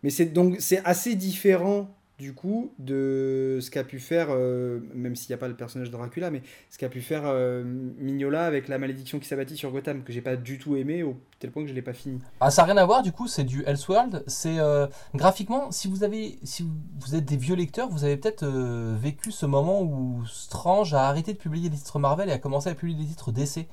Mais 0.04 0.10
c'est 0.10 0.26
donc 0.26 0.58
c'est 0.60 0.84
assez 0.86 1.16
différent 1.16 1.89
du 2.18 2.34
coup 2.34 2.72
de 2.80 3.59
ce 3.61 3.70
qu'a 3.70 3.84
pu 3.84 3.99
faire, 3.99 4.28
euh, 4.30 4.80
même 4.93 5.16
s'il 5.16 5.32
n'y 5.32 5.36
a 5.36 5.38
pas 5.38 5.49
le 5.49 5.55
personnage 5.55 5.89
de 5.89 5.91
Dracula, 5.97 6.32
mais 6.32 6.41
ce 6.70 6.78
qu'a 6.78 6.88
pu 6.88 7.01
faire 7.01 7.24
euh, 7.26 7.63
Mignola 7.66 8.45
avec 8.45 8.70
la 8.70 8.78
malédiction 8.78 9.20
qui 9.20 9.28
s'abattit 9.28 9.57
sur 9.57 9.72
Gotham, 9.72 10.03
que 10.03 10.13
j'ai 10.13 10.22
pas 10.22 10.38
du 10.38 10.57
tout 10.57 10.78
aimé 10.78 11.03
au 11.03 11.18
tel 11.39 11.51
point 11.51 11.63
que 11.63 11.70
je 11.70 11.74
l'ai 11.74 11.82
pas 11.82 11.93
fini. 11.93 12.22
Ah, 12.39 12.51
ça 12.51 12.61
n'a 12.61 12.74
rien 12.74 12.78
à 12.82 12.86
voir, 12.86 13.03
du 13.03 13.11
coup, 13.11 13.28
c'est 13.28 13.43
du 13.43 13.63
Elseworld. 13.66 14.24
C'est 14.28 14.59
euh, 14.59 14.88
graphiquement, 15.13 15.72
si 15.72 15.89
vous 15.89 16.03
avez, 16.03 16.39
si 16.43 16.63
vous- 16.99 17.16
êtes 17.16 17.26
des 17.26 17.38
vieux 17.38 17.55
lecteurs, 17.55 17.89
vous 17.89 18.03
avez 18.03 18.18
peut-être 18.18 18.45
vécu 18.45 19.32
ce 19.32 19.45
moment 19.45 19.82
où 19.82 20.26
Strange 20.26 20.93
a 20.93 21.07
arrêté 21.07 21.34
de 21.34 21.38
publier 21.38 21.70
des 21.70 21.78
titres 21.78 21.99
Marvel 21.99 22.30
et 22.30 22.32
a 22.32 22.39
commencé 22.39 22.70
à 22.70 22.76
publier 22.76 22.97
des 22.97 23.09
titres 23.09 23.32
DC. 23.32 23.68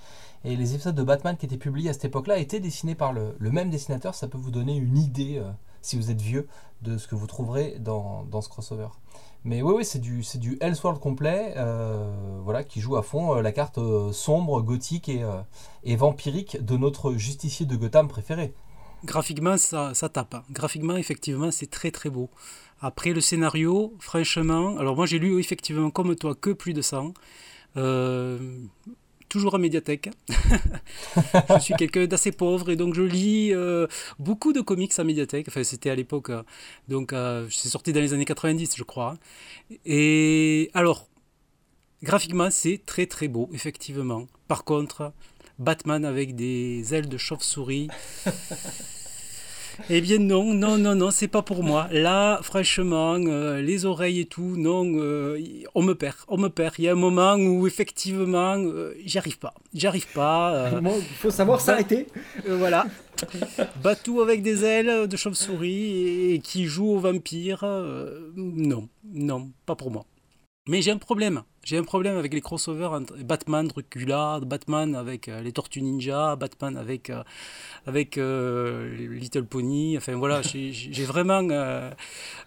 Et 0.45 0.57
les 0.57 0.75
épisodes 0.75 0.95
de 0.95 1.03
Batman 1.03 1.37
qui 1.37 1.47
étaient 1.47 1.57
publiés 1.57 1.91
à 1.91 1.93
cette 1.93 2.05
époque-là 2.05 2.39
étaient 2.39 2.61
dessinés 2.61 2.95
par 2.95 3.13
le, 3.13 3.35
même 3.41 3.71
dessinateur. 3.71 4.15
Ça 4.15 4.29
peut 4.29 4.39
vous 4.39 4.51
donner 4.51 4.77
une 4.77 4.99
idée, 4.99 5.41
si 5.83 5.97
vous 5.97 6.11
êtes 6.11 6.21
vieux, 6.21 6.49
de 6.83 6.99
ce 6.99 7.07
que 7.07 7.15
vous 7.15 7.27
trouverez 7.27 7.77
dans, 7.79 8.27
ce 8.41 8.49
crossover. 8.49 8.89
Mais 9.45 9.61
oui, 9.61 9.75
oui, 9.79 9.85
c'est 9.85 9.99
du, 9.99 10.23
du 10.37 10.57
Elseworld 10.61 11.01
complet, 11.01 11.55
euh, 11.57 12.41
voilà, 12.45 12.63
qui 12.63 12.81
joue 12.81 12.97
à 12.97 13.03
fond 13.03 13.37
euh, 13.37 13.43
la 13.43 13.53
carte 13.53 13.79
euh, 13.79 14.13
sombre, 14.13 14.63
gothique 14.63 15.09
et, 15.09 15.97
vampirique 15.97 16.65
de 16.65 16.77
notre 16.77 17.15
justicier 17.15 17.67
de 17.67 17.77
Gotham 17.77 18.09
préféré. 18.09 18.55
Graphiquement, 19.05 19.57
ça, 19.59 19.93
tape. 20.13 20.35
hein. 20.35 20.45
Graphiquement, 20.53 20.97
effectivement, 20.97 21.51
c'est 21.51 21.69
très 21.71 21.91
très 21.91 22.09
beau. 22.09 22.31
Après, 22.81 23.13
le 23.13 23.21
scénario, 23.21 23.95
franchement, 24.01 24.77
alors 24.77 24.97
moi 24.97 25.07
j'ai 25.07 25.19
lu 25.19 25.39
effectivement 25.39 25.91
comme 25.91 26.15
toi 26.17 26.35
que 26.35 26.51
plus 26.51 26.73
de 26.73 26.83
100. 26.83 27.13
Euh, 27.77 28.59
toujours 29.33 29.55
à 29.55 29.59
médiathèque. 29.59 30.11
je 30.29 31.59
suis 31.59 31.75
quelqu'un 31.75 32.07
d'assez 32.07 32.33
pauvre 32.33 32.69
et 32.69 32.77
donc 32.77 32.93
je 32.93 33.01
lis 33.01 33.55
euh, 33.55 33.87
beaucoup 34.19 34.53
de 34.53 34.61
comics 34.61 34.93
à 34.99 35.05
médiathèque. 35.05 35.47
Enfin, 35.49 35.65
c'était 35.65 35.89
à 35.89 35.95
l'époque, 35.95 36.29
euh, 36.29 36.43
donc 36.89 37.15
euh, 37.15 37.47
c'est 37.51 37.71
sorti 37.71 37.95
dans 37.95 38.01
les 38.01 38.13
années 38.13 38.27
90, 38.27 38.75
je 38.77 38.85
crois. 38.85 39.17
Et 39.87 40.71
alors, 40.75 41.09
graphiquement, 42.03 42.51
c'est 42.51 42.83
très 42.85 43.07
très 43.07 43.27
beau, 43.27 43.49
effectivement. 43.55 44.27
Par 44.49 44.65
contre, 44.65 45.15
Batman 45.59 46.05
avec 46.05 46.37
des 46.37 46.95
ailes 46.95 47.09
de 47.09 47.17
chauve-souris. 47.17 47.89
Eh 49.91 50.01
bien 50.01 50.19
non, 50.19 50.55
non, 50.55 50.79
non, 50.79 50.95
non, 50.95 51.11
c'est 51.11 51.29
pas 51.29 51.43
pour 51.43 51.63
moi. 51.63 51.89
Là, 51.91 52.41
franchement, 52.43 53.15
euh, 53.19 53.61
les 53.61 53.85
oreilles 53.85 54.21
et 54.21 54.25
tout, 54.27 54.57
non, 54.57 54.85
euh, 54.97 55.39
on 55.75 55.83
me 55.83 55.95
perd, 55.95 56.17
on 56.29 56.39
me 56.39 56.49
perd. 56.49 56.75
Il 56.79 56.85
y 56.85 56.89
a 56.89 56.93
un 56.93 56.97
moment 56.97 57.35
où 57.35 57.67
effectivement, 57.67 58.57
euh, 58.59 58.95
j'y 59.05 59.19
arrive 59.19 59.39
pas, 59.39 59.55
j'y 59.75 59.87
arrive 59.87 60.07
pas. 60.13 60.55
euh, 60.55 60.81
Bon, 60.83 60.95
il 60.99 61.17
faut 61.17 61.31
savoir 61.31 61.61
s'arrêter. 61.61 62.07
voilà. 62.47 62.87
Batou 63.83 64.21
avec 64.21 64.43
des 64.43 64.65
ailes 64.65 65.07
de 65.07 65.17
chauve-souris 65.17 66.33
et, 66.35 66.39
qui 66.41 66.65
joue 66.65 66.91
au 66.91 66.99
vampire, 66.99 67.65
non, 68.37 68.89
non, 69.13 69.51
pas 69.67 69.77
pour 69.77 69.91
moi. 69.91 70.05
Mais 70.69 70.83
j'ai 70.83 70.91
un 70.91 70.99
problème. 70.99 71.43
J'ai 71.65 71.79
un 71.79 71.85
problème 71.85 72.17
avec 72.17 72.35
les 72.35 72.41
crossovers 72.41 72.93
entre 72.93 73.17
Batman, 73.19 73.69
Dracula, 73.69 74.41
Batman 74.45 74.97
avec 74.97 75.29
euh, 75.29 75.41
les 75.41 75.53
Tortues 75.53 75.81
Ninja, 75.81 76.35
Batman 76.35 76.77
avec, 76.77 77.09
euh, 77.09 77.23
avec 77.87 78.19
euh, 78.19 79.09
Little 79.09 79.45
Pony. 79.45 79.97
Enfin 79.97 80.17
voilà, 80.17 80.43
j'ai 80.43 81.05
vraiment 81.05 81.41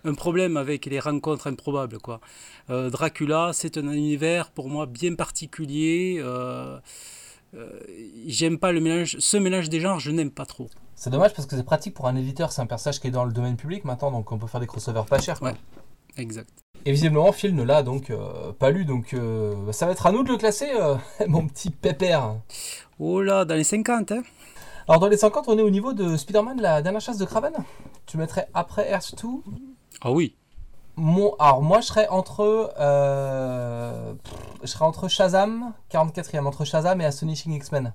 un 0.04 0.14
problème 0.16 0.58
avec 0.58 0.86
les 0.86 1.00
rencontres 1.00 1.48
improbables. 1.48 2.00
Quoi. 2.00 2.20
Dracula, 2.68 3.52
c'est 3.54 3.78
un 3.78 3.90
univers 3.90 4.52
pour 4.52 4.70
moi 4.70 4.86
bien 4.86 5.16
particulier. 5.16 6.22
J'aime 8.28 8.60
pas 8.60 8.74
le 8.74 8.82
mélange, 8.82 9.18
ce 9.20 9.38
mélange 9.38 9.70
des 9.70 9.80
genres, 9.80 10.00
je 10.00 10.12
n'aime 10.12 10.32
pas 10.32 10.46
trop. 10.46 10.70
C'est 10.96 11.10
dommage 11.10 11.34
parce 11.34 11.48
que 11.48 11.56
c'est 11.56 11.64
pratique 11.64 11.94
pour 11.94 12.08
un 12.08 12.16
éditeur, 12.18 12.52
c'est 12.52 12.62
un 12.62 12.66
personnage 12.66 13.00
qui 13.00 13.08
est 13.08 13.12
dans 13.12 13.24
le 13.24 13.32
domaine 13.32 13.56
public 13.56 13.86
maintenant, 13.86 14.12
donc 14.12 14.32
on 14.32 14.38
peut 14.38 14.48
faire 14.48 14.60
des 14.60 14.68
crossovers 14.68 15.06
pas 15.06 15.20
chers. 15.20 15.40
quoi. 15.40 15.52
Ouais. 15.52 15.58
Exact. 16.18 16.66
Et 16.88 16.92
visiblement, 16.92 17.32
Phil 17.32 17.56
ne 17.56 17.64
l'a 17.64 17.82
donc 17.82 18.12
euh, 18.12 18.52
pas 18.54 18.70
lu, 18.70 18.86
donc 18.86 19.16
euh, 19.16 19.56
bah, 19.66 19.74
ça 19.74 19.88
va 19.88 19.92
être 19.92 20.06
à 20.06 20.12
nous 20.12 20.24
de 20.24 20.30
le 20.30 20.38
classer, 20.38 20.70
euh, 20.80 20.96
mon 21.28 21.48
petit 21.48 21.72
pépère. 21.72 22.36
Oh 23.00 23.22
là, 23.24 23.44
dans 23.44 23.56
les 23.56 23.64
50, 23.64 24.12
hein 24.12 24.22
Alors 24.88 25.00
dans 25.00 25.08
les 25.08 25.18
50, 25.18 25.46
on 25.48 25.58
est 25.58 25.64
au 25.64 25.72
niveau 25.72 25.94
de 25.94 26.16
Spider-Man, 26.16 26.62
la 26.62 26.84
dernière 26.84 27.02
chasse 27.02 27.18
de 27.18 27.26
Kraven. 27.26 27.54
Tu 28.06 28.18
mettrais 28.18 28.48
après 28.54 28.88
Earth 28.92 29.16
2 29.20 29.28
Ah 30.02 30.12
oui. 30.12 30.36
Mon, 30.96 31.34
alors 31.40 31.62
moi 31.62 31.82
je 31.82 31.88
serais 31.88 32.08
entre 32.08 32.70
pff, 34.24 34.34
je 34.62 34.68
serais 34.68 34.86
entre 34.86 35.10
Shazam 35.10 35.74
44e 35.92 36.46
entre 36.46 36.64
Shazam 36.64 37.02
et 37.02 37.06
Astonishing 37.06 37.52
X-Men. 37.52 37.92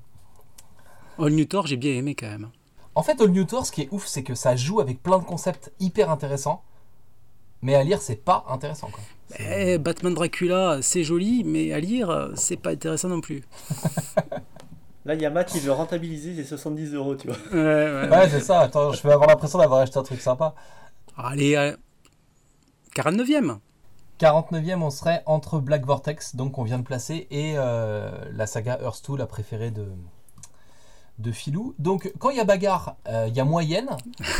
All 1.18 1.30
New 1.30 1.46
Thor, 1.46 1.66
j'ai 1.66 1.78
bien 1.78 1.94
aimé 1.94 2.14
quand 2.14 2.28
même. 2.28 2.50
En 2.94 3.02
fait 3.02 3.18
All 3.22 3.30
New 3.30 3.44
Thor 3.44 3.64
ce 3.64 3.72
qui 3.72 3.82
est 3.82 3.88
ouf 3.90 4.06
c'est 4.06 4.22
que 4.22 4.34
ça 4.34 4.54
joue 4.54 4.80
avec 4.80 5.02
plein 5.02 5.18
de 5.18 5.24
concepts 5.24 5.72
hyper 5.80 6.10
intéressants 6.10 6.62
mais 7.62 7.74
à 7.74 7.82
lire 7.82 8.00
c'est 8.00 8.16
pas 8.16 8.44
intéressant 8.48 8.88
quoi. 8.88 9.02
Eh, 9.38 9.78
Batman 9.78 10.12
Dracula, 10.12 10.78
c'est 10.82 11.04
joli, 11.04 11.44
mais 11.44 11.72
à 11.72 11.78
lire, 11.78 12.32
c'est 12.34 12.56
pas 12.56 12.70
intéressant 12.70 13.08
non 13.08 13.20
plus. 13.20 13.44
Là, 15.06 15.14
il 15.14 15.22
y 15.22 15.24
a 15.24 15.30
Matt 15.30 15.48
qui 15.48 15.60
veut 15.60 15.72
rentabiliser 15.72 16.34
ses 16.34 16.44
70 16.44 16.94
euros, 16.94 17.14
tu 17.14 17.28
vois. 17.28 17.36
Ouais, 17.52 17.58
ouais. 17.58 18.08
Ouais 18.08 18.28
c'est 18.28 18.40
ça, 18.40 18.60
attends 18.60 18.92
je 18.92 19.02
vais 19.02 19.12
avoir 19.12 19.28
l'impression 19.28 19.58
d'avoir 19.58 19.80
acheté 19.80 19.98
un 19.98 20.02
truc 20.02 20.20
sympa. 20.20 20.54
Allez, 21.16 21.56
euh, 21.56 21.76
49e. 22.94 23.58
49e 24.20 24.82
on 24.82 24.90
serait 24.90 25.22
entre 25.24 25.60
Black 25.60 25.86
Vortex 25.86 26.36
donc 26.36 26.58
on 26.58 26.62
vient 26.62 26.78
de 26.78 26.84
placer 26.84 27.26
et 27.30 27.54
euh, 27.56 28.10
la 28.32 28.46
saga 28.46 28.78
Earth 28.82 29.02
2 29.10 29.16
la 29.16 29.26
préférée 29.26 29.70
de 29.70 29.86
de 31.18 31.32
Filou. 31.32 31.74
Donc 31.78 32.12
quand 32.18 32.30
il 32.30 32.36
y 32.36 32.40
a 32.40 32.44
bagarre, 32.44 32.96
euh, 33.08 33.26
il 33.28 33.34
y 33.34 33.40
a 33.40 33.44
moyenne. 33.44 33.88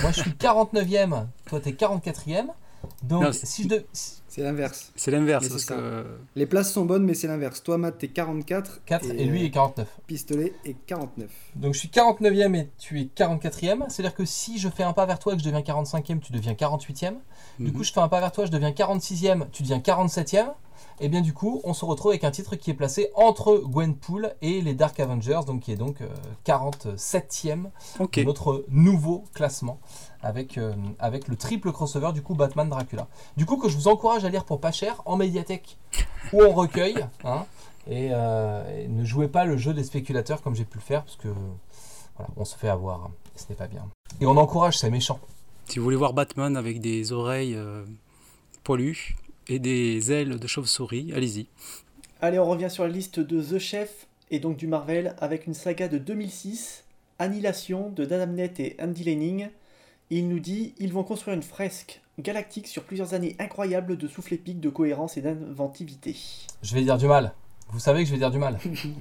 Moi 0.02 0.12
je 0.12 0.20
suis 0.20 0.30
49e, 0.32 1.26
toi 1.46 1.60
t'es 1.60 1.72
44e. 1.72 2.48
Donc, 3.02 3.22
Non, 3.22 3.30
si 3.32 3.64
je 3.64 3.68
de- 3.68 3.84
C'est 3.92 4.42
l'inverse. 4.42 4.92
C'est 4.94 5.10
l'inverse. 5.10 5.48
Parce 5.48 5.64
que 5.64 6.04
Les 6.36 6.46
places 6.46 6.72
sont 6.72 6.84
bonnes, 6.84 7.02
mais 7.04 7.14
c'est 7.14 7.26
l'inverse. 7.26 7.62
Toi, 7.62 7.78
Matt, 7.78 7.98
t'es 7.98 8.08
44. 8.08 8.80
4 8.84 9.06
et, 9.10 9.24
lui 9.24 9.42
euh, 9.42 9.46
est 9.46 9.50
49. 9.50 9.88
Pistolet 10.06 10.52
est 10.64 10.76
49. 10.86 11.28
Donc 11.56 11.74
je 11.74 11.78
suis 11.80 11.88
49e 11.88 12.54
et 12.54 12.68
tu 12.78 13.00
es 13.00 13.04
44e. 13.04 13.84
C'est-à-dire 13.88 14.14
que 14.14 14.24
si 14.24 14.58
je 14.58 14.68
fais 14.68 14.84
un 14.84 14.92
pas 14.92 15.06
vers 15.06 15.18
toi 15.18 15.32
et 15.32 15.36
que 15.36 15.42
je 15.42 15.46
deviens 15.48 15.62
45e, 15.62 16.20
tu 16.20 16.32
deviens 16.32 16.54
48e. 16.54 17.16
Du 17.58 17.66
Mhm. 17.66 17.72
coup, 17.72 17.82
je 17.82 17.92
fais 17.92 18.00
un 18.00 18.08
pas 18.08 18.20
vers 18.20 18.30
toi, 18.32 18.44
je 18.46 18.50
deviens 18.52 18.70
46e, 18.72 19.46
tu 19.50 19.62
deviens 19.64 19.80
47e. 19.80 20.52
Et 21.02 21.08
bien 21.08 21.22
du 21.22 21.32
coup, 21.32 21.60
on 21.64 21.72
se 21.74 21.84
retrouve 21.84 22.10
avec 22.12 22.24
un 22.24 22.30
titre 22.30 22.56
qui 22.56 22.70
est 22.70 22.74
placé 22.74 23.10
entre 23.14 23.56
Gwenpool 23.64 24.34
et 24.42 24.60
les 24.60 24.74
Dark 24.74 25.00
Avengers, 25.00 25.40
donc 25.46 25.60
qui 25.62 25.72
est 25.72 25.76
donc 25.76 26.02
euh, 26.02 26.08
47e 26.44 27.70
Ok. 27.98 28.18
de 28.18 28.24
notre 28.24 28.64
nouveau 28.68 29.24
classement 29.34 29.80
avec, 30.22 30.58
euh, 30.58 30.74
avec 30.98 31.28
le 31.28 31.36
triple 31.36 31.72
crossover 31.72 32.12
du 32.12 32.22
coup 32.22 32.34
Batman 32.34 32.68
Dracula. 32.68 33.06
Du 33.36 33.46
coup 33.46 33.56
que 33.56 33.68
je 33.68 33.76
vous 33.76 33.88
encourage 33.88 34.24
à 34.24 34.28
lire 34.28 34.44
pour 34.44 34.60
pas 34.60 34.72
cher 34.72 35.00
en 35.06 35.16
médiathèque 35.16 35.76
ou 36.32 36.42
en 36.42 36.50
recueil. 36.52 37.06
hein, 37.24 37.46
et, 37.86 38.10
euh, 38.12 38.78
et 38.84 38.88
ne 38.88 39.04
jouez 39.04 39.28
pas 39.28 39.44
le 39.44 39.56
jeu 39.56 39.72
des 39.72 39.84
spéculateurs 39.84 40.42
comme 40.42 40.54
j'ai 40.54 40.64
pu 40.66 40.78
le 40.78 40.82
faire 40.82 41.02
parce 41.04 41.16
que 41.16 41.28
voilà, 42.16 42.30
on 42.36 42.44
se 42.44 42.56
fait 42.56 42.68
avoir. 42.68 43.04
hein, 43.04 43.10
et 43.34 43.38
ce 43.38 43.46
n'est 43.48 43.54
pas 43.56 43.66
bien. 43.66 43.88
Et 44.20 44.26
on 44.26 44.36
encourage, 44.36 44.78
c'est 44.78 44.90
méchant. 44.90 45.18
Si 45.66 45.78
vous 45.78 45.84
voulez 45.84 45.96
voir 45.96 46.12
Batman 46.12 46.56
avec 46.56 46.80
des 46.80 47.12
oreilles 47.12 47.54
euh, 47.54 47.84
poilues 48.64 49.16
et 49.48 49.58
des 49.58 50.12
ailes 50.12 50.38
de 50.38 50.46
chauve-souris, 50.46 51.12
allez-y. 51.14 51.46
Allez, 52.20 52.38
on 52.38 52.46
revient 52.46 52.68
sur 52.70 52.82
la 52.84 52.90
liste 52.90 53.18
de 53.20 53.40
The 53.42 53.58
Chef 53.58 54.06
et 54.30 54.40
donc 54.40 54.56
du 54.58 54.66
Marvel 54.66 55.14
avec 55.18 55.46
une 55.46 55.54
saga 55.54 55.88
de 55.88 55.96
2006, 55.98 56.84
Annihilation 57.18 57.88
de 57.90 58.04
Dan 58.04 58.20
Abnett 58.20 58.60
et 58.60 58.76
Andy 58.80 59.04
Lanning. 59.04 59.48
Il 60.10 60.28
nous 60.28 60.40
dit 60.40 60.74
ils 60.78 60.92
vont 60.92 61.04
construire 61.04 61.36
une 61.36 61.42
fresque 61.42 62.00
galactique 62.18 62.66
sur 62.66 62.82
plusieurs 62.82 63.14
années 63.14 63.36
incroyables 63.38 63.96
de 63.96 64.08
souffle 64.08 64.34
épique, 64.34 64.60
de 64.60 64.68
cohérence 64.68 65.16
et 65.16 65.22
d'inventivité. 65.22 66.16
Je 66.62 66.74
vais 66.74 66.82
dire 66.82 66.98
du 66.98 67.06
mal. 67.06 67.32
Vous 67.72 67.78
savez 67.78 68.02
que 68.02 68.06
je 68.06 68.12
vais 68.12 68.18
dire 68.18 68.32
du 68.32 68.38
mal. 68.38 68.58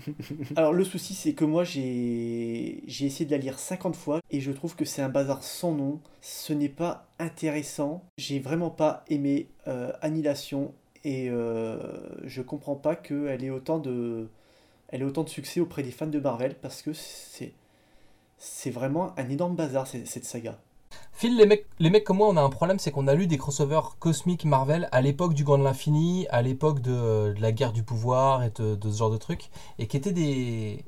Alors 0.55 0.74
le 0.74 0.84
souci 0.84 1.16
c'est 1.16 1.34
que 1.34 1.43
moi 1.45 1.64
j'ai 1.64 2.84
j'ai 2.86 3.07
essayé 3.07 3.26
de 3.26 3.32
la 3.32 3.39
lire 3.39 3.57
50 3.57 3.95
fois 3.95 4.22
et 4.30 4.39
je 4.39 4.51
trouve 4.51 4.76
que 4.76 4.86
c'est 4.86 5.01
un 5.01 5.10
bazar 5.10 5.43
sans 5.43 5.72
nom. 5.72 5.99
Ce 6.22 6.53
n'est 6.53 6.70
pas 6.70 7.07
intéressant. 7.18 8.03
J'ai 8.20 8.39
vraiment 8.39 8.70
pas 8.70 9.03
aimé 9.10 9.47
euh, 9.68 9.91
Annihilation 10.01 10.76
et 11.03 11.32
euh, 11.32 11.80
je 12.26 12.43
comprends 12.43 12.76
pas 12.76 12.95
qu'elle 12.95 13.43
ait 13.43 13.49
autant 13.49 13.80
de 13.80 14.30
elle 14.89 15.01
ait 15.01 15.05
autant 15.05 15.24
de 15.24 15.30
succès 15.30 15.60
auprès 15.60 15.82
des 15.82 15.91
fans 15.91 16.05
de 16.05 16.20
Marvel 16.20 16.53
parce 16.62 16.84
que 16.84 16.93
c'est 16.93 17.53
c'est 18.38 18.70
vraiment 18.70 19.18
un 19.18 19.30
énorme 19.30 19.55
bazar 19.55 19.88
cette, 19.88 20.07
cette 20.07 20.26
saga. 20.26 20.60
Phil, 21.20 21.36
les 21.36 21.46
mecs, 21.46 21.66
les 21.80 21.90
mecs 21.90 22.06
comme 22.06 22.16
moi, 22.16 22.30
on 22.30 22.38
a 22.38 22.42
un 22.42 22.50
problème, 22.50 22.80
c'est 22.80 22.92
qu'on 22.92 23.10
a 23.10 23.14
lu 23.14 23.28
des 23.28 23.38
crossovers 23.38 23.98
cosmiques 24.00 24.46
Marvel 24.46 24.88
à 24.94 25.02
l'époque 25.02 25.34
du 25.34 25.44
Grand 25.44 25.58
de 25.58 25.64
l'Infini, 25.66 26.26
à 26.30 26.42
l'époque 26.42 26.80
de, 26.80 27.36
la 27.42 27.52
guerre 27.52 27.74
du 27.74 27.84
pouvoir 27.84 28.42
et 28.42 28.52
de, 28.52 28.76
de 28.76 28.90
ce 28.90 29.00
genre 29.00 29.12
de 29.12 29.18
trucs, 29.18 29.50
et 29.80 29.88
qui 29.88 29.98
étaient 29.98 30.14
des, 30.14 30.86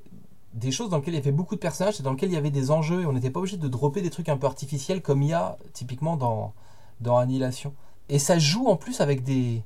des 0.54 0.72
choses 0.72 0.90
dans 0.90 1.00
lesquelles 1.00 1.16
il 1.16 1.18
y 1.18 1.20
avait 1.20 1.34
beaucoup 1.34 1.56
de 1.56 1.60
personnages 1.60 2.00
et 2.00 2.04
dans 2.04 2.12
lesquelles 2.12 2.30
il 2.30 2.36
y 2.36 2.38
avait 2.38 2.50
des 2.50 2.72
enjeux, 2.72 3.02
et 3.02 3.06
on 3.06 3.12
n'était 3.12 3.30
pas 3.30 3.42
obligé 3.42 3.58
de 3.58 3.68
dropper 3.68 4.02
des 4.02 4.10
trucs 4.10 4.30
un 4.30 4.38
peu 4.38 4.48
artificiels 4.48 5.02
comme 5.02 5.22
il 5.22 5.32
y 5.32 5.34
a 5.34 5.58
typiquement 5.74 6.16
dans, 6.16 6.54
dans 7.02 7.18
Annihilation. 7.18 7.74
Et 8.08 8.18
ça 8.18 8.40
joue 8.40 8.68
en 8.68 8.78
plus 8.78 9.02
avec 9.02 9.24
des 9.26 9.64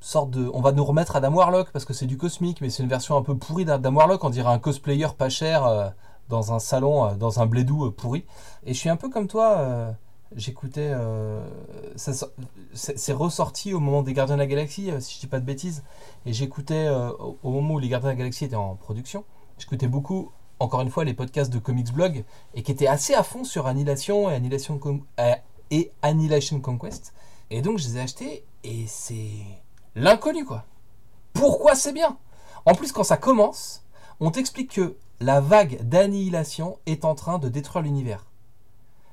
sortes 0.00 0.30
de... 0.30 0.50
On 0.54 0.62
va 0.62 0.72
nous 0.72 0.84
remettre 0.86 1.14
Adam 1.14 1.34
Warlock 1.34 1.72
parce 1.72 1.84
que 1.84 1.92
c'est 1.92 2.06
du 2.06 2.16
cosmique, 2.16 2.62
mais 2.62 2.70
c'est 2.70 2.82
une 2.82 2.88
version 2.88 3.18
un 3.18 3.22
peu 3.22 3.36
pourrie 3.36 3.66
d'Adam 3.66 3.94
Warlock, 3.94 4.24
on 4.24 4.30
dirait 4.30 4.50
un 4.50 4.58
cosplayer 4.58 5.08
pas 5.18 5.28
cher 5.28 5.66
euh, 5.66 5.90
dans 6.28 6.52
un 6.52 6.58
salon, 6.58 7.06
euh, 7.06 7.14
dans 7.14 7.40
un 7.40 7.46
blédou 7.46 7.86
euh, 7.86 7.90
pourri. 7.90 8.24
Et 8.64 8.74
je 8.74 8.78
suis 8.78 8.88
un 8.88 8.96
peu 8.96 9.08
comme 9.08 9.26
toi, 9.28 9.58
euh, 9.58 9.92
j'écoutais. 10.36 10.90
euh, 10.92 11.46
c'est 11.96 13.12
ressorti 13.12 13.74
au 13.74 13.80
moment 13.80 14.02
des 14.02 14.12
Gardiens 14.12 14.36
de 14.36 14.40
la 14.40 14.46
Galaxie, 14.46 14.90
si 15.00 15.14
je 15.16 15.20
dis 15.20 15.26
pas 15.26 15.40
de 15.40 15.44
bêtises. 15.44 15.82
Et 16.26 16.32
j'écoutais 16.32 16.88
au, 17.42 17.50
moment 17.50 17.74
où 17.74 17.78
les 17.78 17.88
Gardiens 17.88 18.10
de 18.10 18.14
la 18.14 18.18
Galaxie 18.18 18.44
étaient 18.44 18.56
en 18.56 18.74
production. 18.74 19.24
J'écoutais 19.58 19.86
beaucoup, 19.86 20.32
encore 20.58 20.80
une 20.80 20.90
fois, 20.90 21.04
les 21.04 21.14
podcasts 21.14 21.52
de 21.52 21.58
Comics 21.58 21.92
Blog 21.92 22.24
et 22.54 22.62
qui 22.62 22.72
étaient 22.72 22.88
assez 22.88 23.14
à 23.14 23.22
fond 23.22 23.44
sur 23.44 23.66
Annihilation 23.66 24.28
et 24.28 24.34
Annihilation, 24.34 24.80
et 25.70 25.92
Annihilation 26.02 26.60
Conquest. 26.60 27.14
Et 27.50 27.62
donc 27.62 27.78
je 27.78 27.86
les 27.88 27.98
ai 27.98 28.00
achetés 28.00 28.44
et 28.64 28.86
c'est 28.86 29.30
l'inconnu 29.94 30.44
quoi. 30.44 30.64
Pourquoi 31.32 31.74
c'est 31.74 31.92
bien? 31.92 32.16
En 32.66 32.74
plus, 32.74 32.92
quand 32.92 33.04
ça 33.04 33.16
commence, 33.16 33.82
on 34.20 34.30
t'explique 34.30 34.72
que 34.72 34.96
la 35.20 35.40
vague 35.40 35.82
d'annihilation 35.82 36.78
est 36.86 37.04
en 37.04 37.14
train 37.14 37.38
de 37.38 37.48
détruire 37.48 37.82
l'univers. 37.82 38.26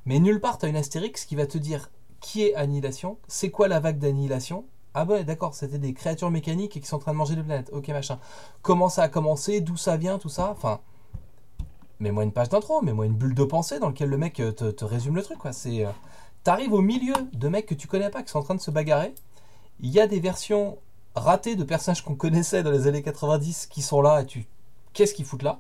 Mais 0.05 0.19
nulle 0.19 0.41
part, 0.41 0.57
tu 0.57 0.67
une 0.67 0.75
astérix 0.75 1.25
qui 1.25 1.35
va 1.35 1.45
te 1.45 1.57
dire 1.57 1.91
qui 2.19 2.43
est 2.43 2.55
Annihilation, 2.55 3.17
c'est 3.27 3.49
quoi 3.49 3.67
la 3.67 3.79
vague 3.79 3.97
d'annihilation? 3.97 4.65
Ah 4.93 5.05
ouais, 5.05 5.23
d'accord, 5.23 5.55
c'était 5.55 5.77
des 5.77 5.93
créatures 5.93 6.31
mécaniques 6.31 6.79
qui 6.79 6.85
sont 6.85 6.97
en 6.97 6.99
train 6.99 7.13
de 7.13 7.17
manger 7.17 7.35
des 7.35 7.43
planètes. 7.43 7.69
Ok, 7.73 7.87
machin. 7.89 8.19
Comment 8.61 8.89
ça 8.89 9.03
a 9.03 9.09
commencé, 9.09 9.61
d'où 9.61 9.77
ça 9.77 9.97
vient, 9.97 10.17
tout 10.17 10.29
ça? 10.29 10.49
Enfin, 10.51 10.81
mets-moi 11.99 12.23
une 12.23 12.31
page 12.31 12.49
d'intro, 12.49 12.81
mets-moi 12.81 13.05
une 13.05 13.13
bulle 13.13 13.35
de 13.35 13.43
pensée 13.43 13.79
dans 13.79 13.87
laquelle 13.87 14.09
le 14.09 14.17
mec 14.17 14.39
euh, 14.39 14.51
te, 14.51 14.65
te 14.65 14.85
résume 14.85 15.15
le 15.15 15.23
truc. 15.23 15.39
Quoi. 15.39 15.53
C'est, 15.53 15.85
euh, 15.85 15.91
t'arrives 16.43 16.73
au 16.73 16.81
milieu 16.81 17.15
de 17.33 17.47
mecs 17.47 17.65
que 17.65 17.75
tu 17.75 17.87
connais 17.87 18.09
pas, 18.09 18.21
qui 18.21 18.31
sont 18.31 18.39
en 18.39 18.43
train 18.43 18.55
de 18.55 18.61
se 18.61 18.71
bagarrer. 18.71 19.15
Il 19.79 19.89
y 19.89 19.99
a 19.99 20.07
des 20.07 20.19
versions 20.19 20.77
ratées 21.15 21.55
de 21.55 21.63
personnages 21.63 22.03
qu'on 22.03 22.15
connaissait 22.15 22.63
dans 22.63 22.71
les 22.71 22.87
années 22.87 23.03
90 23.03 23.67
qui 23.67 23.81
sont 23.81 24.01
là 24.01 24.21
et 24.21 24.25
tu, 24.25 24.45
qu'est-ce 24.93 25.13
qu'ils 25.13 25.25
foutent 25.25 25.43
là? 25.43 25.59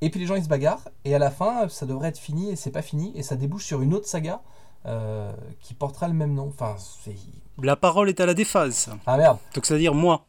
Et 0.00 0.10
puis 0.10 0.20
les 0.20 0.26
gens 0.26 0.34
ils 0.34 0.44
se 0.44 0.48
bagarrent 0.48 0.88
et 1.04 1.14
à 1.14 1.18
la 1.18 1.30
fin 1.30 1.68
ça 1.68 1.86
devrait 1.86 2.08
être 2.08 2.18
fini 2.18 2.50
et 2.50 2.56
c'est 2.56 2.70
pas 2.70 2.82
fini 2.82 3.12
et 3.14 3.22
ça 3.22 3.36
débouche 3.36 3.64
sur 3.64 3.82
une 3.82 3.92
autre 3.94 4.06
saga 4.06 4.40
euh, 4.86 5.30
qui 5.60 5.74
portera 5.74 6.08
le 6.08 6.14
même 6.14 6.32
nom. 6.32 6.48
Enfin, 6.48 6.74
c'est... 7.04 7.14
La 7.62 7.76
parole 7.76 8.08
est 8.08 8.18
à 8.20 8.24
la 8.26 8.32
défense. 8.32 8.88
Ah 9.06 9.18
merde. 9.18 9.36
Donc 9.54 9.66
c'est-à-dire 9.66 9.94
moi. 9.94 10.24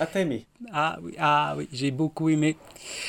Ah 0.00 0.06
t'as 0.06 0.20
aimé 0.20 0.46
Ah 0.72 0.98
oui, 1.02 1.14
ah 1.18 1.54
oui, 1.56 1.68
j'ai 1.72 1.90
beaucoup 1.90 2.28
aimé. 2.28 2.56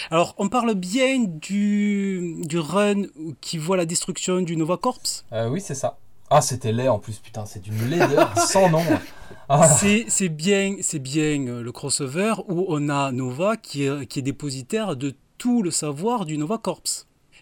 Alors, 0.09 0.33
on 0.37 0.49
parle 0.49 0.73
bien 0.73 1.19
du, 1.23 2.37
du 2.45 2.57
run 2.57 3.03
qui 3.41 3.57
voit 3.59 3.77
la 3.77 3.85
destruction 3.85 4.41
du 4.41 4.55
Nova 4.57 4.77
Corps. 4.77 4.97
Euh, 5.33 5.49
oui, 5.49 5.61
c'est 5.61 5.75
ça. 5.75 5.97
Ah, 6.31 6.41
c'était 6.41 6.71
laid 6.71 6.87
en 6.89 6.97
plus, 6.97 7.19
putain, 7.19 7.45
c'est 7.45 7.59
d'une 7.61 7.89
laideur 7.89 8.35
sans 8.37 8.69
nom. 8.69 8.81
Ah, 9.49 9.67
C'est 9.67 10.05
c'est 10.07 10.29
bien, 10.29 10.77
c'est 10.81 10.99
bien 10.99 11.45
euh, 11.47 11.61
le 11.61 11.71
crossover 11.71 12.33
où 12.47 12.65
on 12.69 12.87
a 12.89 13.11
Nova 13.11 13.57
qui 13.57 13.83
est, 13.83 14.05
qui 14.07 14.19
est 14.19 14.23
dépositaire 14.23 14.95
de 14.95 15.15
tout 15.39 15.63
le 15.63 15.71
savoir 15.71 16.25
du 16.25 16.37
Nova 16.37 16.59
Corps. 16.59 16.83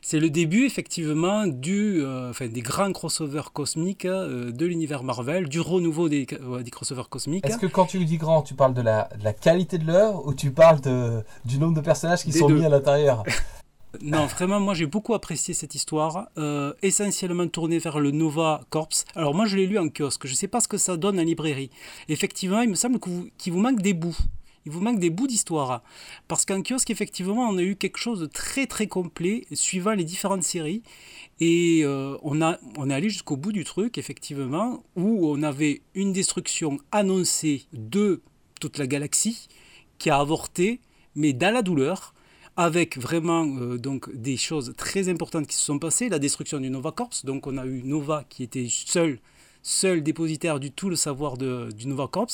C'est 0.02 0.20
le 0.20 0.30
début 0.30 0.64
effectivement 0.66 1.48
du, 1.48 2.02
euh, 2.02 2.30
enfin, 2.30 2.48
des 2.48 2.62
grands 2.62 2.94
crossovers 2.94 3.52
cosmiques 3.52 4.06
euh, 4.06 4.52
de 4.52 4.66
l'univers 4.66 5.04
Marvel, 5.04 5.50
du 5.50 5.60
renouveau 5.60 6.08
des, 6.08 6.26
des 6.28 6.72
crossovers 6.72 7.10
cosmiques. 7.10 7.46
Est-ce 7.46 7.58
que 7.58 7.66
quand 7.66 7.88
tu 7.88 8.06
dis 8.06 8.18
grand, 8.18 8.44
tu 8.44 8.54
parles 8.54 8.76
de 8.76 8.82
la, 8.82 9.10
de 9.20 9.24
la 9.24 9.34
qualité 9.34 9.78
de 9.80 9.86
l'œuvre 9.88 10.26
ou 10.26 10.34
tu 10.34 10.52
parles 10.52 10.80
de, 10.82 11.24
du 11.46 11.58
nombre 11.60 11.74
de 11.74 11.82
personnages 11.82 12.24
qui 12.24 12.30
Des 12.32 12.40
sont 12.40 12.48
deux. 12.48 12.60
mis 12.60 12.66
à 12.66 12.70
l'intérieur? 12.70 13.24
Non, 14.02 14.26
vraiment, 14.28 14.60
moi 14.60 14.74
j'ai 14.76 14.86
beaucoup 14.86 15.16
apprécié 15.16 15.54
cette 15.56 15.74
histoire, 15.74 16.28
euh, 16.38 16.72
essentiellement 16.84 17.48
tournée 17.48 17.80
vers 17.80 18.00
le 18.00 18.12
Nova 18.12 18.62
Corps. 18.70 18.90
Alors 19.16 19.34
moi 19.34 19.46
je 19.46 19.56
l'ai 19.56 19.66
lu 19.66 19.80
en 19.80 19.88
kiosque, 19.90 20.28
je 20.28 20.34
ne 20.34 20.36
sais 20.36 20.50
pas 20.50 20.60
ce 20.60 20.68
que 20.68 20.78
ça 20.78 20.98
donne 20.98 21.18
en 21.20 21.24
librairie. 21.24 21.72
Effectivement, 22.10 22.62
il 22.62 22.70
me 22.70 22.76
semble 22.76 23.00
que 23.00 23.10
vous- 23.10 23.30
qu'il 23.40 23.54
vous 23.54 23.60
manque 23.60 23.82
des 23.82 23.94
bouts. 23.94 24.16
Il 24.68 24.74
vous 24.74 24.82
manque 24.82 25.00
des 25.00 25.10
bouts 25.10 25.28
d'histoire. 25.28 25.82
Parce 26.28 26.44
qu'en 26.44 26.62
kiosque, 26.62 26.90
effectivement, 26.90 27.48
on 27.48 27.58
a 27.58 27.64
eu 27.64 27.78
quelque 27.78 27.98
chose 27.98 28.20
de 28.20 28.26
très 28.26 28.68
très 28.68 28.88
complet, 28.88 29.46
suivant 29.54 29.94
les 29.94 30.04
différentes 30.04 30.44
séries. 30.44 30.84
Et 31.40 31.84
euh, 31.86 32.18
on, 32.22 32.42
a, 32.42 32.58
on 32.78 32.90
est 32.90 32.94
allé 32.94 33.10
jusqu'au 33.10 33.38
bout 33.38 33.54
du 33.54 33.64
truc, 33.64 33.98
effectivement, 33.98 34.84
où 34.98 35.30
on 35.30 35.42
avait 35.42 35.84
une 35.96 36.12
destruction 36.12 36.80
annoncée 36.92 37.64
de 37.72 38.22
toute 38.60 38.78
la 38.78 38.88
galaxie, 38.88 39.48
qui 40.00 40.10
a 40.10 40.18
avorté, 40.18 40.82
mais 41.16 41.32
dans 41.32 41.54
la 41.54 41.62
douleur 41.62 42.14
avec 42.58 42.98
vraiment 42.98 43.46
euh, 43.46 43.78
donc 43.78 44.14
des 44.14 44.36
choses 44.36 44.74
très 44.76 45.08
importantes 45.08 45.48
qui 45.48 45.56
se 45.56 45.64
sont 45.64 45.80
passées, 45.80 46.10
la 46.10 46.20
destruction 46.20 46.60
du 46.60 46.70
Nova 46.70 46.92
Corps, 46.92 47.12
donc 47.24 47.48
on 47.48 47.58
a 47.58 47.66
eu 47.66 47.84
Nova 47.84 48.26
qui 48.28 48.44
était 48.44 48.68
seul, 48.70 49.20
seul 49.62 50.04
dépositaire 50.04 50.60
du 50.60 50.72
tout 50.72 50.90
le 50.90 50.98
savoir 50.98 51.38
de, 51.38 51.70
du 51.72 51.88
Nova 51.88 52.08
Corps, 52.08 52.32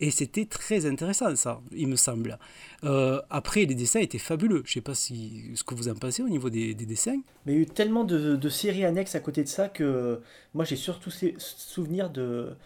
et 0.00 0.10
c'était 0.10 0.46
très 0.46 0.86
intéressant 0.86 1.34
ça, 1.36 1.60
il 1.72 1.88
me 1.88 1.96
semble. 1.96 2.38
Euh, 2.84 3.20
après, 3.30 3.64
les 3.64 3.74
dessins 3.74 4.00
étaient 4.00 4.18
fabuleux, 4.18 4.62
je 4.64 4.70
ne 4.70 4.74
sais 4.74 4.80
pas 4.80 4.94
si, 4.94 5.50
ce 5.54 5.64
que 5.64 5.74
vous 5.74 5.88
en 5.88 5.94
pensez 5.94 6.22
au 6.22 6.28
niveau 6.28 6.50
des, 6.50 6.74
des 6.74 6.86
dessins. 6.86 7.20
Mais 7.44 7.52
il 7.52 7.56
y 7.56 7.58
a 7.58 7.62
eu 7.62 7.66
tellement 7.66 8.04
de, 8.04 8.36
de 8.36 8.48
séries 8.48 8.84
annexes 8.84 9.14
à 9.14 9.20
côté 9.20 9.42
de 9.42 9.48
ça 9.48 9.68
que 9.68 10.20
moi 10.54 10.64
j'ai 10.64 10.76
surtout 10.76 11.10
souvenir 11.38 12.10
de, 12.10 12.56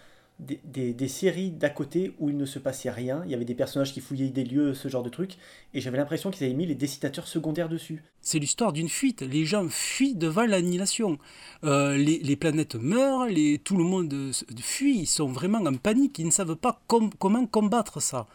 des, 0.41 0.93
des- 0.93 1.09
séries 1.09 1.51
d'à 1.51 1.71
côté 1.71 2.15
où 2.19 2.29
il 2.29 2.37
ne 2.37 2.47
se 2.47 2.59
passait 2.59 2.91
rien. 2.91 3.23
Il 3.25 3.31
y 3.31 3.35
avait 3.35 3.45
des 3.45 3.55
personnages 3.55 3.93
qui 3.93 4.01
fouillaient 4.01 4.29
des 4.29 4.45
lieux, 4.45 4.75
ce 4.75 4.89
genre 4.89 5.03
de 5.03 5.09
trucs. 5.11 5.37
Et 5.75 5.81
j'avais 5.81 5.99
l'impression 5.99 6.31
qu'ils 6.31 6.45
avaient 6.47 6.55
mis 6.55 6.67
les 6.67 6.75
dessinateurs 6.75 7.27
secondaires 7.29 7.69
dessus. 7.69 8.03
C'est 8.21 8.39
l'histoire 8.39 8.73
d'une 8.73 8.89
fuite. 8.89 9.23
Les 9.23 9.45
gens 9.45 9.67
fuient 9.69 10.15
devant 10.15 10.47
l'annihilation. 10.47 11.19
Euh, 11.65 11.97
les, 11.97 12.19
les 12.19 12.37
planètes 12.37 12.75
meurent, 12.77 13.27
les, 13.27 13.59
tout 13.59 13.77
le 13.77 13.85
monde 13.85 14.15
fuit. 14.61 15.01
Ils 15.01 15.07
sont 15.07 15.29
vraiment 15.29 15.59
en 15.59 15.75
panique. 15.75 16.19
Ils 16.19 16.27
ne 16.27 16.31
savent 16.31 16.57
pas 16.57 16.81
com- 16.87 17.11
comment 17.19 17.47
combattre 17.47 18.01
ça. 18.01 18.27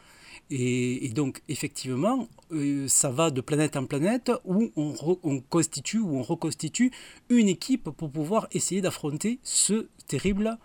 Et, 0.52 1.10
donc, 1.16 1.42
effectivement, 1.50 2.28
euh, 2.52 2.88
ça 2.88 3.10
va 3.10 3.32
de 3.32 3.42
planète 3.42 3.78
en 3.78 3.86
planète 3.86 4.32
où 4.44 4.72
on, 4.76 4.94
on 5.24 5.40
constitue 5.40 5.98
ou 6.00 6.18
on 6.18 6.22
reconstitue 6.22 6.92
une 7.30 7.48
équipe 7.48 7.90
pour 7.90 8.12
pouvoir 8.12 8.48
essayer 8.52 8.82
d'affronter 8.82 9.40
ce 9.42 9.88
terrible 10.08 10.58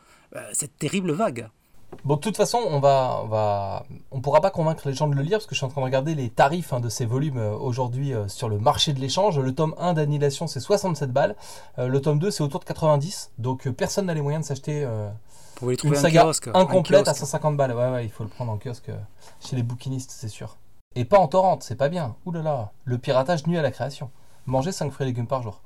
cette 0.53 0.77
terrible 0.79 1.13
vague. 1.13 1.49
Bon, 2.05 2.17
de 2.17 2.21
toute 2.21 2.37
façon, 2.37 2.59
on 2.67 2.81
va, 2.81 3.21
on 3.25 3.27
va, 3.27 3.85
on 4.11 4.21
pourra 4.21 4.41
pas 4.41 4.51
convaincre 4.51 4.89
les 4.89 4.95
gens 4.95 5.09
de 5.09 5.15
le 5.15 5.23
lire 5.23 5.39
parce 5.39 5.47
que 5.47 5.55
je 5.55 5.59
suis 5.59 5.67
en 5.67 5.69
train 5.69 5.83
de 5.83 5.85
regarder 5.85 6.15
les 6.15 6.31
tarifs 6.31 6.73
hein, 6.73 6.81
de 6.81 6.89
ces 6.89 7.05
volumes 7.05 7.39
euh, 7.39 7.53
aujourd'hui 7.53 8.15
euh, 8.15 8.27
sur 8.29 8.49
le 8.49 8.59
marché 8.59 8.93
de 8.93 9.01
l'échange. 9.01 9.39
Le 9.39 9.55
tome 9.55 9.75
1 9.79 9.95
d'Annihilation, 9.95 10.47
c'est 10.47 10.61
67 10.61 11.13
balles. 11.13 11.37
Euh, 11.79 11.89
le 11.89 12.01
tome 12.01 12.19
2, 12.19 12.31
c'est 12.31 12.43
autour 12.43 12.61
de 12.61 12.65
90. 12.65 13.33
Donc 13.39 13.69
personne 13.71 14.07
n'a 14.07 14.15
les 14.15 14.23
moyens 14.23 14.45
de 14.45 14.49
s'acheter 14.49 14.87
une 15.63 15.95
saga 15.95 16.31
incomplète 16.55 17.09
à 17.09 17.15
150 17.15 17.57
balles. 17.57 17.73
Ouais, 17.73 17.91
ouais, 17.91 18.05
il 18.05 18.11
faut 18.11 18.25
le 18.25 18.31
prendre 18.31 18.53
en 18.53 18.57
kiosque 18.57 18.91
chez 19.41 19.57
les 19.57 19.63
bouquinistes, 19.63 20.11
c'est 20.11 20.29
sûr. 20.29 20.57
Et 20.97 21.05
pas 21.05 21.19
en 21.19 21.29
torrent, 21.29 21.59
c'est 21.61 21.77
pas 21.77 21.89
bien. 21.89 22.17
Ouh 22.25 22.33
là 22.33 22.43
là, 22.43 22.73
le 22.85 22.99
piratage 22.99 23.47
nuit 23.47 23.59
à 23.59 23.63
la 23.63 23.71
création. 23.71 24.11
Manger 24.47 24.73
5 24.73 24.91
fruits 24.91 25.05
et 25.05 25.11
légumes 25.11 25.27
par 25.27 25.43
jour. 25.43 25.61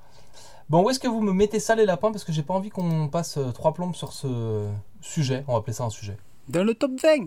Bon, 0.71 0.83
où 0.83 0.91
est-ce 0.91 1.01
que 1.01 1.09
vous 1.09 1.21
me 1.21 1.33
mettez 1.33 1.61
ça 1.61 1.75
les 1.75 1.85
lapins 1.85 2.11
Parce 2.11 2.25
que 2.25 2.33
j'ai 2.33 2.43
pas 2.43 2.55
envie 2.55 2.71
qu'on 2.71 3.09
passe 3.09 3.37
euh, 3.37 3.53
trois 3.53 3.75
plombes 3.75 3.95
sur 3.95 4.12
ce 4.12 4.67
sujet. 5.03 5.45
On 5.47 5.53
va 5.53 5.59
appeler 5.59 5.75
ça 5.75 5.85
un 5.85 5.91
sujet. 5.91 6.17
Dans 6.49 6.65
le 6.65 6.75
top 6.75 6.93
20 7.03 7.27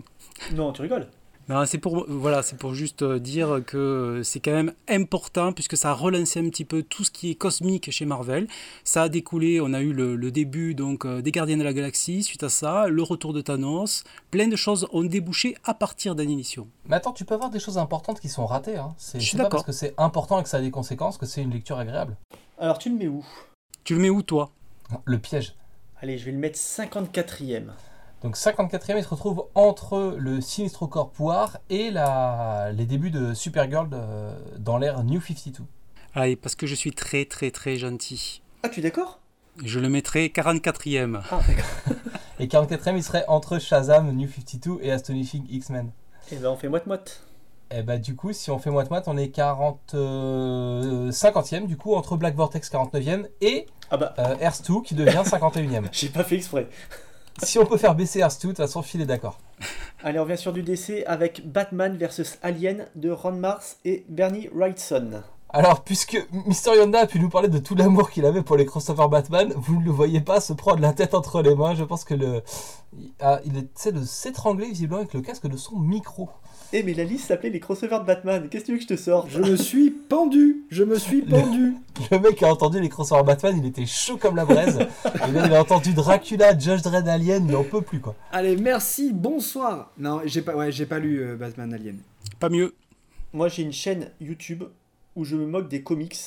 Non, 0.54 0.72
tu 0.72 0.82
rigoles. 0.82 1.08
Non, 1.48 1.64
c'est 1.64 1.78
pour, 1.78 2.04
voilà, 2.08 2.42
c'est 2.42 2.58
pour 2.58 2.74
juste 2.74 3.00
euh, 3.00 3.18
dire 3.18 3.62
que 3.66 4.20
c'est 4.22 4.38
quand 4.38 4.52
même 4.52 4.74
important 4.86 5.54
puisque 5.54 5.78
ça 5.78 5.90
a 5.90 5.94
relancé 5.94 6.40
un 6.40 6.48
petit 6.50 6.66
peu 6.66 6.82
tout 6.82 7.04
ce 7.04 7.10
qui 7.10 7.30
est 7.30 7.36
cosmique 7.36 7.90
chez 7.90 8.04
Marvel. 8.04 8.48
Ça 8.84 9.04
a 9.04 9.08
découlé, 9.08 9.58
on 9.60 9.72
a 9.72 9.80
eu 9.80 9.94
le, 9.94 10.30
début 10.30 10.74
donc 10.74 11.06
euh, 11.06 11.22
des 11.22 11.32
Gardiens 11.32 11.56
de 11.56 11.62
la 11.62 11.72
Galaxie, 11.72 12.22
suite 12.22 12.42
à 12.42 12.50
ça, 12.50 12.88
le 12.88 13.02
retour 13.02 13.32
de 13.32 13.40
Thanos. 13.40 14.04
Plein 14.30 14.48
de 14.48 14.56
choses 14.56 14.86
ont 14.92 15.04
débouché 15.04 15.56
à 15.64 15.72
partir 15.72 16.14
d'Annihilation. 16.14 16.68
Mais 16.86 16.96
attends, 16.96 17.12
tu 17.12 17.24
peux 17.24 17.34
avoir 17.34 17.48
des 17.48 17.60
choses 17.60 17.78
importantes 17.78 18.20
qui 18.20 18.28
sont 18.28 18.44
ratées. 18.44 18.76
Hein. 18.76 18.94
C'est, 18.98 19.18
Je 19.18 19.34
pas 19.36 19.48
parce 19.48 19.62
que 19.62 19.72
c'est 19.72 19.94
important 19.96 20.40
et 20.40 20.42
que 20.42 20.50
ça 20.50 20.58
a 20.58 20.60
des 20.60 20.70
conséquences 20.70 21.16
que 21.16 21.24
c'est 21.24 21.40
une 21.40 21.52
lecture 21.52 21.78
agréable. 21.78 22.16
Alors 22.60 22.78
tu 22.78 22.90
le 22.90 22.96
mets 22.96 23.06
où? 23.06 23.24
Tu 23.84 23.94
le 23.94 24.00
mets 24.00 24.10
où 24.10 24.22
toi? 24.22 24.50
Le 25.04 25.18
piège. 25.18 25.54
Allez, 26.02 26.18
je 26.18 26.24
vais 26.24 26.32
le 26.32 26.38
mettre 26.38 26.58
54e. 26.58 27.68
Donc 28.22 28.36
54e, 28.36 28.96
il 28.96 29.04
se 29.04 29.08
retrouve 29.08 29.46
entre 29.54 30.16
le 30.18 30.40
Sinistro 30.40 30.88
Corps 30.88 31.10
Poire 31.10 31.58
et 31.70 31.92
la... 31.92 32.72
les 32.72 32.84
débuts 32.84 33.12
de 33.12 33.32
Supergirl 33.32 33.88
dans 34.58 34.76
l'ère 34.76 35.04
New 35.04 35.20
52. 35.20 35.62
Ah, 36.16 36.24
parce 36.42 36.56
que 36.56 36.66
je 36.66 36.74
suis 36.74 36.90
très 36.90 37.26
très 37.26 37.52
très 37.52 37.76
gentil. 37.76 38.42
Ah, 38.64 38.68
tu 38.68 38.80
es 38.80 38.82
d'accord? 38.82 39.20
Je 39.64 39.78
le 39.78 39.88
mettrai 39.88 40.26
44e. 40.26 41.22
Ah, 41.30 41.40
d'accord. 41.46 42.02
et 42.40 42.48
44e, 42.48 42.96
il 42.96 43.04
serait 43.04 43.24
entre 43.28 43.60
Shazam, 43.60 44.10
New 44.10 44.28
52 44.28 44.78
et 44.82 44.90
Astonishing 44.90 45.46
X-Men. 45.48 45.92
Eh 46.32 46.36
ben, 46.36 46.48
on 46.48 46.56
fait 46.56 46.68
moite-moite. 46.68 47.22
Et 47.70 47.80
eh 47.80 47.82
bah 47.82 47.98
du 47.98 48.16
coup, 48.16 48.32
si 48.32 48.50
on 48.50 48.58
fait 48.58 48.70
moite-moite, 48.70 49.04
on 49.08 49.18
est 49.18 49.28
40, 49.28 49.94
50e, 49.94 51.66
du 51.66 51.76
coup, 51.76 51.94
entre 51.94 52.16
Black 52.16 52.34
Vortex 52.34 52.70
49e 52.70 53.26
et 53.42 53.66
ah 53.90 53.96
bah. 53.98 54.14
Euh, 54.18 54.36
Earth 54.40 54.66
2 54.66 54.82
qui 54.82 54.94
devient 54.94 55.22
51e. 55.22 55.88
J'ai 55.92 56.08
pas 56.08 56.24
fait 56.24 56.36
exprès. 56.36 56.66
si 57.42 57.58
on 57.58 57.66
peut 57.66 57.76
faire 57.76 57.94
baisser 57.94 58.20
Earth 58.20 58.40
2, 58.40 58.48
de 58.48 58.52
toute 58.54 58.56
façon, 58.64 58.82
Phil 58.82 59.02
est 59.02 59.06
d'accord. 59.06 59.38
Allez, 60.02 60.18
on 60.18 60.22
revient 60.22 60.38
sur 60.38 60.52
du 60.52 60.62
DC 60.62 61.04
avec 61.06 61.46
Batman 61.46 61.96
vs 61.96 62.38
Alien 62.42 62.86
de 62.94 63.10
Ron 63.10 63.32
Mars 63.32 63.76
et 63.84 64.04
Bernie 64.08 64.48
Wrightson. 64.54 65.22
Alors, 65.50 65.82
puisque 65.82 66.26
Mister 66.46 66.76
Yonda 66.76 67.00
a 67.00 67.06
pu 67.06 67.18
nous 67.18 67.30
parler 67.30 67.48
de 67.48 67.58
tout 67.58 67.74
l'amour 67.74 68.10
qu'il 68.10 68.26
avait 68.26 68.42
pour 68.42 68.56
les 68.56 68.66
crossover 68.66 69.08
Batman, 69.10 69.52
vous 69.56 69.80
ne 69.80 69.84
le 69.84 69.90
voyez 69.90 70.20
pas 70.20 70.40
se 70.40 70.52
prendre 70.52 70.80
la 70.80 70.92
tête 70.92 71.14
entre 71.14 71.40
les 71.40 71.54
mains. 71.54 71.74
Je 71.74 71.84
pense 71.84 72.04
que 72.04 72.14
le. 72.14 72.42
il 73.44 73.56
essaie 73.56 73.92
de 73.92 74.04
s'étrangler 74.04 74.66
visiblement 74.66 75.00
avec 75.00 75.14
le 75.14 75.22
casque 75.22 75.46
de 75.46 75.56
son 75.56 75.78
micro. 75.78 76.28
Eh 76.74 76.82
mais 76.82 76.92
la 76.92 77.04
liste 77.04 77.28
s'appelait 77.28 77.48
les 77.48 77.60
crossovers 77.60 78.00
de 78.00 78.04
Batman, 78.04 78.46
qu'est-ce 78.50 78.64
que 78.64 78.66
tu 78.66 78.72
veux 78.72 78.78
que 78.78 78.82
je 78.82 78.88
te 78.88 78.96
sorte 78.96 79.30
Je 79.30 79.40
me 79.40 79.56
suis 79.56 79.90
pendu, 79.90 80.66
je 80.68 80.84
me 80.84 80.98
suis 80.98 81.22
pendu. 81.22 81.74
Le, 82.10 82.18
mec 82.18 82.42
a 82.42 82.48
entendu 82.48 82.78
les 82.78 82.90
crossovers 82.90 83.24
Batman, 83.24 83.58
il 83.58 83.66
était 83.66 83.86
chaud 83.86 84.18
comme 84.18 84.36
la 84.36 84.44
braise. 84.44 84.78
et 85.06 85.32
là 85.32 85.46
il 85.46 85.54
a 85.54 85.62
entendu 85.62 85.94
Dracula, 85.94 86.58
Judge 86.58 86.82
Dredd 86.82 87.08
Alien, 87.08 87.46
il 87.48 87.56
en 87.56 87.64
peut 87.64 87.80
plus 87.80 88.00
quoi. 88.00 88.14
Allez, 88.32 88.56
merci, 88.56 89.14
bonsoir. 89.14 89.92
Non, 89.96 90.20
j'ai 90.26 90.42
pas, 90.42 90.54
ouais, 90.54 90.70
j'ai 90.70 90.84
pas 90.84 90.98
lu 90.98 91.22
euh, 91.22 91.36
Batman 91.36 91.72
Alien. 91.72 91.96
Pas 92.38 92.50
mieux. 92.50 92.74
Moi 93.32 93.48
j'ai 93.48 93.62
une 93.62 93.72
chaîne 93.72 94.10
YouTube 94.20 94.64
où 95.16 95.24
je 95.24 95.36
me 95.36 95.46
moque 95.46 95.68
des 95.68 95.82
comics 95.82 96.18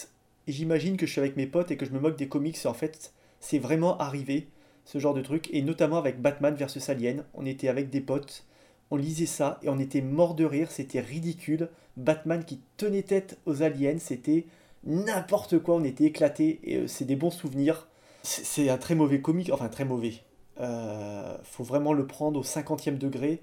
et 0.48 0.52
j'imagine 0.52 0.98
que 0.98 1.06
je 1.06 1.12
suis 1.12 1.22
avec 1.22 1.38
mes 1.38 1.46
potes 1.46 1.70
et 1.70 1.78
que 1.78 1.86
je 1.86 1.92
me 1.92 2.00
moque 2.00 2.18
des 2.18 2.28
comics 2.28 2.58
en 2.66 2.74
fait 2.74 3.12
c'est 3.40 3.60
vraiment 3.60 3.96
arrivé 4.00 4.48
ce 4.86 4.98
genre 4.98 5.14
de 5.14 5.22
truc 5.22 5.50
et 5.52 5.62
notamment 5.62 5.98
avec 5.98 6.20
Batman 6.20 6.56
versus 6.56 6.90
Alien. 6.90 7.26
On 7.36 7.46
était 7.46 7.68
avec 7.68 7.92
des 7.92 8.02
potes 8.02 8.44
on 8.92 8.98
lisait 8.98 9.26
ça 9.26 9.58
et 9.64 9.70
on 9.70 9.80
était 9.80 10.02
mort 10.02 10.36
de 10.36 10.46
rire, 10.46 10.70
c'était 10.70 11.00
ridicule. 11.00 11.70
Batman 11.98 12.44
qui 12.44 12.60
tenait 12.78 13.04
tête 13.04 13.40
aux 13.46 13.64
aliens, 13.64 13.98
c'était 14.00 14.46
n'importe 14.84 15.60
quoi, 15.60 15.76
on 15.76 15.84
était 15.84 16.06
éclatés 16.06 16.60
et 16.64 16.78
euh, 16.78 16.88
c'est 16.88 17.06
des 17.06 17.16
bons 17.16 17.32
souvenirs. 17.32 17.88
C'est 18.24 18.70
un 18.70 18.78
très 18.78 18.94
mauvais 18.94 19.22
comique, 19.22 19.50
enfin 19.52 19.68
très 19.68 19.86
mauvais. 19.86 20.14
Euh, 20.60 21.38
faut 21.44 21.64
vraiment 21.64 21.94
le 21.94 22.06
prendre 22.06 22.40
au 22.40 22.44
50e 22.44 22.98
degré. 22.98 23.42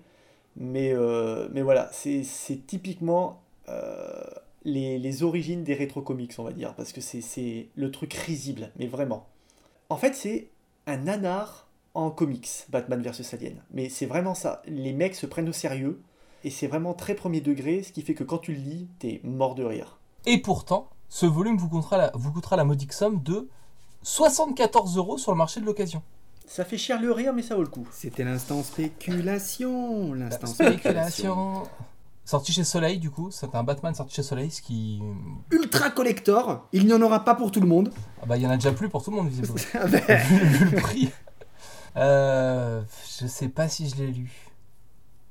Mais, 0.56 0.92
euh, 0.92 1.48
mais 1.52 1.62
voilà, 1.62 1.90
c'est 1.92 2.22
typiquement 2.66 3.42
les, 4.64 4.98
les, 4.98 5.22
origines 5.22 5.62
des 5.62 5.74
rétro-comics, 5.74 6.32
on 6.38 6.42
va 6.42 6.52
dire, 6.52 6.74
parce 6.74 6.92
que 6.92 7.00
c'est 7.00 7.68
le 7.74 7.90
truc 7.90 8.14
risible, 8.14 8.70
mais 8.78 8.86
vraiment. 8.86 9.26
En 9.88 9.96
fait, 9.96 10.14
c'est 10.14 10.48
un 10.86 10.96
nanar 10.96 11.67
en 11.98 12.10
comics, 12.10 12.48
Batman 12.68 13.02
vs 13.02 13.34
Alien. 13.34 13.62
Mais 13.72 13.88
c'est 13.88 14.06
vraiment 14.06 14.34
ça. 14.34 14.62
Les 14.66 14.92
mecs 14.92 15.14
se 15.14 15.26
prennent 15.26 15.48
au 15.48 15.52
sérieux. 15.52 16.00
Et 16.44 16.50
c'est 16.50 16.68
vraiment 16.68 16.94
très 16.94 17.14
premier 17.14 17.40
degré, 17.40 17.82
ce 17.82 17.90
qui 17.92 18.02
fait 18.02 18.14
que 18.14 18.22
quand 18.22 18.38
tu 18.38 18.52
le 18.52 18.60
lis, 18.60 18.88
t'es 19.00 19.20
mort 19.24 19.56
de 19.56 19.64
rire. 19.64 19.98
Et 20.24 20.38
pourtant, 20.38 20.88
ce 21.08 21.26
volume 21.26 21.56
vous 21.56 21.68
coûtera 21.68 21.98
la, 21.98 22.12
vous 22.14 22.30
coûtera 22.30 22.56
la 22.56 22.64
modique 22.64 22.92
somme 22.92 23.22
de 23.22 23.48
74 24.02 24.96
euros 24.96 25.18
sur 25.18 25.32
le 25.32 25.38
marché 25.38 25.60
de 25.60 25.66
l'occasion. 25.66 26.00
Ça 26.46 26.64
fait 26.64 26.78
cher 26.78 27.00
le 27.00 27.10
rire, 27.10 27.32
mais 27.34 27.42
ça 27.42 27.56
vaut 27.56 27.62
le 27.62 27.68
coup. 27.68 27.86
C'était 27.90 28.22
l'instant 28.22 28.62
spéculation. 28.62 30.14
L'instant 30.14 30.46
spéculation. 30.46 31.64
Sorti 32.24 32.52
chez 32.52 32.64
Soleil, 32.64 32.98
du 32.98 33.10
coup, 33.10 33.30
c'est 33.30 33.54
un 33.54 33.64
Batman 33.64 33.94
sorti 33.94 34.14
chez 34.14 34.22
Soleil, 34.22 34.50
ce 34.50 34.62
qui. 34.62 35.00
Ultra 35.50 35.90
collector, 35.90 36.68
il 36.72 36.86
n'y 36.86 36.92
en 36.92 37.02
aura 37.02 37.24
pas 37.24 37.34
pour 37.34 37.50
tout 37.50 37.60
le 37.60 37.66
monde. 37.66 37.90
Ah 38.22 38.26
bah, 38.26 38.36
il 38.36 38.42
y 38.42 38.46
en 38.46 38.50
a 38.50 38.56
déjà 38.56 38.70
plus 38.70 38.88
pour 38.88 39.02
tout 39.02 39.10
le 39.10 39.16
monde, 39.16 39.28
visiblement. 39.28 39.54
vu 39.84 40.64
le 40.66 40.80
prix. 40.80 41.10
Euh, 41.96 42.82
je 43.20 43.26
sais 43.26 43.48
pas 43.48 43.68
si 43.68 43.88
je 43.88 43.96
l'ai 43.96 44.08
lu. 44.08 44.30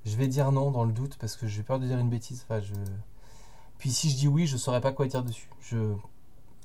Je 0.05 0.16
vais 0.16 0.28
dire 0.28 0.51
non 0.51 0.72
dans 0.72 0.86
le 0.86 0.91
doute 0.91 1.18
parce 1.20 1.36
que 1.36 1.47
j'ai 1.47 1.64
peur 1.64 1.80
de 1.80 1.86
dire 1.86 1.99
une 1.99 2.10
bêtise. 2.10 2.45
Enfin, 2.47 2.62
je... 2.62 2.74
Puis 3.78 3.91
si 3.91 4.10
je 4.10 4.16
dis 4.16 4.28
oui, 4.28 4.47
je 4.47 4.58
saurais 4.58 4.82
pas 4.82 4.91
quoi 4.91 5.08
dire 5.08 5.24
dessus. 5.24 5.49
Je 5.62 5.93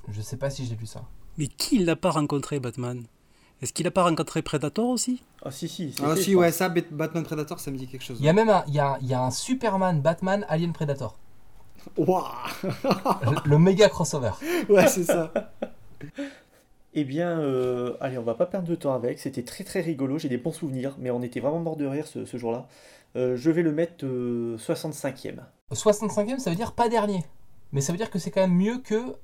je 0.09 0.21
sais 0.21 0.37
pas 0.37 0.49
si 0.49 0.65
j'ai 0.65 0.75
lu 0.75 0.85
ça. 0.85 1.03
Mais 1.37 1.47
qui 1.47 1.79
l'a 1.79 1.95
pas 1.95 2.11
rencontré 2.11 2.59
Batman? 2.59 3.03
Est-ce 3.61 3.71
qu'il 3.71 3.87
a 3.87 3.91
pas 3.91 4.03
rencontré 4.03 4.41
Predator 4.41 4.87
aussi? 4.87 5.23
Ah 5.43 5.51
si 5.51 5.69
si. 5.69 5.95
Ah 6.03 6.15
si 6.15 6.35
ouais 6.35 6.51
ça 6.51 6.69
Batman 6.69 7.23
Predator 7.23 7.59
ça 7.59 7.71
me 7.71 7.77
dit 7.77 7.87
quelque 7.87 8.03
chose. 8.03 8.17
Il 8.19 8.25
y 8.25 8.29
a 8.29 8.33
même 8.33 8.49
un 8.49 8.63
il 8.67 8.73
y 8.73 8.79
a, 8.79 8.97
il 9.01 9.07
y 9.07 9.13
a 9.13 9.23
un 9.23 9.31
Superman 9.31 10.01
Batman 10.01 10.45
Alien 10.49 10.73
Predator. 10.73 11.17
Waouh 11.97 12.23
le, 12.63 13.49
le 13.49 13.57
méga 13.57 13.89
crossover. 13.89 14.31
Ouais 14.69 14.87
c'est 14.87 15.05
ça. 15.05 15.31
Eh 16.95 17.03
bien, 17.03 17.39
euh, 17.39 17.95
allez, 18.01 18.17
on 18.17 18.23
va 18.23 18.35
pas 18.35 18.45
perdre 18.45 18.67
de 18.67 18.75
temps 18.75 18.93
avec. 18.93 19.19
C'était 19.19 19.43
très 19.43 19.63
très 19.63 19.81
rigolo. 19.81 20.19
J'ai 20.19 20.29
des 20.29 20.37
bons 20.37 20.51
souvenirs, 20.51 20.95
mais 20.99 21.09
on 21.09 21.23
était 21.23 21.39
vraiment 21.39 21.59
mort 21.59 21.75
de 21.75 21.85
rire 21.85 22.05
ce, 22.07 22.37
jour-là. 22.37 22.67
Euh, 23.15 23.35
je 23.35 23.49
vais 23.49 23.63
le 23.63 23.71
mettre 23.71 24.05
65e. 24.05 25.39
Euh, 25.71 25.75
65e, 25.75 26.37
ça 26.37 26.51
veut 26.51 26.55
dire 26.55 26.73
pas 26.73 26.89
dernier. 26.89 27.23
Mais 27.71 27.81
ça 27.81 27.91
veut 27.91 27.97
dire 27.97 28.11
que 28.11 28.19
c'est 28.19 28.29
quand 28.29 28.41
même 28.41 28.55
mieux 28.55 28.77
que 28.77 29.15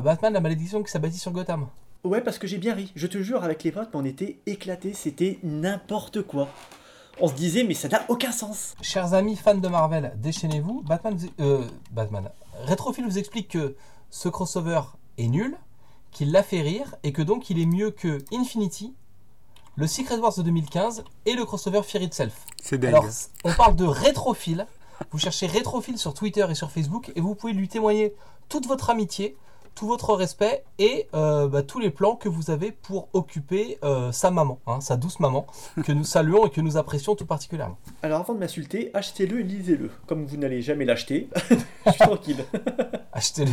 Batman, 0.00 0.32
la 0.32 0.40
malédiction 0.40 0.82
qui 0.84 0.90
s'abattit 0.92 1.18
sur 1.18 1.32
Gotham. 1.32 1.66
Ouais, 2.04 2.20
parce 2.20 2.38
que 2.38 2.46
j'ai 2.46 2.58
bien 2.58 2.74
ri. 2.74 2.92
Je 2.94 3.08
te 3.08 3.18
jure, 3.18 3.42
avec 3.42 3.64
les 3.64 3.72
potes, 3.72 3.90
on 3.94 4.04
était 4.04 4.38
éclatés. 4.46 4.92
C'était 4.92 5.40
n'importe 5.42 6.22
quoi. 6.22 6.48
On 7.20 7.26
se 7.26 7.34
disait, 7.34 7.64
mais 7.64 7.74
ça 7.74 7.88
n'a 7.88 8.04
aucun 8.08 8.30
sens. 8.30 8.76
Chers 8.82 9.14
amis 9.14 9.34
fans 9.34 9.56
de 9.56 9.66
Marvel, 9.66 10.12
déchaînez-vous. 10.18 10.82
Batman, 10.82 11.18
Batman. 11.90 12.30
Retrophile 12.66 13.06
vous 13.06 13.18
explique 13.18 13.48
que 13.48 13.74
ce 14.10 14.28
crossover 14.28 14.82
est 15.18 15.26
nul 15.26 15.56
qu'il 16.10 16.32
l'a 16.32 16.42
fait 16.42 16.62
rire 16.62 16.94
et 17.02 17.12
que 17.12 17.22
donc 17.22 17.50
il 17.50 17.60
est 17.60 17.66
mieux 17.66 17.90
que 17.90 18.18
Infinity, 18.32 18.94
le 19.76 19.86
Secret 19.86 20.16
Wars 20.16 20.34
de 20.34 20.42
2015 20.42 21.04
et 21.26 21.34
le 21.34 21.44
crossover 21.44 21.82
Fear 21.82 22.02
Itself. 22.02 22.34
C'est 22.62 22.78
dingue. 22.78 22.94
Alors, 22.94 23.06
on 23.44 23.52
parle 23.52 23.76
de 23.76 23.84
rétrophile. 23.84 24.66
Vous 25.10 25.18
cherchez 25.18 25.46
rétrophile 25.46 25.98
sur 25.98 26.14
Twitter 26.14 26.46
et 26.48 26.54
sur 26.54 26.70
Facebook 26.70 27.12
et 27.14 27.20
vous 27.20 27.34
pouvez 27.34 27.52
lui 27.52 27.68
témoigner 27.68 28.14
toute 28.48 28.66
votre 28.66 28.88
amitié, 28.88 29.36
tout 29.74 29.86
votre 29.86 30.14
respect 30.14 30.64
et 30.78 31.06
euh, 31.12 31.46
bah, 31.46 31.62
tous 31.62 31.78
les 31.78 31.90
plans 31.90 32.16
que 32.16 32.30
vous 32.30 32.50
avez 32.50 32.72
pour 32.72 33.08
occuper 33.12 33.78
euh, 33.84 34.10
sa 34.10 34.30
maman, 34.30 34.58
hein, 34.66 34.80
sa 34.80 34.96
douce 34.96 35.20
maman, 35.20 35.46
que 35.84 35.92
nous 35.92 36.04
saluons 36.04 36.46
et 36.46 36.50
que 36.50 36.62
nous 36.62 36.78
apprécions 36.78 37.14
tout 37.14 37.26
particulièrement. 37.26 37.76
Alors 38.02 38.20
avant 38.20 38.32
de 38.32 38.38
m'insulter, 38.38 38.90
achetez-le 38.94 39.40
et 39.40 39.42
lisez-le. 39.42 39.90
Comme 40.06 40.24
vous 40.24 40.38
n'allez 40.38 40.62
jamais 40.62 40.86
l'acheter, 40.86 41.28
je 41.50 41.90
suis 41.90 41.98
tranquille. 41.98 42.46
achetez-le. 43.12 43.52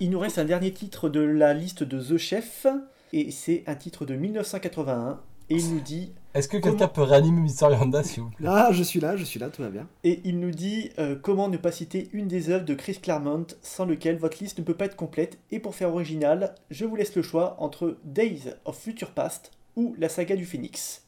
Il 0.00 0.10
nous 0.10 0.20
reste 0.20 0.38
un 0.38 0.44
dernier 0.44 0.72
titre 0.72 1.08
de 1.08 1.18
la 1.18 1.54
liste 1.54 1.82
de 1.82 2.00
The 2.00 2.18
Chef, 2.18 2.68
et 3.12 3.32
c'est 3.32 3.64
un 3.66 3.74
titre 3.74 4.06
de 4.06 4.14
1981, 4.14 5.18
et 5.50 5.56
il 5.56 5.74
nous 5.74 5.80
dit... 5.80 6.12
Est-ce 6.34 6.46
que 6.46 6.56
quelqu'un 6.56 6.86
peut 6.86 7.02
réanimer 7.02 7.40
Mr. 7.40 7.72
Yanda, 7.72 8.04
s'il 8.04 8.22
vous 8.22 8.30
plaît? 8.30 8.46
Ah, 8.48 8.68
je 8.70 8.84
suis 8.84 9.00
là, 9.00 9.16
je 9.16 9.24
suis 9.24 9.40
là, 9.40 9.48
tout 9.48 9.62
va 9.62 9.70
bien. 9.70 9.88
Et 10.04 10.20
il 10.22 10.38
nous 10.38 10.52
dit 10.52 10.90
euh, 11.00 11.16
comment 11.20 11.48
ne 11.48 11.56
pas 11.56 11.72
citer 11.72 12.08
une 12.12 12.28
des 12.28 12.48
œuvres 12.48 12.64
de 12.64 12.74
Chris 12.74 13.00
Claremont, 13.02 13.46
sans 13.60 13.86
lequel 13.86 14.18
votre 14.18 14.38
liste 14.40 14.58
ne 14.58 14.62
peut 14.62 14.74
pas 14.74 14.84
être 14.84 14.94
complète, 14.94 15.38
et 15.50 15.58
pour 15.58 15.74
faire 15.74 15.92
original, 15.92 16.54
je 16.70 16.84
vous 16.84 16.94
laisse 16.94 17.16
le 17.16 17.22
choix 17.22 17.56
entre 17.58 17.96
Days 18.04 18.42
of 18.66 18.78
Future 18.78 19.10
Past 19.10 19.50
ou 19.74 19.96
la 19.98 20.08
saga 20.08 20.36
du 20.36 20.44
Phoenix. 20.44 21.07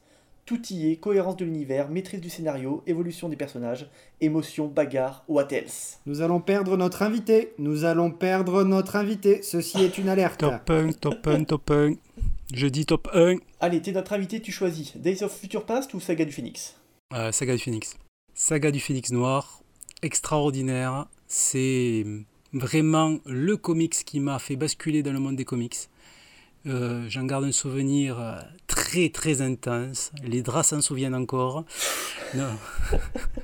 Tout 0.51 0.73
y 0.73 0.91
est, 0.91 0.97
cohérence 0.97 1.37
de 1.37 1.45
l'univers, 1.45 1.87
maîtrise 1.87 2.19
du 2.19 2.29
scénario, 2.29 2.83
évolution 2.85 3.29
des 3.29 3.37
personnages, 3.37 3.89
émotion, 4.19 4.67
bagarre, 4.67 5.23
what 5.29 5.47
else 5.51 6.01
Nous 6.05 6.19
allons 6.19 6.41
perdre 6.41 6.75
notre 6.75 7.03
invité. 7.03 7.53
Nous 7.57 7.85
allons 7.85 8.11
perdre 8.11 8.65
notre 8.65 8.97
invité. 8.97 9.41
Ceci 9.43 9.81
est 9.81 9.97
une 9.97 10.09
alerte. 10.09 10.41
Top 10.41 10.69
1, 10.69 10.91
top 10.91 11.25
1, 11.25 11.43
top 11.45 11.71
1. 11.71 11.93
Je 12.53 12.67
dis 12.67 12.85
top 12.85 13.07
1. 13.13 13.37
Allez, 13.61 13.81
t'es 13.81 13.93
notre 13.93 14.11
invité, 14.11 14.41
tu 14.41 14.51
choisis 14.51 14.97
Days 14.97 15.23
of 15.23 15.31
Future 15.33 15.65
Past 15.65 15.93
ou 15.93 16.01
Saga 16.01 16.25
du 16.25 16.33
Phoenix 16.33 16.75
Euh, 17.13 17.31
Saga 17.31 17.55
du 17.55 17.61
Phoenix. 17.63 17.95
Saga 18.33 18.71
du 18.71 18.81
Phoenix 18.81 19.09
Noir, 19.13 19.61
extraordinaire. 20.01 21.05
C'est 21.27 22.03
vraiment 22.51 23.19
le 23.25 23.55
comics 23.55 24.03
qui 24.05 24.19
m'a 24.19 24.37
fait 24.37 24.57
basculer 24.57 25.01
dans 25.01 25.13
le 25.13 25.19
monde 25.19 25.37
des 25.37 25.45
comics. 25.45 25.77
Euh, 26.67 27.05
J'en 27.09 27.23
garde 27.23 27.45
un 27.45 27.51
souvenir 27.51 28.19
euh, 28.19 28.39
très 28.67 29.09
très 29.09 29.41
intense. 29.41 30.11
Les 30.23 30.41
draps 30.41 30.69
s'en 30.69 30.81
souviennent 30.81 31.15
encore. 31.15 31.65
Non, 32.33 32.57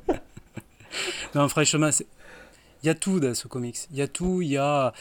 non 1.35 1.49
franchement, 1.49 1.89
il 2.81 2.85
y 2.85 2.89
a 2.89 2.95
tout 2.95 3.19
dans 3.19 3.33
ce 3.33 3.49
comics. 3.49 3.79
Il 3.91 3.97
y 3.97 4.01
a 4.01 4.07
tout. 4.07 4.41
Il 4.41 4.47
y 4.47 4.57
a, 4.57 4.93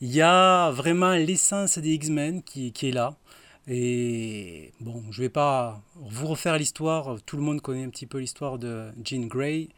y 0.00 0.20
a 0.20 0.72
vraiment 0.72 1.12
l'essence 1.12 1.78
des 1.78 1.92
X-Men 1.92 2.42
qui, 2.42 2.72
qui 2.72 2.88
est 2.88 2.92
là. 2.92 3.14
Et 3.68 4.72
bon, 4.80 5.04
je 5.10 5.22
vais 5.22 5.28
pas 5.28 5.80
vous 5.94 6.26
refaire 6.26 6.58
l'histoire. 6.58 7.18
Tout 7.24 7.36
le 7.36 7.42
monde 7.44 7.60
connaît 7.60 7.84
un 7.84 7.90
petit 7.90 8.06
peu 8.06 8.18
l'histoire 8.18 8.58
de 8.58 8.90
Jean 9.04 9.26
Grey, 9.26 9.68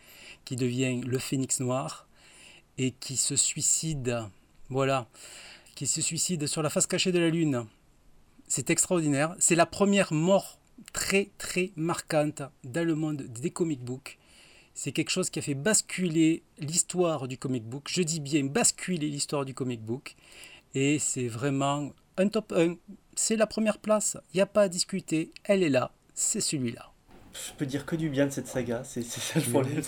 qui 0.46 0.56
devient 0.56 1.02
le 1.02 1.18
Phénix 1.18 1.60
Noir 1.60 2.06
et 2.78 2.92
qui 2.92 3.16
se 3.16 3.36
suicide. 3.36 4.22
Voilà, 4.70 5.08
qui 5.80 5.86
se 5.86 6.02
suicide 6.02 6.46
sur 6.46 6.60
la 6.60 6.68
face 6.68 6.86
cachée 6.86 7.10
de 7.10 7.18
la 7.18 7.30
Lune. 7.30 7.64
C'est 8.46 8.68
extraordinaire. 8.68 9.34
C'est 9.38 9.54
la 9.54 9.64
première 9.64 10.12
mort 10.12 10.58
très 10.92 11.30
très 11.38 11.72
marquante 11.74 12.42
dans 12.64 12.86
le 12.86 12.94
monde 12.94 13.22
des 13.22 13.50
comic 13.50 13.82
books. 13.82 14.18
C'est 14.74 14.92
quelque 14.92 15.08
chose 15.08 15.30
qui 15.30 15.38
a 15.38 15.42
fait 15.42 15.54
basculer 15.54 16.42
l'histoire 16.58 17.28
du 17.28 17.38
comic 17.38 17.64
book. 17.64 17.88
Je 17.88 18.02
dis 18.02 18.20
bien 18.20 18.44
basculer 18.44 19.08
l'histoire 19.08 19.46
du 19.46 19.54
comic 19.54 19.80
book. 19.80 20.16
Et 20.74 20.98
c'est 20.98 21.28
vraiment 21.28 21.94
un 22.18 22.28
top 22.28 22.52
1. 22.54 22.74
C'est 23.16 23.36
la 23.36 23.46
première 23.46 23.78
place. 23.78 24.18
Il 24.34 24.36
n'y 24.36 24.42
a 24.42 24.46
pas 24.46 24.64
à 24.64 24.68
discuter. 24.68 25.32
Elle 25.44 25.62
est 25.62 25.70
là. 25.70 25.94
C'est 26.12 26.42
celui-là. 26.42 26.92
Je 27.32 27.54
peux 27.56 27.64
dire 27.64 27.86
que 27.86 27.96
du 27.96 28.10
bien 28.10 28.26
de 28.26 28.32
cette 28.32 28.48
saga, 28.48 28.84
c'est 28.84 29.02
ça 29.02 29.40
le 29.40 29.50
problème. 29.50 29.82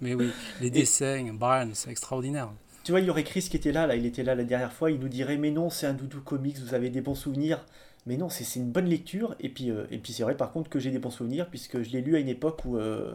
Mais 0.00 0.14
oui, 0.14 0.32
les 0.60 0.70
dessins, 0.70 1.32
Barnes, 1.32 1.76
c'est 1.76 1.92
extraordinaire. 1.92 2.52
Tu 2.84 2.90
vois, 2.90 3.00
il 3.00 3.06
y 3.06 3.10
aurait 3.10 3.22
Chris 3.22 3.46
qui 3.48 3.56
était 3.56 3.70
là, 3.70 3.86
là, 3.86 3.94
il 3.94 4.06
était 4.06 4.24
là 4.24 4.34
la 4.34 4.42
dernière 4.42 4.72
fois, 4.72 4.90
il 4.90 4.98
nous 4.98 5.08
dirait 5.08 5.36
Mais 5.36 5.52
non, 5.52 5.70
c'est 5.70 5.86
un 5.86 5.94
doudou 5.94 6.20
comics, 6.20 6.58
vous 6.58 6.74
avez 6.74 6.90
des 6.90 7.00
bons 7.00 7.14
souvenirs. 7.14 7.64
Mais 8.06 8.16
non, 8.16 8.28
c'est 8.28 8.58
une 8.58 8.70
bonne 8.70 8.86
lecture. 8.86 9.36
Et 9.38 9.48
puis, 9.48 9.70
euh, 9.70 9.84
puis 10.02 10.12
c'est 10.12 10.24
vrai 10.24 10.36
par 10.36 10.52
contre 10.52 10.68
que 10.68 10.80
j'ai 10.80 10.90
des 10.90 10.98
bons 10.98 11.10
souvenirs, 11.10 11.48
puisque 11.48 11.82
je 11.82 11.90
l'ai 11.90 12.00
lu 12.00 12.16
à 12.16 12.18
une 12.18 12.28
époque 12.28 12.64
où, 12.64 12.76
euh, 12.76 13.14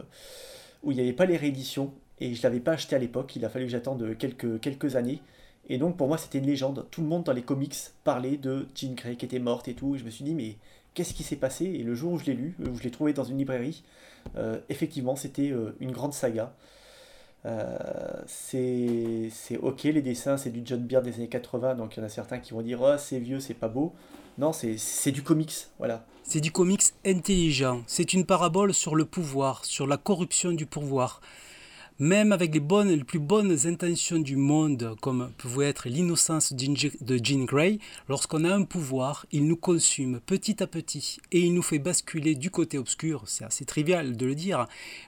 où 0.82 0.92
il 0.92 0.94
n'y 0.96 1.02
avait 1.02 1.12
pas 1.12 1.26
les 1.26 1.36
rééditions, 1.36 1.92
et 2.20 2.34
je 2.34 2.38
ne 2.38 2.42
l'avais 2.44 2.60
pas 2.60 2.72
acheté 2.72 2.96
à 2.96 2.98
l'époque, 2.98 3.36
il 3.36 3.44
a 3.44 3.50
fallu 3.50 3.66
que 3.66 3.70
j'attende 3.70 4.16
quelques, 4.16 4.96
années. 4.96 5.20
Et 5.68 5.76
donc 5.76 5.98
pour 5.98 6.08
moi 6.08 6.16
c'était 6.16 6.38
une 6.38 6.46
légende. 6.46 6.86
Tout 6.90 7.02
le 7.02 7.08
monde 7.08 7.24
dans 7.24 7.32
les 7.32 7.42
comics 7.42 7.76
parlait 8.04 8.38
de 8.38 8.66
Jean 8.74 8.94
Grey 8.94 9.16
qui 9.16 9.26
était 9.26 9.38
morte 9.38 9.68
et 9.68 9.74
tout. 9.74 9.94
Et 9.94 9.98
je 9.98 10.04
me 10.04 10.10
suis 10.10 10.24
dit 10.24 10.34
mais 10.34 10.56
qu'est-ce 10.94 11.12
qui 11.12 11.22
s'est 11.22 11.36
passé? 11.36 11.66
Et 11.66 11.82
le 11.82 11.94
jour 11.94 12.12
où 12.12 12.18
je 12.18 12.24
l'ai 12.24 12.34
lu, 12.34 12.56
où 12.60 12.74
je 12.74 12.82
l'ai 12.82 12.90
trouvé 12.90 13.12
dans 13.12 13.24
une 13.24 13.36
librairie, 13.36 13.84
euh, 14.36 14.58
effectivement 14.70 15.14
c'était 15.14 15.52
une 15.80 15.92
grande 15.92 16.14
saga. 16.14 16.54
Euh, 17.48 17.78
c'est 18.26 19.56
ok 19.62 19.84
les 19.84 20.02
dessins, 20.02 20.36
c'est 20.36 20.50
du 20.50 20.62
John 20.64 20.80
Byrne 20.80 21.04
des 21.04 21.14
années 21.14 21.28
80, 21.28 21.76
donc 21.76 21.96
il 21.96 22.00
y 22.00 22.02
en 22.02 22.06
a 22.06 22.10
certains 22.10 22.38
qui 22.38 22.52
vont 22.52 22.62
dire 22.62 22.80
oh 22.82 22.96
c'est 22.98 23.18
vieux, 23.18 23.40
c'est 23.40 23.54
pas 23.54 23.68
beau. 23.68 23.94
Non, 24.36 24.52
c'est 24.52 25.10
du 25.10 25.22
comics, 25.22 25.66
voilà. 25.78 26.04
C'est 26.22 26.40
du 26.40 26.52
comics 26.52 26.82
intelligent. 27.04 27.82
C'est 27.86 28.12
une 28.12 28.24
parabole 28.24 28.72
sur 28.72 28.94
le 28.94 29.04
pouvoir, 29.04 29.64
sur 29.64 29.86
la 29.86 29.96
corruption 29.96 30.52
du 30.52 30.66
pouvoir. 30.66 31.20
Même 32.00 32.30
avec 32.30 32.54
les, 32.54 32.60
bonnes, 32.60 32.90
les 32.90 33.02
plus 33.02 33.18
bonnes 33.18 33.66
intentions 33.66 34.18
du 34.20 34.36
monde, 34.36 34.94
comme 35.00 35.32
pouvait 35.36 35.68
être 35.68 35.88
l'innocence 35.88 36.52
de 36.52 37.18
Jean- 37.24 37.44
Grey, 37.44 37.80
lorsqu'on 38.08 38.44
a 38.44 38.54
un 38.54 38.62
pouvoir, 38.62 39.26
il 39.32 39.46
nous 39.48 39.56
consume 39.56 40.20
petit 40.20 40.62
à 40.62 40.68
petit 40.68 41.18
et 41.32 41.40
il 41.40 41.52
nous 41.54 41.62
fait 41.62 41.80
basculer 41.80 42.36
du 42.36 42.50
côté 42.52 42.78
obscur. 42.78 43.22
C'est 43.26 43.44
assez 43.44 43.64
trivial 43.64 44.16
de 44.16 44.26
le 44.26 44.36
dire, 44.36 44.66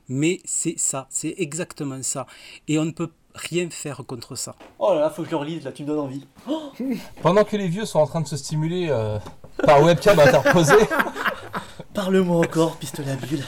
mais 0.09 0.41
c'est 0.45 0.79
ça, 0.79 1.07
c'est 1.11 1.35
exactement 1.39 2.03
ça. 2.03 2.27
Et 2.67 2.77
on 2.81 2.85
ne 2.87 2.91
peut 2.91 3.11
rien 3.37 3.71
faire 3.71 4.03
contre 4.05 4.35
ça. 4.35 4.57
Oh 4.81 4.93
là 4.93 5.01
là, 5.03 5.11
faut 5.11 5.23
que 5.23 5.27
je 5.29 5.31
le 5.31 5.37
relise, 5.37 5.63
là 5.65 5.71
tu 5.71 5.83
me 5.83 5.87
donnes 5.87 6.01
envie. 6.01 6.27
Pendant 7.23 7.45
que 7.45 7.57
les 7.57 7.69
vieux 7.69 7.85
sont 7.87 8.01
en 8.01 8.07
train 8.09 8.21
de 8.21 8.27
se 8.27 8.37
stimuler 8.37 8.89
euh, 8.91 9.17
par 9.65 9.81
webcam 9.85 10.19
interposée, 10.19 10.75
Parle-moi 11.95 12.39
encore, 12.39 12.77
pistolet 12.77 13.11
à 13.11 13.17
bulle. 13.17 13.45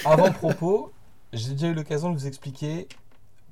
avant 0.04 0.32
propos, 0.32 0.92
j'ai 1.32 1.52
déjà 1.52 1.68
eu 1.68 1.74
l'occasion 1.74 2.10
de 2.10 2.16
vous 2.18 2.26
expliquer 2.26 2.88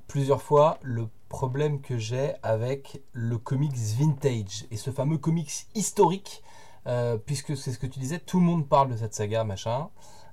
plusieurs 0.07 0.41
fois 0.41 0.79
le 0.81 1.07
problème 1.29 1.81
que 1.81 1.97
j'ai 1.97 2.33
avec 2.43 3.01
le 3.13 3.37
comics 3.37 3.75
vintage 3.75 4.65
et 4.71 4.77
ce 4.77 4.91
fameux 4.91 5.17
comics 5.17 5.67
historique, 5.75 6.43
euh, 6.87 7.17
puisque 7.17 7.55
c'est 7.55 7.71
ce 7.71 7.79
que 7.79 7.87
tu 7.87 7.99
disais, 7.99 8.19
tout 8.19 8.39
le 8.39 8.45
monde 8.45 8.67
parle 8.67 8.89
de 8.91 8.97
cette 8.97 9.13
saga, 9.13 9.43
machin. 9.43 9.89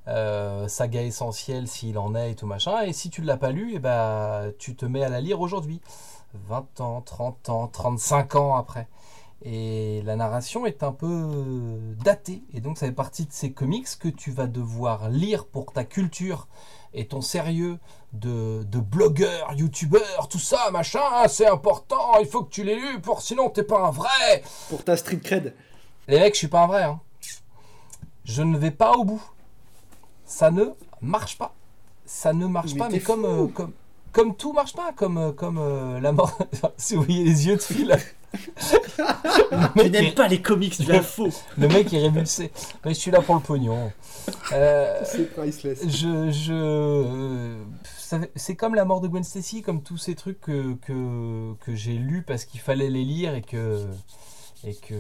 euh, 0.08 0.68
saga 0.68 1.02
essentielle 1.02 1.68
s'il 1.68 1.98
en 1.98 2.14
est 2.14 2.32
et 2.32 2.34
tout 2.34 2.46
machin. 2.46 2.82
Et 2.82 2.92
si 2.92 3.10
tu 3.10 3.20
ne 3.22 3.26
l'as 3.26 3.36
pas 3.36 3.52
lu, 3.52 3.78
bah, 3.78 4.44
tu 4.58 4.74
te 4.76 4.84
mets 4.86 5.04
à 5.04 5.08
la 5.08 5.20
lire 5.20 5.40
aujourd'hui. 5.40 5.80
20 6.34 6.80
ans, 6.80 7.02
30 7.02 7.48
ans, 7.50 7.68
35 7.68 8.34
ans 8.36 8.56
après. 8.56 8.88
Et 9.44 10.02
la 10.04 10.14
narration 10.16 10.66
est 10.66 10.82
un 10.82 10.92
peu 10.92 11.78
datée. 12.04 12.42
Et 12.54 12.60
donc 12.60 12.78
ça 12.78 12.86
fait 12.86 12.92
partie 12.92 13.26
de 13.26 13.32
ces 13.32 13.52
comics 13.52 13.88
que 13.98 14.08
tu 14.08 14.30
vas 14.30 14.46
devoir 14.46 15.08
lire 15.10 15.46
pour 15.46 15.72
ta 15.72 15.84
culture 15.84 16.46
et 16.94 17.06
ton 17.06 17.20
sérieux 17.22 17.78
de, 18.12 18.62
de 18.64 18.78
blogueur, 18.78 19.52
youtubeur, 19.54 20.28
tout 20.28 20.38
ça, 20.38 20.70
machin, 20.70 21.00
c'est 21.28 21.46
important, 21.46 22.18
il 22.20 22.26
faut 22.26 22.44
que 22.44 22.50
tu 22.50 22.64
l'aies 22.64 22.76
lu, 22.76 23.00
pour 23.00 23.22
sinon 23.22 23.48
t'es 23.48 23.62
pas 23.62 23.80
un 23.86 23.90
vrai. 23.90 24.42
Pour 24.68 24.84
ta 24.84 24.96
street 24.98 25.20
cred. 25.20 25.54
Les 26.06 26.18
mecs, 26.20 26.34
je 26.34 26.38
suis 26.40 26.48
pas 26.48 26.64
un 26.64 26.66
vrai. 26.66 26.82
hein. 26.82 27.00
Je 28.24 28.42
ne 28.42 28.58
vais 28.58 28.70
pas 28.70 28.92
au 28.92 29.04
bout. 29.04 29.22
Ça 30.26 30.50
ne 30.50 30.64
marche 31.00 31.38
pas. 31.38 31.54
Ça 32.04 32.32
ne 32.34 32.46
marche 32.46 32.72
Mais 32.74 32.78
pas, 32.78 32.88
mais 32.90 33.00
euh, 33.00 33.46
comme, 33.48 33.72
comme 34.12 34.36
tout 34.36 34.52
marche 34.52 34.74
pas, 34.74 34.92
comme, 34.92 35.18
euh, 35.18 35.32
comme 35.32 35.58
euh, 35.58 36.00
la 36.00 36.12
mort. 36.12 36.38
si 36.76 36.94
vous 36.94 37.02
voyez 37.02 37.24
les 37.24 37.46
yeux 37.46 37.56
de 37.56 37.62
Phil. 37.62 37.96
le, 38.98 39.82
Tu 39.84 39.90
n'aimes 39.90 40.04
est, 40.06 40.14
pas 40.14 40.28
les 40.28 40.40
comics, 40.40 40.74
tu 40.76 40.90
es 40.90 41.02
faux. 41.02 41.28
le 41.58 41.68
mec 41.68 41.92
est 41.92 41.98
révulsé. 42.00 42.50
Mais 42.84 42.94
je 42.94 42.98
suis 42.98 43.10
là 43.10 43.20
pour 43.20 43.34
le 43.34 43.40
pognon. 43.40 43.92
Euh, 44.52 45.00
C'est 45.04 45.32
priceless. 45.34 45.80
je, 45.88 46.30
je, 46.30 46.52
euh, 46.52 47.62
c'est 48.36 48.56
comme 48.56 48.74
la 48.74 48.84
mort 48.84 49.00
de 49.00 49.08
Gwen 49.08 49.24
Stacy, 49.24 49.62
comme 49.62 49.82
tous 49.82 49.98
ces 49.98 50.14
trucs 50.14 50.40
que, 50.40 50.74
que, 50.74 51.54
que 51.64 51.74
j'ai 51.74 51.94
lus 51.94 52.22
parce 52.22 52.44
qu'il 52.44 52.60
fallait 52.60 52.90
les 52.90 53.04
lire 53.04 53.34
et 53.34 53.42
que, 53.42 53.86
et 54.64 54.74
que, 54.74 54.94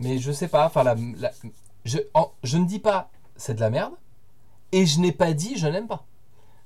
mais 0.00 0.18
je 0.18 0.30
sais 0.32 0.48
pas. 0.48 0.66
Enfin, 0.66 0.82
la, 0.84 0.94
la- 1.18 1.32
je, 1.84 1.98
en- 2.14 2.30
je 2.44 2.58
ne 2.58 2.64
dis 2.66 2.78
pas 2.78 3.10
c'est 3.36 3.54
de 3.54 3.60
la 3.60 3.70
merde 3.70 3.94
et 4.70 4.86
je 4.86 5.00
n'ai 5.00 5.12
pas 5.12 5.32
dit 5.32 5.56
je 5.56 5.66
n'aime 5.66 5.88
pas. 5.88 6.04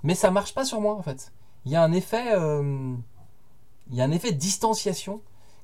Mais 0.03 0.15
ça 0.15 0.31
marche 0.31 0.55
pas 0.55 0.65
sur 0.65 0.81
moi 0.81 0.95
en 0.95 1.03
fait. 1.03 1.33
Il 1.67 1.73
y 1.73 1.77
a 1.77 1.83
un 1.83 1.93
effet, 1.93 2.33
euh, 2.35 2.95
il 3.91 3.97
y 3.97 4.01
a 4.01 4.05
un 4.05 4.11
effet 4.13 4.33
distanciation 4.33 5.21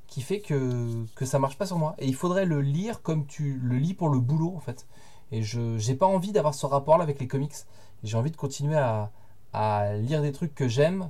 qui 0.08 0.20
fait 0.20 0.40
que 0.40 1.06
que 1.14 1.24
ça 1.24 1.38
marche 1.38 1.56
pas 1.56 1.66
sur 1.66 1.78
moi. 1.78 1.94
Et 1.98 2.06
il 2.06 2.14
faudrait 2.14 2.44
le 2.44 2.60
lire 2.60 3.02
comme 3.02 3.26
tu 3.26 3.58
le 3.62 3.78
lis 3.78 3.94
pour 3.94 4.08
le 4.10 4.18
boulot 4.20 4.52
en 4.56 4.60
fait. 4.60 4.86
Et 5.30 5.42
je 5.42 5.78
j'ai 5.78 5.94
pas 5.94 6.06
envie 6.06 6.32
d'avoir 6.32 6.54
ce 6.54 6.66
rapport-là 6.66 7.04
avec 7.04 7.20
les 7.20 7.28
comics. 7.28 7.54
J'ai 8.04 8.16
envie 8.18 8.30
de 8.32 8.36
continuer 8.36 8.76
à, 8.76 9.10
à 9.52 9.94
lire 9.94 10.22
des 10.22 10.32
trucs 10.32 10.54
que 10.54 10.68
j'aime 10.68 11.08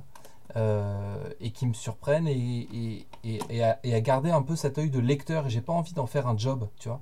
euh, 0.55 1.17
et 1.41 1.51
qui 1.51 1.65
me 1.67 1.73
surprennent 1.73 2.27
et, 2.27 3.07
et 3.23 3.63
à, 3.63 3.79
et 3.83 3.95
à 3.95 4.01
garder 4.01 4.29
un 4.31 4.43
peu 4.43 4.55
cet 4.55 4.77
œil 4.77 4.89
de 4.91 4.99
lecteur. 4.99 5.47
Et 5.47 5.49
j'ai 5.49 5.61
pas 5.61 5.73
envie 5.73 5.93
d'en 5.93 6.07
faire 6.07 6.27
un 6.27 6.37
job, 6.37 6.69
tu 6.79 6.89
vois. 6.89 7.01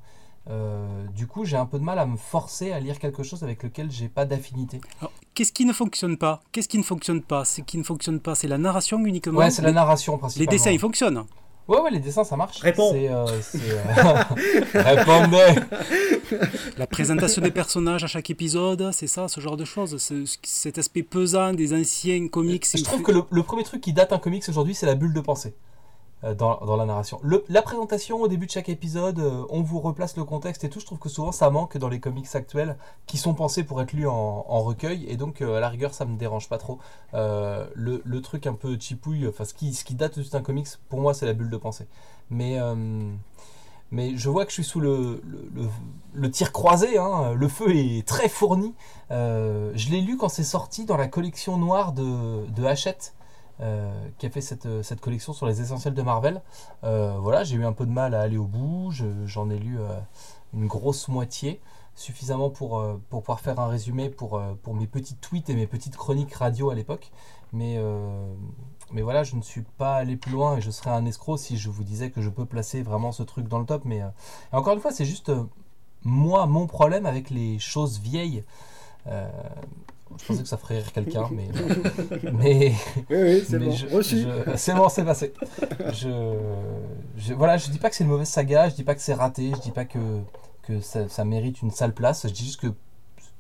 Euh, 0.50 1.06
du 1.16 1.28
coup, 1.28 1.46
j'ai 1.46 1.56
un 1.58 1.66
peu 1.68 1.78
de 1.78 1.84
mal 1.84 2.00
à 2.00 2.06
me 2.06 2.18
forcer 2.18 2.72
à 2.72 2.80
lire 2.80 2.98
quelque 3.00 3.22
chose 3.24 3.44
avec 3.44 3.62
lequel 3.64 3.92
j'ai 3.92 4.10
pas 4.10 4.26
d'affinité. 4.26 4.82
Alors, 5.00 5.12
Qu'est-ce 5.36 5.54
qui 5.54 5.66
ne 5.66 5.74
fonctionne 5.74 6.18
pas? 6.18 6.42
Qu'est-ce 6.52 6.68
qui 6.68 6.78
ne 6.80 6.84
fonctionne 6.84 7.22
pas? 7.22 7.46
Ce 7.46 7.62
qui 7.62 7.78
ne 7.78 7.84
fonctionne 7.84 8.20
pas, 8.20 8.34
c'est 8.36 8.48
la 8.48 8.58
narration 8.58 9.06
uniquement. 9.06 9.38
Ouais, 9.40 9.52
c'est 9.52 9.62
la 9.62 9.70
les, 9.70 9.76
narration 9.76 10.14
les 10.14 10.20
principalement. 10.20 10.52
dessins, 10.52 10.72
ils 10.72 10.80
fonctionnent. 10.80 11.24
Ouais, 11.68 11.80
ouais, 11.80 11.92
les 11.92 12.00
dessins, 12.00 12.24
ça 12.24 12.36
marche. 12.36 12.60
Réponds. 12.60 12.92
C'est, 12.92 13.08
euh, 13.08 13.42
c'est, 13.42 13.60
euh, 13.62 14.24
Répondez. 14.74 15.62
La 16.78 16.88
présentation 16.88 17.42
des 17.42 17.52
personnages 17.52 18.04
à 18.04 18.08
chaque 18.08 18.30
épisode, 18.30 18.90
c'est 18.94 19.08
ça, 19.08 19.28
ce 19.28 19.40
genre 19.40 19.58
de 19.58 19.64
choses. 19.64 19.98
ce- 19.98 20.26
cet 20.44 20.78
aspect 20.80 21.04
pesant 21.04 21.54
des 21.54 21.74
anciens 21.80 22.28
comics. 22.28 22.66
Je 22.76 22.84
trouve 22.84 23.04
que 23.04 23.12
le, 23.12 23.22
le 23.30 23.44
premier 23.44 23.64
truc 23.64 23.80
qui 23.82 23.94
date 23.94 24.12
un 24.12 24.18
comics 24.18 24.44
aujourd'hui, 24.50 24.74
c'est 24.76 24.88
la 24.88 24.96
bulle 24.96 25.14
de 25.14 25.22
pensée 25.22 25.54
dans, 26.24 26.58
dans 26.58 26.76
la 26.76 26.86
narration. 26.86 27.20
La 27.50 27.62
présentation 27.62 28.22
au 28.22 28.28
début 28.28 28.46
de 28.46 28.52
chaque 28.52 28.70
épisode, 28.70 29.20
euh, 29.20 29.44
on 29.50 29.62
vous 29.62 29.80
replace 29.80 30.16
le 30.18 30.24
contexte 30.24 30.64
et 30.64 30.70
tout. 30.70 30.80
Je 30.80 30.86
trouve 30.86 31.00
que 31.00 31.10
souvent 31.10 31.32
ça 31.32 31.50
manque 31.50 31.78
dans 31.78 31.90
les 31.90 32.00
comics 32.00 32.28
actuels 32.36 32.78
qui 33.08 33.18
sont 33.18 33.34
pensés 33.34 33.64
pour 33.64 33.82
être 33.82 33.94
lus 33.94 34.08
en, 34.08 34.42
recueil 34.62 35.06
et 35.08 35.18
donc 35.18 35.42
euh, 35.42 35.58
à 35.58 35.60
la 35.60 35.70
rigueur 35.70 35.94
ça 35.94 36.06
me 36.06 36.18
dérange 36.18 36.48
pas 36.48 36.58
trop. 36.58 36.80
Euh, 37.14 37.66
le, 37.74 38.22
truc 38.22 38.46
un 38.46 38.54
peu 38.54 38.78
chipouille, 38.80 39.28
enfin 39.28 39.46
ce 39.46 39.56
qui, 39.56 39.74
ce 39.74 39.84
qui 39.84 39.96
date 39.96 40.20
de 40.20 40.24
tout 40.24 40.38
un 40.38 40.42
comics, 40.42 40.68
pour 40.90 41.00
moi 41.00 41.16
c'est 41.16 41.26
la 41.26 41.34
bulle 41.34 41.50
de 41.50 41.58
pensée. 41.58 41.88
Mais 42.30 42.60
euh, 42.60 42.76
je 43.92 44.30
vois 44.30 44.46
que 44.46 44.52
je 44.52 44.56
suis 44.56 44.64
sous 44.64 44.80
le, 44.80 45.22
tir 46.32 46.52
croisé, 46.52 46.98
hein, 46.98 47.34
le 47.34 47.48
feu 47.48 47.76
est 47.76 48.08
très 48.08 48.30
fourni. 48.30 48.74
Euh, 49.12 49.72
je 49.76 49.90
l'ai 49.90 50.02
lu 50.02 50.18
quand 50.18 50.30
c'est 50.30 50.44
sorti 50.44 50.86
dans 50.86 50.98
la 50.98 51.08
collection 51.08 51.58
noire 51.58 51.92
de, 51.92 52.46
de 52.50 52.64
Hachette, 52.64 53.14
euh, 53.14 53.21
qui 54.18 54.26
a 54.26 54.30
fait 54.30 54.42
cette, 54.42 54.82
cette 54.82 55.02
collection 55.02 55.34
sur 55.34 55.46
les 55.46 55.62
essentiels 55.62 55.94
de 55.94 56.02
Marvel. 56.02 56.42
Euh, 56.84 57.18
voilà, 57.20 57.44
j'ai 57.44 57.56
eu 57.56 57.66
un 57.66 57.74
peu 57.74 57.86
de 57.86 57.92
mal 57.92 58.14
à 58.16 58.22
aller 58.22 58.38
au 58.38 58.46
bout, 58.46 58.92
je- 58.92 59.26
j'en 59.26 59.50
ai 59.50 59.58
lu 59.60 59.80
euh, 59.80 60.00
une 60.54 60.68
grosse 60.68 61.08
moitié, 61.08 61.62
suffisamment 61.96 62.50
pour, 62.50 62.80
euh, 62.80 63.00
pour 63.10 63.22
pouvoir 63.22 63.40
faire 63.40 63.60
un 63.60 63.68
résumé 63.68 64.10
pour, 64.10 64.38
euh, 64.38 64.54
pour 64.64 64.74
mes 64.74 64.88
petites 64.88 65.22
tweets 65.22 65.50
et 65.50 65.56
mes 65.56 65.68
petites 65.68 65.96
chroniques 65.98 66.34
radio 66.34 66.70
à 66.72 66.76
l'époque. 66.76 67.12
Mais, 67.54 67.76
euh, 67.78 68.34
mais 68.92 69.02
voilà, 69.02 69.24
je 69.24 69.36
ne 69.36 69.42
suis 69.42 69.62
pas 69.78 69.96
allé 69.96 70.16
plus 70.16 70.32
loin 70.32 70.58
et 70.58 70.62
je 70.62 70.72
serais 70.72 70.90
un 70.92 71.06
escroc 71.06 71.38
si 71.38 71.58
je 71.58 71.70
vous 71.70 71.84
disais 71.84 72.10
que 72.10 72.22
je 72.22 72.30
peux 72.30 72.46
placer 72.46 72.82
vraiment 72.82 73.12
ce 73.12 73.24
truc 73.24 73.48
dans 73.48 73.60
le 73.60 73.66
top. 73.66 73.84
Mais 73.86 74.02
euh, 74.02 74.08
encore 74.54 74.74
une 74.74 74.80
fois, 74.80 74.92
c'est 74.92 75.06
juste 75.06 75.30
euh, 75.30 75.44
moi, 76.04 76.46
mon 76.48 76.66
problème 76.66 77.06
avec 77.06 77.30
les 77.30 77.60
choses 77.60 78.00
vieilles. 78.00 78.44
Je 80.18 80.26
pensais 80.26 80.44
que 80.44 80.48
ça 80.48 80.58
ferait 80.58 80.78
rire 80.80 80.92
quelqu'un, 80.94 81.28
mais, 81.32 81.48
mais, 82.34 82.74
Oui, 83.10 83.18
oui, 83.18 83.44
c'est 83.48 83.60
bon. 83.60 83.72
je- 83.72 83.88
Reçu. 83.88 84.18
je- 84.22 84.56
c'est 84.58 84.74
bon, 84.74 84.90
c'est 84.90 85.04
passé. 85.04 85.34
Je, 85.94 86.36
je, 87.18 87.34
voilà, 87.34 87.58
je 87.58 87.70
dis 87.70 87.78
pas 87.80 87.90
que 87.90 87.96
c'est 87.96 88.04
une 88.04 88.10
mauvaise 88.10 88.28
saga, 88.30 88.70
je 88.70 88.76
dis 88.76 88.84
pas 88.84 88.96
que 88.96 89.02
c'est 89.02 89.14
raté, 89.14 89.52
je 89.56 89.62
dis 89.62 89.72
pas 89.72 89.86
que, 89.86 90.00
que 90.64 90.80
ça, 90.82 91.08
ça 91.10 91.26
mérite 91.26 91.62
une 91.62 91.72
sale 91.72 91.94
place, 91.94 92.28
je 92.28 92.34
dis 92.34 92.46
juste 92.46 92.60
que 92.62 92.68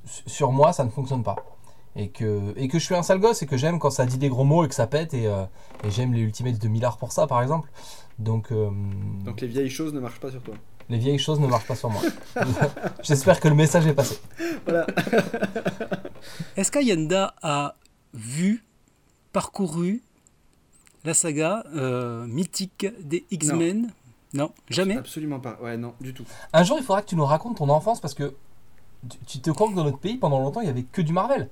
sur 0.05 0.51
moi, 0.51 0.73
ça 0.73 0.83
ne 0.83 0.89
fonctionne 0.89 1.23
pas. 1.23 1.35
Et 1.95 2.07
que, 2.09 2.53
et 2.55 2.67
que 2.69 2.79
je 2.79 2.85
suis 2.85 2.95
un 2.95 3.03
sale 3.03 3.19
gosse 3.19 3.41
et 3.43 3.45
que 3.45 3.57
j'aime 3.57 3.77
quand 3.77 3.89
ça 3.89 4.05
dit 4.05 4.17
des 4.17 4.29
gros 4.29 4.45
mots 4.45 4.63
et 4.63 4.69
que 4.69 4.75
ça 4.75 4.87
pète 4.87 5.13
et, 5.13 5.27
euh, 5.27 5.43
et 5.83 5.91
j'aime 5.91 6.13
les 6.13 6.21
Ultimates 6.21 6.57
de 6.57 6.67
Millard 6.69 6.97
pour 6.97 7.11
ça, 7.11 7.27
par 7.27 7.41
exemple. 7.41 7.69
Donc, 8.17 8.51
euh, 8.51 8.69
Donc 9.25 9.41
les 9.41 9.47
vieilles 9.47 9.69
choses 9.69 9.93
ne 9.93 9.99
marchent 9.99 10.19
pas 10.21 10.31
sur 10.31 10.41
toi. 10.41 10.53
Les 10.89 10.97
vieilles 10.97 11.19
choses 11.19 11.39
ne 11.39 11.47
marchent 11.47 11.67
pas 11.67 11.75
sur 11.75 11.89
moi. 11.89 12.01
J'espère 13.03 13.39
que 13.39 13.47
le 13.47 13.55
message 13.55 13.87
est 13.87 13.93
passé. 13.93 14.19
Voilà. 14.65 14.87
Est-ce 16.55 16.71
qu'Ayanda 16.71 17.33
a 17.41 17.75
vu, 18.13 18.63
parcouru 19.33 20.03
la 21.03 21.13
saga 21.13 21.63
euh, 21.73 22.25
mythique 22.27 22.87
des 23.01 23.25
X-Men? 23.31 23.91
Non. 24.33 24.51
jamais? 24.69 24.97
Absolument 24.97 25.39
pas. 25.39 25.57
Ouais, 25.61 25.77
non, 25.77 25.93
du 25.99 26.13
tout. 26.13 26.25
Un 26.53 26.63
jour, 26.63 26.77
il 26.79 26.83
faudra 26.83 27.01
que 27.01 27.09
tu 27.09 27.15
nous 27.15 27.25
racontes 27.25 27.57
ton 27.57 27.69
enfance 27.69 27.99
parce 27.99 28.13
que 28.13 28.33
tu, 29.09 29.17
tu 29.25 29.39
te 29.39 29.49
comptes 29.51 29.71
que 29.71 29.75
dans 29.75 29.83
notre 29.83 29.99
pays, 29.99 30.17
pendant 30.17 30.39
longtemps, 30.39 30.61
il 30.61 30.67
y 30.67 30.69
avait 30.69 30.83
que 30.83 31.01
du 31.01 31.11
Marvel. 31.11 31.49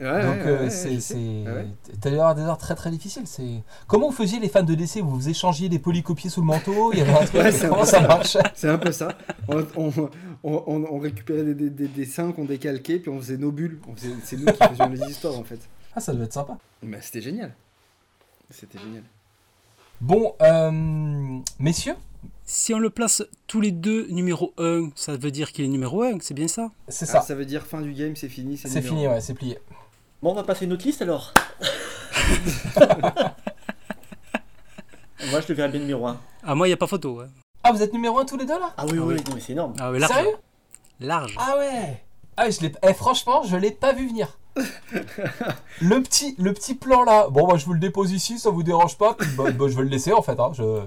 Ouais, 0.00 0.22
Donc, 0.22 0.36
ouais, 0.36 0.42
euh, 0.46 0.60
ouais, 0.64 0.70
c'est. 0.70 1.00
sais. 1.00 1.00
c'est- 1.00 1.16
ouais. 1.50 1.66
T'allais 2.00 2.16
avoir 2.16 2.34
des 2.36 2.42
heures 2.42 2.56
très 2.58 2.74
très 2.76 2.90
difficiles. 2.90 3.26
C'est... 3.26 3.62
Comment 3.88 4.10
vous 4.10 4.14
faisiez 4.16 4.38
les 4.38 4.48
fans 4.48 4.62
de 4.62 4.74
DC 4.74 4.98
Vous 5.00 5.10
vous 5.10 5.28
échangiez 5.28 5.68
des 5.68 5.80
polycopiés 5.80 6.30
sous 6.30 6.40
le 6.40 6.46
manteau? 6.46 6.92
Il 6.92 7.00
y 7.00 7.02
avait 7.02 7.12
un 7.12 7.24
truc. 7.24 7.34
Ouais, 7.42 7.50
c'est 7.52 7.66
un 7.66 7.68
comment 7.70 7.80
peu 7.80 7.86
ça 7.86 8.00
ça. 8.00 8.06
marchait? 8.06 8.38
C'est 8.54 8.68
un 8.68 8.78
peu 8.78 8.92
ça. 8.92 9.08
On, 9.48 9.66
on, 9.76 9.92
on, 10.44 10.62
on- 10.66 10.86
on 10.90 10.98
récupérait 11.00 11.42
des, 11.42 11.54
des- 11.54 11.70
des 11.70 11.88
dessins 11.88 12.30
qu'on 12.30 12.44
décalquait, 12.44 13.00
puis 13.00 13.10
on 13.10 13.18
faisait 13.18 13.36
nos 13.38 13.50
bulles. 13.50 13.80
On 13.88 13.94
faisait- 13.96 14.14
C'est 14.22 14.36
nous 14.36 14.46
qui 14.46 14.68
faisions 14.68 14.88
les 14.88 15.00
histoires 15.10 15.36
en 15.38 15.42
fait. 15.44 15.58
Ah, 15.96 16.00
ça 16.00 16.12
doit 16.12 16.24
être 16.26 16.32
sympa. 16.32 16.56
Mais 16.82 17.00
c'était 17.00 17.20
génial. 17.22 17.52
C'était 18.50 18.78
génial. 18.78 19.02
Bon, 20.00 20.34
euh, 20.42 20.70
messieurs, 21.58 21.96
Si 22.44 22.72
on 22.72 22.78
le 22.78 22.88
place 22.90 23.22
tous 23.48 23.60
les 23.60 23.72
deux 23.72 24.06
numéro 24.10 24.52
1, 24.58 24.90
ça 24.94 25.16
veut 25.16 25.30
dire 25.32 25.50
qu'il 25.52 25.64
est 25.64 25.68
numéro 25.68 26.02
1, 26.02 26.18
c'est 26.20 26.34
bien 26.34 26.46
ça? 26.48 26.70
C'est 26.88 27.04
Ah, 27.10 27.14
ça. 27.14 27.20
ça 27.20 27.34
veut 27.34 27.44
dire 27.44 27.66
fin 27.66 27.80
du 27.82 27.92
game, 27.92 28.14
c'est 28.16 28.28
fini. 28.28 28.56
C'est 28.56 28.68
numéro 28.68 28.86
fini, 28.86 29.06
ouais, 29.08 29.20
c'est 29.20 29.34
plié. 29.34 29.58
Bon, 30.22 30.30
on 30.32 30.34
va 30.34 30.42
passer 30.42 30.64
une 30.64 30.72
autre 30.72 30.84
liste 30.84 31.02
alors. 31.02 31.32
Moi, 35.30 35.40
je 35.40 35.48
le 35.48 35.54
verrais 35.54 35.68
bien 35.68 35.80
numéro 35.80 36.06
1. 36.06 36.16
Ah, 36.44 36.54
moi, 36.54 36.66
il 36.66 36.70
n'y 36.70 36.74
a 36.74 36.78
pas 36.78 36.86
photo. 36.86 37.20
hein. 37.20 37.26
Ah, 37.62 37.72
vous 37.72 37.82
êtes 37.82 37.92
numéro 37.92 38.18
1 38.18 38.24
tous 38.24 38.36
les 38.36 38.46
deux 38.46 38.58
là? 38.58 38.72
Ah 38.76 38.84
oui, 38.86 38.92
Ah 38.98 39.02
oui, 39.04 39.14
oui. 39.16 39.24
non, 39.28 39.34
mais 39.34 39.40
c'est 39.40 39.52
énorme. 39.52 39.74
Ah, 39.78 39.90
ouais, 39.90 39.98
large. 39.98 40.12
Sérieux? 40.14 40.36
Large. 41.00 41.36
Ah 41.38 41.56
ouais 41.58 42.02
Ah, 42.36 42.48
je 42.50 42.60
l'ai... 42.60 42.72
eh, 42.82 42.94
franchement, 42.94 43.42
je 43.42 43.56
l'ai 43.56 43.70
pas 43.72 43.92
vu 43.92 44.08
venir. 44.08 44.38
le, 45.82 46.02
petit, 46.02 46.34
le 46.38 46.52
petit 46.52 46.74
plan 46.74 47.04
là, 47.04 47.28
bon, 47.28 47.46
bah, 47.46 47.56
je 47.58 47.64
vous 47.66 47.74
le 47.74 47.78
dépose 47.80 48.12
ici, 48.12 48.38
ça 48.38 48.50
vous 48.50 48.62
dérange 48.62 48.96
pas 48.96 49.14
Puis, 49.14 49.28
bah, 49.36 49.50
bah, 49.50 49.66
Je 49.68 49.76
vais 49.76 49.82
le 49.82 49.88
laisser 49.88 50.12
en 50.12 50.22
fait. 50.22 50.38
hein, 50.40 50.50
je... 50.54 50.80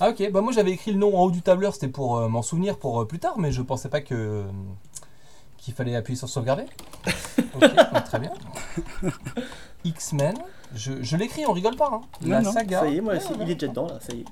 Ah, 0.00 0.10
ok, 0.10 0.30
bah, 0.30 0.40
moi 0.40 0.52
j'avais 0.52 0.70
écrit 0.72 0.90
le 0.92 0.98
nom 0.98 1.16
en 1.16 1.24
haut 1.24 1.30
du 1.30 1.42
tableur, 1.42 1.72
c'était 1.74 1.88
pour 1.88 2.16
euh, 2.18 2.28
m'en 2.28 2.42
souvenir 2.42 2.78
pour 2.78 3.00
euh, 3.00 3.06
plus 3.06 3.18
tard, 3.18 3.34
mais 3.38 3.52
je 3.52 3.62
pensais 3.62 3.88
pas 3.88 4.00
que 4.00 4.44
qu'il 5.64 5.74
fallait 5.74 5.94
appuyer 5.96 6.16
sur 6.18 6.28
sauvegarder. 6.28 6.64
Ok, 7.54 7.60
bah, 7.92 8.00
très 8.02 8.18
bien. 8.18 8.32
X-Men, 9.84 10.34
je, 10.74 10.92
je 11.02 11.16
l'écris, 11.16 11.44
on 11.46 11.52
rigole 11.52 11.76
pas. 11.76 11.90
Hein. 11.92 12.00
La 12.22 12.38
Non, 12.40 12.46
non, 12.46 12.52
saga. 12.52 12.80
Ça 12.80 12.88
y 12.88 12.96
est, 12.96 13.00
moi, 13.00 13.14
Ouais, 13.14 13.20
c'est- 13.20 13.30
ouais. 13.30 13.36
il 13.42 13.50
est 13.50 13.54
déjà 13.54 13.68
dedans 13.68 13.86
là, 13.86 13.98
ça 14.00 14.12
y 14.14 14.20
est. 14.20 14.24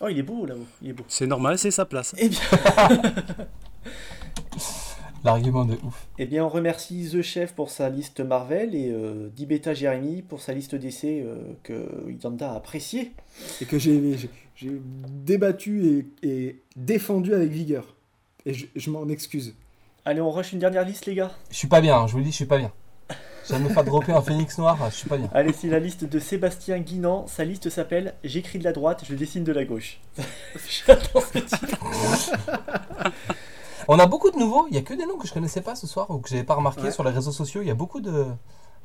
Oh, 0.00 0.08
il 0.08 0.18
est 0.18 0.22
beau 0.22 0.44
là-haut, 0.46 0.66
il 0.82 0.90
est 0.90 0.92
beau. 0.94 1.04
C'est 1.08 1.26
normal, 1.26 1.58
c'est 1.58 1.70
sa 1.70 1.84
place. 1.84 2.14
Eh 2.18 2.28
bien, 2.28 2.40
L'argument 5.24 5.64
de 5.64 5.74
ouf. 5.84 6.08
eh 6.18 6.26
bien, 6.26 6.44
on 6.44 6.48
remercie 6.48 7.08
The 7.12 7.22
Chef 7.22 7.52
pour 7.52 7.70
sa 7.70 7.88
liste 7.88 8.18
Marvel 8.18 8.74
et 8.74 8.90
euh, 8.90 9.28
Dibeta 9.36 9.72
Jeremy 9.72 10.20
pour 10.22 10.40
sa 10.40 10.52
liste 10.52 10.74
DC 10.74 11.04
euh, 11.04 11.36
que 11.62 11.86
Yanda 12.24 12.50
a 12.52 12.56
appréciée. 12.56 13.12
Et 13.60 13.66
que 13.66 13.78
j'ai 13.78 14.18
j'ai- 14.18 14.30
j'ai 14.56 14.70
débattu 15.08 16.06
et, 16.22 16.28
et 16.28 16.62
défendu 16.74 17.34
avec 17.34 17.50
vigueur. 17.52 17.94
Et 18.46 18.52
je, 18.54 18.66
je 18.74 18.90
m'en 18.90 19.08
excuse. 19.08 19.54
Allez, 20.04 20.20
on 20.20 20.30
rush 20.30 20.52
une 20.52 20.58
dernière 20.58 20.84
liste, 20.84 21.06
les 21.06 21.14
gars. 21.14 21.30
Je 21.50 21.56
suis 21.56 21.68
pas 21.68 21.80
bien, 21.80 21.96
hein, 21.96 22.06
je 22.06 22.12
vous 22.12 22.18
le 22.18 22.24
dis, 22.24 22.30
je 22.30 22.36
suis 22.36 22.44
pas 22.46 22.58
bien. 22.58 22.72
De 23.50 23.58
me 23.58 23.68
faire 23.68 23.84
dropper 23.84 24.12
un 24.12 24.22
phénix 24.22 24.56
noir, 24.58 24.78
je 24.90 24.94
suis 24.96 25.08
pas 25.08 25.16
bien. 25.18 25.28
Allez, 25.34 25.52
c'est 25.52 25.68
la 25.68 25.80
liste 25.80 26.04
de 26.04 26.18
Sébastien 26.20 26.78
Guinan. 26.78 27.26
Sa 27.26 27.44
liste 27.44 27.70
s'appelle 27.70 28.14
J'écris 28.24 28.58
de 28.60 28.64
la 28.64 28.72
droite, 28.72 29.04
je 29.08 29.14
dessine 29.14 29.42
de 29.44 29.52
la 29.52 29.64
gauche. 29.64 30.00
J'adore 30.86 31.24
ce 31.26 31.38
titre. 31.38 31.76
On 33.88 33.98
a 33.98 34.06
beaucoup 34.06 34.30
de 34.30 34.36
nouveaux, 34.38 34.66
il 34.70 34.74
y 34.76 34.78
a 34.78 34.82
que 34.82 34.94
des 34.94 35.06
noms 35.06 35.18
que 35.18 35.26
je 35.26 35.32
connaissais 35.32 35.60
pas 35.60 35.74
ce 35.74 35.86
soir 35.88 36.08
ou 36.10 36.18
que 36.18 36.28
j'avais 36.28 36.44
pas 36.44 36.54
remarqué 36.54 36.82
Ouais. 36.82 36.90
sur 36.92 37.02
les 37.04 37.10
réseaux 37.10 37.32
sociaux. 37.32 37.62
Il 37.62 37.68
y 37.68 37.70
a 37.70 37.74
beaucoup 37.74 38.00
de, 38.00 38.26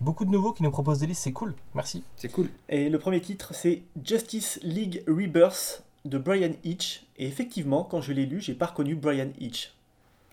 beaucoup 0.01 0.25
de 0.25 0.31
nouveaux 0.31 0.53
qui 0.53 0.63
nous 0.63 0.71
proposent 0.71 0.99
des 0.99 1.07
listes, 1.07 1.21
c'est 1.23 1.31
cool, 1.33 1.53
merci. 1.75 2.03
C'est 2.15 2.29
cool. 2.29 2.49
Et 2.67 2.89
le 2.89 2.97
premier 2.97 3.21
titre, 3.21 3.53
c'est 3.53 3.83
Justice 4.03 4.59
League 4.63 5.03
Rebirth 5.07 5.83
de 6.05 6.17
Brian 6.17 6.53
Hitch. 6.63 7.03
Et 7.17 7.27
effectivement, 7.27 7.83
quand 7.83 8.01
je 8.01 8.11
l'ai 8.11 8.25
lu, 8.25 8.41
j'ai 8.41 8.55
pas 8.55 8.65
reconnu 8.67 8.95
Brian 8.95 9.29
Hitch. 9.39 9.73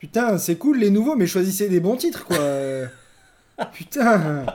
Putain, 0.05 0.37
c'est 0.37 0.57
cool 0.57 0.77
les 0.77 0.91
nouveaux, 0.91 1.15
mais 1.15 1.25
choisissez 1.25 1.67
des 1.67 1.79
bons 1.79 1.97
titres 1.97 2.25
quoi. 2.25 2.37
Putain. 3.73 4.45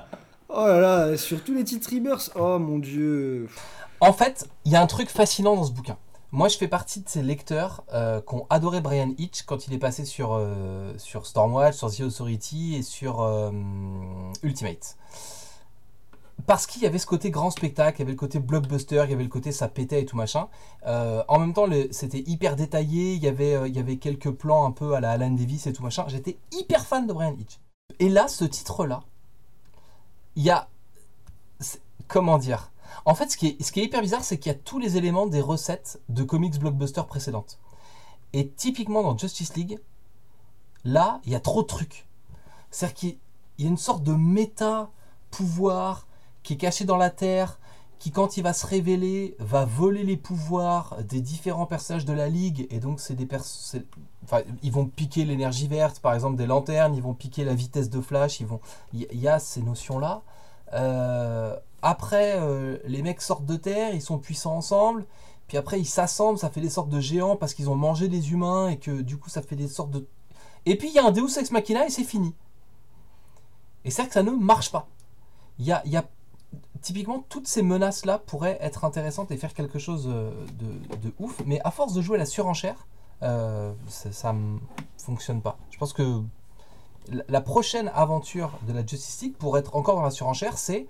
Oh 0.48 0.64
là 0.64 0.80
là, 0.80 1.16
sur 1.16 1.42
tous 1.42 1.52
les 1.52 1.64
titres 1.64 1.90
Rebirth. 1.92 2.30
Oh 2.36 2.60
mon 2.60 2.78
dieu. 2.78 3.48
En 3.98 4.12
fait, 4.12 4.46
il 4.64 4.70
y 4.70 4.76
a 4.76 4.80
un 4.80 4.86
truc 4.86 5.08
fascinant 5.08 5.56
dans 5.56 5.64
ce 5.64 5.72
bouquin. 5.72 5.98
Moi, 6.30 6.46
je 6.46 6.56
fais 6.56 6.68
partie 6.68 7.00
de 7.00 7.08
ces 7.08 7.20
lecteurs 7.20 7.82
euh, 7.92 8.20
qui 8.20 8.32
ont 8.36 8.46
adoré 8.48 8.80
Brian 8.80 9.10
Hitch 9.18 9.42
quand 9.42 9.66
il 9.66 9.74
est 9.74 9.78
passé 9.78 10.04
sur, 10.04 10.34
euh, 10.34 10.92
sur 10.98 11.26
Stormwatch, 11.26 11.74
sur 11.74 11.92
The 11.92 12.02
Authority 12.02 12.76
et 12.76 12.82
sur 12.82 13.20
euh, 13.22 13.50
Ultimate. 14.44 14.96
Parce 16.46 16.66
qu'il 16.66 16.82
y 16.82 16.86
avait 16.86 16.98
ce 16.98 17.06
côté 17.06 17.30
grand 17.30 17.50
spectacle, 17.50 17.98
il 17.98 18.00
y 18.00 18.02
avait 18.02 18.12
le 18.12 18.18
côté 18.18 18.38
blockbuster, 18.38 19.02
il 19.04 19.10
y 19.10 19.14
avait 19.14 19.24
le 19.24 19.28
côté 19.28 19.52
ça 19.52 19.68
pétait 19.68 20.02
et 20.02 20.06
tout 20.06 20.16
machin. 20.16 20.48
Euh, 20.86 21.22
en 21.28 21.38
même 21.38 21.52
temps, 21.52 21.66
c'était 21.90 22.22
hyper 22.26 22.56
détaillé, 22.56 23.14
il 23.14 23.22
y, 23.22 23.28
avait, 23.28 23.54
euh, 23.54 23.68
il 23.68 23.74
y 23.74 23.80
avait 23.80 23.96
quelques 23.96 24.30
plans 24.30 24.64
un 24.64 24.70
peu 24.70 24.94
à 24.94 25.00
la 25.00 25.10
Alan 25.10 25.30
Davis 25.30 25.66
et 25.66 25.72
tout 25.72 25.82
machin. 25.82 26.04
J'étais 26.08 26.38
hyper 26.52 26.86
fan 26.86 27.06
de 27.06 27.12
Brian 27.12 27.34
Hitch. 27.38 27.58
Et 27.98 28.08
là, 28.08 28.28
ce 28.28 28.44
titre-là, 28.44 29.02
il 30.36 30.44
y 30.44 30.50
a. 30.50 30.68
Comment 32.06 32.38
dire? 32.38 32.72
En 33.04 33.14
fait, 33.14 33.30
ce 33.30 33.36
qui 33.36 33.48
est, 33.48 33.62
ce 33.62 33.72
qui 33.72 33.80
est 33.80 33.84
hyper 33.84 34.00
bizarre, 34.00 34.24
c'est 34.24 34.38
qu'il 34.38 34.50
y 34.50 34.54
a 34.54 34.58
tous 34.58 34.78
les 34.78 34.96
éléments 34.96 35.26
des 35.26 35.40
recettes 35.40 36.00
de 36.08 36.22
comics 36.22 36.58
blockbuster 36.58 37.02
précédentes. 37.06 37.58
Et 38.32 38.48
typiquement 38.48 39.02
dans 39.02 39.16
Justice 39.16 39.54
League, 39.56 39.78
là, 40.84 41.20
il 41.24 41.32
y 41.32 41.34
a 41.34 41.40
trop 41.40 41.62
de 41.62 41.66
trucs. 41.66 42.06
C'est-à-dire 42.70 42.94
qu'il 42.94 43.18
il 43.58 43.64
y 43.64 43.66
a 43.66 43.70
une 43.70 43.76
sorte 43.76 44.02
de 44.02 44.14
méta-pouvoir 44.14 46.06
qui 46.42 46.54
est 46.54 46.56
caché 46.56 46.84
dans 46.84 46.96
la 46.96 47.10
Terre, 47.10 47.58
qui 47.98 48.10
quand 48.10 48.36
il 48.38 48.42
va 48.42 48.52
se 48.54 48.66
révéler, 48.66 49.36
va 49.38 49.66
voler 49.66 50.04
les 50.04 50.16
pouvoirs 50.16 50.96
des 51.06 51.20
différents 51.20 51.66
personnages 51.66 52.06
de 52.06 52.14
la 52.14 52.28
Ligue. 52.28 52.66
Et 52.70 52.78
donc, 52.80 52.98
c'est 52.98 53.14
des 53.14 53.26
pers- 53.26 53.44
c'est- 53.44 53.84
enfin, 54.24 54.40
ils 54.62 54.72
vont 54.72 54.86
piquer 54.86 55.24
l'énergie 55.26 55.68
verte, 55.68 56.00
par 56.00 56.14
exemple 56.14 56.36
des 56.36 56.46
lanternes, 56.46 56.94
ils 56.94 57.02
vont 57.02 57.12
piquer 57.14 57.44
la 57.44 57.54
vitesse 57.54 57.90
de 57.90 58.00
flash, 58.00 58.40
ils 58.40 58.46
vont... 58.46 58.60
il 58.94 59.06
y- 59.12 59.28
a 59.28 59.38
ces 59.38 59.60
notions-là. 59.62 60.22
Euh, 60.72 61.54
après, 61.82 62.36
euh, 62.38 62.78
les 62.86 63.02
mecs 63.02 63.20
sortent 63.20 63.44
de 63.46 63.56
terre, 63.56 63.94
ils 63.94 64.00
sont 64.02 64.18
puissants 64.18 64.56
ensemble. 64.56 65.04
Puis 65.48 65.58
après, 65.58 65.80
ils 65.80 65.84
s'assemblent, 65.86 66.38
ça 66.38 66.48
fait 66.48 66.60
des 66.60 66.70
sortes 66.70 66.88
de 66.90 67.00
géants 67.00 67.36
parce 67.36 67.54
qu'ils 67.54 67.68
ont 67.68 67.74
mangé 67.74 68.08
des 68.08 68.32
humains 68.32 68.68
et 68.68 68.78
que 68.78 69.02
du 69.02 69.18
coup, 69.18 69.28
ça 69.28 69.42
fait 69.42 69.56
des 69.56 69.68
sortes 69.68 69.90
de. 69.90 70.06
Et 70.64 70.76
puis, 70.76 70.88
il 70.88 70.94
y 70.94 70.98
a 70.98 71.04
un 71.06 71.10
Deus 71.10 71.38
Ex 71.38 71.50
Machina 71.50 71.84
et 71.86 71.90
c'est 71.90 72.04
fini. 72.04 72.34
Et 73.84 73.90
c'est 73.90 74.06
que 74.06 74.12
ça 74.14 74.22
ne 74.22 74.30
marche 74.30 74.70
pas. 74.70 74.86
Il 75.58 75.66
y 75.66 75.72
a, 75.72 75.82
y 75.86 75.96
a- 75.96 76.08
Typiquement, 76.82 77.24
toutes 77.28 77.46
ces 77.46 77.62
menaces-là 77.62 78.18
pourraient 78.18 78.58
être 78.60 78.84
intéressantes 78.84 79.30
et 79.30 79.36
faire 79.36 79.52
quelque 79.54 79.78
chose 79.78 80.06
euh, 80.08 80.30
de, 80.58 80.96
de 81.08 81.12
ouf, 81.18 81.40
mais 81.46 81.60
à 81.64 81.70
force 81.70 81.92
de 81.92 82.00
jouer 82.00 82.16
la 82.18 82.24
surenchère, 82.26 82.86
euh, 83.22 83.72
ça, 83.88 84.32
ne 84.32 84.56
fonctionne 84.96 85.42
pas. 85.42 85.58
Je 85.70 85.78
pense 85.78 85.92
que 85.92 86.22
la- 87.28 87.40
prochaine 87.42 87.90
aventure 87.94 88.52
de 88.66 88.72
la 88.72 88.80
Justice 88.86 89.20
League, 89.22 89.34
pour 89.38 89.58
être 89.58 89.76
encore 89.76 89.96
dans 89.96 90.02
la 90.02 90.10
surenchère, 90.10 90.56
c'est 90.56 90.86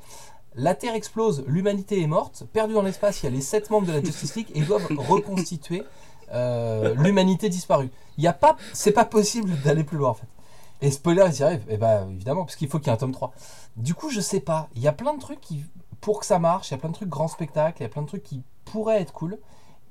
la 0.54 0.74
Terre 0.74 0.94
explose, 0.94 1.44
l'humanité 1.46 2.02
est 2.02 2.06
morte, 2.06 2.44
perdue 2.52 2.74
dans 2.74 2.82
l'espace, 2.82 3.22
il 3.22 3.26
y 3.26 3.28
a 3.28 3.30
les 3.30 3.40
sept 3.40 3.70
membres 3.70 3.86
de 3.86 3.92
la 3.92 4.02
Justice 4.02 4.34
League 4.36 4.50
et 4.54 4.58
ils 4.58 4.66
doivent 4.66 4.86
reconstituer 5.08 5.82
euh, 6.32 6.94
l'humanité 6.94 7.48
disparue. 7.48 7.90
Il 8.18 8.24
y 8.24 8.28
a 8.28 8.32
pas, 8.32 8.56
c'est 8.72 8.92
pas 8.92 9.04
possible 9.04 9.50
d'aller 9.64 9.84
plus 9.84 9.98
loin 9.98 10.10
en 10.10 10.14
fait. 10.14 10.26
Et 10.82 10.90
spoiler, 10.90 11.26
il 11.32 11.38
y 11.38 11.42
arrive, 11.42 11.64
et 11.68 11.76
bah 11.76 12.06
évidemment, 12.10 12.44
parce 12.44 12.56
qu'il 12.56 12.68
faut 12.68 12.78
qu'il 12.78 12.88
y 12.88 12.90
ait 12.90 12.94
un 12.94 12.96
tome 12.96 13.12
3. 13.12 13.32
Du 13.76 13.94
coup, 13.94 14.10
je 14.10 14.20
sais 14.20 14.40
pas, 14.40 14.68
il 14.74 14.82
y 14.82 14.88
a 14.88 14.92
plein 14.92 15.14
de 15.14 15.20
trucs 15.20 15.40
qui, 15.40 15.64
pour 16.00 16.20
que 16.20 16.26
ça 16.26 16.38
marche, 16.38 16.70
il 16.70 16.72
y 16.72 16.74
a 16.74 16.78
plein 16.78 16.88
de 16.88 16.94
trucs 16.94 17.08
grand 17.08 17.28
spectacle, 17.28 17.80
il 17.80 17.82
y 17.82 17.86
a 17.86 17.90
plein 17.90 18.02
de 18.02 18.06
trucs 18.06 18.22
qui 18.22 18.42
pourraient 18.64 19.00
être 19.00 19.12
cool, 19.12 19.38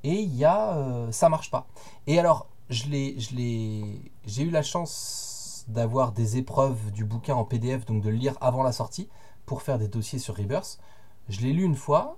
et 0.03 0.15
il 0.15 0.35
y 0.35 0.45
a, 0.45 0.75
euh, 0.77 1.11
ça 1.11 1.29
marche 1.29 1.51
pas. 1.51 1.67
Et 2.07 2.19
alors, 2.19 2.47
je 2.69 2.87
l'ai, 2.87 3.15
j'ai 4.25 4.43
eu 4.43 4.49
la 4.49 4.63
chance 4.63 5.65
d'avoir 5.67 6.11
des 6.11 6.37
épreuves 6.37 6.91
du 6.91 7.05
bouquin 7.05 7.35
en 7.35 7.45
PDF, 7.45 7.85
donc 7.85 8.01
de 8.01 8.09
le 8.09 8.15
lire 8.15 8.35
avant 8.41 8.63
la 8.63 8.71
sortie, 8.71 9.09
pour 9.45 9.61
faire 9.61 9.77
des 9.77 9.87
dossiers 9.87 10.19
sur 10.19 10.35
Rebirth. 10.35 10.79
Je 11.27 11.41
l'ai 11.41 11.53
lu 11.53 11.63
une 11.63 11.75
fois, 11.75 12.17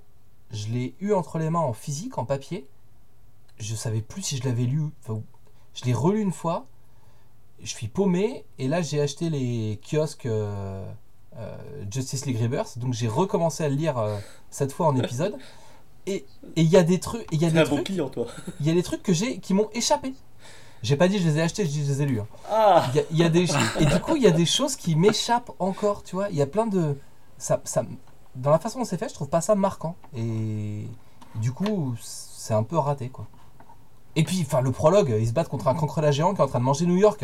je 0.51 0.67
l'ai 0.67 0.95
eu 0.99 1.13
entre 1.13 1.37
les 1.37 1.49
mains 1.49 1.59
en 1.59 1.73
physique, 1.73 2.17
en 2.17 2.25
papier. 2.25 2.67
Je 3.57 3.75
savais 3.75 4.01
plus 4.01 4.21
si 4.21 4.37
je 4.37 4.43
l'avais 4.43 4.65
lu. 4.65 4.89
Je 5.73 5.85
l'ai 5.85 5.93
relu 5.93 6.21
une 6.21 6.31
fois. 6.31 6.65
Je 7.63 7.69
suis 7.69 7.87
paumé. 7.87 8.45
Et 8.59 8.67
là, 8.67 8.81
j'ai 8.81 9.01
acheté 9.01 9.29
les 9.29 9.79
kiosques 9.89 10.25
euh, 10.25 10.83
euh, 11.37 11.55
Justice 11.91 12.25
League 12.25 12.41
Rebirth. 12.41 12.77
Donc, 12.79 12.93
j'ai 12.93 13.07
recommencé 13.07 13.63
à 13.63 13.69
le 13.69 13.75
lire 13.75 13.97
euh, 13.97 14.17
cette 14.49 14.71
fois 14.71 14.87
en 14.87 14.95
épisode. 14.95 15.35
Et 16.07 16.25
il 16.55 16.65
y 16.67 16.77
a 16.77 16.83
des 16.83 16.99
trucs. 16.99 17.27
Il 17.31 17.41
y 17.41 17.45
a 17.45 17.49
des 17.53 17.59
trucs. 17.75 17.85
Il 18.59 18.65
y 18.65 18.69
a 18.69 18.73
des 18.73 18.83
trucs 18.83 19.03
que 19.03 19.13
j'ai 19.13 19.37
qui 19.39 19.53
m'ont 19.53 19.69
échappé. 19.73 20.13
J'ai 20.83 20.95
pas 20.95 21.07
dit 21.07 21.19
je 21.19 21.27
les 21.27 21.37
ai 21.37 21.41
achetés, 21.43 21.63
je 21.63 21.69
dis 21.69 21.85
je 21.85 21.91
les 21.91 22.01
ai 22.01 22.05
lus. 22.07 22.21
hein. 22.21 22.27
Ah 22.49 22.87
y 22.95 22.99
a- 22.99 23.03
y 23.11 23.23
a 23.23 23.29
des 23.29 23.45
et 23.79 23.85
du 23.85 23.99
coup 23.99 24.15
il 24.15 24.23
y 24.23 24.27
a 24.27 24.31
des 24.31 24.47
choses 24.47 24.75
qui 24.75 24.95
m'échappent 24.95 25.51
encore, 25.59 26.01
tu 26.01 26.15
vois. 26.15 26.29
Il 26.31 26.35
y 26.35 26.41
a 26.41 26.47
plein 26.47 26.65
de 26.65 26.97
ça, 27.37 27.61
ça 27.65 27.83
dans 28.35 28.49
la 28.49 28.57
façon 28.57 28.79
dont 28.79 28.85
c'est 28.85 28.97
fait, 28.97 29.07
je 29.07 29.13
trouve 29.13 29.29
pas 29.29 29.41
ça 29.41 29.53
marquant 29.53 29.95
et 30.17 30.87
du 31.35 31.51
coup 31.51 31.93
c'est 32.01 32.55
un 32.55 32.63
peu 32.63 32.79
raté 32.79 33.09
quoi. 33.09 33.27
Et 34.15 34.23
puis 34.23 34.41
enfin 34.43 34.61
le 34.61 34.71
prologue, 34.71 35.15
ils 35.19 35.27
se 35.27 35.33
battent 35.33 35.49
contre 35.49 35.67
un 35.67 35.75
cancrelat 35.75 36.09
géant 36.11 36.33
qui 36.33 36.41
est 36.41 36.43
en 36.43 36.47
train 36.47 36.57
de 36.59 36.63
manger 36.65 36.87
New 36.87 36.97
York. 36.97 37.23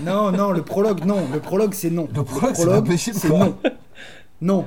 Non, 0.00 0.30
non, 0.32 0.52
le 0.52 0.62
prologue, 0.62 1.04
non. 1.04 1.26
Le 1.32 1.40
prologue, 1.40 1.72
c'est 1.74 1.90
non. 1.90 2.08
Le 2.14 2.22
prologue, 2.24 2.96
c'est 2.96 3.28
non. 3.28 3.56
Non. 4.40 4.66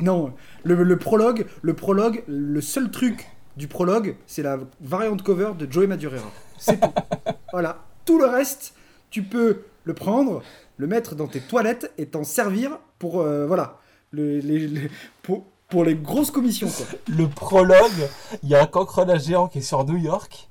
Non. 0.00 0.32
Le, 0.64 0.82
le 0.82 0.98
prologue, 0.98 1.46
le 1.62 1.74
prologue, 1.74 2.22
le 2.26 2.60
seul 2.60 2.90
truc 2.90 3.28
du 3.56 3.66
prologue, 3.68 4.16
c'est 4.26 4.42
la 4.42 4.58
variante 4.80 5.22
cover 5.22 5.52
de 5.58 5.70
Joey 5.70 5.86
Madureira. 5.86 6.28
C'est 6.58 6.80
tout. 6.80 6.90
voilà. 7.52 7.78
Tout 8.04 8.18
le 8.18 8.26
reste, 8.26 8.74
tu 9.10 9.22
peux 9.22 9.62
le 9.84 9.94
prendre, 9.94 10.42
le 10.76 10.86
mettre 10.86 11.14
dans 11.14 11.26
tes 11.26 11.40
toilettes 11.40 11.92
et 11.98 12.06
t'en 12.06 12.24
servir 12.24 12.78
pour, 12.98 13.20
euh, 13.20 13.46
voilà, 13.46 13.78
le- 14.10 14.38
les, 14.40 14.66
les- 14.66 14.90
pour, 15.22 15.44
pour 15.68 15.84
les 15.84 15.94
grosses 15.94 16.30
commissions. 16.30 16.68
Quoi. 16.68 16.86
Le 17.08 17.26
prologue, 17.28 18.08
il 18.42 18.48
y 18.48 18.54
a 18.54 18.62
un 18.62 18.66
cancrelat 18.66 19.18
géant 19.18 19.48
qui 19.48 19.58
est 19.58 19.62
sur 19.62 19.84
New 19.84 19.96
York 19.96 20.48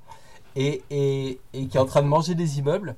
et, 0.55 0.81
et, 0.89 1.39
et 1.53 1.67
qui 1.67 1.77
est 1.77 1.79
en 1.79 1.85
train 1.85 2.01
de 2.01 2.07
manger 2.07 2.33
des 2.35 2.59
immeubles. 2.59 2.95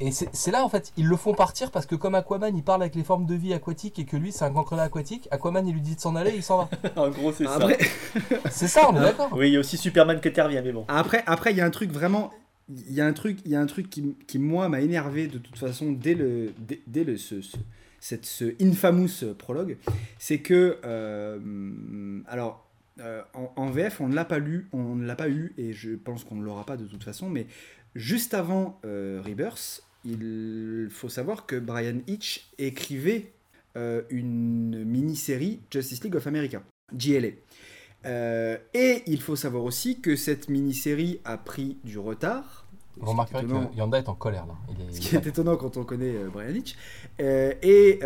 Et 0.00 0.10
c'est 0.10 0.50
là 0.50 0.64
en 0.64 0.68
fait, 0.68 0.92
ils 0.96 1.06
le 1.06 1.16
font 1.16 1.34
partir 1.34 1.70
parce 1.70 1.86
que 1.86 1.94
comme 1.94 2.14
Aquaman 2.14 2.56
il 2.56 2.62
parle 2.62 2.82
avec 2.82 2.94
les 2.94 3.04
formes 3.04 3.26
de 3.26 3.34
vie 3.34 3.52
aquatiques 3.52 3.98
et 3.98 4.04
que 4.04 4.16
lui 4.16 4.32
c'est 4.32 4.44
un 4.44 4.52
cancrelat 4.52 4.84
aquatique, 4.84 5.28
Aquaman 5.30 5.66
il 5.66 5.74
lui 5.74 5.80
dit 5.80 5.96
de 5.96 6.00
s'en 6.00 6.16
aller, 6.16 6.32
il 6.34 6.42
s'en 6.42 6.58
va. 6.58 6.68
En 6.96 7.10
gros, 7.10 7.32
c'est 7.32 7.44
ça. 7.44 7.54
Après, 7.56 7.78
C'est 8.50 8.68
ça, 8.68 8.88
on 8.90 8.96
est 8.96 9.00
d'accord. 9.00 9.28
Oui, 9.32 9.48
il 9.48 9.52
y 9.54 9.56
a 9.56 9.60
aussi 9.60 9.76
Superman 9.76 10.20
qui 10.20 10.28
intervient, 10.28 10.62
mais 10.62 10.72
bon. 10.72 10.84
Après, 10.88 11.22
après, 11.26 11.52
il 11.52 11.56
y 11.56 11.60
a 11.60 11.66
un 11.66 11.70
truc 11.70 11.92
vraiment, 11.92 12.32
il 12.68 12.92
y 12.92 13.00
a 13.00 13.06
un 13.06 13.12
truc, 13.12 13.38
il 13.44 13.50
y 13.50 13.56
a 13.56 13.60
un 13.60 13.66
truc 13.66 13.90
qui, 13.90 14.16
qui, 14.26 14.38
moi 14.38 14.68
m'a 14.68 14.80
énervé 14.80 15.26
de 15.26 15.38
toute 15.38 15.58
façon 15.58 15.92
dès 15.92 16.14
le, 16.14 16.52
dès, 16.58 16.80
dès 16.86 17.04
le 17.04 17.16
ce, 17.16 17.40
ce, 17.42 17.56
cette, 18.00 18.26
ce 18.26 18.54
infamous 18.62 19.34
prologue, 19.38 19.76
c'est 20.18 20.38
que, 20.38 20.78
euh, 20.84 22.20
alors, 22.26 22.66
euh, 23.00 23.22
en, 23.34 23.52
en 23.56 23.70
VF, 23.70 24.00
on 24.00 24.08
ne 24.08 24.14
l'a 24.14 24.24
pas 24.24 24.38
lu, 24.38 24.68
on 24.72 24.94
ne 24.94 25.06
l'a 25.06 25.14
pas 25.14 25.28
eu, 25.28 25.54
et 25.56 25.72
je 25.72 25.90
pense 25.90 26.24
qu'on 26.24 26.36
ne 26.36 26.44
l'aura 26.44 26.64
pas 26.64 26.76
de 26.76 26.86
toute 26.86 27.04
façon, 27.04 27.28
mais 27.28 27.46
juste 27.94 28.34
avant 28.34 28.78
euh, 28.84 29.22
Rebirth, 29.24 29.82
il 30.04 30.88
faut 30.90 31.08
savoir 31.08 31.46
que 31.46 31.56
Brian 31.56 31.98
Hitch 32.06 32.48
écrivait 32.58 33.32
euh, 33.76 34.02
une 34.10 34.84
mini-série 34.84 35.60
Justice 35.70 36.02
League 36.02 36.16
of 36.16 36.26
America, 36.26 36.62
JLA. 36.96 37.28
Euh, 38.06 38.56
et 38.72 39.02
il 39.06 39.20
faut 39.20 39.36
savoir 39.36 39.62
aussi 39.64 40.00
que 40.00 40.16
cette 40.16 40.48
mini-série 40.48 41.20
a 41.24 41.36
pris 41.36 41.76
du 41.84 41.98
retard. 41.98 42.66
Vous 42.96 43.10
remarquerez 43.10 43.44
que 43.44 43.76
Yanda 43.76 43.98
est 43.98 44.08
en 44.08 44.14
colère 44.14 44.46
là. 44.46 44.54
Il 44.70 44.88
est- 44.88 44.92
Ce 44.92 45.00
qui 45.00 45.16
est 45.16 45.26
étonnant 45.26 45.56
quand 45.56 45.76
on 45.76 45.84
connaît 45.84 46.14
euh, 46.16 46.28
Brian 46.32 46.54
Hitch. 46.54 46.76
Euh, 47.20 47.52
et 47.62 47.98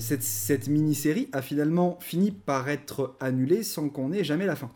cette, 0.00 0.22
cette 0.22 0.68
mini-série 0.68 1.28
a 1.32 1.42
finalement 1.42 1.98
fini 2.00 2.30
par 2.32 2.68
être 2.68 3.14
annulée 3.20 3.62
sans 3.62 3.88
qu'on 3.90 4.12
ait 4.12 4.24
jamais 4.24 4.46
la 4.46 4.56
fin. 4.56 4.70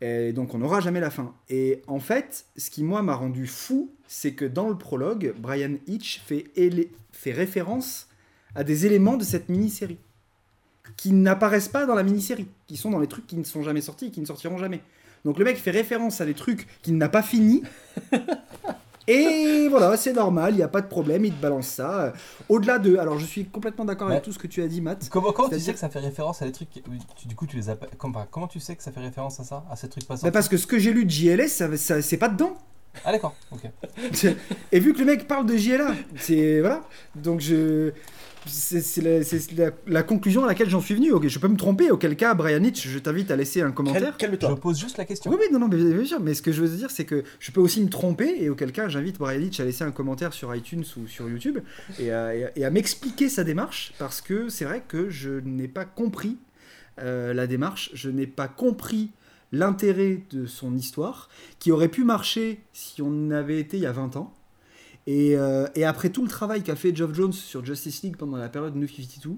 Et 0.00 0.32
donc 0.32 0.54
on 0.54 0.58
n'aura 0.58 0.80
jamais 0.80 1.00
la 1.00 1.10
fin. 1.10 1.34
Et 1.48 1.82
en 1.86 1.98
fait, 1.98 2.46
ce 2.56 2.70
qui 2.70 2.84
moi 2.84 3.02
m'a 3.02 3.14
rendu 3.14 3.46
fou, 3.46 3.90
c'est 4.06 4.32
que 4.32 4.44
dans 4.44 4.68
le 4.68 4.76
prologue, 4.76 5.34
Brian 5.38 5.74
Hitch 5.86 6.20
fait, 6.24 6.44
fait 7.12 7.32
référence 7.32 8.08
à 8.54 8.64
des 8.64 8.86
éléments 8.86 9.16
de 9.16 9.24
cette 9.24 9.48
mini-série 9.48 9.98
qui 10.96 11.12
n'apparaissent 11.12 11.68
pas 11.68 11.86
dans 11.86 11.94
la 11.94 12.02
mini-série, 12.02 12.48
qui 12.66 12.76
sont 12.76 12.90
dans 12.90 12.98
les 12.98 13.06
trucs 13.06 13.26
qui 13.26 13.36
ne 13.36 13.44
sont 13.44 13.62
jamais 13.62 13.80
sortis 13.80 14.06
et 14.06 14.10
qui 14.10 14.20
ne 14.20 14.26
sortiront 14.26 14.58
jamais. 14.58 14.80
Donc 15.24 15.38
le 15.38 15.44
mec 15.44 15.56
fait 15.56 15.70
référence 15.70 16.20
à 16.20 16.26
des 16.26 16.34
trucs 16.34 16.66
qu'il 16.82 16.96
n'a 16.96 17.08
pas 17.08 17.22
fini. 17.22 17.62
Et 19.10 19.68
voilà, 19.68 19.96
c'est 19.96 20.12
normal, 20.12 20.52
il 20.52 20.56
n'y 20.58 20.62
a 20.62 20.68
pas 20.68 20.80
de 20.82 20.86
problème, 20.86 21.24
il 21.24 21.32
te 21.32 21.40
balance 21.40 21.66
ça. 21.68 22.00
Euh, 22.00 22.10
Au-delà 22.48 22.78
de. 22.78 22.96
Alors 22.98 23.18
je 23.18 23.24
suis 23.24 23.46
complètement 23.46 23.84
d'accord 23.84 24.08
avec 24.10 24.22
tout 24.22 24.32
ce 24.32 24.38
que 24.38 24.46
tu 24.46 24.62
as 24.62 24.68
dit, 24.68 24.80
Matt. 24.80 25.08
Comment, 25.10 25.32
comment 25.32 25.48
tu 25.48 25.58
sais 25.58 25.72
que 25.72 25.78
ça 25.78 25.88
fait 25.88 25.98
référence 26.00 26.42
à 26.42 26.46
des 26.46 26.52
trucs 26.52 26.68
qui- 26.70 26.82
oui, 26.90 26.98
tu- 27.16 27.26
Du 27.28 27.34
coup, 27.34 27.46
tu 27.46 27.56
les 27.56 27.70
appelles. 27.70 27.88
Comment, 27.96 28.26
comment 28.30 28.46
tu 28.48 28.60
sais 28.60 28.76
que 28.76 28.82
ça 28.82 28.92
fait 28.92 29.00
référence 29.00 29.40
à 29.40 29.44
ça 29.44 29.64
À 29.70 29.76
ces 29.76 29.88
trucs 29.88 30.06
pas 30.06 30.16
Bah, 30.22 30.30
parce 30.30 30.48
que 30.48 30.56
ce 30.58 30.66
que 30.66 30.78
j'ai 30.78 30.92
lu 30.92 31.04
de 31.04 31.10
JLS, 31.10 31.48
ça, 31.48 31.74
ça- 31.76 32.02
c'est 32.02 32.16
pas 32.18 32.28
dedans. 32.28 32.54
Ah, 33.04 33.12
d'accord, 33.12 33.34
ok. 33.52 33.62
Et 34.72 34.80
vu 34.80 34.92
que 34.92 34.98
le 34.98 35.04
mec 35.04 35.26
parle 35.26 35.46
de 35.46 35.56
JLA, 35.56 35.94
c'est. 36.16 36.60
Voilà. 36.60 36.82
Donc 37.14 37.40
je. 37.40 37.92
C'est 38.48 39.00
la, 39.02 39.22
c'est 39.24 39.52
la- 39.52 39.70
la 39.86 40.02
conclusion 40.02 40.44
à 40.44 40.46
laquelle 40.46 40.68
j'en 40.70 40.80
suis 40.80 40.94
venu. 40.94 41.12
Ok, 41.12 41.28
je 41.28 41.38
peux 41.38 41.48
me 41.48 41.56
tromper, 41.56 41.90
auquel 41.90 42.16
cas, 42.16 42.34
Brian 42.34 42.62
Hitch, 42.62 42.86
je 42.88 42.98
t'invite 42.98 43.30
à 43.30 43.36
laisser 43.36 43.60
un 43.62 43.70
commentaire. 43.72 44.12
Je 44.14 44.18
Calme-toi. 44.18 44.56
pose 44.56 44.78
juste 44.78 44.96
la 44.98 45.04
question. 45.04 45.30
Oui, 45.30 45.36
oui, 45.40 45.46
non, 45.52 45.58
non, 45.58 45.68
mais 45.68 45.76
bien 45.76 46.04
sûr. 46.04 46.20
Mais 46.20 46.34
ce 46.34 46.42
que 46.42 46.52
je 46.52 46.62
veux 46.62 46.68
dire, 46.76 46.90
c'est 46.90 47.04
que 47.04 47.24
je 47.38 47.50
peux 47.52 47.60
aussi 47.60 47.82
me 47.82 47.88
tromper, 47.88 48.36
et 48.42 48.48
auquel 48.48 48.72
cas, 48.72 48.88
j'invite 48.88 49.18
Brian 49.18 49.40
Hitch 49.40 49.60
à 49.60 49.64
laisser 49.64 49.84
un 49.84 49.90
commentaire 49.92 50.32
sur 50.32 50.54
iTunes 50.54 50.84
ou 50.96 51.06
sur 51.06 51.28
YouTube 51.28 51.58
à- 52.00 52.34
et 52.56 52.64
à 52.64 52.70
m'expliquer 52.70 53.28
sa 53.28 53.44
démarche, 53.44 53.92
parce 53.98 54.20
que 54.20 54.48
c'est 54.48 54.64
vrai 54.64 54.82
que 54.86 55.10
je 55.10 55.40
n'ai 55.44 55.68
pas 55.68 55.84
compris 55.84 56.36
euh, 57.00 57.32
la 57.32 57.46
démarche, 57.46 57.90
je 57.94 58.10
n'ai 58.10 58.26
pas 58.26 58.48
compris 58.48 59.10
l'intérêt 59.52 60.22
de 60.30 60.46
son 60.46 60.76
histoire, 60.76 61.28
qui 61.58 61.70
aurait 61.72 61.88
pu 61.88 62.04
marcher 62.04 62.60
si 62.72 63.00
on 63.02 63.30
avait 63.30 63.58
été 63.60 63.76
il 63.76 63.82
y 63.82 63.86
a 63.86 63.92
20 63.92 64.16
ans. 64.16 64.34
Et, 65.06 65.36
euh, 65.36 65.66
et 65.74 65.84
après 65.84 66.10
tout 66.10 66.22
le 66.22 66.28
travail 66.28 66.62
qu'a 66.62 66.76
fait 66.76 66.94
Geoff 66.94 67.14
Jones 67.14 67.32
sur 67.32 67.64
Justice 67.64 68.02
League 68.02 68.16
pendant 68.16 68.36
la 68.36 68.48
période 68.48 68.76
New 68.76 68.88
52, 68.88 69.36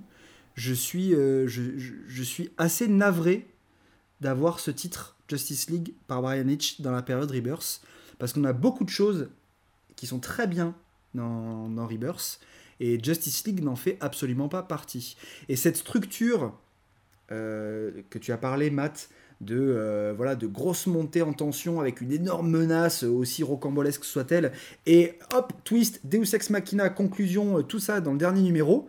je 0.55 0.75
suis, 0.75 1.15
euh, 1.15 1.47
je, 1.47 2.23
suis 2.23 2.51
assez 2.59 2.89
navré 2.89 3.47
d'avoir 4.21 4.59
ce 4.61 4.71
titre 4.71 5.17
Justice 5.29 5.71
League 5.71 5.95
par 6.07 6.23
Brian 6.23 6.49
Hitch 6.49 6.81
dans 6.81 6.91
la 6.91 7.03
période 7.03 7.31
Rebirth, 7.31 7.83
parce 8.19 8.33
qu'on 8.33 8.45
a 8.45 8.53
beaucoup 8.53 8.85
de 8.85 8.91
choses 8.91 9.29
qui 9.97 10.07
sont 10.07 10.19
très 10.19 10.47
bien 10.47 10.75
dans, 11.15 11.69
dans 11.69 11.87
Rebirth, 11.87 12.41
et 12.81 13.03
Justice 13.03 13.47
League 13.47 13.63
n'en 13.63 13.77
fait 13.77 13.97
absolument 14.01 14.49
pas 14.49 14.63
partie. 14.63 15.17
Et 15.49 15.57
cette 15.57 15.77
structure 15.77 16.55
euh, 17.31 18.03
que 18.11 18.19
tu 18.19 18.33
as 18.33 18.39
parlé, 18.39 18.71
Matt, 18.71 19.09
de, 19.41 19.57
euh, 19.59 20.13
voilà, 20.17 20.35
de 20.35 20.47
grosses 20.47 20.87
montées 20.87 21.23
en 21.23 21.33
tension 21.33 21.81
avec 21.81 22.01
une 22.01 22.13
énorme 22.13 22.51
menace, 22.51 23.03
aussi 23.05 23.43
rocambolesque 23.43 24.05
soit-elle, 24.05 24.53
et 24.87 25.15
hop, 25.35 25.53
twist, 25.65 26.01
Deus 26.05 26.35
Ex 26.35 26.51
Machina, 26.51 26.91
conclusion, 26.91 27.59
euh, 27.59 27.63
tout 27.63 27.79
ça 27.79 28.01
dans 28.01 28.13
le 28.13 28.19
dernier 28.19 28.43
numéro. 28.43 28.89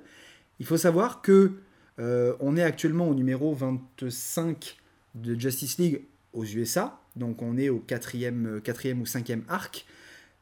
Il 0.60 0.66
faut 0.66 0.78
savoir 0.78 1.22
que 1.22 1.54
euh, 2.00 2.34
on 2.40 2.58
est 2.58 2.64
actuellement 2.64 3.08
au 3.08 3.14
numéro 3.14 3.54
25 3.54 4.78
de 5.16 5.40
Justice 5.40 5.78
League 5.78 6.02
aux 6.34 6.46
USA, 6.46 7.00
donc 7.16 7.42
on 7.42 7.58
est 7.58 7.70
au 7.70 7.80
quatrième, 7.80 8.58
euh, 8.58 8.60
quatrième 8.60 9.02
ou 9.02 9.06
cinquième 9.06 9.44
arc. 9.50 9.86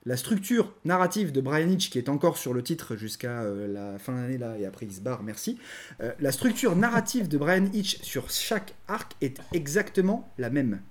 La 0.09 0.17
structure 0.17 0.73
narrative 0.85 1.31
de 1.31 1.39
Brian 1.39 1.69
Hitch, 1.69 1.91
qui 1.91 1.99
est 1.99 2.09
encore 2.09 2.39
sur 2.39 2.51
le 2.51 2.63
titre 2.63 2.95
jusqu'à 2.95 3.41
euh, 3.41 3.67
la 3.71 3.99
fin 3.99 4.15
d'année 4.15 4.39
là, 4.39 4.57
et 4.57 4.65
après 4.65 4.87
il 4.87 4.91
se 4.91 5.01
barre, 5.01 5.21
merci. 5.21 5.59
Euh, 6.01 6.11
la 6.19 6.31
structure 6.31 6.75
narrative 6.75 7.27
de 7.27 7.37
Brian 7.37 7.67
Hitch 7.71 8.01
sur 8.01 8.27
chaque 8.31 8.73
arc 8.87 9.15
est 9.21 9.37
exactement 9.53 10.27
la 10.39 10.49
même. 10.49 10.81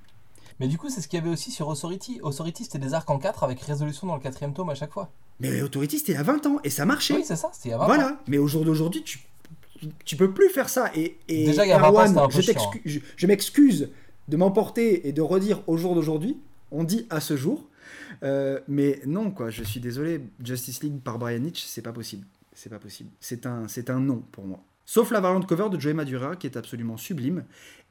Mais 0.60 0.68
du 0.68 0.78
coup, 0.78 0.88
c'est 0.88 1.00
ce 1.00 1.08
qu'il 1.08 1.18
y 1.18 1.20
avait 1.20 1.32
aussi 1.32 1.50
sur 1.50 1.66
Authority. 1.66 2.20
Authority, 2.22 2.62
c'était 2.62 2.78
des 2.78 2.94
arcs 2.94 3.10
en 3.10 3.18
4 3.18 3.42
avec 3.42 3.60
résolution 3.60 4.06
dans 4.06 4.14
le 4.14 4.20
quatrième 4.20 4.52
tome 4.54 4.70
à 4.70 4.76
chaque 4.76 4.92
fois. 4.92 5.10
Mais 5.40 5.62
Authority, 5.62 5.98
c'était 5.98 6.12
il 6.12 6.16
y 6.16 6.18
a 6.18 6.22
20 6.22 6.46
ans, 6.46 6.60
et 6.62 6.70
ça 6.70 6.84
marchait. 6.86 7.14
Oui, 7.16 7.24
c'est 7.26 7.34
ça, 7.34 7.50
c'était 7.52 7.70
il 7.70 7.72
y 7.72 7.74
a 7.74 7.78
20 7.78 7.82
ans. 7.82 7.86
Voilà, 7.88 8.20
mais 8.28 8.38
au 8.38 8.46
jour 8.46 8.64
d'aujourd'hui, 8.64 9.02
tu, 9.02 9.18
tu 10.04 10.14
peux 10.14 10.30
plus 10.30 10.48
faire 10.48 10.68
ça. 10.68 10.92
Et, 10.94 11.18
et 11.26 11.44
Déjà, 11.44 11.66
il 11.66 11.70
y 11.70 11.72
a 11.72 11.78
20 11.78 11.86
ans, 11.86 11.90
Erwan, 11.90 12.06
c'était 12.08 12.20
un 12.20 12.26
peu 12.28 12.32
je, 12.36 12.40
chiant, 12.42 12.52
t'excu- 12.54 12.82
je, 12.84 13.00
je 13.16 13.26
m'excuse 13.26 13.88
de 14.28 14.36
m'emporter 14.36 15.08
et 15.08 15.12
de 15.12 15.22
redire 15.22 15.60
au 15.66 15.76
jour 15.76 15.96
d'aujourd'hui. 15.96 16.38
On 16.70 16.84
dit 16.84 17.06
à 17.10 17.18
ce 17.18 17.36
jour. 17.36 17.64
Euh, 18.22 18.60
mais 18.68 19.00
non, 19.06 19.30
quoi, 19.30 19.50
je 19.50 19.62
suis 19.62 19.80
désolé. 19.80 20.20
Justice 20.42 20.82
League 20.82 21.00
par 21.02 21.18
Brian 21.18 21.44
Hitch, 21.44 21.64
c'est 21.64 21.82
pas 21.82 21.92
possible. 21.92 22.26
C'est 22.54 22.70
pas 22.70 22.78
possible. 22.78 23.10
C'est 23.20 23.46
un, 23.46 23.68
c'est 23.68 23.90
un 23.90 24.00
non 24.00 24.22
pour 24.32 24.44
moi. 24.44 24.62
Sauf 24.84 25.10
la 25.10 25.20
variante 25.20 25.46
cover 25.46 25.68
de 25.70 25.78
Joey 25.78 25.94
Madura, 25.94 26.34
qui 26.34 26.46
est 26.46 26.56
absolument 26.56 26.96
sublime. 26.96 27.44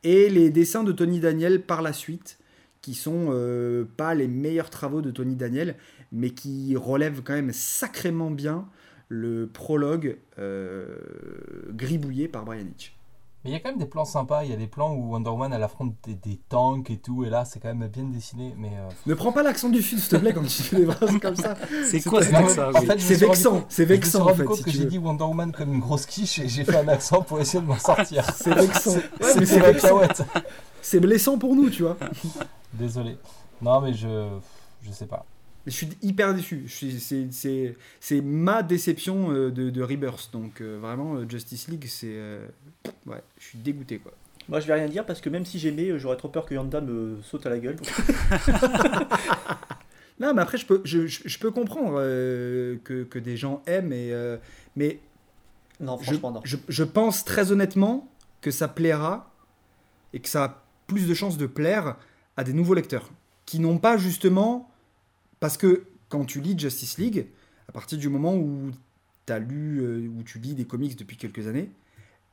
Et 0.04 0.30
les 0.30 0.50
dessins 0.50 0.84
de 0.84 0.92
Tony 0.92 1.20
Daniel 1.20 1.62
par 1.62 1.82
la 1.82 1.94
suite, 1.94 2.40
qui 2.82 2.94
sont 2.94 3.28
euh, 3.30 3.86
pas 3.98 4.16
les 4.16 4.28
meilleurs 4.28 4.70
travaux 4.70 5.02
de 5.02 5.12
Tony 5.12 5.36
Daniel, 5.36 5.76
mais 6.12 6.32
qui 6.32 6.76
relèvent 6.76 7.22
quand 7.24 7.34
même 7.34 7.54
sacrément 7.54 8.32
bien 8.32 8.68
le 9.10 9.48
prologue 9.48 10.18
euh, 10.40 10.98
gribouillé 11.70 12.28
par 12.28 12.46
Brian 12.46 12.66
Hitch. 12.66 12.97
Mais 13.48 13.54
il 13.54 13.54
y 13.54 13.58
a 13.58 13.62
quand 13.62 13.70
même 13.70 13.80
des 13.80 13.86
plans 13.86 14.04
sympas. 14.04 14.44
Il 14.44 14.50
y 14.50 14.54
a 14.54 14.58
des 14.58 14.68
plans 14.68 14.94
où 14.94 15.14
Wonder 15.14 15.30
Woman 15.30 15.54
elle 15.54 15.64
affronte 15.64 15.96
des, 16.04 16.16
des 16.16 16.38
tanks 16.50 16.90
et 16.90 16.98
tout. 16.98 17.24
Et 17.24 17.30
là, 17.30 17.46
c'est 17.46 17.62
quand 17.62 17.74
même 17.74 17.88
bien 17.88 18.04
dessiné. 18.04 18.54
Mais 18.58 18.68
euh, 18.78 18.90
Ne 19.06 19.14
prends 19.14 19.32
pas 19.32 19.42
l'accent 19.42 19.70
du 19.70 19.82
sud, 19.82 20.00
s'il 20.00 20.10
te 20.10 20.16
plaît, 20.18 20.34
quand 20.34 20.42
tu 20.44 20.64
fais 20.64 20.76
des 20.76 20.86
phrases 20.92 21.18
comme 21.22 21.36
ça. 21.38 21.56
C'est 21.86 22.00
C'est 22.02 22.10
quoi 22.10 22.22
cet 22.22 22.34
accent 22.34 22.70
en 22.70 22.82
fait, 22.82 23.00
C'est 23.00 23.16
vexant, 23.16 23.66
c'est 23.70 23.86
je 23.86 23.94
me 23.94 23.96
suis 23.96 23.96
vexant 23.96 24.22
en 24.22 24.24
rendu 24.26 24.38
fait. 24.40 24.44
compte 24.44 24.58
si 24.58 24.64
que 24.66 24.72
j'ai 24.72 24.80
veux. 24.80 24.86
dit 24.90 24.98
Wonder 24.98 25.24
Woman 25.24 25.52
comme 25.54 25.74
une 25.74 25.80
grosse 25.80 26.06
quiche 26.06 26.40
et 26.40 26.50
j'ai 26.50 26.66
fait 26.66 26.76
un 26.78 26.88
accent 26.90 27.22
pour 27.22 27.40
essayer 27.40 27.62
de 27.62 27.68
m'en 27.68 27.80
sortir. 27.80 28.26
C'est 28.36 28.54
vexant. 28.54 28.92
Ouais, 28.92 29.02
c'est 29.46 29.60
la 29.60 29.72
vexant. 29.72 29.88
cacahuète. 30.00 30.24
C'est 30.82 31.00
blessant 31.00 31.38
pour 31.38 31.56
nous, 31.56 31.70
tu 31.70 31.84
vois. 31.84 31.96
Désolé. 32.74 33.18
Non, 33.62 33.80
mais 33.82 33.94
je. 33.94 34.28
Je 34.82 34.92
sais 34.92 35.06
pas. 35.08 35.26
Je 35.68 35.72
suis 35.72 35.90
hyper 36.02 36.34
déçu. 36.34 36.66
C'est 38.00 38.22
ma 38.22 38.64
déception 38.64 39.32
euh, 39.32 39.52
de, 39.52 39.70
de 39.70 39.82
Rebirth. 39.84 40.30
Donc 40.34 40.62
euh, 40.62 40.80
vraiment, 40.82 41.16
euh, 41.16 41.26
Justice 41.30 41.68
League, 41.68 41.86
c'est... 41.88 42.08
euh, 42.14 42.48
Ouais, 43.06 43.22
je 43.40 43.46
suis 43.46 43.60
dégoûté, 43.60 44.00
quoi. 44.00 44.14
Moi, 44.50 44.62
je 44.62 44.68
vais 44.68 44.76
rien 44.76 44.88
dire 44.88 45.06
parce 45.06 45.20
que 45.20 45.30
même 45.30 45.46
si 45.46 45.60
j'aimais, 45.60 46.00
j'aurais 46.00 46.16
trop 46.16 46.30
peur 46.30 46.46
que 46.46 46.56
Yanda 46.56 46.80
me 46.80 47.22
saute 47.22 47.46
à 47.46 47.50
la 47.50 47.60
gueule. 47.60 47.76
Non, 50.20 50.34
mais 50.34 50.42
après, 50.42 50.58
je 50.58 50.66
peux, 50.66 50.82
je, 50.84 51.06
je- 51.06 51.22
je 51.26 51.38
peux 51.38 51.52
comprendre 51.52 51.98
euh, 52.00 52.78
que, 52.84 53.04
que 53.04 53.20
des 53.20 53.38
gens 53.38 53.62
aiment, 53.68 53.94
et, 53.94 54.12
mais 54.76 55.00
Non, 55.80 55.96
franchement, 56.00 56.32
non. 56.32 56.42
je- 56.44 56.58
je 56.68 56.84
pense 56.84 57.24
très 57.24 57.52
honnêtement 57.52 58.10
que 58.42 58.50
ça 58.50 58.68
plaira 58.68 59.32
et 60.14 60.20
que 60.20 60.28
ça 60.28 60.44
a 60.44 60.64
plus 60.88 61.08
de 61.08 61.14
chances 61.14 61.38
de 61.38 61.46
plaire 61.46 61.98
à 62.36 62.44
des 62.44 62.54
nouveaux 62.54 62.74
lecteurs 62.74 63.12
qui 63.46 63.60
n'ont 63.60 63.78
pas 63.78 63.98
justement. 63.98 64.72
Parce 65.40 65.58
que 65.58 65.86
quand 66.10 66.26
tu 66.26 66.42
lis 66.42 66.58
Justice 66.58 66.98
League, 66.98 67.28
à 67.68 67.72
partir 67.72 67.98
du 67.98 68.10
moment 68.10 68.36
où, 68.36 68.72
as 69.30 69.40
lu, 69.40 69.80
euh, 69.82 70.08
où 70.18 70.24
tu 70.24 70.40
lis 70.40 70.54
des 70.56 70.66
comics 70.66 70.96
depuis 70.98 71.18
quelques 71.18 71.48
années, 71.48 71.70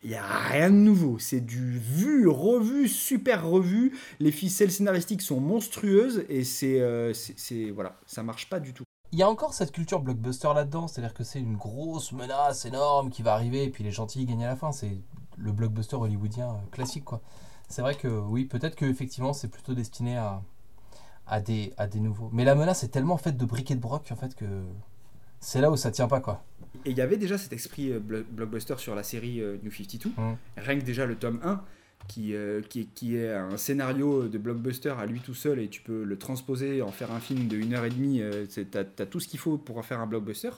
il 0.03 0.11
n'y 0.11 0.17
a 0.17 0.27
rien 0.27 0.71
de 0.71 0.77
nouveau. 0.77 1.19
C'est 1.19 1.41
du 1.41 1.79
vu, 1.79 2.29
revu, 2.29 2.89
super 2.89 3.47
revu. 3.47 3.97
Les 4.21 4.31
ficelles 4.31 4.71
scénaristiques 4.71 5.23
sont 5.23 5.41
monstrueuses 5.41 6.25
et 6.29 6.45
c'est. 6.45 6.81
euh, 6.81 7.13
c'est- 7.15 7.71
voilà, 7.71 7.99
ça 8.07 8.23
marche 8.23 8.49
pas 8.49 8.61
du 8.61 8.73
tout. 8.75 8.85
Il 9.13 9.19
y 9.19 9.23
a 9.23 9.29
encore 9.31 9.55
cette 9.55 9.73
culture 9.73 10.01
blockbuster 10.01 10.49
là-dedans, 10.55 10.89
c'est-à-dire 10.89 11.15
que 11.15 11.25
c'est 11.25 11.41
une 11.41 11.57
grosse 11.57 12.13
menace 12.13 12.65
énorme 12.65 13.11
qui 13.11 13.23
va 13.23 13.33
arriver 13.35 13.65
et 13.65 13.71
puis 13.71 13.83
les 13.85 13.93
gentils 13.93 14.25
gagnent 14.27 14.45
à 14.45 14.49
la 14.49 14.57
fin. 14.57 14.73
C'est 14.73 14.97
le 15.37 15.53
blockbuster 15.53 15.97
hollywoodien 15.97 16.51
euh, 16.51 16.71
classique, 16.71 17.05
quoi. 17.05 17.23
C'est 17.69 17.81
vrai 17.81 17.95
que 17.95 18.09
oui, 18.09 18.45
peut-être 18.45 18.77
que 18.77 18.85
effectivement 18.85 19.33
c'est 19.33 19.49
plutôt 19.49 19.73
destiné 19.75 20.17
à, 20.17 20.43
à, 21.27 21.41
des, 21.41 21.73
à 21.77 21.87
des 21.87 22.01
nouveaux. 22.01 22.31
Mais 22.33 22.45
la 22.45 22.55
menace 22.55 22.85
est 22.85 22.89
tellement 22.89 23.17
faite 23.17 23.37
de 23.37 23.45
briques 23.45 23.71
et 23.71 23.75
de 23.75 23.81
broc 23.81 24.09
en 24.11 24.17
fait 24.17 24.35
que 24.35 24.45
c'est 25.41 25.61
là 25.61 25.71
où 25.71 25.77
ça 25.77 25.91
tient 25.91 26.09
pas, 26.09 26.21
quoi. 26.21 26.43
Et 26.85 26.91
il 26.91 26.97
y 26.97 27.01
avait 27.01 27.17
déjà 27.17 27.37
cet 27.39 27.53
esprit 27.53 27.91
euh, 27.93 28.01
blo- 28.01 28.25
blockbuster 28.31 28.77
sur 28.79 28.95
la 28.95 29.03
série 29.03 29.41
euh, 29.41 29.57
New 29.63 29.71
52. 29.71 30.09
Mm. 30.17 30.37
Rien 30.57 30.79
que 30.79 30.85
déjà 30.85 31.07
le 31.07 31.17
tome 31.17 31.39
1, 31.45 31.61
qui, 32.09 32.35
euh, 32.35 32.61
qui, 32.63 32.81
est- 32.81 32.95
qui 32.95 33.17
est 33.17 33.33
un 33.33 33.57
scénario 33.57 34.27
de 34.29 34.39
blockbuster 34.39 34.95
à 34.99 35.07
lui 35.07 35.21
tout 35.21 35.35
seul 35.35 35.59
et 35.61 35.69
tu 35.69 35.81
peux 35.83 36.03
le 36.05 36.19
transposer, 36.19 36.83
en 36.83 36.91
faire 36.91 37.13
un 37.13 37.21
film 37.21 37.47
de 37.47 37.57
1h30, 37.59 38.21
euh, 38.21 38.47
c'est- 38.49 38.71
t'as 38.71 39.03
as 39.03 39.07
tout 39.07 39.21
ce 39.21 39.29
qu'il 39.29 39.39
faut 39.39 39.57
pour 39.59 39.79
en 39.79 39.83
faire 39.83 40.01
un 40.01 40.07
blockbuster. 40.07 40.51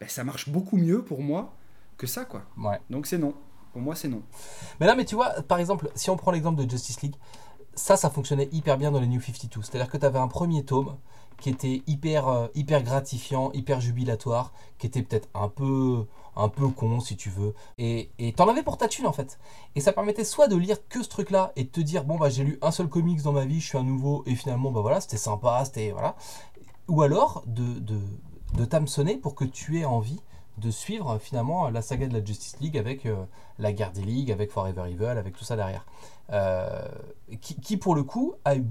Ben, 0.00 0.08
ça 0.08 0.24
marche 0.24 0.48
beaucoup 0.48 0.76
mieux 0.76 1.02
pour 1.02 1.22
moi 1.22 1.54
que 1.96 2.06
ça, 2.06 2.24
quoi. 2.24 2.44
Ouais. 2.56 2.78
Donc 2.90 3.06
c'est 3.06 3.18
non. 3.18 3.34
Pour 3.72 3.82
moi, 3.82 3.94
c'est 3.94 4.08
non. 4.08 4.22
Mais 4.80 4.86
là, 4.86 4.94
mais 4.94 5.04
tu 5.04 5.14
vois, 5.14 5.30
par 5.42 5.58
exemple, 5.58 5.90
si 5.94 6.08
on 6.10 6.16
prend 6.16 6.30
l'exemple 6.32 6.64
de 6.64 6.70
Justice 6.70 7.02
League, 7.02 7.14
ça, 7.78 7.96
ça 7.96 8.10
fonctionnait 8.10 8.48
hyper 8.52 8.76
bien 8.76 8.90
dans 8.90 9.00
les 9.00 9.06
New 9.06 9.20
52. 9.20 9.62
C'est-à-dire 9.62 9.88
que 9.88 9.96
tu 9.96 10.04
avais 10.04 10.18
un 10.18 10.28
premier 10.28 10.64
tome 10.64 10.96
qui 11.40 11.50
était 11.50 11.82
hyper, 11.86 12.28
euh, 12.28 12.48
hyper 12.54 12.82
gratifiant, 12.82 13.52
hyper 13.52 13.80
jubilatoire, 13.80 14.52
qui 14.78 14.88
était 14.88 15.02
peut-être 15.02 15.28
un 15.34 15.48
peu, 15.48 16.06
un 16.36 16.48
peu 16.48 16.68
con, 16.68 16.98
si 17.00 17.16
tu 17.16 17.30
veux. 17.30 17.54
Et 17.78 18.10
t'en 18.36 18.48
avais 18.48 18.64
pour 18.64 18.76
ta 18.76 18.88
thune, 18.88 19.06
en 19.06 19.12
fait. 19.12 19.38
Et 19.76 19.80
ça 19.80 19.92
permettait 19.92 20.24
soit 20.24 20.48
de 20.48 20.56
lire 20.56 20.76
que 20.88 21.02
ce 21.02 21.08
truc-là 21.08 21.52
et 21.54 21.64
de 21.64 21.68
te 21.68 21.80
dire, 21.80 22.04
bon, 22.04 22.16
bah, 22.16 22.28
j'ai 22.28 22.42
lu 22.42 22.58
un 22.60 22.72
seul 22.72 22.88
comics 22.88 23.22
dans 23.22 23.32
ma 23.32 23.44
vie, 23.44 23.60
je 23.60 23.68
suis 23.68 23.78
un 23.78 23.84
nouveau, 23.84 24.24
et 24.26 24.34
finalement, 24.34 24.72
bah 24.72 24.80
voilà, 24.80 25.00
c'était 25.00 25.16
sympa, 25.16 25.64
c'était. 25.64 25.92
Voilà. 25.92 26.16
Ou 26.88 27.02
alors 27.02 27.44
de, 27.46 27.78
de, 27.78 28.00
pour 29.22 29.34
que 29.34 29.44
tu 29.44 29.78
aies 29.78 29.84
envie 29.84 30.20
de 30.58 30.70
suivre 30.70 31.18
finalement 31.18 31.70
la 31.70 31.82
saga 31.82 32.06
de 32.06 32.12
la 32.12 32.24
Justice 32.24 32.58
League 32.60 32.76
avec 32.76 33.06
euh, 33.06 33.24
la 33.58 33.72
guerre 33.72 33.92
des 33.92 34.02
ligues, 34.02 34.32
avec 34.32 34.50
Forever 34.50 34.90
Evil, 34.90 35.06
avec 35.06 35.36
tout 35.36 35.44
ça 35.44 35.56
derrière. 35.56 35.86
Euh, 36.30 36.86
qui, 37.40 37.76
pour 37.78 37.94
le 37.94 38.02
coup 38.02 38.34
a 38.44 38.54
eu 38.54 38.62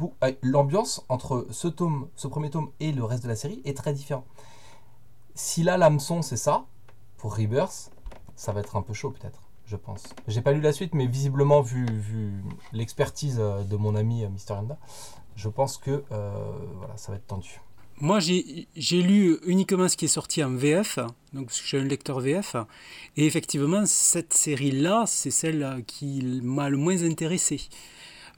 l'ambiance 0.44 1.04
entre 1.10 1.48
ce 1.50 1.68
tome, 1.68 2.08
ce 2.16 2.28
premier 2.28 2.50
tome 2.52 2.70
et 2.80 2.92
le 2.92 3.04
reste 3.04 3.24
de 3.24 3.28
la 3.28 3.36
série 3.36 3.62
est 3.66 3.76
très 3.76 3.94
différent. 3.94 4.26
Si 5.34 5.64
là 5.64 5.78
l'hameçon 5.78 6.22
c'est 6.22 6.38
ça 6.38 6.66
pour 7.18 7.36
Rebirth, 7.36 7.92
ça 8.36 8.52
va 8.52 8.60
être 8.60 8.76
un 8.76 8.84
peu 8.84 8.94
chaud 8.94 9.10
peut-être, 9.10 9.42
je 9.66 9.76
pense. 9.76 10.04
J'ai 10.28 10.42
pas 10.42 10.52
lu 10.52 10.62
la 10.62 10.72
suite, 10.72 10.94
mais 10.94 11.08
visiblement 11.08 11.62
vu, 11.62 11.88
l'expertise 12.74 13.38
euh, 13.40 13.64
de 13.64 13.76
mon 13.76 13.96
ami 13.96 14.26
Mister 14.28 14.54
Yanda, 14.54 14.78
je 15.36 15.50
pense 15.50 15.78
que 15.78 16.04
voilà 16.10 16.96
ça 16.98 17.12
va 17.12 17.18
être 17.18 17.28
tendu. 17.28 17.62
Moi, 18.00 18.20
j'ai 18.20 19.02
lu 19.02 19.38
uniquement 19.46 19.88
ce 19.90 19.98
qui 19.98 20.06
est 20.06 20.08
sorti 20.10 20.44
en 20.44 20.52
VF, 20.52 21.00
donc 21.34 21.50
je 21.50 21.56
suis 21.56 21.78
un 21.78 21.84
lecteur 21.84 22.20
VF, 22.20 22.56
et 23.16 23.26
effectivement, 23.26 23.86
cette 23.88 24.34
série-là, 24.34 25.06
c'est 25.08 25.32
celle 25.32 25.84
qui 25.88 26.22
m'a 26.44 26.70
le 26.70 26.78
moins 26.78 27.02
intéressé. 27.04 27.60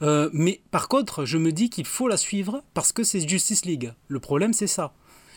Euh, 0.01 0.29
mais 0.31 0.61
par 0.71 0.87
contre, 0.87 1.25
je 1.25 1.37
me 1.37 1.51
dis 1.51 1.69
qu'il 1.69 1.85
faut 1.85 2.07
la 2.07 2.15
suivre 2.15 2.63
parce 2.73 2.93
que 2.93 3.03
c'est 3.03 3.27
Justice 3.27 3.65
League. 3.65 3.91
Le 4.07 4.21
problème, 4.21 4.53
c'est 4.53 4.65
ça. 4.67 4.93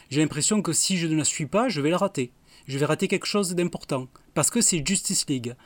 J'ai 0.08 0.20
l'impression 0.20 0.62
que 0.62 0.72
si 0.72 0.98
je 0.98 1.08
ne 1.08 1.16
la 1.16 1.24
suis 1.24 1.46
pas, 1.46 1.68
je 1.68 1.80
vais 1.80 1.90
la 1.90 1.98
rater. 1.98 2.30
Je 2.68 2.78
vais 2.78 2.86
rater 2.86 3.08
quelque 3.08 3.26
chose 3.26 3.56
d'important 3.56 4.06
parce 4.34 4.50
que 4.50 4.60
c'est 4.60 4.86
Justice 4.86 5.26
League. 5.28 5.56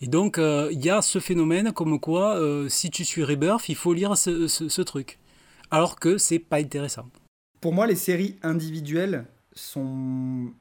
Et 0.00 0.06
donc, 0.06 0.38
euh, 0.38 0.68
il 0.70 0.84
y 0.84 0.90
a 0.90 1.02
ce 1.02 1.18
phénomène 1.18 1.72
comme 1.72 1.98
quoi, 1.98 2.36
euh, 2.36 2.68
si 2.68 2.88
tu 2.90 3.04
suis 3.04 3.24
Rebirth, 3.24 3.68
il 3.68 3.74
faut 3.74 3.94
lire 3.94 4.16
ce, 4.16 4.46
ce- 4.46 4.68
ce 4.68 4.82
truc. 4.82 5.18
Alors 5.72 5.98
que 5.98 6.16
c'est 6.16 6.38
pas 6.38 6.58
intéressant. 6.58 7.06
Pour 7.66 7.74
moi, 7.74 7.88
les 7.88 7.96
séries 7.96 8.36
individuelles 8.44 9.24
sont, 9.52 10.52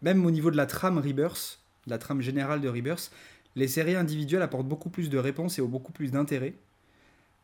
même 0.00 0.24
au 0.24 0.30
niveau 0.30 0.50
de 0.50 0.56
la 0.56 0.64
trame 0.64 0.96
Rebirth, 0.96 1.60
de 1.86 1.90
la 1.90 1.98
trame 1.98 2.22
générale 2.22 2.62
de 2.62 2.70
Rebirth, 2.70 3.12
les 3.54 3.68
séries 3.68 3.96
individuelles 3.96 4.40
apportent 4.40 4.66
beaucoup 4.66 4.88
plus 4.88 5.10
de 5.10 5.18
réponses 5.18 5.58
et 5.58 5.60
ont 5.60 5.68
beaucoup 5.68 5.92
plus 5.92 6.10
d'intérêt 6.10 6.54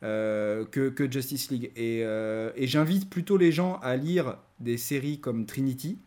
euh, 0.01 0.65
que, 0.65 1.07
Justice 1.11 1.51
League. 1.51 1.71
Euh, 1.77 2.51
et 2.55 2.65
j'invite 2.65 3.11
plutôt 3.11 3.37
les 3.37 3.51
gens 3.51 3.75
à 3.83 3.95
lire 3.95 4.39
des 4.59 4.77
séries 4.77 5.19
comme 5.19 5.45
Trinity, 5.45 5.99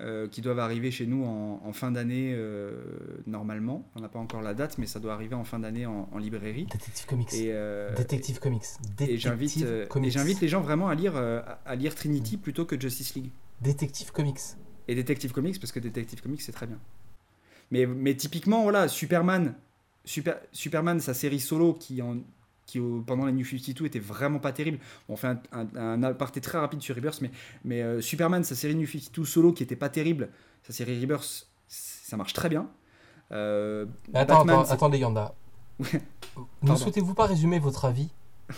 euh, 0.00 0.28
qui 0.28 0.40
doivent 0.40 0.60
arriver 0.60 0.90
chez 0.90 1.06
nous 1.06 1.24
en, 1.24 1.60
en 1.64 1.72
fin 1.72 1.90
d'année 1.90 2.32
euh, 2.34 2.80
normalement. 3.26 3.88
On 3.96 4.00
n'a 4.00 4.08
pas 4.08 4.18
encore 4.18 4.42
la 4.42 4.54
date, 4.54 4.78
mais 4.78 4.86
ça 4.86 5.00
doit 5.00 5.12
arriver 5.12 5.34
en 5.34 5.44
fin 5.44 5.58
d'année 5.58 5.86
en, 5.86 6.08
en 6.12 6.18
librairie. 6.18 6.66
Détective 6.66 7.06
Comics. 7.06 7.34
Et, 7.34 7.52
euh, 7.52 7.94
Détective 7.96 8.38
Comics. 8.38 8.62
et 9.00 9.18
j'invite 9.18 9.58
Détective 9.58 9.66
euh, 9.66 10.02
et 10.04 10.10
j'invite 10.10 10.40
les 10.40 10.48
gens 10.48 10.60
vraiment 10.60 10.88
à 10.88 10.94
lire, 10.94 11.16
à 11.16 11.74
lire 11.74 11.94
Trinity 11.94 12.36
plutôt 12.36 12.64
que 12.64 12.80
Justice 12.80 13.14
League. 13.14 13.30
Détective 13.60 14.12
Comics. 14.12 14.40
Et 14.86 14.94
Detective 14.94 15.32
Comics, 15.32 15.60
parce 15.60 15.72
que 15.72 15.80
Detective 15.80 16.22
Comics, 16.22 16.42
c'est 16.42 16.52
très 16.52 16.66
bien. 16.66 16.78
Mais, 17.70 17.84
mais 17.84 18.14
typiquement, 18.14 18.62
voilà, 18.62 18.88
Superman, 18.88 19.54
Super, 20.04 20.38
Superman, 20.52 21.00
sa 21.00 21.12
série 21.12 21.40
solo, 21.40 21.74
qui, 21.74 22.00
en, 22.00 22.18
qui 22.68 22.78
pendant 23.06 23.24
la 23.24 23.32
New 23.32 23.44
52 23.44 23.86
était 23.86 23.98
vraiment 23.98 24.38
pas 24.38 24.52
terrible. 24.52 24.78
On 25.08 25.16
fait 25.16 25.26
un, 25.26 25.40
un, 25.52 25.66
un 25.74 26.02
aparté 26.04 26.40
très 26.40 26.58
rapide 26.58 26.82
sur 26.82 26.94
Rebirth, 26.94 27.20
mais, 27.22 27.30
mais 27.64 27.82
euh, 27.82 28.00
Superman, 28.00 28.44
sa 28.44 28.54
série 28.54 28.76
New 28.76 28.86
52 28.86 29.24
solo, 29.24 29.52
qui 29.52 29.62
était 29.64 29.74
pas 29.74 29.88
terrible, 29.88 30.28
sa 30.62 30.72
série 30.72 31.00
Rebirth, 31.00 31.48
ça 31.66 32.16
marche 32.16 32.34
très 32.34 32.48
bien. 32.48 32.68
Euh, 33.32 33.86
Attends, 34.14 34.36
Batman, 34.44 34.60
attends, 34.60 34.70
attendez 34.72 34.98
Yanda. 34.98 35.34
ne 36.62 36.74
souhaitez-vous 36.76 37.14
pas 37.14 37.26
résumer 37.26 37.58
votre 37.58 37.84
avis 37.86 38.10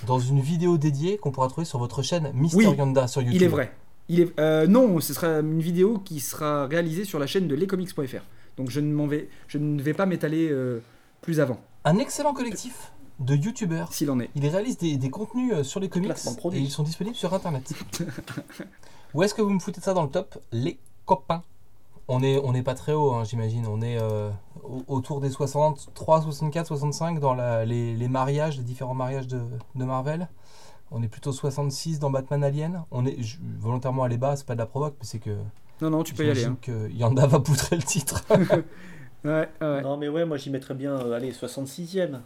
dans 0.07 0.19
une 0.19 0.41
vidéo 0.41 0.77
dédiée 0.77 1.17
qu'on 1.19 1.31
pourra 1.31 1.49
trouver 1.49 1.65
sur 1.65 1.79
votre 1.79 2.03
chaîne 2.03 2.31
Mister 2.35 2.59
Oui, 2.59 2.77
Yanda 2.77 3.07
sur 3.07 3.23
YouTube 3.23 3.37
Il 3.41 3.45
est 3.45 3.49
vrai. 3.49 3.73
Il 4.09 4.21
est, 4.21 4.41
euh, 4.41 4.67
non, 4.67 4.99
ce 5.01 5.15
sera 5.15 5.39
une 5.39 5.61
vidéo 5.61 5.99
qui 5.99 6.19
sera 6.19 6.67
réalisée 6.67 7.05
sur 7.05 7.21
la 7.21 7.29
chaîne 7.29 7.47
de 7.47 7.55
lescomics.fr. 7.55 8.25
Donc 8.57 8.71
je 8.71 8.81
ne, 8.81 9.07
vais, 9.07 9.29
je 9.47 9.59
ne 9.59 9.81
vais 9.81 9.95
pas 9.95 10.05
m'étaler 10.07 10.49
euh, 10.51 10.81
plus 11.21 11.39
avant, 11.41 11.61
Un 11.85 11.99
excellent 11.99 12.35
collectif 12.35 12.93
de 13.21 13.35
youtubeurs. 13.37 13.93
s'il 13.93 14.11
en 14.11 14.19
est. 14.21 14.31
Ils 14.35 14.47
réalisent 14.49 14.79
des, 14.79 14.97
des 14.97 15.11
contenus 15.11 15.53
euh, 15.55 15.63
sur 15.63 15.79
les 15.81 15.89
comics 15.89 16.11
et 16.53 16.59
ils 16.59 16.71
sont 16.71 16.83
disponibles 16.83 17.17
sur 17.17 17.33
internet. 17.35 17.73
Où 19.15 19.23
est-ce 19.23 19.35
que 19.35 19.43
vous 19.43 19.51
me 19.51 19.59
foutez 19.61 19.81
ça 19.81 19.93
dans 19.95 20.03
le 20.05 20.09
top? 20.11 20.39
Les 20.53 20.79
copains. 21.07 21.43
On 22.09 22.23
est, 22.23 22.39
on 22.39 22.53
n'est 22.53 22.63
pas 22.63 22.75
très 22.75 22.93
haut, 22.93 23.13
hein, 23.13 23.25
j'imagine. 23.25 23.67
On 23.69 23.83
est 23.83 23.97
euh, 24.01 24.31
au- 24.65 24.83
autour 24.89 25.21
des 25.21 25.31
63, 25.31 26.23
64, 26.23 26.67
65 26.67 27.21
dans 27.21 27.35
la- 27.35 27.65
les, 27.65 27.95
les 27.95 28.09
mariages, 28.09 28.57
les 28.57 28.65
différents 28.65 28.95
mariages 28.95 29.29
de, 29.29 29.41
de 29.77 29.85
Marvel. 29.85 30.29
On 30.91 31.03
est 31.05 31.09
plutôt 31.09 31.31
66 31.33 32.01
dans 32.01 32.11
Batman 32.11 32.43
Alien. 32.43 32.83
On 32.91 33.07
est 33.07 33.23
je- 33.23 33.39
volontairement 33.61 34.03
allé 34.03 34.17
bas, 34.17 34.35
c'est 34.35 34.47
pas 34.47 34.55
de 34.55 34.59
la 34.59 34.67
provoque, 34.67 34.95
mais 34.99 35.07
c'est 35.07 35.21
que 35.21 35.37
Non, 35.81 35.91
non, 35.91 36.03
tu 36.03 36.15
peux 36.15 36.27
y 36.27 36.31
aller. 36.31 36.45
hein. 36.47 36.57
que 36.61 36.91
Yanda 36.91 37.27
va 37.29 37.39
poutrer 37.41 37.77
le 37.77 37.83
titre. 37.83 38.25
Ouais, 39.23 39.47
ouais. 39.61 39.83
Non, 39.83 39.99
mais 39.99 40.09
ouais, 40.09 40.25
moi 40.25 40.39
j'y 40.39 40.49
mettrais 40.49 40.73
bien, 40.73 40.93
euh, 40.93 41.13
allez, 41.13 41.31
66ème. 41.33 42.21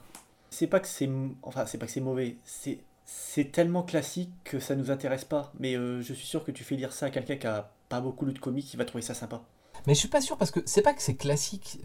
C'est 0.55 0.69
pas 0.69 0.79
que 0.79 0.87
c'est. 0.87 1.09
pas 1.09 1.65
que 1.65 1.91
c'est 1.91 2.01
mauvais. 2.01 2.37
C'est 2.45 2.79
c'est 3.05 3.51
tellement 3.51 3.83
classique 3.83 4.31
que 4.45 4.61
ça 4.61 4.77
nous 4.77 4.93
intéresse 4.93 5.25
pas. 5.25 5.53
Mais 5.59 5.75
euh, 5.75 6.01
je 6.01 6.15
suis 6.15 6.27
sûr 6.27 6.45
que 6.45 6.53
tu 6.53 6.63
fais 6.63 6.77
lire 6.77 6.93
ça 6.93 7.07
à 7.07 7.11
quelqu'un 7.11 7.37
qui 7.37 7.47
a 7.49 7.73
pas 7.89 8.01
beaucoup 8.01 8.25
lu 8.25 8.33
de 8.33 8.39
comics, 8.39 8.65
qui 8.65 8.77
va 8.77 8.85
trouver 8.85 9.03
ça 9.03 9.15
sympa. 9.15 9.43
Mais 9.89 9.95
je 9.95 9.99
suis 9.99 10.09
pas 10.09 10.21
sûr 10.21 10.37
parce 10.39 10.53
que 10.53 10.61
c'est 10.65 10.83
pas 10.83 10.95
que 10.95 11.03
c'est 11.03 11.17
classique. 11.17 11.81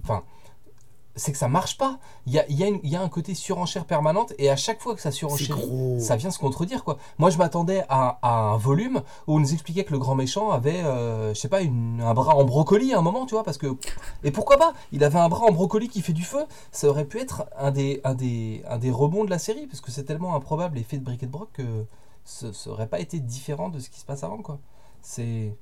C'est 1.19 1.31
que 1.31 1.37
ça 1.37 1.47
marche 1.47 1.77
pas. 1.77 1.99
Il 2.25 2.33
y 2.33 2.39
a, 2.39 2.45
il 2.49 2.57
y, 2.57 2.63
a 2.63 2.67
une- 2.67 2.79
il 2.83 2.89
y 2.89 2.95
a 2.95 3.01
un 3.01 3.09
côté 3.09 3.35
surenchère 3.35 3.85
permanente 3.85 4.33
et 4.39 4.49
à 4.49 4.55
chaque 4.55 4.81
fois 4.81 4.95
que 4.95 5.01
ça 5.01 5.11
gros. 5.53 5.99
ça 5.99 6.15
vient 6.15 6.31
se 6.31 6.39
contredire 6.39 6.83
quoi. 6.83 6.97
Moi 7.19 7.29
je 7.29 7.37
m'attendais 7.37 7.83
à, 7.89 8.17
à 8.23 8.31
un 8.53 8.57
volume 8.57 9.01
où 9.27 9.35
on 9.35 9.39
nous 9.39 9.53
expliquait 9.53 9.83
que 9.83 9.91
le 9.91 9.99
grand 9.99 10.15
méchant 10.15 10.49
avait, 10.51 10.81
euh, 10.83 11.33
je 11.35 11.39
sais 11.39 11.49
pas, 11.49 11.61
une- 11.61 12.01
un 12.01 12.13
bras 12.15 12.35
en 12.35 12.43
brocoli 12.45 12.93
à 12.93 12.97
un 12.99 13.01
moment, 13.01 13.25
tu 13.27 13.35
vois, 13.35 13.43
parce 13.43 13.57
que 13.59 13.75
et 14.23 14.31
pourquoi 14.31 14.57
pas? 14.57 14.73
Il 14.91 15.03
avait 15.03 15.19
un 15.19 15.29
bras 15.29 15.45
en 15.45 15.51
brocoli 15.51 15.89
qui 15.89 16.01
fait 16.01 16.13
du 16.13 16.23
feu. 16.23 16.45
Ça 16.71 16.87
aurait 16.87 17.05
pu 17.05 17.19
être 17.19 17.45
un 17.57 17.71
des, 17.71 18.01
un 18.03 18.13
des, 18.15 18.63
un 18.67 18.77
des 18.79 18.89
rebonds 18.91 19.25
de 19.25 19.29
la 19.29 19.39
série 19.39 19.67
parce 19.67 19.81
que 19.81 19.91
c'est 19.91 20.03
tellement 20.05 20.35
improbable 20.35 20.77
l'effet 20.77 20.97
de 20.97 21.03
briquet 21.03 21.25
de 21.27 21.31
broc 21.31 21.49
que 21.53 21.85
ce 22.25 22.51
ça 22.53 22.69
aurait 22.69 22.87
pas 22.87 22.99
été 22.99 23.19
différent 23.19 23.69
de 23.69 23.79
ce 23.79 23.89
qui 23.89 23.99
se 23.99 24.05
passe 24.05 24.23
avant 24.23 24.37
quoi. 24.41 24.59
C'est 25.01 25.53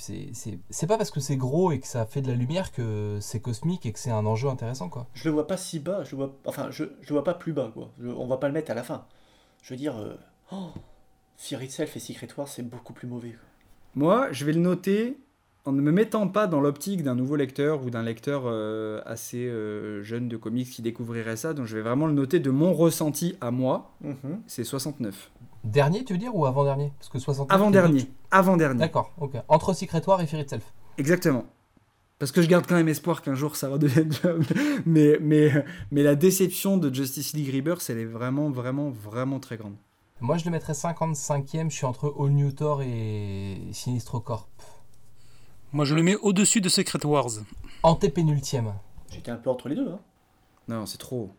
c'est 0.00 0.86
pas 0.86 0.96
parce 0.96 1.10
que 1.10 1.20
c'est 1.20 1.36
gros 1.36 1.72
et 1.72 1.80
que 1.80 1.86
ça 1.86 2.06
fait 2.06 2.20
de 2.22 2.28
la 2.28 2.34
lumière 2.34 2.72
que 2.72 3.18
c'est 3.20 3.40
cosmique 3.40 3.84
et 3.84 3.92
que 3.92 3.98
c'est 3.98 4.10
un 4.10 4.24
enjeu 4.26 4.48
intéressant 4.48 4.88
quoi. 4.88 5.06
Je 5.14 5.24
le 5.24 5.32
vois 5.32 5.46
pas 5.46 5.56
si 5.56 5.80
bas, 5.80 6.04
je 6.04 6.12
le 6.12 6.16
vois, 6.18 6.36
enfin, 6.46 6.68
je, 6.70 6.84
je 7.00 7.08
le 7.08 7.14
vois 7.14 7.24
pas 7.24 7.34
plus 7.34 7.52
bas, 7.52 7.70
quoi. 7.74 7.90
Je- 8.00 8.08
on 8.08 8.26
va 8.26 8.36
pas 8.36 8.46
le 8.48 8.54
mettre 8.54 8.70
à 8.70 8.74
la 8.74 8.82
fin. 8.84 9.04
Je 9.62 9.74
veux 9.74 9.78
dire, 9.78 9.96
euh, 9.96 10.14
oh, 10.52 10.68
Fear 11.36 11.62
Itself 11.62 11.96
et 11.96 12.00
Secret 12.00 12.28
War, 12.36 12.46
c'est 12.48 12.62
beaucoup 12.62 12.92
plus 12.92 13.08
mauvais. 13.08 13.30
quoi. 13.30 13.40
Moi, 13.96 14.28
je 14.32 14.44
vais 14.44 14.52
le 14.52 14.60
noter 14.60 15.18
en 15.64 15.72
ne 15.72 15.80
me 15.82 15.90
mettant 15.92 16.28
pas 16.28 16.46
dans 16.46 16.60
l'optique 16.60 17.02
d'un 17.02 17.14
nouveau 17.16 17.36
lecteur 17.36 17.84
ou 17.84 17.90
d'un 17.90 18.02
lecteur 18.02 18.44
euh, 18.46 19.02
assez 19.04 19.44
euh, 19.46 20.02
jeune 20.02 20.28
de 20.28 20.36
comics 20.36 20.70
qui 20.70 20.80
découvrirait 20.80 21.36
ça. 21.36 21.52
Donc 21.52 21.66
je 21.66 21.76
vais 21.76 21.82
vraiment 21.82 22.06
le 22.06 22.12
noter 22.14 22.38
de 22.40 22.50
mon 22.50 22.72
ressenti 22.72 23.36
à 23.40 23.50
moi. 23.50 23.90
Mhm. 24.00 24.40
C'est 24.46 24.64
69. 24.64 25.30
Dernier 25.64 26.04
tu 26.04 26.12
veux 26.14 26.18
dire 26.18 26.34
ou 26.34 26.46
avant-dernier? 26.46 26.92
Parce 26.98 27.08
que 27.08 27.18
69 27.18 27.54
Avant-dernier. 27.54 28.10
Avant-dernier. 28.30 28.78
D'accord, 28.78 29.12
ok. 29.18 29.32
Entre 29.48 29.72
Secret 29.72 30.02
War 30.06 30.20
et 30.20 30.26
Fear 30.26 30.42
Itself. 30.42 30.72
Exactement. 30.98 31.44
Parce 32.18 32.32
que 32.32 32.42
je 32.42 32.48
garde 32.48 32.66
quand 32.66 32.74
même 32.74 32.88
espoir 32.88 33.22
qu'un 33.22 33.34
jour 33.34 33.56
ça 33.56 33.68
redevienne 33.68 34.12
job. 34.22 34.42
Mais, 34.86 35.18
mais, 35.20 35.64
mais 35.90 36.02
la 36.02 36.14
déception 36.14 36.76
de 36.76 36.92
Justice 36.92 37.32
League 37.34 37.54
Rebirth, 37.54 37.88
elle 37.90 37.98
est 37.98 38.04
vraiment, 38.04 38.50
vraiment, 38.50 38.90
vraiment 38.90 39.38
très 39.40 39.56
grande. 39.56 39.74
Moi 40.20 40.36
je 40.36 40.44
le 40.44 40.50
mettrais 40.50 40.72
55e, 40.72 41.70
je 41.70 41.76
suis 41.76 41.86
entre 41.86 42.14
All 42.18 42.30
New 42.30 42.50
Thor 42.50 42.82
et 42.82 43.58
Sinistro 43.72 44.20
Corp. 44.20 44.48
Moi, 45.70 45.84
je 45.84 45.94
le 45.94 46.02
mets 46.02 46.16
au-dessus 46.16 46.62
de 46.62 46.68
Secret 46.70 47.04
Wars. 47.04 47.28
Antépénultième. 47.82 48.72
J'étais 49.12 49.30
un 49.30 49.36
peu 49.36 49.50
entre 49.50 49.68
les 49.68 49.74
deux. 49.74 49.88
Hein. 49.90 49.98
Non, 50.66 50.86
c'est 50.86 50.96
trop. 50.96 51.30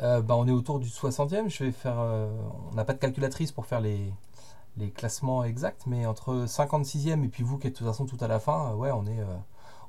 Euh, 0.00 0.20
bah, 0.20 0.34
on 0.36 0.46
est 0.46 0.52
autour 0.52 0.78
du 0.78 0.88
60e. 0.88 1.48
Je 1.48 1.64
vais 1.64 1.72
faire. 1.72 1.96
euh, 1.98 2.28
on 2.70 2.74
n'a 2.74 2.84
pas 2.84 2.92
de 2.92 2.98
calculatrice 2.98 3.52
pour 3.52 3.66
faire 3.66 3.80
les, 3.80 4.12
les 4.76 4.90
classements 4.90 5.42
exacts, 5.44 5.82
mais 5.86 6.04
entre 6.06 6.44
56e 6.46 7.24
et 7.24 7.28
puis 7.28 7.42
vous 7.42 7.58
qui 7.58 7.66
êtes 7.68 7.74
de 7.74 7.78
toute 7.78 7.86
façon 7.86 8.04
tout 8.06 8.18
à 8.20 8.28
la 8.28 8.38
fin, 8.40 8.70
euh, 8.72 8.74
ouais, 8.74 8.90
on 8.92 9.06
est 9.06 9.20
euh, 9.20 9.24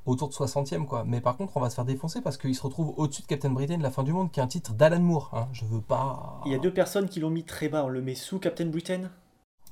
autour 0.06 0.30
de 0.30 0.34
60e 0.34 0.86
quoi. 0.86 1.04
Mais 1.06 1.20
par 1.20 1.36
contre, 1.36 1.58
on 1.58 1.60
va 1.60 1.70
se 1.70 1.76
faire 1.76 1.84
défoncer 1.86 2.22
parce 2.22 2.38
qu'il 2.38 2.56
se 2.56 2.62
retrouve 2.64 2.94
au-dessus 2.98 3.22
de 3.24 3.28
Captain 3.28 3.50
Britain, 3.50 3.78
La 3.80 3.92
fin 3.92 4.04
du 4.04 4.14
monde, 4.14 4.32
qui 4.32 4.40
est 4.40 4.44
un 4.44 4.48
titre 4.48 4.74
d'Alan 4.74 5.02
Moore. 5.02 5.30
hein. 5.34 5.48
Je 5.52 5.66
veux 5.66 5.82
pas. 5.82 6.40
Il 6.46 6.52
y 6.52 6.56
a 6.56 6.60
deux 6.60 6.74
personnes 6.74 7.10
qui 7.10 7.20
l'ont 7.20 7.30
mis 7.30 7.44
très 7.44 7.68
bas. 7.68 7.84
On 7.84 7.90
le 7.90 8.02
met 8.02 8.16
sous 8.16 8.40
Captain 8.40 8.68
Britain. 8.68 9.10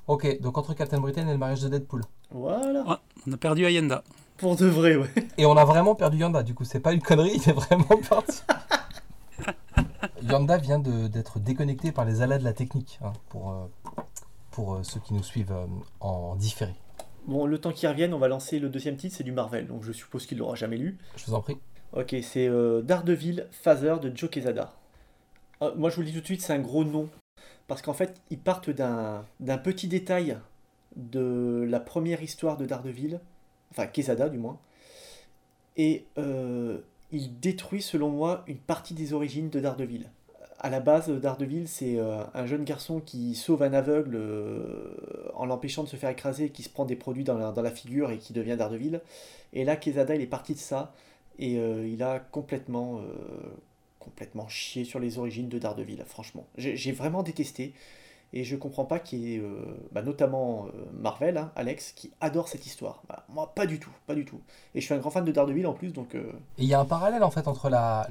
Ok, 0.06 0.40
donc 0.40 0.56
entre 0.58 0.74
Captain 0.74 1.00
Britain 1.00 1.26
et 1.26 1.32
le 1.32 1.38
mariage 1.38 1.62
de 1.62 1.68
Deadpool. 1.68 2.02
Voilà. 2.30 3.00
On 3.26 3.32
a 3.32 3.36
perdu 3.38 3.64
Ayenda. 3.64 4.04
Pour 4.36 4.54
de 4.54 4.66
vrai, 4.66 4.96
ouais. 4.96 5.08
Et 5.38 5.46
on 5.46 5.56
a 5.56 5.64
vraiment 5.64 5.94
perdu 5.94 6.18
Yanda, 6.18 6.42
du 6.42 6.54
coup, 6.54 6.64
c'est 6.64 6.78
pas 6.78 6.92
une 6.92 7.00
connerie, 7.00 7.32
il 7.42 7.48
est 7.48 7.52
vraiment 7.54 7.98
parti. 8.08 8.42
Yanda 10.22 10.58
vient 10.58 10.78
d'être 10.78 11.38
déconnecté 11.40 11.92
par 11.92 12.04
les 12.04 12.22
alas 12.22 12.38
de 12.38 12.44
la 12.44 12.52
technique, 12.52 12.98
hein, 13.02 13.12
pour, 13.28 13.50
euh, 13.50 13.66
pour 14.50 14.74
euh, 14.74 14.82
ceux 14.82 15.00
qui 15.00 15.14
nous 15.14 15.22
suivent 15.22 15.52
euh, 15.52 15.66
en 16.00 16.36
différé. 16.36 16.74
Bon, 17.26 17.46
le 17.46 17.58
temps 17.58 17.72
qu'il 17.72 17.88
revienne, 17.88 18.14
on 18.14 18.18
va 18.18 18.28
lancer 18.28 18.58
le 18.58 18.68
deuxième 18.68 18.96
titre, 18.96 19.16
c'est 19.16 19.24
du 19.24 19.32
Marvel. 19.32 19.66
Donc 19.66 19.82
je 19.82 19.92
suppose 19.92 20.26
qu'il 20.26 20.38
l'aura 20.38 20.54
jamais 20.54 20.76
lu. 20.76 20.98
Je 21.16 21.26
vous 21.26 21.34
en 21.34 21.40
prie. 21.40 21.58
Ok, 21.92 22.14
c'est 22.22 22.46
euh, 22.46 22.82
Daredevil 22.82 23.46
Phaser 23.50 23.96
de 24.00 24.14
Joe 24.14 24.30
Quesada. 24.30 24.74
Euh, 25.62 25.74
moi, 25.76 25.90
je 25.90 25.96
vous 25.96 26.02
le 26.02 26.08
dis 26.08 26.12
tout 26.12 26.20
de 26.20 26.26
suite, 26.26 26.42
c'est 26.42 26.52
un 26.52 26.60
gros 26.60 26.84
nom. 26.84 27.08
Parce 27.66 27.82
qu'en 27.82 27.94
fait, 27.94 28.20
ils 28.30 28.38
partent 28.38 28.70
d'un 28.70 29.24
d'un 29.40 29.58
petit 29.58 29.88
détail 29.88 30.38
de 30.94 31.66
la 31.68 31.80
première 31.80 32.22
histoire 32.22 32.56
de 32.56 32.64
Daredevil, 32.64 33.20
enfin 33.70 33.86
Quesada 33.86 34.28
du 34.28 34.38
moins, 34.38 34.58
et 35.76 36.06
euh, 36.16 36.78
il 37.12 37.38
détruit, 37.40 37.82
selon 37.82 38.10
moi, 38.10 38.44
une 38.46 38.58
partie 38.58 38.94
des 38.94 39.12
origines 39.12 39.50
de 39.50 39.60
Daredevil. 39.60 40.10
À 40.58 40.70
la 40.70 40.80
base, 40.80 41.10
Daredevil, 41.10 41.68
c'est 41.68 41.98
euh, 41.98 42.22
un 42.34 42.46
jeune 42.46 42.64
garçon 42.64 43.00
qui 43.00 43.34
sauve 43.34 43.62
un 43.62 43.72
aveugle 43.72 44.16
euh, 44.16 44.94
en 45.34 45.44
l'empêchant 45.44 45.84
de 45.84 45.88
se 45.88 45.96
faire 45.96 46.10
écraser, 46.10 46.48
qui 46.50 46.62
se 46.62 46.70
prend 46.70 46.84
des 46.84 46.96
produits 46.96 47.24
dans 47.24 47.36
la, 47.36 47.70
figure 47.70 48.10
et 48.10 48.18
qui 48.18 48.32
devient 48.32 48.56
Daredevil. 48.56 49.00
Et 49.52 49.64
là, 49.64 49.76
Quesada, 49.76 50.14
il 50.14 50.22
est 50.22 50.26
parti 50.26 50.54
de 50.54 50.58
ça 50.58 50.92
et 51.38 51.58
euh, 51.58 51.86
il 51.86 52.02
a 52.02 52.18
complètement, 52.18 53.00
complètement 54.00 54.48
chié 54.48 54.84
sur 54.84 54.98
les 54.98 55.18
origines 55.18 55.48
de 55.48 55.58
Daredevil, 55.58 56.02
franchement. 56.06 56.46
J'ai 56.56 56.92
vraiment 56.92 57.22
détesté. 57.22 57.74
Et 58.32 58.44
je 58.44 58.56
comprends 58.56 58.84
pas 58.84 58.98
qu'il 58.98 59.20
y 59.20 59.34
ait, 59.34 59.38
euh, 59.38 59.64
bah, 59.92 60.02
notamment 60.02 60.66
euh, 60.66 60.70
Marvel, 60.92 61.38
hein, 61.38 61.52
Alex, 61.56 61.92
qui 61.92 62.12
adore 62.20 62.48
cette 62.48 62.66
histoire. 62.66 63.02
Bah, 63.08 63.24
moi, 63.28 63.52
pas 63.54 63.66
du 63.66 63.78
tout, 63.80 63.92
pas 64.06 64.14
du 64.14 64.24
tout. 64.24 64.40
Et 64.74 64.80
je 64.80 64.84
suis 64.84 64.94
un 64.94 64.98
grand 64.98 65.10
fan 65.10 65.24
de 65.24 65.32
Daredevil 65.32 65.66
en 65.66 65.72
plus, 65.72 65.92
donc 65.92 66.14
euh, 66.14 66.32
il 66.58 66.64
y 66.66 66.74
a 66.74 66.80
un 66.80 66.84
parallèle 66.84 67.22
en 67.22 67.30
fait 67.30 67.48
entre 67.48 67.68
la 67.70 68.06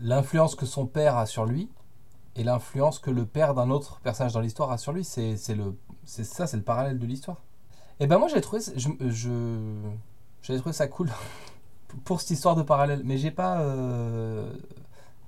l'influence 0.00 0.54
que 0.56 0.66
son 0.66 0.86
père 0.86 1.16
a 1.16 1.24
sur 1.24 1.46
lui 1.46 1.70
et 2.36 2.42
l'influence 2.42 2.98
que 2.98 3.10
le 3.10 3.24
père 3.26 3.54
d'un 3.54 3.70
autre 3.70 4.00
personnage 4.00 4.32
dans 4.32 4.40
l'histoire 4.40 4.70
a 4.72 4.76
sur 4.78 4.92
lui. 4.92 5.04
C'est 5.04 5.36
le 5.54 5.76
c'est 6.04 6.24
ça, 6.24 6.46
c'est 6.46 6.56
le 6.56 6.62
parallèle 6.64 6.98
de 6.98 7.06
l'histoire. 7.06 7.42
Et 8.00 8.06
ben 8.08 8.18
moi 8.18 8.28
j'ai 8.28 8.40
trouvé 8.40 8.60
je 9.08 9.30
j'avais 10.42 10.58
trouvé 10.58 10.72
ça 10.72 10.88
cool 10.88 11.10
pour 12.04 12.20
cette 12.20 12.30
histoire 12.30 12.56
de 12.56 12.62
parallèle, 12.62 13.02
mais 13.04 13.18
j'ai 13.18 13.30
pas 13.30 13.64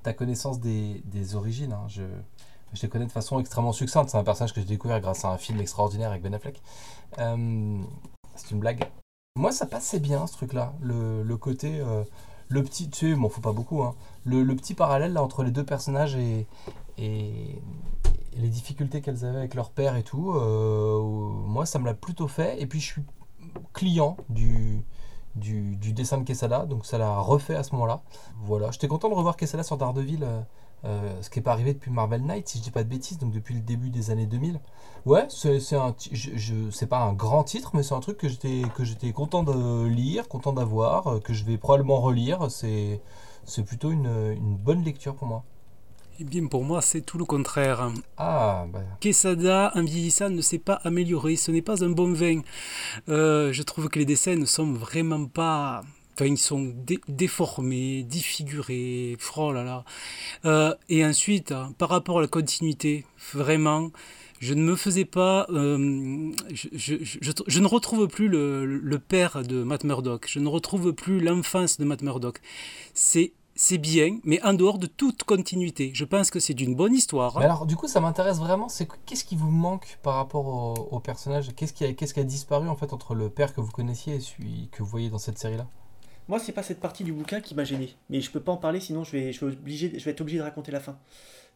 ta 0.02 0.12
connaissance 0.12 0.60
des, 0.60 1.00
des 1.04 1.34
origines. 1.36 1.72
hein. 1.72 1.86
Je 2.72 2.82
les 2.82 2.88
connais 2.88 3.06
de 3.06 3.12
façon 3.12 3.38
extrêmement 3.40 3.72
succincte. 3.72 4.10
C'est 4.10 4.18
un 4.18 4.24
personnage 4.24 4.52
que 4.52 4.60
j'ai 4.60 4.66
découvert 4.66 5.00
grâce 5.00 5.24
à 5.24 5.28
un 5.30 5.38
film 5.38 5.60
extraordinaire 5.60 6.10
avec 6.10 6.22
Ben 6.22 6.34
Affleck. 6.34 6.60
Euh, 7.18 7.78
c'est 8.34 8.50
une 8.50 8.60
blague. 8.60 8.84
Moi, 9.38 9.52
ça 9.52 9.66
passait 9.66 10.00
bien 10.00 10.26
ce 10.26 10.32
truc-là. 10.34 10.74
Le, 10.82 11.36
côté. 11.36 11.80
euh, 11.80 12.04
le 12.48 12.62
petit. 12.62 12.90
Tu 12.90 13.10
sais, 13.10 13.16
m'en 13.16 13.28
faut 13.28 13.40
pas 13.40 13.52
beaucoup. 13.52 13.82
Hein. 13.82 13.94
Le, 14.24 14.44
petit 14.54 14.74
parallèle 14.74 15.12
là, 15.12 15.22
entre 15.22 15.42
les 15.42 15.50
deux 15.50 15.64
personnages 15.64 16.16
et, 16.16 16.46
et, 16.98 17.62
les 18.36 18.48
difficultés 18.48 19.00
qu'elles 19.00 19.24
avaient 19.24 19.38
avec 19.38 19.54
leur 19.54 19.70
père 19.70 19.96
et 19.96 20.02
tout. 20.02 20.32
euh, 20.34 21.00
moi, 21.00 21.66
ça 21.66 21.78
me 21.78 21.86
l'a 21.86 21.94
plutôt 21.94 22.28
fait. 22.28 22.60
Et 22.60 22.66
puis, 22.66 22.80
je 22.80 22.86
suis 22.86 23.02
client 23.72 24.16
du. 24.28 24.82
Du, 25.34 25.76
du 25.76 25.92
dessin 25.92 26.16
de 26.16 26.24
Quesada, 26.24 26.64
donc 26.64 26.86
ça 26.86 26.96
l'a 26.96 27.18
refait 27.18 27.56
à 27.56 27.62
ce 27.62 27.72
moment-là. 27.72 28.00
Voilà, 28.40 28.70
j'étais 28.70 28.88
content 28.88 29.10
de 29.10 29.14
revoir 29.14 29.36
Quesada 29.36 29.62
sur 29.62 29.76
Daredevil, 29.76 30.26
euh, 30.84 31.20
ce 31.22 31.30
qui 31.30 31.38
n'est 31.38 31.42
pas 31.42 31.52
arrivé 31.52 31.74
depuis 31.74 31.90
Marvel 31.90 32.22
Knight, 32.22 32.48
si 32.48 32.58
je 32.58 32.62
dis 32.62 32.70
pas 32.70 32.84
de 32.84 32.88
bêtises, 32.88 33.18
donc 33.18 33.32
depuis 33.32 33.54
le 33.54 33.60
début 33.60 33.90
des 33.90 34.10
années 34.10 34.26
2000. 34.26 34.60
Ouais, 35.04 35.26
c'est 35.30 35.76
un, 35.76 35.94
je, 36.12 36.30
je- 36.36 36.70
c'est 36.70 36.86
pas 36.86 36.98
un 37.00 37.12
grand 37.12 37.44
titre, 37.44 37.70
mais 37.74 37.82
c'est 37.82 37.94
un 37.94 38.00
truc 38.00 38.18
que 38.18 38.28
j'étais 38.28 38.62
que 38.74 38.84
j'étais 38.84 39.12
content 39.12 39.42
de 39.42 39.86
lire, 39.86 40.28
content 40.28 40.52
d'avoir, 40.52 41.06
euh, 41.08 41.20
que 41.20 41.32
je 41.34 41.44
vais 41.44 41.58
probablement 41.58 42.00
relire. 42.00 42.50
C'est 42.50 43.00
c'est 43.44 43.64
plutôt 43.64 43.90
une, 43.90 44.06
une 44.36 44.56
bonne 44.56 44.82
lecture 44.82 45.14
pour 45.16 45.28
moi. 45.28 45.44
Eh 46.18 46.24
bien, 46.24 46.46
pour 46.46 46.64
moi, 46.64 46.80
c'est 46.80 47.02
tout 47.02 47.18
le 47.18 47.24
contraire. 47.26 47.90
Ah, 48.16 48.66
bah, 48.72 48.80
Quesada, 49.00 49.70
en 49.74 49.84
vieillissant, 49.84 50.30
ne 50.30 50.40
s'est 50.40 50.58
pas 50.58 50.74
amélioré. 50.84 51.36
Ce 51.36 51.50
n'est 51.50 51.62
pas 51.62 51.84
un 51.84 51.90
bon 51.90 52.12
vin. 52.14 52.40
Euh, 53.08 53.52
je 53.52 53.62
trouve 53.62 53.88
que 53.88 53.98
les 53.98 54.06
dessins 54.06 54.36
ne 54.36 54.46
sont 54.46 54.72
vraiment 54.72 55.26
pas. 55.26 55.82
Enfin, 56.18 56.30
ils 56.30 56.38
sont 56.38 56.72
dé- 56.74 57.00
déformés, 57.08 58.02
défigurés. 58.04 59.18
Oh 59.36 59.52
là 59.52 59.64
là. 59.64 59.84
Euh, 60.46 60.74
et 60.88 61.04
ensuite, 61.04 61.52
hein, 61.52 61.74
par 61.76 61.90
rapport 61.90 62.18
à 62.18 62.22
la 62.22 62.26
continuité, 62.26 63.04
vraiment, 63.34 63.90
je 64.40 64.54
ne 64.54 64.62
me 64.62 64.76
faisais 64.76 65.04
pas. 65.04 65.46
euh, 65.50 66.32
je, 66.52 66.68
je- 66.72 67.32
je- 67.46 67.60
ne 67.60 67.66
retrouve 67.66 68.08
plus 68.08 68.28
le, 68.28 68.64
le 68.64 68.98
père 68.98 69.42
de 69.42 69.62
Matt 69.62 69.84
Murdock. 69.84 70.26
Je 70.28 70.38
ne 70.38 70.48
retrouve 70.48 70.92
plus 70.94 71.20
l'enfance 71.20 71.78
de 71.78 71.84
Matt 71.84 72.02
Murdock. 72.02 72.40
C'est. 72.94 73.32
C'est 73.58 73.78
bien, 73.78 74.18
mais 74.22 74.38
en 74.42 74.52
dehors 74.52 74.76
de 74.78 74.86
toute 74.86 75.24
continuité. 75.24 75.90
Je 75.94 76.04
pense 76.04 76.30
que 76.30 76.40
c'est 76.40 76.52
d'une 76.52 76.74
bonne 76.74 76.92
histoire. 76.94 77.38
Mais 77.38 77.46
alors, 77.46 77.64
du 77.64 77.74
coup, 77.74 77.88
ça 77.88 78.00
m'intéresse 78.02 78.36
vraiment. 78.36 78.68
C'est 78.68 78.84
que- 78.86 78.96
qu'est-ce 79.06 79.24
qui 79.24 79.34
vous 79.34 79.50
manque 79.50 79.98
par 80.02 80.16
rapport 80.16 80.46
au, 80.92 81.00
personnage? 81.00 81.54
Qu'est-ce 81.56 81.72
qui, 81.72 81.94
qu'est-ce 81.96 82.12
qui 82.12 82.20
a 82.20 82.24
disparu 82.24 82.68
en 82.68 82.76
fait 82.76 82.92
entre 82.92 83.14
le 83.14 83.30
père 83.30 83.54
que 83.54 83.62
vous 83.62 83.70
connaissiez 83.70 84.16
et 84.16 84.20
celui 84.20 84.68
que 84.72 84.82
vous 84.82 84.88
voyez 84.90 85.08
dans 85.08 85.16
cette 85.16 85.38
série-là? 85.38 85.66
Moi, 86.28 86.38
c'est 86.38 86.52
pas 86.52 86.62
cette 86.62 86.80
partie 86.80 87.04
du 87.04 87.12
bouquin 87.12 87.40
qui 87.40 87.54
m'a 87.54 87.64
gêné. 87.64 87.94
Mais 88.10 88.20
je 88.20 88.30
peux 88.30 88.40
pas 88.40 88.52
en 88.52 88.56
parler, 88.56 88.80
sinon 88.80 89.04
je 89.04 89.12
vais, 89.12 89.32
je 89.32 89.44
vais, 89.44 89.52
obligé, 89.52 89.98
je 89.98 90.04
vais 90.04 90.10
être 90.10 90.20
obligé 90.20 90.38
de 90.38 90.42
raconter 90.42 90.72
la 90.72 90.80
fin. 90.80 90.98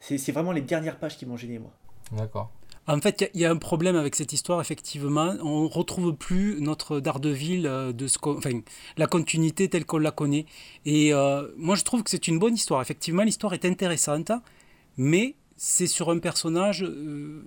C'est 0.00 0.18
c'est 0.18 0.32
vraiment 0.32 0.52
les 0.52 0.62
dernières 0.62 0.98
pages 0.98 1.16
qui 1.18 1.26
m'ont 1.26 1.36
gêné, 1.36 1.58
moi. 1.58 1.72
D'accord. 2.12 2.50
En 2.86 2.98
fait, 3.00 3.20
il 3.20 3.24
y 3.24 3.26
a- 3.26 3.30
il 3.34 3.40
y, 3.42 3.44
a 3.44 3.50
un 3.50 3.56
problème 3.56 3.94
avec 3.94 4.16
cette 4.16 4.32
histoire, 4.32 4.60
effectivement. 4.60 5.34
On 5.42 5.64
ne 5.64 5.68
retrouve 5.68 6.14
plus 6.14 6.60
notre 6.60 6.98
Daredevil, 6.98 7.66
euh, 7.66 7.92
de 7.92 8.06
ce 8.08 8.18
enfin, 8.24 8.60
la 8.96 9.06
continuité 9.06 9.68
telle 9.68 9.84
qu'on 9.84 9.98
la 9.98 10.10
connaît. 10.10 10.46
Et 10.86 11.12
euh, 11.14 11.46
moi, 11.56 11.76
je 11.76 11.84
trouve 11.84 12.02
que 12.02 12.10
c'est 12.10 12.26
une 12.26 12.38
bonne 12.38 12.54
histoire. 12.54 12.80
Effectivement, 12.80 13.22
l'histoire 13.22 13.52
est 13.54 13.64
intéressante, 13.64 14.32
mais 14.96 15.36
c'est 15.56 15.86
sur 15.86 16.10
un 16.10 16.18
personnage 16.18 16.82
euh, 16.82 17.44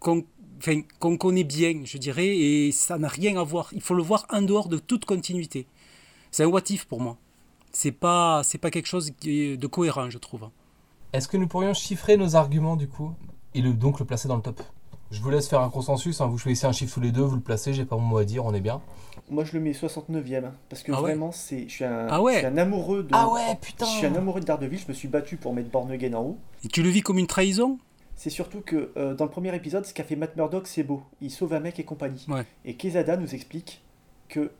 qu'on 0.00 0.24
enfin, 0.58 0.80
qu'on 0.98 1.16
connaît 1.16 1.44
bien, 1.44 1.82
je 1.84 1.96
dirais, 1.96 2.36
et 2.36 2.72
ça 2.72 2.98
n'a 2.98 3.08
rien 3.08 3.36
à 3.40 3.44
voir. 3.44 3.70
Il 3.72 3.80
faut 3.80 3.94
le 3.94 4.02
voir 4.02 4.26
en 4.30 4.42
dehors 4.42 4.68
de 4.68 4.78
toute 4.78 5.04
continuité. 5.04 5.66
C'est 6.36 6.44
un 6.44 6.48
what 6.48 6.64
if 6.68 6.84
pour 6.84 7.00
moi. 7.00 7.16
C'est 7.72 7.92
pas, 7.92 8.42
c'est 8.44 8.58
pas 8.58 8.70
quelque 8.70 8.88
chose 8.88 9.10
de 9.22 9.66
cohérent, 9.66 10.10
je 10.10 10.18
trouve. 10.18 10.50
Est-ce 11.14 11.28
que 11.28 11.38
nous 11.38 11.48
pourrions 11.48 11.72
chiffrer 11.72 12.18
nos 12.18 12.36
arguments 12.36 12.76
du 12.76 12.88
coup 12.88 13.14
et 13.54 13.62
le, 13.62 13.72
donc 13.72 14.00
le 14.00 14.04
placer 14.04 14.28
dans 14.28 14.36
le 14.36 14.42
top? 14.42 14.60
Je 15.10 15.22
vous 15.22 15.30
laisse 15.30 15.48
faire 15.48 15.62
un 15.62 15.70
consensus, 15.70 16.20
hein, 16.20 16.26
vous 16.26 16.36
choisissez 16.36 16.66
un 16.66 16.72
chiffre 16.72 16.92
tous 16.92 17.00
les 17.00 17.10
deux, 17.10 17.22
vous 17.22 17.36
le 17.36 17.40
placez, 17.40 17.72
j'ai 17.72 17.86
pas 17.86 17.96
mon 17.96 18.02
mot 18.02 18.18
à 18.18 18.26
dire, 18.26 18.44
on 18.44 18.52
est 18.52 18.60
bien. 18.60 18.82
Moi, 19.30 19.44
je 19.44 19.54
le 19.54 19.60
mets 19.60 19.72
69e. 19.72 20.50
Parce 20.68 20.82
que 20.82 20.92
Ah 20.92 20.96
ouais 20.96 21.12
vraiment, 21.12 21.32
c'est, 21.32 21.70
je, 21.70 21.72
suis 21.72 21.84
un, 21.86 22.06
Ah 22.10 22.20
ouais. 22.20 22.34
je 22.34 22.38
suis 22.40 22.46
un 22.48 22.58
amoureux 22.58 23.04
de. 23.04 23.08
Ah 23.12 23.30
ouais, 23.30 23.56
putain 23.58 23.86
Je 23.86 23.92
suis 23.92 24.06
un 24.06 24.14
amoureux 24.14 24.40
de 24.40 24.44
Daredevil. 24.44 24.78
Je 24.78 24.88
me 24.88 24.92
suis 24.92 25.08
battu 25.08 25.38
pour 25.38 25.54
mettre 25.54 25.70
Born 25.70 25.90
Again 25.90 26.12
en 26.12 26.22
haut. 26.22 26.38
Et 26.64 26.68
tu 26.68 26.82
le 26.82 26.90
vis 26.90 27.00
comme 27.00 27.16
une 27.16 27.28
trahison? 27.28 27.78
C'est 28.14 28.28
surtout 28.28 28.60
que 28.60 28.92
euh, 28.98 29.14
dans 29.14 29.24
le 29.24 29.30
premier 29.30 29.56
épisode, 29.56 29.86
ce 29.86 29.94
qu'a 29.94 30.04
fait 30.04 30.16
Matt 30.16 30.36
Murdock, 30.36 30.66
c'est 30.66 30.82
beau. 30.82 31.02
Il 31.22 31.30
sauve 31.30 31.54
un 31.54 31.60
mec 31.60 31.78
et 31.78 31.84
compagnie. 31.84 32.26
Ouais. 32.28 32.44
Et 32.66 32.74
Kezada 32.74 33.16
nous 33.16 33.34
explique 33.34 33.80
que 34.28 34.50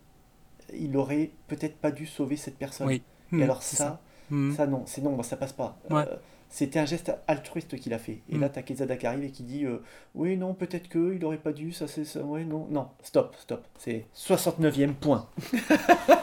il 0.75 0.97
aurait 0.97 1.31
peut-être 1.49 1.77
pas 1.77 1.91
dû 1.91 2.07
sauver 2.07 2.37
cette 2.37 2.57
personne. 2.59 2.87
Oui. 2.89 3.03
Et 3.33 3.37
Hmm, 3.37 3.43
alors 3.43 3.63
ça, 3.63 4.01
Hmm. 4.31 4.53
ça 4.55 4.67
non, 4.67 4.83
c'est 4.87 5.03
non, 5.03 5.23
ça 5.23 5.37
passe 5.37 5.53
pas. 5.53 5.77
Ouais. 5.91 6.03
Euh, 6.09 6.17
c'était 6.49 6.79
un 6.79 6.85
geste 6.87 7.13
altruiste 7.27 7.77
qu'il 7.79 7.93
a 7.93 7.99
fait. 7.99 8.21
Et 8.29 8.37
Mm. 8.37 8.41
là, 8.41 8.49
t'as 8.49 8.63
Kezada 8.63 8.97
qui 8.97 9.07
arrive 9.07 9.25
et 9.25 9.31
qui 9.31 9.43
dit 9.43 9.65
euh, 9.65 9.83
Oui, 10.15 10.37
non, 10.37 10.55
peut-être 10.55 10.89
que 10.89 11.15
il 11.15 11.25
aurait 11.25 11.37
pas 11.39 11.53
dû, 11.53 11.73
ça 11.73 11.87
c'est 11.89 12.05
ça. 12.05 12.21
Ouais, 12.23 12.45
non, 12.45 12.67
non, 12.71 12.89
stop, 13.03 13.35
stop. 13.39 13.65
C'est 13.79 14.07
69e 14.15 14.95
point. 14.95 15.27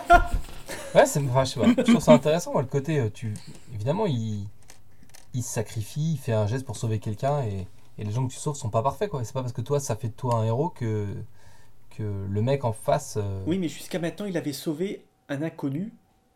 Ouais, 0.96 1.06
c'est, 1.08 1.20
enfin, 1.22 1.44
je 1.44 1.52
sais 1.54 1.60
pas, 1.60 1.68
je 1.76 1.82
trouve 1.92 2.04
ça 2.04 2.14
intéressant, 2.14 2.52
moi, 2.54 2.62
le 2.62 2.68
côté, 2.68 3.00
euh, 3.00 3.10
tu, 3.12 3.34
évidemment, 3.74 4.06
il, 4.06 4.46
il 5.34 5.42
se 5.42 5.52
sacrifie, 5.52 6.14
il 6.14 6.18
fait 6.18 6.34
un 6.34 6.46
geste 6.46 6.66
pour 6.68 6.76
sauver 6.78 7.00
quelqu'un 7.00 7.42
et, 7.44 7.68
et 7.98 8.04
les 8.04 8.12
gens 8.12 8.28
que 8.28 8.32
tu 8.32 8.38
sauves 8.38 8.56
sont 8.56 8.70
pas 8.70 8.84
parfaits, 8.84 9.10
quoi. 9.10 9.24
C'est 9.24 9.34
pas 9.34 9.42
parce 9.42 9.54
que 9.54 9.62
toi, 9.62 9.80
ça 9.80 9.96
fait 9.96 10.10
de 10.10 10.14
toi 10.14 10.36
un 10.36 10.46
héros 10.46 10.70
que, 10.70 11.08
que 11.98 12.04
le 12.30 12.42
mec 12.42 12.66
en 12.66 12.74
face. 12.74 13.18
euh, 13.18 13.44
Oui, 13.48 13.58
mais 13.58 13.68
jusqu'à 13.68 14.00
maintenant, 14.00 14.26
il 14.26 14.38
avait 14.38 14.54
sauvé 14.54 15.06
un 15.30 15.42
inconnu 15.42 15.94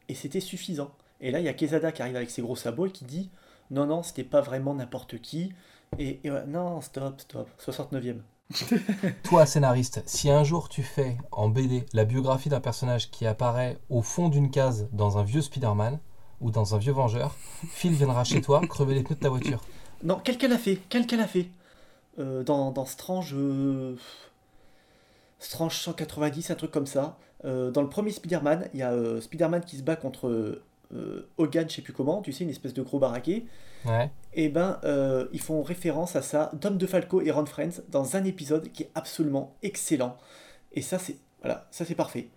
et 0.10 0.16
c'était 0.16 0.40
suffisant. 0.40 0.92
Et 1.22 1.32
là, 1.32 1.40
il 1.40 1.46
y 1.46 1.50
a 1.50 1.54
Kezada 1.54 1.92
qui 1.92 2.02
arrive 2.02 2.16
avec 2.16 2.30
ses 2.30 2.42
gros 2.42 2.56
sabots 2.56 2.86
et 2.88 2.92
qui 2.92 3.06
dit 3.06 3.30
Non, 3.72 3.86
non, 3.86 4.04
c'était 4.04 4.24
pas 4.24 4.42
vraiment 4.42 4.74
n'importe 4.76 5.20
qui. 5.20 5.54
Et, 6.00 6.20
et 6.24 6.32
ouais, 6.32 6.46
non, 6.48 6.82
stop, 6.82 7.20
stop. 7.22 7.48
69e. 7.66 8.18
Toi, 9.24 9.46
scénariste, 9.46 10.02
si 10.06 10.30
un 10.30 10.44
jour 10.44 10.70
tu 10.70 10.84
fais 10.84 11.18
en 11.32 11.50
BD 11.50 11.86
la 11.94 12.06
biographie 12.06 12.50
d'un 12.50 12.62
personnage 12.62 13.10
qui 13.12 13.26
apparaît 13.26 13.78
au 13.90 14.02
fond 14.02 14.30
d'une 14.30 14.50
case 14.52 14.88
dans 14.94 15.18
un 15.18 15.24
vieux 15.24 15.42
Spider-Man 15.42 16.00
ou 16.40 16.52
dans 16.52 16.76
un 16.76 16.78
vieux 16.78 16.94
Vengeur, 16.94 17.36
Phil 17.70 17.92
viendra 17.94 18.24
chez 18.24 18.42
toi 18.42 18.62
crever 18.70 18.94
les 18.96 19.04
pneus 19.04 19.16
de 19.16 19.20
ta 19.22 19.30
voiture. 19.30 19.62
Non, 20.04 20.20
quelqu'un 20.20 20.48
l'a 20.48 20.58
fait. 20.58 20.78
Quelqu'un 20.90 21.18
l'a 21.18 21.28
fait. 21.28 21.48
Euh, 22.20 22.44
dans, 22.44 22.72
dans 22.72 22.86
Strange. 22.86 23.34
euh, 23.36 23.96
Strange 25.40 25.78
190, 25.78 26.52
un 26.52 26.56
truc 26.56 26.72
comme 26.72 26.88
ça. 26.88 27.18
Euh, 27.46 27.72
dans 27.72 27.82
le 27.82 27.90
premier 27.90 28.12
Spider-Man, 28.12 28.70
il 28.74 28.80
y 28.80 28.84
a 28.84 28.92
euh, 28.92 29.22
Spider-Man 29.22 29.64
qui 29.64 29.78
se 29.78 29.84
bat 29.84 29.96
contre 29.96 30.62
euh, 30.94 31.30
Hogan, 31.38 31.70
je 31.70 31.76
sais 31.76 31.82
plus 31.82 31.94
comment, 31.94 32.22
tu 32.22 32.32
sais, 32.32 32.44
une 32.44 32.50
espèce 32.50 32.74
de 32.74 32.82
gros 32.82 33.00
baraquet. 33.00 33.46
Ouais. 33.86 34.10
Et 34.34 34.50
ben, 34.50 34.80
euh, 34.84 35.28
ils 35.34 35.42
font 35.42 35.62
référence 35.62 36.16
à 36.16 36.22
ça, 36.22 36.52
Dom 36.54 36.78
DeFalco 36.78 37.22
et 37.22 37.32
Ron 37.32 37.46
Friends, 37.46 37.82
dans 37.90 38.16
un 38.16 38.24
épisode 38.24 38.72
qui 38.72 38.84
est 38.84 38.92
absolument 38.96 39.56
excellent. 39.64 40.18
Et 40.74 40.82
ça, 40.82 41.00
c'est 41.00 41.18
voilà, 41.42 41.68
ça 41.72 41.86
c'est 41.86 41.96
parfait. 41.96 42.30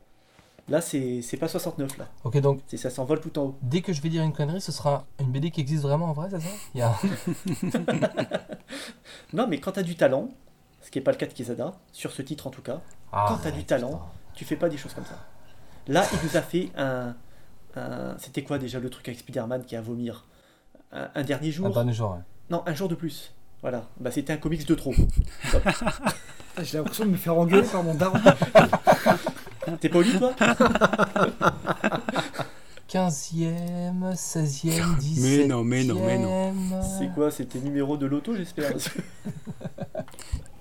Là, 0.69 0.81
c'est 0.81 1.23
c'est 1.23 1.37
pas 1.37 1.49
69 1.49 1.99
là. 1.99 2.09
Ok, 2.25 2.39
donc 2.41 2.61
ça 2.77 2.91
s'envole 2.91 3.21
tout 3.21 3.37
en 3.39 3.47
haut. 3.47 3.59
dès 3.63 3.81
que 3.81 3.93
je 3.93 4.01
vais 4.03 4.09
dire 4.09 4.23
une 4.23 4.33
connerie, 4.33 4.61
ce 4.61 4.73
sera 4.73 5.07
une 5.19 5.33
BD 5.33 5.51
qui 5.51 5.61
existe 5.61 5.83
vraiment 5.83 6.07
en 6.07 6.13
vrai, 6.13 6.29
c'est 6.31 6.41
ça? 6.41 6.49
Il 6.75 6.79
y 6.79 6.83
a... 6.83 6.95
Non, 9.33 9.47
mais 9.49 9.59
quand 9.59 9.73
t'as 9.73 9.83
du 9.83 9.97
talent, 9.97 10.29
ce 10.81 10.91
qui 10.91 10.99
est 10.99 11.03
pas 11.03 11.11
le 11.13 11.17
cas 11.17 11.27
de 11.27 11.33
Quesada, 11.33 11.73
sur 11.93 12.13
ce 12.13 12.23
titre 12.23 12.47
en 12.47 12.51
tout 12.51 12.63
cas, 12.63 12.81
Quand 13.13 13.39
t'as 13.43 13.51
du 13.51 13.65
talent, 13.65 13.91
putain. 13.91 14.05
tu 14.35 14.45
fais 14.45 14.57
pas 14.57 14.69
des 14.69 14.77
choses 14.77 14.95
comme 14.95 15.05
ça. 15.05 15.19
Là, 15.89 16.05
il 16.13 16.19
nous 16.29 16.37
a 16.37 16.43
fait 16.43 16.71
un. 16.77 17.15
un- 17.77 18.17
C'était 18.19 18.43
quoi 18.43 18.59
déjà 18.59 18.79
le 18.81 18.89
truc 18.91 19.09
avec 19.09 19.19
Spider-Man 19.21 19.65
qui 19.65 19.77
a 19.77 19.79
à 19.79 19.83
vomir? 19.83 20.27
Un, 20.93 21.09
un 21.15 21.23
dernier 21.23 21.51
jour? 21.53 21.67
Un 21.67 21.71
dernier 21.71 21.93
jour, 21.93 22.13
ouais. 22.13 22.19
Non, 22.51 22.63
un 22.67 22.75
jour 22.75 22.89
de 22.89 22.95
plus. 22.95 23.33
Voilà. 23.63 23.85
Bah, 23.99 24.11
c'était 24.11 24.33
un 24.33 24.37
comics 24.39 24.67
de 24.67 24.75
trop. 24.75 24.95
Ah, 25.55 26.63
J'ai 26.63 26.79
l'impression 26.79 27.05
de 27.05 27.11
me 27.11 27.17
faire 27.17 27.37
engueuler 27.37 27.67
par 27.67 27.83
mon 27.83 27.95
daron. 27.95 28.19
T'es 29.81 29.89
pas 29.89 29.99
au 29.99 30.03
lit, 30.03 30.19
toi? 30.19 30.33
15e, 32.89 34.15
16e, 34.15 34.99
17e. 34.99 35.21
Mais 35.21 35.47
non, 35.47 35.63
mais 35.65 35.85
non, 35.85 36.53
mais 36.53 36.81
C'est 36.99 37.09
quoi 37.15 37.31
C'était 37.31 37.61
numéro 37.61 37.97
de 37.97 38.07
loto, 38.07 38.35
j'espère? 38.35 38.73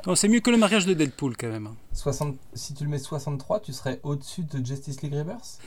Non, 0.10 0.16
c'est 0.16 0.28
mieux 0.28 0.40
que 0.40 0.50
le 0.50 0.58
mariage 0.58 0.88
de 0.88 0.96
Deadpool 0.96 1.38
quand 1.38 1.50
même. 1.50 1.70
60... 1.94 2.36
Si 2.56 2.74
tu 2.74 2.84
le 2.84 2.90
mets 2.90 2.98
63, 2.98 3.60
tu 3.60 3.74
serais 3.74 4.00
au-dessus 4.02 4.42
de 4.42 4.66
Justice 4.66 5.04
League 5.04 5.14
Rebirth? 5.14 5.60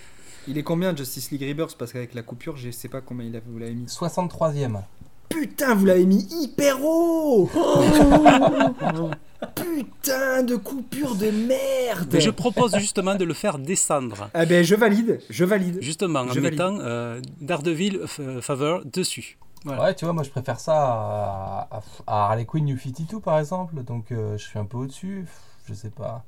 Il 0.48 0.58
est 0.58 0.64
combien 0.64 0.96
Justice 0.96 1.30
League 1.30 1.48
Rebirth? 1.48 1.76
Parce 1.78 1.92
qu'avec 1.92 2.12
la 2.12 2.22
coupure, 2.22 2.56
je 2.56 2.72
sais 2.72 2.88
pas 2.88 3.00
combien 3.00 3.24
il 3.24 3.36
a, 3.36 3.40
vous 3.46 3.60
l'avez 3.60 3.74
mis. 3.74 3.86
63e. 3.86 4.80
Putain, 5.28 5.76
vous 5.76 5.84
l'avez 5.84 6.06
mis 6.06 6.26
hyper 6.42 6.84
haut 6.84 7.48
Putain 9.54 10.42
de 10.42 10.56
coupure 10.56 11.14
de 11.14 11.30
merde 11.30 12.08
Mais 12.12 12.20
je 12.20 12.30
propose 12.30 12.76
justement 12.78 13.14
de 13.14 13.24
le 13.24 13.34
faire 13.34 13.60
descendre. 13.60 14.28
Ah 14.34 14.44
ben 14.44 14.64
je 14.64 14.74
valide, 14.74 15.20
je 15.30 15.44
valide. 15.44 15.78
Justement, 15.80 16.22
en 16.22 16.32
Je 16.32 16.40
valide. 16.40 16.58
mettant 16.58 16.80
euh, 16.80 17.20
Daredevil 17.40 18.00
euh, 18.18 18.40
Favor 18.40 18.82
dessus. 18.84 19.38
Voilà. 19.64 19.82
Ouais, 19.82 19.94
tu 19.94 20.04
vois, 20.04 20.12
moi 20.14 20.22
je 20.24 20.30
préfère 20.30 20.58
ça 20.58 20.74
à, 20.76 21.68
à- 21.70 21.82
à 22.06 22.24
Harley 22.26 22.44
Quinn 22.46 22.64
New 22.64 22.76
52 22.78 23.20
par 23.20 23.38
exemple, 23.38 23.82
donc 23.84 24.10
euh, 24.10 24.36
je 24.36 24.44
suis 24.44 24.58
un 24.58 24.64
peu 24.64 24.76
au-dessus, 24.78 25.26
je 25.66 25.74
sais 25.74 25.90
pas. 25.90 26.24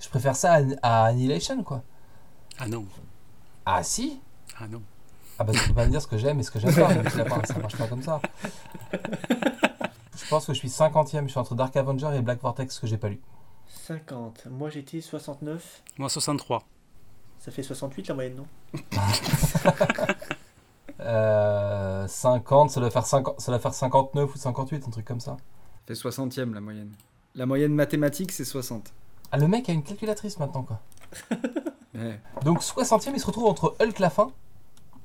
Je 0.00 0.08
préfère 0.08 0.34
ça 0.36 0.54
à, 0.54 0.60
à 0.82 1.04
Annihilation 1.06 1.62
quoi. 1.64 1.82
Ah 2.58 2.66
non, 2.68 2.86
Ah 3.66 3.82
si? 3.82 4.20
Ah 4.58 4.66
non. 4.68 4.80
Ah 5.38 5.44
bah 5.44 5.52
tu 5.52 5.68
peux 5.68 5.74
pas 5.74 5.84
me 5.84 5.90
dire 5.90 6.00
ce 6.02 6.06
que 6.06 6.16
j'aime 6.18 6.40
et 6.40 6.42
ce 6.42 6.50
que 6.50 6.58
j'aime 6.58 6.74
pas, 6.74 6.88
mais 6.94 7.10
ça 7.10 7.24
marche 7.58 7.76
pas 7.76 7.86
comme 7.86 8.02
ça. 8.02 8.20
Je 10.16 10.28
pense 10.30 10.46
que 10.46 10.52
je 10.54 10.58
suis 10.58 10.68
50ème, 10.68 11.24
je 11.24 11.28
suis 11.28 11.38
entre 11.38 11.54
Dark 11.54 11.76
Avenger 11.76 12.10
et 12.16 12.20
Black 12.22 12.40
Vortex 12.40 12.78
que 12.78 12.86
j'ai 12.86 12.96
pas 12.98 13.08
lu. 13.08 13.20
50. 13.86 14.46
Moi, 14.50 14.68
j'étais 14.70 15.00
69. 15.00 15.82
Moi 15.98 16.08
63. 16.08 16.64
Ça 17.38 17.52
fait 17.52 17.62
68 17.62 18.08
la 18.08 18.14
moyenne, 18.14 18.34
non? 18.36 18.46
Euh, 21.00 22.06
50, 22.08 22.70
ça 22.70 22.80
doit, 22.80 22.90
faire 22.90 23.06
50, 23.06 23.40
ça 23.40 23.52
doit 23.52 23.60
faire 23.60 23.74
59 23.74 24.34
ou 24.34 24.38
58, 24.38 24.84
un 24.86 24.90
truc 24.90 25.04
comme 25.04 25.20
ça. 25.20 25.36
fait 25.86 25.94
60ème 25.94 26.54
la 26.54 26.60
moyenne. 26.60 26.92
La 27.34 27.46
moyenne 27.46 27.72
mathématique, 27.72 28.32
c'est 28.32 28.44
60. 28.44 28.92
Ah, 29.30 29.38
le 29.38 29.46
mec 29.46 29.68
a 29.68 29.72
une 29.72 29.82
calculatrice 29.82 30.38
maintenant 30.38 30.62
quoi. 30.62 30.80
Ouais. 31.94 32.20
Donc 32.44 32.60
60ème, 32.60 33.12
il 33.14 33.20
se 33.20 33.26
retrouve 33.26 33.46
entre 33.46 33.74
Hulk 33.80 33.98
la 33.98 34.10
fin 34.10 34.30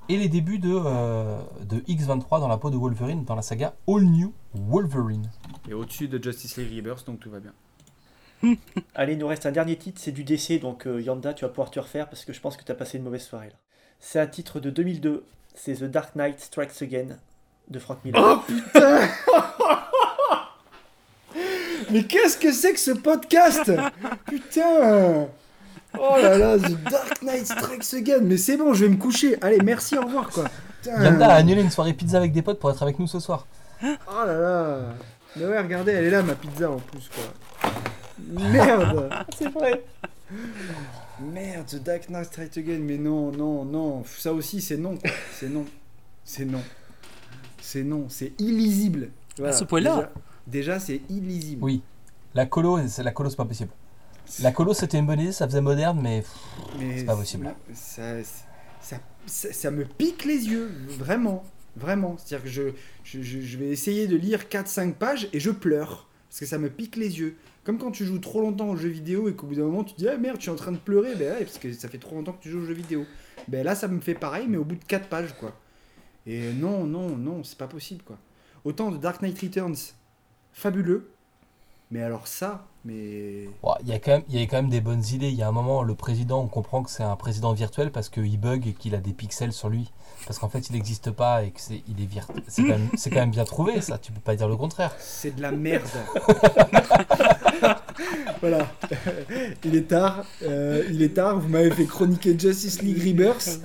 et 0.10 0.18
les 0.18 0.28
débuts 0.28 0.60
de, 0.60 0.74
euh, 0.74 1.42
de 1.62 1.78
X23 1.80 2.42
dans 2.42 2.48
la 2.48 2.58
peau 2.58 2.70
de 2.70 2.78
Wolverine 2.78 3.24
dans 3.24 3.36
la 3.36 3.42
saga 3.42 3.74
All 3.88 4.04
New 4.04 4.34
Wolverine. 4.54 5.30
Et 5.68 5.74
au-dessus 5.74 6.08
de 6.08 6.22
Justice 6.22 6.58
League 6.58 6.76
Rebirth, 6.76 7.08
donc 7.08 7.20
tout 7.20 7.32
va 7.32 7.40
bien. 7.40 7.54
Allez, 8.96 9.14
il 9.14 9.20
nous 9.20 9.28
reste 9.28 9.46
un 9.46 9.52
dernier 9.52 9.78
titre, 9.78 10.02
c'est 10.02 10.12
du 10.12 10.24
décès, 10.24 10.60
donc 10.60 10.86
euh, 10.86 11.02
Yanda, 11.02 11.34
tu 11.34 11.46
vas 11.46 11.50
pouvoir 11.50 11.72
te 11.72 11.80
refaire 11.80 12.10
parce 12.10 12.26
que 12.26 12.34
je 12.34 12.42
pense 12.42 12.58
que 12.58 12.64
tu 12.64 12.72
as 12.72 12.76
passé 12.76 12.98
une 12.98 13.06
mauvaise 13.06 13.24
soirée 13.24 13.50
là. 13.50 13.56
C'est 14.00 14.20
un 14.20 14.28
titre 14.28 14.60
de 14.60 14.70
2002, 14.70 15.24
c'est 15.56 15.76
The 15.76 15.84
Dark 15.86 16.16
Knight 16.16 16.40
Strikes 16.40 16.82
Again 16.82 17.18
de 17.70 17.80
Frank 17.80 18.00
Miller. 18.04 18.22
Oh 18.24 18.38
putain 18.46 19.08
Mais 21.92 22.04
qu'est-ce 22.04 22.38
que 22.38 22.52
c'est 22.52 22.74
que 22.74 22.80
ce 22.80 22.92
podcast? 22.92 23.72
Putain 24.26 25.28
Oh 26.00 26.16
là 26.20 26.38
là, 26.38 26.58
The 26.58 26.90
Dark 26.90 27.22
Knight 27.22 27.46
Strikes 27.46 27.94
Again 27.94 28.22
Mais 28.24 28.38
c'est 28.38 28.58
bon, 28.58 28.74
je 28.74 28.86
vais 28.86 28.92
me 28.92 28.98
coucher. 28.98 29.38
Allez, 29.42 29.60
merci, 29.64 29.98
au 29.98 30.02
revoir 30.02 30.30
quoi. 30.30 30.46
Yanda 30.86 31.28
a 31.30 31.36
annulé 31.36 31.62
une 31.62 31.70
soirée 31.72 31.94
pizza 31.94 32.18
avec 32.18 32.32
des 32.34 32.42
potes 32.42 32.60
pour 32.60 32.70
être 32.72 32.84
avec 32.84 33.00
nous 33.00 33.08
ce 33.08 33.20
soir. 33.20 33.48
Oh 33.84 34.26
là 34.26 34.38
là 34.38 34.78
Mais 35.36 35.46
ouais, 35.46 35.60
regardez, 35.60 35.92
elle 35.94 36.06
est 36.06 36.10
là 36.10 36.24
ma 36.24 36.36
pizza 36.36 36.70
en 36.70 36.78
plus 36.78 37.10
quoi. 37.10 37.24
Merde 38.28 39.10
c'est 39.38 39.50
vrai 39.50 39.84
Merde, 41.20 41.68
The 41.68 41.84
Dark 41.84 42.10
Knight 42.10 42.26
Strikes 42.26 42.58
Again, 42.58 42.80
mais 42.80 42.98
non, 42.98 43.32
non, 43.32 43.66
non. 43.66 44.04
Ça 44.06 44.34
aussi, 44.34 44.62
c'est 44.62 44.78
non. 44.78 44.98
C'est 45.34 45.50
non. 45.50 45.66
C'est 46.26 46.46
non. 46.46 46.62
C'est 47.62 47.84
non. 47.84 48.08
C'est 48.10 48.34
illisible. 48.40 49.10
Voilà. 49.38 49.54
ce 49.54 49.64
point-là 49.64 49.96
Déjà, 50.48 50.74
déjà, 50.76 50.80
c'est 50.80 51.02
illisible. 51.10 51.64
Oui. 51.64 51.82
La 52.34 52.46
colo, 52.46 52.80
c'est 52.88 53.04
la 53.04 53.12
colo, 53.12 53.30
c'est 53.30 53.36
pas 53.36 53.46
possible. 53.46 53.70
La 54.42 54.52
colo, 54.52 54.74
c'était 54.74 54.98
une 54.98 55.06
bonne 55.06 55.20
idée, 55.20 55.32
ça 55.32 55.48
faisait 55.48 55.62
moderne, 55.62 56.00
mais 56.02 56.24
C'est 56.98 57.04
pas 57.06 57.16
possible. 57.16 57.54
Ça, 57.74 58.24
ça, 58.82 58.98
ça, 59.28 59.54
ça 59.54 59.72
me 59.72 59.86
pique 59.86 60.26
les 60.26 60.48
yeux, 60.48 60.72
vraiment. 60.98 61.44
Vraiment. 61.76 62.18
C'est-à-dire 62.18 62.44
que 62.44 62.50
je, 62.50 62.62
je, 63.04 63.22
je- 63.22 63.42
je 63.42 63.58
vais 63.58 63.68
essayer 63.70 64.08
de 64.08 64.16
lire 64.16 64.44
4-5 64.50 64.94
pages 64.94 65.28
et 65.34 65.40
je 65.40 65.52
pleure. 65.52 66.08
Parce 66.30 66.40
que 66.40 66.46
ça 66.46 66.58
me 66.58 66.70
pique 66.70 66.96
les 66.96 67.20
yeux. 67.20 67.36
Comme 67.64 67.78
quand 67.78 67.92
tu 67.92 68.06
joues 68.06 68.20
trop 68.20 68.42
longtemps 68.42 68.70
aux 68.70 68.76
jeux 68.76 68.90
vidéo 68.90 69.30
et 69.30 69.36
qu'au 69.36 69.48
bout 69.48 69.56
d'un 69.56 69.64
moment 69.64 69.84
tu 69.84 69.96
dis 69.96 70.08
Ah 70.08 70.18
merde, 70.18 70.38
je 70.38 70.44
suis 70.44 70.52
en 70.52 70.56
train 70.56 70.72
de 70.72 70.78
pleurer. 70.78 71.16
Ben 71.16 71.38
parce 71.40 71.58
que 71.58 71.72
ça 71.72 71.88
fait 71.88 71.98
trop 71.98 72.16
longtemps 72.16 72.34
que 72.34 72.42
tu 72.44 72.50
joues 72.50 72.60
aux 72.60 72.66
jeux 72.66 72.74
vidéo. 72.74 73.06
Ben 73.48 73.64
là, 73.64 73.76
ça 73.76 73.88
me 73.88 74.00
fait 74.02 74.16
pareil, 74.16 74.48
mais 74.48 74.58
au 74.58 74.66
bout 74.66 74.76
de 74.76 74.84
4 74.84 75.08
pages, 75.08 75.34
quoi. 75.38 75.54
Et 76.26 76.54
non, 76.54 76.86
non, 76.86 77.16
non, 77.16 77.44
c'est 77.44 77.58
pas 77.58 77.68
possible, 77.68 78.04
quoi. 78.04 78.18
autant 78.64 78.92
de 78.92 78.98
Dark 78.98 79.22
Knight 79.22 79.40
Returns, 79.40 79.76
fabuleux. 80.54 81.10
Mais 81.92 82.02
alors 82.02 82.28
ça, 82.28 82.66
mais. 82.86 83.44
Il 83.44 83.88
y, 83.88 83.92
il 84.30 84.40
y 84.40 84.42
a 84.42 84.48
quand 84.48 84.58
même 84.58 84.70
des 84.70 84.82
bonnes 84.82 85.04
idées. 85.14 85.30
Il 85.30 85.36
y 85.36 85.44
a 85.44 85.48
un 85.48 85.52
moment, 85.52 85.84
le 85.84 85.96
président, 85.96 86.42
on 86.42 86.48
comprend 86.48 86.82
que 86.82 86.90
c'est 86.90 87.04
un 87.04 87.16
président 87.16 87.54
virtuel 87.54 87.92
parce 87.92 88.10
qu'il 88.10 88.40
bug 88.40 88.68
et 88.68 88.74
qu'il 88.74 88.96
a 88.96 89.00
des 89.00 89.14
pixels 89.14 89.54
sur 89.54 89.70
lui. 89.70 89.92
Parce 90.26 90.40
qu'en 90.40 90.50
fait, 90.50 90.70
il 90.70 90.74
n'existe 90.74 91.12
pas 91.12 91.44
et 91.44 91.52
que 91.52 91.60
c'est, 91.60 91.84
il 91.88 92.02
est 92.02 92.06
virtuel. 92.06 92.44
C'est 92.48 93.10
quand, 93.10 93.20
même, 93.20 93.32
bien 93.32 93.44
trouvé, 93.44 93.82
ça. 93.82 93.98
Tu 93.98 94.12
peux 94.12 94.22
pas 94.22 94.36
dire 94.36 94.48
le 94.48 94.56
contraire. 94.56 94.96
C'est 95.00 95.36
de 95.36 95.42
la 95.42 95.52
merde. 95.52 95.84
voilà. 98.42 98.68
Il 99.64 99.76
est 99.76 99.90
tard. 99.90 100.26
euh, 100.44 100.84
il 100.90 101.02
est 101.02 101.16
tard. 101.16 101.40
Vous 101.40 101.50
m'avez 101.50 101.72
fait 101.72 101.86
chroniquer 101.86 102.38
Justice 102.38 102.82
League 102.82 103.02
Rebirth. 103.04 103.60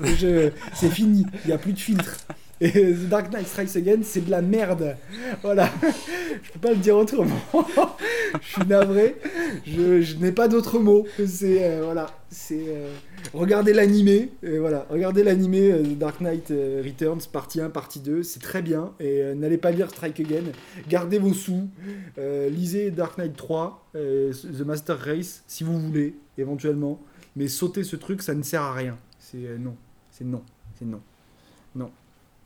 C'est 0.74 0.90
fini. 0.90 1.26
Il 1.44 1.48
n'y 1.48 1.52
a 1.52 1.58
plus 1.58 1.72
de 1.72 1.78
filtre. 1.78 2.16
Et 2.60 2.70
The 2.92 3.08
Dark 3.08 3.32
Knight 3.32 3.46
Strikes 3.46 3.76
Again, 3.76 4.00
c'est 4.02 4.24
de 4.24 4.30
la 4.30 4.42
merde. 4.42 4.96
Voilà. 5.42 5.70
Je 6.42 6.52
peux 6.52 6.58
pas 6.60 6.70
le 6.70 6.76
dire 6.76 6.96
autrement. 6.96 7.38
je 8.42 8.46
suis 8.46 8.66
navré. 8.66 9.16
Je, 9.66 10.02
je 10.02 10.16
n'ai 10.16 10.32
pas 10.32 10.48
d'autres 10.48 10.78
mots. 10.78 11.06
C'est 11.26 11.64
euh, 11.64 11.82
voilà. 11.84 12.06
C'est 12.30 12.64
euh, 12.68 12.92
regardez 13.32 13.72
l'animé. 13.72 14.30
Voilà. 14.42 14.86
Regardez 14.90 15.22
l'animé 15.22 15.70
euh, 15.72 15.82
Dark 15.94 16.20
Knight 16.20 16.50
euh, 16.50 16.82
Returns 16.84 17.20
partie 17.32 17.60
1, 17.60 17.70
partie 17.70 18.00
2. 18.00 18.22
C'est 18.22 18.40
très 18.40 18.60
bien. 18.60 18.92
Et 19.00 19.22
n'allez 19.34 19.58
pas 19.58 19.70
lire 19.70 19.88
Strike 19.90 20.20
Again. 20.20 20.44
Gardez 20.88 21.18
vos 21.18 21.34
sous. 21.34 21.68
Lisez 22.16 22.90
Dark 22.90 23.18
Knight 23.18 23.36
3, 23.36 23.88
euh, 23.94 24.32
The 24.32 24.60
Master 24.60 24.98
Race, 24.98 25.42
si 25.46 25.64
vous 25.64 25.78
voulez, 25.78 26.14
éventuellement. 26.36 27.00
Mais 27.36 27.48
sauter 27.48 27.84
ce 27.84 27.96
truc, 27.96 28.22
ça 28.22 28.34
ne 28.34 28.42
sert 28.42 28.62
à 28.62 28.74
rien. 28.74 28.98
C'est 29.18 29.58
non. 29.58 29.76
C'est 30.10 30.24
non. 30.24 30.42
C'est 30.78 30.84
non. 30.84 31.00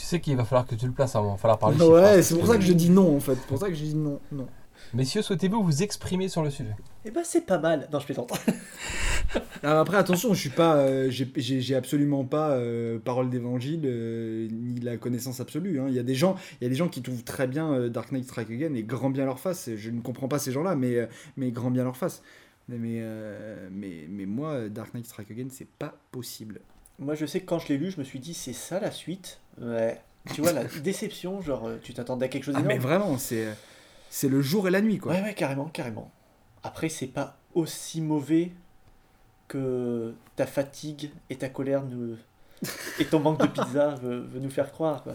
Tu 0.03 0.09
sais 0.09 0.21
qu'il 0.21 0.37
va 0.37 0.45
falloir 0.45 0.67
que 0.67 0.75
tu 0.75 0.85
le 0.87 0.91
places 0.93 1.15
avant. 1.15 1.29
Il 1.29 1.33
va 1.33 1.37
falloir 1.37 1.59
parler 1.61 1.77
chiffres, 1.77 1.89
hein, 1.91 1.95
Ouais, 1.95 2.03
parce 2.17 2.27
c'est 2.27 2.35
pour 2.37 2.47
ça 2.49 2.57
que 2.57 2.63
je 2.65 2.73
dis 2.73 2.91
non 2.91 3.17
en 3.17 3.21
fait. 3.21 3.37
C'est 3.37 3.47
pour 3.47 3.59
ça 3.59 3.69
que 3.69 3.75
je 3.75 3.85
dis 3.85 3.95
non. 3.95 4.19
non. 4.33 4.49
Messieurs, 4.95 5.23
souhaitez-vous 5.23 5.63
vous 5.63 5.83
exprimer 5.85 6.29
sur 6.29 6.43
le 6.43 6.51
sujet? 6.51 6.75
Eh 7.05 7.13
ben, 7.13 7.23
c'est 7.25 7.47
pas 7.47 7.59
mal. 7.59 7.89
Non, 7.93 8.01
je 8.01 8.07
plaisante. 8.07 8.33
Alors 9.63 9.79
après, 9.79 9.97
attention, 9.99 10.35
je 10.35 10.41
suis 10.41 10.51
pas, 10.51 10.75
euh, 10.79 11.09
j'ai- 11.09 11.31
j'ai 11.37 11.61
j'ai 11.61 11.77
absolument 11.77 12.25
pas 12.25 12.51
euh, 12.51 12.99
parole 12.99 13.31
d'évangile 13.31 13.83
euh, 13.85 14.49
ni 14.51 14.81
la 14.81 14.97
connaissance 14.97 15.39
absolue. 15.39 15.79
hein. 15.79 15.87
Il 15.89 15.95
y 15.95 16.01
a 16.01 16.03
des 16.03 16.17
gens, 16.17 16.35
il 16.61 16.65
y 16.65 16.67
a 16.67 16.69
des 16.71 16.75
gens 16.75 16.89
qui 16.89 17.01
trouvent 17.01 17.23
très 17.23 17.47
bien 17.47 17.73
euh, 17.73 17.89
Dark 17.89 18.11
Knight 18.11 18.25
Strike 18.25 18.51
Again 18.51 18.75
et 18.75 18.83
grand 18.83 19.09
bien 19.11 19.25
leur 19.25 19.39
face. 19.39 19.71
Je 19.77 19.91
ne 19.91 20.01
comprends 20.01 20.27
pas 20.27 20.41
ces 20.41 20.51
gens-là, 20.51 20.75
mais 20.75 20.97
euh, 20.97 21.07
mais 21.37 21.53
grand 21.53 21.71
bien 21.71 21.85
leur 21.85 21.97
face. 21.97 22.23
Mais 22.69 22.77
mais, 22.77 22.99
euh, 23.03 23.69
mais 23.71 24.07
mais 24.11 24.27
moi, 24.27 24.69
Dark 24.69 24.95
Knight 24.95 25.07
Strike 25.07 25.31
Again, 25.31 25.47
c'est 25.51 25.69
pas 25.69 25.95
possible. 26.11 26.61
Moi, 27.03 27.15
je 27.15 27.27
sais 27.27 27.41
que 27.41 27.47
quand 27.47 27.59
je 27.59 27.69
l'ai 27.69 27.79
lu, 27.79 27.91
je 27.91 27.99
me 27.99 28.05
suis 28.05 28.21
dit, 28.21 28.35
c'est 28.35 28.53
ça 28.53 28.81
la 28.81 28.91
suite 28.91 29.41
Ouais. 29.61 30.01
Tu 30.33 30.41
vois, 30.41 30.53
la 30.53 30.65
déception, 30.83 31.43
genre, 31.43 31.67
euh, 31.67 31.79
tu 31.83 31.93
t'attendais 31.95 32.27
à 32.27 32.29
quelque 32.29 32.45
chose 32.45 32.55
Ah 32.57 32.63
mais 32.63 32.79
vraiment, 32.79 33.19
c'est 33.19 33.49
c'est 34.09 34.29
le 34.29 34.43
jour 34.43 34.69
et 34.69 34.71
la 34.71 34.81
nuit 34.83 34.99
quoi. 34.99 35.13
Ouais, 35.13 35.23
ouais, 35.23 35.35
carrément, 35.35 35.65
carrément. 35.67 36.11
Après, 36.63 36.89
c'est 36.89 37.07
pas 37.07 37.37
aussi 37.55 38.01
mauvais 38.01 38.53
que 39.49 40.15
ta 40.37 40.47
fatigue 40.47 41.11
et 41.29 41.37
ta 41.37 41.49
colère 41.49 41.83
nous... 41.83 42.17
et 42.99 43.05
ton 43.07 43.21
manque 43.21 43.41
de 43.41 43.47
pizza 43.49 43.95
veut, 43.97 44.21
veut 44.21 44.41
nous 44.41 44.51
faire 44.51 44.71
croire. 44.71 45.03
Quoi. 45.03 45.15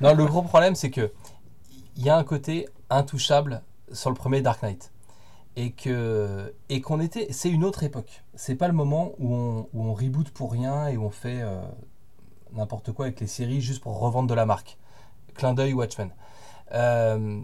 Non, 0.00 0.14
le 0.14 0.26
gros 0.26 0.42
problème, 0.42 0.74
c'est 0.74 0.90
que 0.90 1.10
il 1.96 2.04
y 2.04 2.10
a 2.10 2.16
un 2.16 2.24
côté 2.24 2.68
intouchable 2.90 3.62
sur 3.92 4.10
le 4.10 4.16
premier 4.16 4.42
Dark 4.42 4.62
Knight. 4.62 4.92
Et 5.60 5.72
que 5.72 6.54
et 6.68 6.80
qu'on 6.80 7.00
était. 7.00 7.26
C'est 7.32 7.50
une 7.50 7.64
autre 7.64 7.82
époque. 7.82 8.22
C'est 8.34 8.54
pas 8.54 8.68
le 8.68 8.74
moment 8.74 9.12
où 9.18 9.34
on, 9.34 9.68
où 9.74 9.82
on 9.82 9.92
reboot 9.92 10.30
pour 10.30 10.52
rien 10.52 10.86
et 10.86 10.96
où 10.96 11.04
on 11.04 11.10
fait 11.10 11.40
euh, 11.42 11.60
n'importe 12.52 12.92
quoi 12.92 13.06
avec 13.06 13.18
les 13.18 13.26
séries 13.26 13.60
juste 13.60 13.82
pour 13.82 13.98
revendre 13.98 14.28
de 14.28 14.34
la 14.34 14.46
marque. 14.46 14.78
Clin 15.34 15.54
d'œil 15.54 15.72
Watchmen. 15.72 16.10
Euh, 16.74 17.40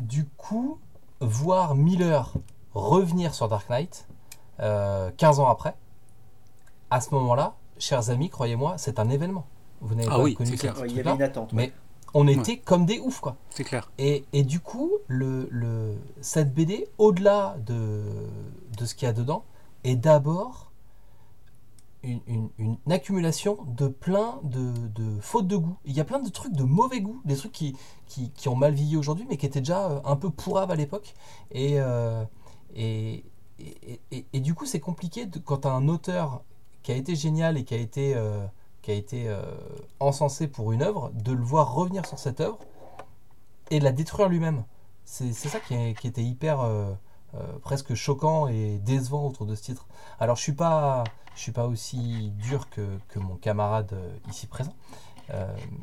du 0.00 0.24
coup, 0.36 0.78
voir 1.20 1.76
Miller 1.76 2.34
revenir 2.74 3.32
sur 3.32 3.48
Dark 3.48 3.68
Knight 3.70 4.08
euh, 4.60 5.10
15 5.16 5.38
ans 5.38 5.48
après, 5.48 5.74
à 6.90 7.00
ce 7.00 7.14
moment-là, 7.14 7.54
chers 7.78 8.10
amis, 8.10 8.28
croyez-moi, 8.28 8.74
c'est 8.76 8.98
un 8.98 9.08
événement. 9.08 9.46
Vous 9.80 9.94
n'avez 9.94 10.08
Ah 10.10 10.16
pas 10.16 10.22
oui, 10.22 10.34
connu 10.34 10.50
c'est 10.50 10.56
ce 10.56 10.60
clair. 10.62 10.80
Ouais, 10.80 10.88
Il 10.88 10.96
y 10.96 11.00
avait 11.00 11.10
une 11.10 11.22
attente. 11.22 11.52
Mais 11.52 11.72
on 12.14 12.26
était 12.40 12.58
comme 12.58 12.84
des 12.86 12.98
oufs, 13.00 13.20
quoi. 13.20 13.36
C'est 13.50 13.64
clair. 13.64 13.90
Et, 13.98 14.24
et 14.32 14.42
du 14.44 14.60
coup, 14.60 14.90
le, 15.08 15.48
le, 15.50 15.94
cette 16.20 16.52
BD, 16.54 16.88
au-delà 16.98 17.56
de, 17.64 18.02
de 18.78 18.84
ce 18.84 18.94
qu'il 18.94 19.06
y 19.06 19.08
a 19.08 19.12
dedans, 19.12 19.44
est 19.84 19.96
d'abord 19.96 20.70
une, 22.02 22.20
une- 22.26 22.48
une 22.58 22.92
accumulation 22.92 23.58
de 23.66 23.86
plein 23.88 24.40
de, 24.42 24.72
de 24.94 25.20
fautes 25.20 25.46
de 25.46 25.56
goût. 25.56 25.76
Il 25.84 25.92
y 25.92 26.00
a 26.00 26.04
plein 26.04 26.18
de 26.18 26.28
trucs 26.30 26.52
de 26.52 26.64
mauvais 26.64 27.00
goût, 27.00 27.20
des 27.24 27.36
trucs 27.36 27.52
qui, 27.52 27.76
qui, 28.06 28.30
qui 28.30 28.48
ont 28.48 28.56
mal 28.56 28.74
vieilli 28.74 28.96
aujourd'hui, 28.96 29.24
mais 29.28 29.36
qui 29.36 29.46
étaient 29.46 29.60
déjà 29.60 29.88
euh, 29.90 30.00
un 30.04 30.16
peu 30.16 30.28
pourraves 30.30 30.70
à 30.70 30.74
l'époque. 30.76 31.14
Et, 31.52 31.74
euh, 31.80 32.24
et, 32.74 33.24
et, 33.60 34.00
et- 34.10 34.26
et 34.32 34.40
du 34.40 34.54
coup, 34.54 34.66
c'est 34.66 34.80
compliqué 34.80 35.26
de- 35.26 35.38
quand 35.38 35.58
tu 35.58 35.68
as 35.68 35.72
un 35.72 35.86
auteur 35.88 36.42
qui 36.82 36.90
a 36.90 36.96
été 36.96 37.14
génial 37.14 37.56
et 37.56 37.64
qui 37.64 37.74
a 37.74 37.78
été, 37.78 38.14
euh, 38.16 38.44
qui 38.82 38.90
a 38.90 38.94
été 38.94 39.28
euh, 39.28 39.42
encensé 40.00 40.48
pour 40.48 40.72
une 40.72 40.82
œuvre, 40.82 41.10
de 41.14 41.32
le 41.32 41.42
voir 41.42 41.72
revenir 41.72 42.04
sur 42.04 42.18
cette 42.18 42.40
œuvre 42.40 42.58
et 43.70 43.80
la 43.80 43.92
détruire 43.92 44.28
lui-même. 44.28 44.64
C'est 45.04 45.32
ça 45.32 45.60
qui, 45.60 45.74
était 45.74 46.22
hyper 46.22 46.60
euh, 46.60 46.92
euh, 47.34 47.58
presque 47.62 47.94
choquant 47.94 48.48
et 48.48 48.78
décevant 48.78 49.26
autour 49.26 49.46
de 49.46 49.54
ce 49.54 49.62
titre. 49.62 49.86
Alors 50.20 50.36
je 50.36 50.42
suis 50.42 50.52
pas, 50.52 51.04
je 51.34 51.40
suis 51.40 51.52
pas 51.52 51.66
aussi 51.66 52.30
dur 52.38 52.68
que, 52.70 52.98
que 53.08 53.18
mon 53.18 53.36
camarade 53.36 53.94
ici 54.28 54.46
présent, 54.46 54.74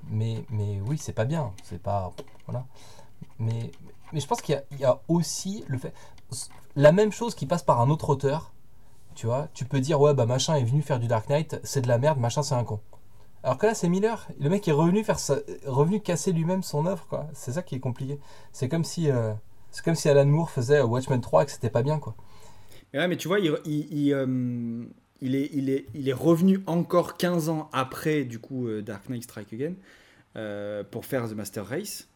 mais, 0.09 0.45
mais 0.49 0.79
oui 0.81 0.97
c'est 0.97 1.13
pas 1.13 1.25
bien, 1.25 1.51
c'est 1.63 1.81
pas 1.81 2.11
voilà. 2.45 2.65
Mais, 3.39 3.71
mais 4.13 4.19
je 4.19 4.27
pense 4.27 4.41
qu'il 4.41 4.61
y, 4.77 4.81
y 4.81 4.85
a 4.85 4.99
aussi 5.07 5.63
le 5.67 5.77
fait, 5.77 5.93
la 6.75 6.91
même 6.91 7.11
chose 7.11 7.35
qui 7.35 7.45
passe 7.45 7.63
par 7.63 7.81
un 7.81 7.89
autre 7.89 8.09
auteur. 8.09 8.51
Tu 9.15 9.25
vois, 9.25 9.49
tu 9.53 9.65
peux 9.65 9.81
dire 9.81 9.99
ouais 9.99 10.13
bah 10.13 10.25
machin 10.25 10.55
est 10.55 10.63
venu 10.63 10.81
faire 10.81 10.99
du 10.99 11.07
Dark 11.07 11.29
Knight, 11.29 11.59
c'est 11.63 11.81
de 11.81 11.87
la 11.87 11.97
merde, 11.97 12.19
machin 12.19 12.41
c'est 12.41 12.55
un 12.55 12.63
con. 12.63 12.79
Alors 13.43 13.57
que 13.57 13.65
là, 13.65 13.73
c'est 13.73 13.89
Miller. 13.89 14.27
Le 14.39 14.49
mec 14.49 14.67
est 14.67 14.73
revenu 14.73 15.03
faire 15.03 15.17
revenu 15.65 16.01
casser 16.01 16.31
lui-même 16.33 16.63
son 16.63 16.85
œuvre, 16.85 17.05
quoi. 17.07 17.27
C'est 17.33 17.53
ça 17.53 17.61
qui 17.61 17.75
est 17.75 17.79
compliqué. 17.79 18.19
C'est 18.51 18.67
comme 18.67 18.83
si, 18.83 19.09
euh, 19.09 19.33
c'est 19.71 19.83
comme 19.83 19.95
si 19.95 20.09
Alan 20.09 20.25
Moore 20.25 20.49
faisait 20.49 20.81
Watchmen 20.81 21.21
3 21.21 21.43
et 21.43 21.45
que 21.45 21.51
c'était 21.51 21.69
pas 21.69 21.83
bien, 21.83 21.99
quoi. 21.99 22.15
Ouais, 22.93 23.07
mais 23.07 23.17
tu 23.17 23.27
vois, 23.27 23.39
il, 23.39 23.53
il, 23.65 24.13
euh, 24.13 24.83
il 25.21 25.35
est, 25.35 25.49
il, 25.53 25.69
est, 25.69 25.85
il 25.93 26.09
est 26.09 26.13
revenu 26.13 26.61
encore 26.65 27.17
15 27.17 27.49
ans 27.49 27.69
après, 27.71 28.23
du 28.23 28.39
coup, 28.39 28.67
euh, 28.67 28.81
Dark 28.81 29.07
Knight 29.09 29.23
Strike 29.23 29.53
Again, 29.53 29.73
euh, 30.35 30.83
pour 30.83 31.05
faire 31.05 31.29
The 31.29 31.33
Master 31.33 31.65
Race. 31.65 32.09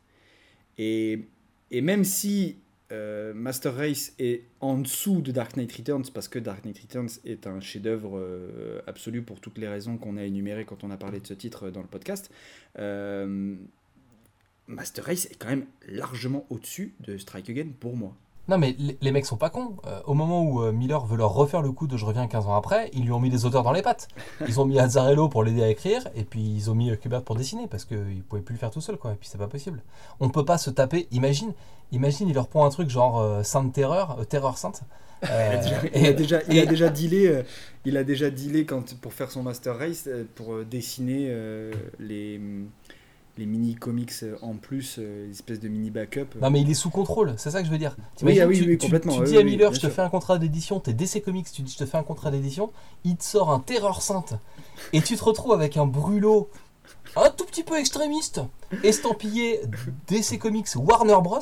Et, 0.77 1.27
et 1.69 1.81
même 1.81 2.03
si 2.03 2.57
euh, 2.91 3.33
Master 3.33 3.75
Race 3.75 4.13
est 4.19 4.43
en 4.59 4.77
dessous 4.77 5.21
de 5.21 5.31
Dark 5.31 5.55
Knight 5.55 5.71
Returns, 5.71 6.05
parce 6.13 6.27
que 6.27 6.39
Dark 6.39 6.65
Knight 6.65 6.79
Returns 6.79 7.09
est 7.25 7.47
un 7.47 7.59
chef-d'œuvre 7.59 8.17
euh, 8.17 8.81
absolu 8.87 9.21
pour 9.21 9.39
toutes 9.39 9.57
les 9.57 9.67
raisons 9.67 9.97
qu'on 9.97 10.17
a 10.17 10.23
énumérées 10.23 10.65
quand 10.65 10.83
on 10.83 10.91
a 10.91 10.97
parlé 10.97 11.19
de 11.19 11.27
ce 11.27 11.33
titre 11.33 11.69
dans 11.69 11.81
le 11.81 11.87
podcast, 11.87 12.31
euh, 12.79 13.55
Master 14.67 15.05
Race 15.05 15.25
est 15.25 15.35
quand 15.35 15.49
même 15.49 15.65
largement 15.87 16.45
au-dessus 16.49 16.93
de 16.99 17.17
Strike 17.17 17.49
Again 17.49 17.69
pour 17.79 17.95
moi. 17.95 18.15
Non, 18.49 18.57
mais 18.57 18.75
les, 18.77 18.97
les 19.01 19.11
mecs 19.11 19.25
sont 19.25 19.37
pas 19.37 19.49
cons. 19.49 19.77
Euh, 19.87 20.01
au 20.05 20.13
moment 20.13 20.43
où 20.43 20.61
euh, 20.61 20.73
Miller 20.73 21.05
veut 21.05 21.15
leur 21.15 21.33
refaire 21.33 21.61
le 21.61 21.71
coup 21.71 21.87
de 21.87 21.95
Je 21.95 22.05
reviens 22.05 22.27
15 22.27 22.47
ans 22.47 22.55
après, 22.55 22.89
ils 22.93 23.03
lui 23.05 23.11
ont 23.13 23.19
mis 23.21 23.29
des 23.29 23.45
auteurs 23.45 23.63
dans 23.63 23.71
les 23.71 23.81
pattes. 23.81 24.09
Ils 24.45 24.59
ont 24.59 24.65
mis 24.65 24.79
Azzarello 24.79 25.29
pour 25.29 25.43
l'aider 25.45 25.63
à 25.63 25.69
écrire, 25.69 26.07
et 26.13 26.25
puis 26.25 26.41
ils 26.41 26.69
ont 26.69 26.75
mis 26.75 26.91
euh, 26.91 26.97
Kubert 26.97 27.23
pour 27.23 27.35
dessiner, 27.37 27.67
parce 27.67 27.85
qu'ils 27.85 28.21
pouvaient 28.27 28.41
plus 28.41 28.53
le 28.55 28.59
faire 28.59 28.71
tout 28.71 28.81
seul, 28.81 28.97
quoi. 28.97 29.13
Et 29.13 29.15
puis 29.15 29.29
c'est 29.31 29.37
pas 29.37 29.47
possible. 29.47 29.81
On 30.19 30.29
peut 30.29 30.43
pas 30.43 30.57
se 30.57 30.69
taper. 30.69 31.07
Imagine, 31.11 31.53
imagine, 31.93 32.27
il 32.27 32.35
leur 32.35 32.47
prend 32.49 32.65
un 32.65 32.69
truc 32.69 32.89
genre 32.89 33.21
euh, 33.21 33.43
Sainte 33.43 33.71
Terreur, 33.71 34.17
Terreur 34.27 34.57
Sainte. 34.57 34.81
Il, 35.23 35.29
a 35.29 36.09
et- 36.09 36.13
déjà, 36.13 36.41
il 36.49 36.59
a 36.59 36.63
et- 36.63 36.67
déjà 36.67 36.89
dealé, 36.89 37.43
il 37.85 37.95
a 37.95 38.03
déjà 38.03 38.29
dealé 38.29 38.65
quand, 38.65 38.93
pour 38.99 39.13
faire 39.13 39.31
son 39.31 39.41
Master 39.41 39.77
Race, 39.79 40.09
pour 40.35 40.65
dessiner 40.65 41.33
les, 41.97 42.41
les 43.37 43.45
mini 43.47 43.73
comics 43.75 44.11
euh, 44.23 44.35
en 44.41 44.53
plus, 44.55 44.97
euh, 44.99 45.29
espèce 45.31 45.59
de 45.59 45.67
mini 45.67 45.89
backup. 45.89 46.27
Non 46.41 46.49
mais 46.51 46.61
il 46.61 46.69
est 46.69 46.73
sous 46.75 46.89
contrôle, 46.91 47.33
c'est 47.37 47.49
ça 47.51 47.61
que 47.61 47.65
je 47.67 47.71
veux 47.71 47.77
dire. 47.79 47.95
Oui, 48.21 48.39
ah 48.39 48.45
oui, 48.47 48.57
tu, 48.59 48.67
oui, 48.67 48.77
tu- 48.77 48.85
complètement, 48.85 49.13
tu 49.15 49.21
oui, 49.21 49.27
dis 49.29 49.37
à 49.37 49.43
Miller, 49.43 49.71
je 49.73 49.79
te 49.79 49.87
sûr. 49.87 49.91
fais 49.95 50.01
un 50.03 50.09
contrat 50.09 50.37
d'édition, 50.37 50.79
t'es 50.79 50.93
DC 50.93 51.23
Comics, 51.23 51.51
tu 51.51 51.61
dis 51.63 51.71
je 51.71 51.77
te 51.77 51.85
fais 51.85 51.97
un 51.97 52.03
contrat 52.03 52.29
d'édition, 52.31 52.71
il 53.03 53.15
te 53.17 53.23
sort 53.23 53.49
un 53.51 53.59
Terreur 53.59 54.01
Sainte, 54.01 54.35
et 54.93 55.01
tu 55.01 55.15
te 55.15 55.23
retrouves 55.23 55.53
avec 55.53 55.77
un 55.77 55.85
brûlot 55.87 56.49
un 57.15 57.29
tout 57.31 57.45
petit 57.45 57.63
peu 57.63 57.77
extrémiste, 57.79 58.41
estampillé 58.83 59.61
DC 60.07 60.37
Comics 60.39 60.67
Warner 60.75 61.17
Bros. 61.23 61.39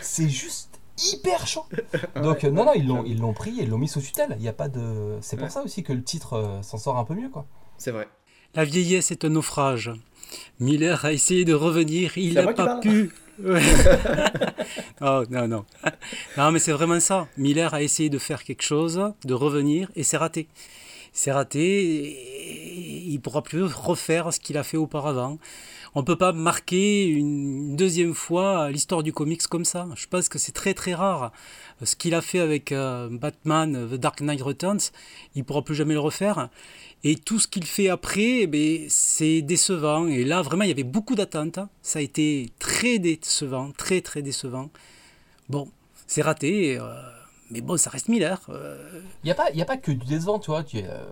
C'est 0.00 0.28
juste 0.28 0.80
hyper 1.12 1.46
chaud. 1.46 1.64
Donc 2.22 2.44
euh, 2.44 2.50
non 2.50 2.64
non 2.64 2.72
ils 2.74 2.86
l'ont 2.86 3.04
ils 3.04 3.18
l'ont 3.18 3.32
pris 3.32 3.58
et 3.58 3.62
ils 3.64 3.68
l'ont 3.68 3.78
mis 3.78 3.88
sous 3.88 4.00
tutelle. 4.00 4.36
Il 4.38 4.44
y 4.44 4.48
a 4.48 4.52
pas 4.52 4.68
de, 4.68 5.18
c'est 5.20 5.36
pour 5.36 5.44
Ouais. 5.46 5.50
ça 5.50 5.62
aussi 5.62 5.82
que 5.82 5.92
le 5.92 6.02
titre 6.02 6.34
euh, 6.34 6.62
s'en 6.62 6.78
sort 6.78 6.98
un 6.98 7.04
peu 7.04 7.14
mieux 7.14 7.28
quoi. 7.28 7.46
C'est 7.78 7.90
vrai. 7.90 8.08
La 8.54 8.64
vieillesse 8.64 9.10
est 9.10 9.24
un 9.24 9.30
naufrage. 9.30 9.90
Miller 10.60 11.04
a 11.04 11.12
essayé 11.12 11.44
de 11.44 11.54
revenir, 11.54 12.16
il 12.16 12.34
n'a 12.34 12.52
pas 12.52 12.78
pu. 12.80 13.10
Oh, 15.00 15.24
non, 15.30 15.48
non. 15.48 15.64
Non, 16.36 16.52
mais 16.52 16.58
c'est 16.58 16.72
vraiment 16.72 17.00
ça. 17.00 17.26
Miller 17.36 17.74
a 17.74 17.82
essayé 17.82 18.08
de 18.08 18.18
faire 18.18 18.44
quelque 18.44 18.62
chose, 18.62 19.02
de 19.24 19.34
revenir, 19.34 19.90
et 19.96 20.02
c'est 20.04 20.16
raté. 20.16 20.48
C'est 21.12 21.32
raté, 21.32 21.60
et 21.60 23.04
il 23.08 23.14
ne 23.14 23.18
pourra 23.18 23.42
plus 23.42 23.64
refaire 23.64 24.32
ce 24.32 24.40
qu'il 24.40 24.56
a 24.56 24.62
fait 24.62 24.76
auparavant. 24.76 25.38
on 25.94 26.04
peut 26.04 26.16
pas 26.16 26.32
marquer 26.32 27.06
une 27.06 27.76
deuxième 27.76 28.14
fois 28.14 28.70
l'histoire 28.70 29.02
du 29.02 29.12
comics 29.12 29.46
comme 29.46 29.64
ça. 29.64 29.86
Je 29.96 30.06
pense 30.06 30.28
que 30.28 30.38
c'est 30.38 30.52
très 30.52 30.72
très 30.74 30.94
rare. 30.94 31.32
Ce 31.84 31.96
qu'il 31.96 32.14
a 32.14 32.20
fait 32.20 32.38
avec 32.38 32.72
euh, 32.72 33.08
Batman, 33.10 33.88
The 33.90 33.94
Dark 33.94 34.20
Knight 34.20 34.42
Returns, 34.42 34.80
il 35.34 35.44
pourra 35.44 35.62
plus 35.62 35.74
jamais 35.74 35.94
le 35.94 36.00
refaire. 36.00 36.48
Et 37.04 37.16
tout 37.16 37.38
ce 37.40 37.48
qu'il 37.48 37.64
fait 37.64 37.88
après, 37.88 38.48
eh 38.52 38.86
c'est 38.88 39.42
décevant. 39.42 40.06
Et 40.06 40.24
là, 40.24 40.42
vraiment, 40.42 40.64
il 40.64 40.68
y 40.68 40.72
avait 40.72 40.84
beaucoup 40.84 41.14
d'attentes. 41.14 41.58
Ça 41.82 41.98
a 41.98 42.02
été 42.02 42.50
très 42.58 42.98
décevant, 42.98 43.72
très 43.76 44.00
très 44.00 44.22
décevant. 44.22 44.70
Bon, 45.48 45.68
c'est 46.06 46.22
raté. 46.22 46.78
Euh, 46.78 46.92
mais 47.52 47.60
bon, 47.60 47.76
ça 47.76 47.90
reste 47.90 48.08
Miller. 48.08 48.40
Il 48.48 48.54
euh. 48.54 49.00
n'y 49.24 49.30
a, 49.30 49.34
pas, 49.34 49.48
a 49.56 49.64
pas 49.64 49.76
que 49.76 49.92
du 49.92 50.06
décevant, 50.06 50.38
tu 50.38 50.50
vois. 50.50 50.64
Tu, 50.64 50.78
euh, 50.82 51.04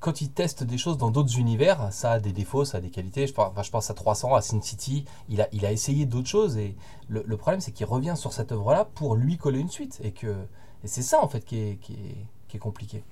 quand 0.00 0.20
il 0.20 0.30
teste 0.30 0.64
des 0.64 0.78
choses 0.78 0.98
dans 0.98 1.10
d'autres 1.10 1.38
univers, 1.38 1.92
ça 1.92 2.12
a 2.12 2.20
des 2.20 2.32
défauts, 2.32 2.64
ça 2.64 2.78
a 2.78 2.80
des 2.80 2.90
qualités. 2.90 3.26
Je 3.26 3.32
pense, 3.32 3.52
je 3.64 3.70
pense 3.70 3.90
à 3.90 3.94
300, 3.94 4.34
à 4.34 4.42
Sin 4.42 4.60
City. 4.60 5.04
Il 5.28 5.40
a, 5.40 5.48
il 5.52 5.64
a 5.64 5.72
essayé 5.72 6.04
d'autres 6.04 6.28
choses. 6.28 6.56
Et 6.56 6.76
le, 7.08 7.22
le 7.26 7.36
problème, 7.36 7.60
c'est 7.60 7.72
qu'il 7.72 7.86
revient 7.86 8.14
sur 8.16 8.32
cette 8.32 8.52
œuvre-là 8.52 8.86
pour 8.94 9.16
lui 9.16 9.38
coller 9.38 9.60
une 9.60 9.70
suite. 9.70 10.00
Et, 10.02 10.12
que, 10.12 10.26
et 10.84 10.88
c'est 10.88 11.02
ça, 11.02 11.22
en 11.22 11.28
fait, 11.28 11.44
qui 11.44 11.58
est, 11.58 11.76
qui 11.80 11.92
est, 11.94 12.26
qui 12.48 12.56
est 12.56 12.60
compliqué 12.60 13.04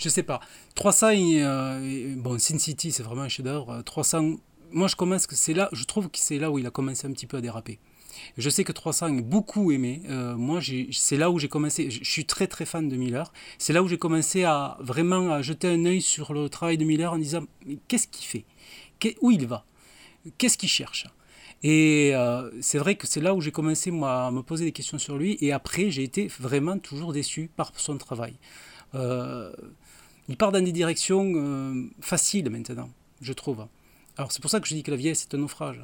je 0.00 0.08
sais 0.08 0.22
pas. 0.22 0.40
300, 0.76 1.08
euh, 1.12 2.14
bon, 2.16 2.38
Sin 2.38 2.58
City, 2.58 2.90
c'est 2.90 3.02
vraiment 3.02 3.22
un 3.22 3.28
chef-d'œuvre. 3.28 3.82
300, 3.82 4.36
moi, 4.72 4.88
je 4.88 4.96
commence 4.96 5.26
que 5.26 5.36
c'est 5.36 5.52
là, 5.52 5.68
je 5.72 5.84
trouve 5.84 6.08
que 6.08 6.18
c'est 6.18 6.38
là 6.38 6.50
où 6.50 6.58
il 6.58 6.66
a 6.66 6.70
commencé 6.70 7.06
un 7.06 7.12
petit 7.12 7.26
peu 7.26 7.36
à 7.36 7.40
déraper. 7.40 7.78
Je 8.38 8.50
sais 8.50 8.64
que 8.64 8.72
300 8.72 9.18
est 9.18 9.22
beaucoup 9.22 9.72
aimé. 9.72 10.02
Euh, 10.08 10.36
moi, 10.36 10.60
c'est 10.92 11.16
là 11.16 11.30
où 11.30 11.38
j'ai 11.38 11.48
commencé. 11.48 11.90
Je 11.90 12.10
suis 12.10 12.24
très 12.24 12.46
très 12.46 12.64
fan 12.64 12.88
de 12.88 12.96
Miller. 12.96 13.32
C'est 13.58 13.72
là 13.72 13.82
où 13.82 13.88
j'ai 13.88 13.98
commencé 13.98 14.44
à 14.44 14.76
vraiment 14.80 15.30
à 15.32 15.42
jeter 15.42 15.68
un 15.68 15.84
œil 15.84 16.00
sur 16.00 16.32
le 16.32 16.48
travail 16.48 16.78
de 16.78 16.84
Miller 16.84 17.12
en 17.12 17.18
disant 17.18 17.44
qu'est-ce 17.88 18.06
qu'il 18.08 18.26
fait? 18.26 18.44
Où 19.20 19.30
il 19.30 19.46
va? 19.46 19.64
Qu'est-ce 20.38 20.58
qu'il 20.58 20.68
cherche? 20.68 21.06
Et 21.62 22.12
euh, 22.14 22.50
c'est 22.60 22.78
vrai 22.78 22.94
que 22.94 23.06
c'est 23.06 23.20
là 23.20 23.34
où 23.34 23.40
j'ai 23.40 23.52
commencé 23.52 23.90
moi, 23.90 24.26
à 24.26 24.30
me 24.30 24.42
poser 24.42 24.64
des 24.64 24.72
questions 24.72 24.98
sur 24.98 25.16
lui. 25.16 25.36
Et 25.40 25.52
après, 25.52 25.90
j'ai 25.90 26.02
été 26.02 26.28
vraiment 26.40 26.78
toujours 26.78 27.12
déçu 27.12 27.50
par 27.54 27.72
son 27.76 27.98
travail. 27.98 28.34
Euh, 28.94 29.52
il 30.28 30.36
part 30.36 30.52
dans 30.52 30.62
des 30.62 30.72
directions 30.72 31.90
faciles 32.00 32.48
maintenant, 32.50 32.90
je 33.20 33.32
trouve. 33.32 33.66
Alors 34.20 34.32
c'est 34.32 34.42
pour 34.42 34.50
ça 34.50 34.60
que 34.60 34.68
je 34.68 34.74
dis 34.74 34.82
que 34.82 34.90
la 34.90 34.98
vieillesse 34.98 35.26
c'est 35.26 35.34
un 35.34 35.38
naufrage. 35.38 35.80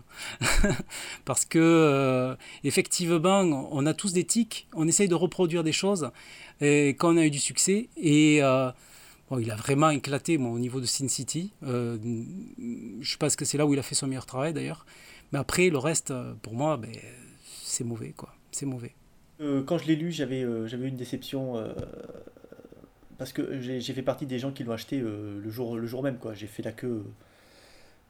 Parce 1.24 1.46
que 1.46 1.58
euh, 1.58 2.36
effectivement, 2.64 3.40
on 3.40 3.86
a 3.86 3.94
tous 3.94 4.12
des 4.12 4.24
tics, 4.24 4.68
on 4.74 4.86
essaye 4.86 5.08
de 5.08 5.14
reproduire 5.14 5.64
des 5.64 5.72
choses 5.72 6.10
et 6.60 6.88
quand 6.90 7.14
on 7.14 7.16
a 7.16 7.24
eu 7.24 7.30
du 7.30 7.38
succès. 7.38 7.88
Et 7.96 8.42
euh, 8.42 8.70
bon, 9.30 9.38
il 9.38 9.50
a 9.50 9.56
vraiment 9.56 9.88
éclaté 9.88 10.36
au 10.36 10.58
niveau 10.58 10.82
de 10.82 10.84
Sin 10.84 11.08
City. 11.08 11.54
je 11.62 13.16
pense 13.16 13.36
que 13.36 13.46
c'est 13.46 13.56
là 13.56 13.64
où 13.64 13.72
il 13.72 13.78
a 13.78 13.82
fait 13.82 13.94
son 13.94 14.06
meilleur 14.06 14.26
travail 14.26 14.52
d'ailleurs. 14.52 14.84
Mais 15.32 15.38
après, 15.38 15.70
le 15.70 15.78
reste, 15.78 16.12
pour 16.42 16.52
moi, 16.52 16.76
ben, 16.76 16.92
c'est 17.62 17.84
mauvais. 17.84 18.12
quoi. 18.14 18.34
C'est 18.50 18.66
mauvais. 18.66 18.92
quand 19.64 19.78
je 19.78 19.86
l'ai 19.86 19.96
lu, 19.96 20.12
j'avais 20.12 20.44
j'avais 20.68 20.88
une 20.88 20.96
déception 20.96 21.56
parce 23.18 23.32
que 23.32 23.60
j'ai 23.60 23.80
fait 23.80 24.02
partie 24.02 24.26
des 24.26 24.38
gens 24.38 24.52
qui 24.52 24.64
l'ont 24.64 24.72
acheté 24.72 25.00
euh, 25.00 25.40
le, 25.42 25.50
jour, 25.50 25.76
le 25.76 25.86
jour 25.86 26.02
même. 26.02 26.18
J'ai 26.34 26.46
fait 26.46 26.62
la 26.62 26.72
queue 26.72 26.88
euh, 26.88 27.02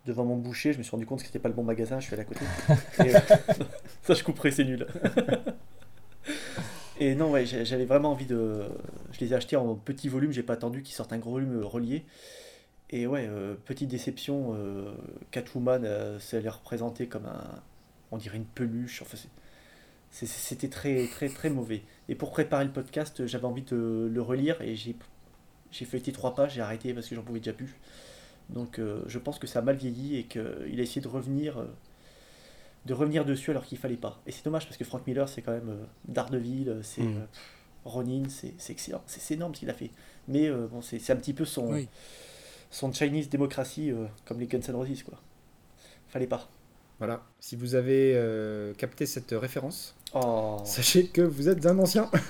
devant 0.07 0.24
mon 0.24 0.37
boucher, 0.37 0.73
je 0.73 0.78
me 0.78 0.83
suis 0.83 0.91
rendu 0.91 1.07
compte 1.07 1.20
que 1.20 1.27
c'était 1.27 1.39
pas 1.39 1.49
le 1.49 1.55
bon 1.55 1.65
magasin, 1.65 2.01
je 2.01 2.07
suis 2.07 2.15
allé 2.15 2.23
à 2.23 2.24
côté. 2.24 2.45
Euh, 3.01 3.12
ça, 4.03 4.15
je 4.15 4.24
couperai, 4.24 4.51
c'est 4.51 4.65
nul. 4.65 4.87
Et 6.99 7.15
non, 7.15 7.31
ouais, 7.31 7.45
j'avais 7.45 7.85
vraiment 7.85 8.12
envie 8.12 8.24
de. 8.24 8.62
Je 9.12 9.20
les 9.20 9.33
ai 9.33 9.37
achetés 9.37 9.57
en 9.57 9.74
petit 9.74 10.09
volume, 10.09 10.33
j'ai 10.33 10.43
pas 10.43 10.55
attendu 10.55 10.83
qu'ils 10.83 10.95
sortent 10.95 11.12
un 11.12 11.19
gros 11.19 11.33
volume 11.33 11.62
relié. 11.62 12.07
Et 12.89 13.07
ouais, 13.07 13.28
petite 13.66 13.91
déception, 13.91 14.57
Catwoman, 15.31 16.19
ça 16.19 16.39
allait 16.39 16.49
représenter 16.49 17.07
comme 17.07 17.27
un. 17.27 17.61
On 18.12 18.16
dirait 18.16 18.39
une 18.39 18.47
peluche. 18.47 19.03
Enfin, 19.03 19.19
c'était 20.11 20.69
très, 20.69 21.07
très, 21.09 21.28
très 21.28 21.51
mauvais. 21.51 21.83
Et 22.09 22.15
pour 22.15 22.31
préparer 22.31 22.65
le 22.65 22.73
podcast, 22.73 23.27
j'avais 23.27 23.45
envie 23.45 23.62
de 23.62 24.09
le 24.11 24.23
relire 24.23 24.62
et 24.62 24.74
j'ai, 24.74 24.97
j'ai 25.70 25.85
feuilleté 25.85 26.12
trois 26.12 26.35
pages, 26.35 26.55
j'ai 26.55 26.62
arrêté 26.62 26.95
parce 26.95 27.09
que 27.09 27.15
j'en 27.15 27.23
pouvais 27.23 27.41
déjà 27.41 27.53
plus. 27.53 27.77
Donc 28.51 28.78
euh, 28.78 29.02
je 29.06 29.18
pense 29.18 29.39
que 29.39 29.47
ça 29.47 29.59
a 29.59 29.62
mal 29.62 29.77
vieilli 29.77 30.16
et 30.16 30.24
qu'il 30.24 30.43
a 30.78 30.82
essayé 30.82 31.01
de 31.01 31.09
revenir, 31.09 31.59
euh, 31.59 31.66
de 32.86 32.94
revenir 32.94 33.24
dessus 33.24 33.51
alors 33.51 33.64
qu'il 33.64 33.78
fallait 33.78 33.97
pas. 33.97 34.20
Et 34.27 34.32
c'est 34.32 34.44
dommage 34.44 34.66
parce 34.66 34.77
que 34.77 34.85
Frank 34.85 35.06
Miller, 35.06 35.28
c'est 35.28 35.43
quand 35.43 35.52
même 35.52 35.70
euh, 35.70 35.85
Daredevil, 36.09 36.78
c'est 36.82 37.02
mm. 37.02 37.27
Ronin, 37.85 38.24
c'est, 38.28 38.55
excellent, 38.70 39.02
c'est, 39.06 39.35
énorme 39.35 39.55
ce 39.55 39.60
qu'il 39.60 39.70
a 39.70 39.74
fait. 39.74 39.90
Mais 40.28 40.51
bon, 40.51 40.82
c'est, 40.82 41.10
un 41.10 41.16
petit 41.16 41.32
peu 41.32 41.44
son, 41.44 41.86
son 42.70 42.93
Chinese 42.93 43.28
démocratie 43.28 43.93
comme 44.24 44.40
les 44.40 44.48
Guns 44.48 44.59
N' 44.59 44.74
Roses, 44.74 45.05
quoi. 45.05 45.20
Fallait 46.09 46.27
pas. 46.27 46.48
Voilà, 46.98 47.23
si 47.40 47.56
vous 47.56 47.74
avez 47.74 48.12
euh, 48.14 48.73
capté 48.73 49.05
cette 49.05 49.32
référence, 49.32 49.94
oh. 50.14 50.56
sachez 50.64 51.09
que 51.09 51.20
vous 51.20 51.51
êtes 51.51 51.66
un 51.66 51.78
ancien. 51.78 52.10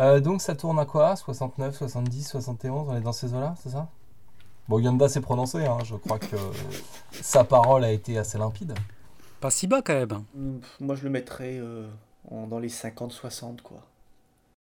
Euh, 0.00 0.20
donc 0.20 0.42
ça 0.42 0.54
tourne 0.54 0.78
à 0.78 0.84
quoi? 0.84 1.16
69, 1.16 1.76
70, 1.76 2.28
71, 2.28 2.88
on 2.88 2.96
est 2.96 3.00
dans 3.00 3.12
ces 3.12 3.32
eaux-là, 3.32 3.54
c'est 3.62 3.70
ça? 3.70 3.88
Bon, 4.68 4.78
Yanda 4.78 5.08
s'est 5.08 5.20
prononcé, 5.20 5.64
hein, 5.64 5.78
je 5.84 5.94
crois 5.94 6.18
que 6.18 6.36
sa 7.12 7.44
parole 7.44 7.84
a 7.84 7.92
été 7.92 8.18
assez 8.18 8.36
limpide. 8.36 8.74
Pas 9.40 9.50
si 9.50 9.66
bas 9.66 9.82
quand 9.82 9.94
même. 9.94 10.60
Moi 10.80 10.96
je 10.96 11.04
le 11.04 11.10
mettrais 11.10 11.58
euh, 11.58 11.86
dans 12.30 12.58
les 12.58 12.68
50-60 12.68 13.60
quoi. 13.62 13.82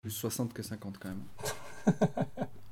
Plus 0.01 0.11
60 0.11 0.53
que 0.53 0.63
50 0.63 0.97
quand 0.97 1.09
même. 1.09 1.95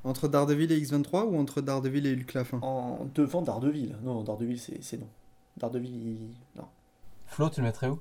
Entre 0.03 0.27
Daredevil 0.27 0.71
et 0.71 0.79
X23 0.79 1.25
ou 1.25 1.37
entre 1.37 1.59
Daredevil 1.59 2.05
et 2.05 2.25
Lafin 2.33 2.59
En 2.61 3.07
devant 3.13 3.41
Daredevil. 3.41 3.97
Non, 4.03 4.23
Daredevil 4.23 4.57
c'est 4.59 4.97
non. 4.97 5.09
Daredevil, 5.57 6.29
non. 6.55 6.67
Flo, 7.25 7.49
tu 7.49 7.59
le 7.59 7.65
mettrais 7.65 7.89
où? 7.89 7.99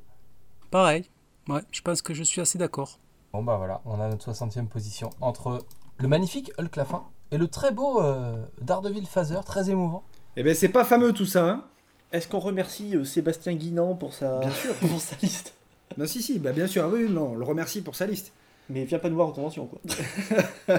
Pareil. 0.71 1.11
Ouais, 1.49 1.63
je 1.73 1.81
pense 1.81 2.03
que 2.03 2.15
je 2.15 2.23
suis 2.23 2.41
assez 2.41 2.59
d'accord. 2.59 3.01
Bon 3.37 3.43
bah 3.43 3.59
voilà, 3.59 3.83
on 3.85 4.01
a 4.01 4.09
notre 4.09 4.33
60e 4.33 4.67
position 4.67 5.11
entre 5.21 5.59
le 5.99 6.09
magnifique 6.09 6.53
Hulk 6.59 6.75
Lafin 6.75 7.03
et 7.31 7.37
le 7.37 7.49
très 7.49 7.71
beau 7.71 8.01
euh, 8.01 8.43
Daredevil 8.63 9.05
Phaser, 9.05 9.41
très 9.45 9.69
émouvant. 9.69 10.05
Eh 10.39 10.43
ben 10.43 10.55
c'est 10.55 10.71
pas 10.71 10.87
fameux 10.87 11.13
tout 11.13 11.27
ça, 11.27 11.45
hein 11.47 11.65
Est-ce 12.13 12.29
qu'on 12.29 12.39
remercie 12.39 12.97
euh, 12.97 13.05
Sébastien 13.05 13.53
Guinan 13.53 13.95
pour 13.95 14.15
sa, 14.15 14.39
bien 14.39 14.51
sûr. 14.51 14.75
pour 14.81 14.99
sa 15.03 15.17
liste? 15.23 15.53
Non, 15.99 16.07
si, 16.07 16.23
si, 16.23 16.39
bah 16.39 16.53
bien 16.53 16.67
sûr, 16.67 16.85
ah 16.85 16.89
oui, 16.91 17.11
non, 17.11 17.33
on 17.33 17.35
le 17.35 17.45
remercie 17.45 17.83
pour 17.83 17.95
sa 17.95 18.07
liste. 18.07 18.33
Mais 18.71 18.87
viens 18.87 18.99
pas 18.99 19.11
nous 19.11 19.17
voir 19.17 19.29
en 19.29 19.33
convention, 19.33 19.67
quoi. 19.67 20.79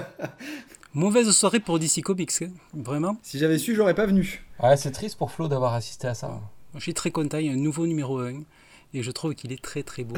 Mauvaise 0.94 1.30
soirée 1.30 1.60
pour 1.60 1.78
DC 1.78 2.02
Comics, 2.02 2.42
hein, 2.42 2.50
vraiment. 2.74 3.18
Si 3.22 3.38
j'avais 3.38 3.58
su, 3.58 3.76
j'aurais 3.76 3.94
pas 3.94 4.06
venu. 4.06 4.44
Ouais, 4.60 4.76
c'est 4.76 4.90
triste 4.90 5.16
pour 5.16 5.30
Flo 5.30 5.46
d'avoir 5.46 5.74
assisté 5.74 6.08
à 6.08 6.14
ça. 6.14 6.40
Je 6.74 6.80
suis 6.80 6.94
très 6.94 7.12
content, 7.12 7.38
il 7.38 7.46
y 7.46 7.50
a 7.50 7.52
un 7.52 7.56
nouveau 7.56 7.86
numéro 7.86 8.18
1. 8.18 8.40
Et 8.94 9.02
je 9.02 9.10
trouve 9.10 9.34
qu'il 9.34 9.52
est 9.52 9.62
très 9.62 9.82
très 9.82 10.02
beau 10.04 10.16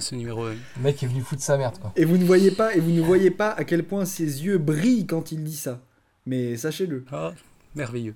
ce, 0.00 0.14
numéro 0.14 0.44
1. 0.44 0.50
Le 0.50 0.82
mec 0.82 1.02
est 1.02 1.06
venu 1.06 1.22
foutre 1.22 1.42
sa 1.42 1.56
merde 1.56 1.78
quoi. 1.78 1.92
Et 1.96 2.04
vous 2.04 2.18
ne 2.18 2.24
voyez 2.24 2.50
pas, 2.50 2.74
et 2.74 2.80
vous 2.80 2.90
ne 2.90 3.00
voyez 3.00 3.30
pas 3.30 3.50
à 3.50 3.64
quel 3.64 3.84
point 3.84 4.04
ses 4.04 4.44
yeux 4.44 4.58
brillent 4.58 5.06
quand 5.06 5.32
il 5.32 5.42
dit 5.42 5.56
ça. 5.56 5.80
Mais 6.26 6.56
sachez-le. 6.56 7.04
Ah, 7.10 7.32
merveilleux. 7.74 8.14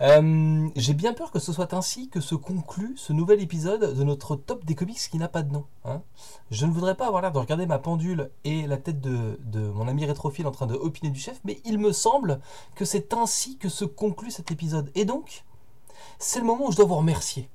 Euh, 0.00 0.68
j'ai 0.76 0.94
bien 0.94 1.12
peur 1.12 1.30
que 1.30 1.38
ce 1.38 1.52
soit 1.52 1.74
ainsi 1.74 2.08
que 2.08 2.20
se 2.20 2.34
conclut 2.34 2.94
ce 2.96 3.12
nouvel 3.12 3.42
épisode 3.42 3.96
de 3.96 4.04
notre 4.04 4.36
top 4.36 4.64
des 4.64 4.74
comics 4.74 4.96
qui 4.96 5.18
n'a 5.18 5.28
pas 5.28 5.42
de 5.42 5.52
nom. 5.52 5.64
Hein. 5.84 6.02
Je 6.50 6.64
ne 6.64 6.72
voudrais 6.72 6.94
pas 6.94 7.06
avoir 7.06 7.22
l'air 7.22 7.32
de 7.32 7.38
regarder 7.38 7.66
ma 7.66 7.78
pendule 7.78 8.30
et 8.44 8.66
la 8.66 8.76
tête 8.76 9.00
de, 9.00 9.38
de, 9.44 9.60
mon 9.60 9.88
ami 9.88 10.06
rétrophile 10.06 10.46
en 10.46 10.52
train 10.52 10.66
de 10.66 10.74
opiner 10.74 11.10
du 11.10 11.18
chef, 11.18 11.40
mais 11.44 11.60
il 11.64 11.78
me 11.78 11.92
semble 11.92 12.40
que 12.76 12.84
c'est 12.84 13.12
ainsi 13.12 13.58
que 13.58 13.68
se 13.68 13.84
conclut 13.84 14.30
cet 14.30 14.50
épisode. 14.50 14.90
Et 14.94 15.04
donc, 15.04 15.44
c'est 16.18 16.38
le 16.38 16.46
moment 16.46 16.68
où 16.68 16.72
je 16.72 16.76
dois 16.76 16.86
vous 16.86 16.94
remercier. 16.96 17.48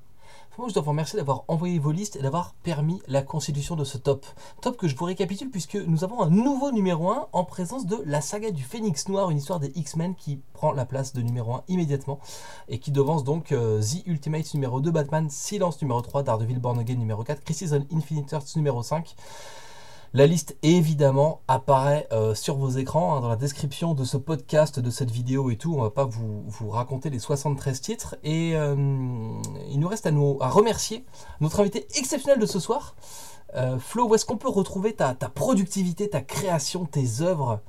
Moi, 0.59 0.69
je 0.69 0.75
dois 0.75 0.83
vous 0.83 0.91
remercier 0.91 1.17
d'avoir 1.17 1.45
envoyé 1.47 1.79
vos 1.79 1.91
listes 1.91 2.15
et 2.15 2.21
d'avoir 2.21 2.53
permis 2.61 3.01
la 3.07 3.23
constitution 3.23 3.75
de 3.75 3.83
ce 3.83 3.97
top. 3.97 4.23
Top 4.61 4.77
que 4.77 4.87
je 4.87 4.95
vous 4.95 5.05
récapitule 5.05 5.49
puisque 5.49 5.73
nous 5.73 6.03
avons 6.03 6.21
un 6.21 6.29
nouveau 6.29 6.71
numéro 6.71 7.09
1 7.09 7.29
en 7.33 7.43
présence 7.43 7.87
de 7.87 7.97
la 8.05 8.21
saga 8.21 8.51
du 8.51 8.61
Phénix 8.61 9.07
Noir, 9.07 9.31
une 9.31 9.39
histoire 9.39 9.59
des 9.59 9.71
X-Men 9.73 10.13
qui 10.13 10.41
prend 10.53 10.71
la 10.71 10.85
place 10.85 11.11
de 11.13 11.23
numéro 11.23 11.55
1 11.55 11.63
immédiatement 11.69 12.19
et 12.69 12.77
qui 12.77 12.91
devance 12.91 13.23
donc 13.23 13.51
euh, 13.51 13.81
The 13.81 14.05
Ultimate 14.05 14.53
numéro 14.53 14.79
2, 14.79 14.91
Batman, 14.91 15.27
Silence 15.31 15.81
numéro 15.81 16.01
3, 16.01 16.21
Daredevil 16.21 16.59
Born 16.59 16.77
Again 16.77 16.97
numéro 16.97 17.23
4, 17.23 17.43
Crisis 17.43 17.71
on 17.71 17.87
Infinite 17.91 18.31
Earths 18.31 18.55
numéro 18.55 18.83
5. 18.83 19.15
La 20.15 20.27
liste 20.27 20.55
évidemment 20.61 21.41
apparaît 21.47 22.07
euh, 22.11 22.35
sur 22.35 22.55
vos 22.55 22.69
écrans, 22.69 23.15
hein, 23.15 23.21
dans 23.21 23.29
la 23.29 23.35
description 23.35 23.95
de 23.95 24.03
ce 24.03 24.15
podcast, 24.15 24.79
de 24.79 24.91
cette 24.91 25.09
vidéo 25.09 25.49
et 25.49 25.55
tout. 25.55 25.73
On 25.75 25.81
va 25.81 25.89
pas 25.89 26.05
vous, 26.05 26.43
vous 26.45 26.69
raconter 26.69 27.09
les 27.09 27.17
73 27.17 27.81
titres. 27.81 28.15
Et 28.23 28.55
euh, 28.55 28.75
il 29.71 29.79
nous 29.79 29.87
reste 29.87 30.05
à, 30.05 30.11
nous, 30.11 30.35
remercier 30.39 31.03
notre 31.41 31.59
invité 31.61 31.87
exceptionnel 31.95 32.37
de 32.37 32.45
ce 32.45 32.59
soir. 32.59 32.95
Euh, 33.55 33.79
Flo, 33.79 34.07
où 34.07 34.13
est-ce 34.13 34.25
qu'on 34.25 34.37
peut 34.37 34.49
retrouver 34.49 34.93
ta, 34.93 35.15
ta, 35.15 35.29
productivité, 35.29 36.07
ta 36.07 36.21
création, 36.21 36.85
tes 36.85 37.21
œuvres? 37.21 37.61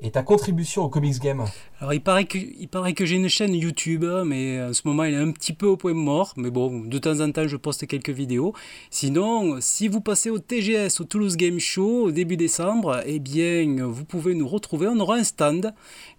Et 0.00 0.10
ta 0.10 0.22
contribution 0.22 0.84
au 0.84 0.88
Comics 0.88 1.18
Game 1.18 1.44
Alors 1.80 1.92
il 1.92 2.00
paraît 2.00 2.24
que, 2.24 2.92
que 2.92 3.06
j'ai 3.06 3.16
une 3.16 3.28
chaîne 3.28 3.54
YouTube, 3.54 4.04
mais 4.24 4.62
en 4.62 4.72
ce 4.72 4.82
moment 4.84 5.04
elle 5.04 5.14
est 5.14 5.18
un 5.18 5.32
petit 5.32 5.52
peu 5.52 5.66
au 5.66 5.76
point 5.76 5.94
mort. 5.94 6.34
Mais 6.36 6.50
bon, 6.50 6.80
de 6.80 6.98
temps 6.98 7.20
en 7.20 7.30
temps 7.32 7.48
je 7.48 7.56
poste 7.56 7.86
quelques 7.86 8.10
vidéos. 8.10 8.54
Sinon, 8.90 9.58
si 9.60 9.88
vous 9.88 10.00
passez 10.00 10.30
au 10.30 10.38
TGS, 10.38 11.00
au 11.00 11.04
Toulouse 11.04 11.36
Game 11.36 11.58
Show, 11.58 12.10
début 12.12 12.36
décembre, 12.36 13.02
eh 13.06 13.18
bien 13.18 13.86
vous 13.86 14.04
pouvez 14.04 14.34
nous 14.34 14.46
retrouver. 14.46 14.86
On 14.88 15.00
aura 15.00 15.16
un 15.16 15.24
stand. 15.24 15.74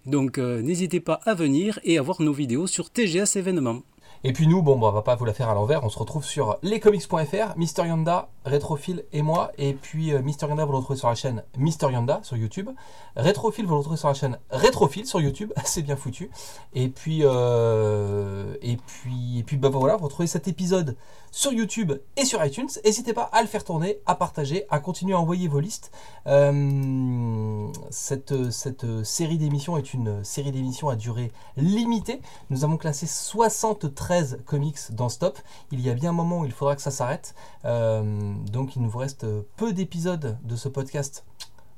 Donc 0.06 0.38
euh, 0.38 0.60
n'hésitez 0.62 1.00
pas 1.00 1.20
à 1.24 1.34
venir 1.34 1.78
et 1.84 1.98
à 1.98 2.02
voir 2.02 2.20
nos 2.20 2.32
vidéos 2.32 2.66
sur 2.66 2.90
TGS 2.90 3.36
événements. 3.36 3.82
Et 4.22 4.34
puis 4.34 4.46
nous, 4.46 4.60
bon, 4.60 4.78
bah, 4.78 4.88
on 4.88 4.92
va 4.92 5.00
pas 5.00 5.14
vous 5.14 5.24
la 5.24 5.32
faire 5.32 5.48
à 5.48 5.54
l'envers, 5.54 5.82
on 5.82 5.88
se 5.88 5.98
retrouve 5.98 6.24
sur 6.24 6.58
lescomics.fr, 6.62 7.56
Mister 7.56 7.86
Yanda, 7.86 8.28
Retrophile 8.44 9.04
et 9.14 9.22
moi. 9.22 9.50
Et 9.56 9.72
puis 9.72 10.12
euh, 10.12 10.20
Mister 10.20 10.46
Yanda, 10.46 10.66
vous 10.66 10.72
le 10.72 10.78
retrouvez 10.78 10.98
sur 10.98 11.08
la 11.08 11.14
chaîne 11.14 11.42
Mister 11.56 11.90
Yanda 11.90 12.20
sur 12.22 12.36
YouTube. 12.36 12.68
Retrophile, 13.16 13.64
vous 13.64 13.72
le 13.72 13.78
retrouvez 13.78 13.96
sur 13.96 14.08
la 14.08 14.14
chaîne 14.14 14.38
Retrophile 14.50 15.06
sur 15.06 15.22
YouTube, 15.22 15.52
c'est 15.64 15.80
bien 15.80 15.96
foutu. 15.96 16.30
Et 16.74 16.88
puis, 16.88 17.20
euh, 17.22 18.54
et 18.60 18.76
puis, 18.76 19.38
et 19.38 19.42
puis 19.42 19.56
bah, 19.56 19.70
voilà, 19.70 19.96
vous 19.96 20.04
retrouvez 20.04 20.26
cet 20.26 20.48
épisode 20.48 20.96
sur 21.30 21.52
YouTube 21.52 21.92
et 22.16 22.24
sur 22.24 22.44
iTunes. 22.44 22.68
N'hésitez 22.84 23.12
pas 23.12 23.24
à 23.32 23.42
le 23.42 23.48
faire 23.48 23.64
tourner, 23.64 23.98
à 24.06 24.14
partager, 24.14 24.64
à 24.70 24.78
continuer 24.78 25.14
à 25.14 25.18
envoyer 25.18 25.48
vos 25.48 25.60
listes. 25.60 25.90
Euh, 26.26 27.68
cette, 27.90 29.02
série 29.04 29.38
d'émissions 29.38 29.76
est 29.76 29.94
une 29.94 30.24
série 30.24 30.52
d'émissions 30.52 30.88
à 30.88 30.96
durée 30.96 31.32
limitée. 31.56 32.20
Nous 32.50 32.64
avons 32.64 32.76
classé 32.76 33.06
73 33.06 34.40
comics 34.44 34.78
dans 34.90 35.08
Stop. 35.08 35.38
Il 35.72 35.80
y 35.80 35.90
a 35.90 35.94
bien 35.94 36.10
un 36.10 36.14
moment 36.14 36.40
où 36.40 36.44
il 36.44 36.52
faudra 36.52 36.76
que 36.76 36.82
ça 36.82 36.90
s'arrête. 36.90 37.34
Euh, 37.64 38.34
donc 38.50 38.76
il 38.76 38.82
nous 38.82 38.96
reste 38.96 39.26
peu 39.56 39.72
d'épisodes 39.72 40.38
de 40.42 40.56
ce 40.56 40.68
podcast 40.68 41.24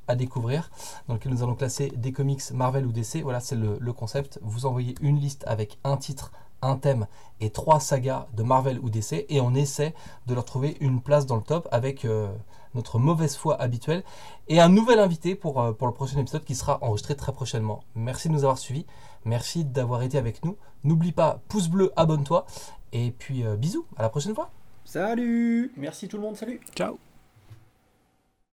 à 0.09 0.16
découvrir. 0.16 0.70
Donc 1.09 1.27
nous 1.27 1.43
allons 1.43 1.55
classer 1.55 1.93
des 1.97 2.12
comics 2.12 2.43
Marvel 2.53 2.87
ou 2.87 2.93
DC. 2.93 3.23
Voilà, 3.23 3.41
c'est 3.41 3.57
le, 3.57 3.79
le 3.81 3.93
concept. 3.93 4.39
Vous 4.43 4.66
envoyez 4.66 4.95
une 5.01 5.19
liste 5.19 5.45
avec 5.47 5.79
un 5.85 5.97
titre 5.97 6.33
un 6.62 6.76
thème 6.76 7.06
et 7.40 7.51
trois 7.51 7.80
sagas 7.80 8.26
de 8.34 8.43
Marvel 8.43 8.78
ou 8.80 8.89
DC 8.89 9.26
et 9.28 9.40
on 9.40 9.55
essaie 9.55 9.94
de 10.26 10.34
leur 10.34 10.44
trouver 10.44 10.76
une 10.80 11.01
place 11.01 11.26
dans 11.26 11.36
le 11.36 11.43
top 11.43 11.68
avec 11.72 12.05
euh, 12.05 12.28
notre 12.74 12.98
mauvaise 12.98 13.36
foi 13.36 13.60
habituelle. 13.60 14.05
Et 14.48 14.60
un 14.60 14.68
nouvel 14.68 14.98
invité 14.98 15.34
pour, 15.34 15.60
euh, 15.60 15.72
pour 15.72 15.86
le 15.86 15.93
prochain 15.93 16.18
épisode 16.18 16.44
qui 16.44 16.55
sera 16.55 16.78
enregistré 16.82 17.16
très 17.16 17.32
prochainement. 17.32 17.82
Merci 17.94 18.28
de 18.28 18.32
nous 18.32 18.44
avoir 18.44 18.59
suivis, 18.59 18.86
merci 19.24 19.64
d'avoir 19.64 20.02
été 20.02 20.18
avec 20.18 20.44
nous. 20.44 20.56
N'oublie 20.84 21.12
pas, 21.12 21.40
pouce 21.48 21.68
bleu, 21.68 21.93
abonne-toi. 21.97 22.47
Et 22.93 23.10
puis 23.10 23.44
euh, 23.44 23.56
bisous, 23.56 23.86
à 23.97 24.02
la 24.02 24.09
prochaine 24.09 24.34
fois. 24.34 24.51
Salut. 24.84 25.72
Merci 25.76 26.09
tout 26.09 26.16
le 26.16 26.22
monde, 26.22 26.36
salut. 26.36 26.60
Ciao 26.74 26.98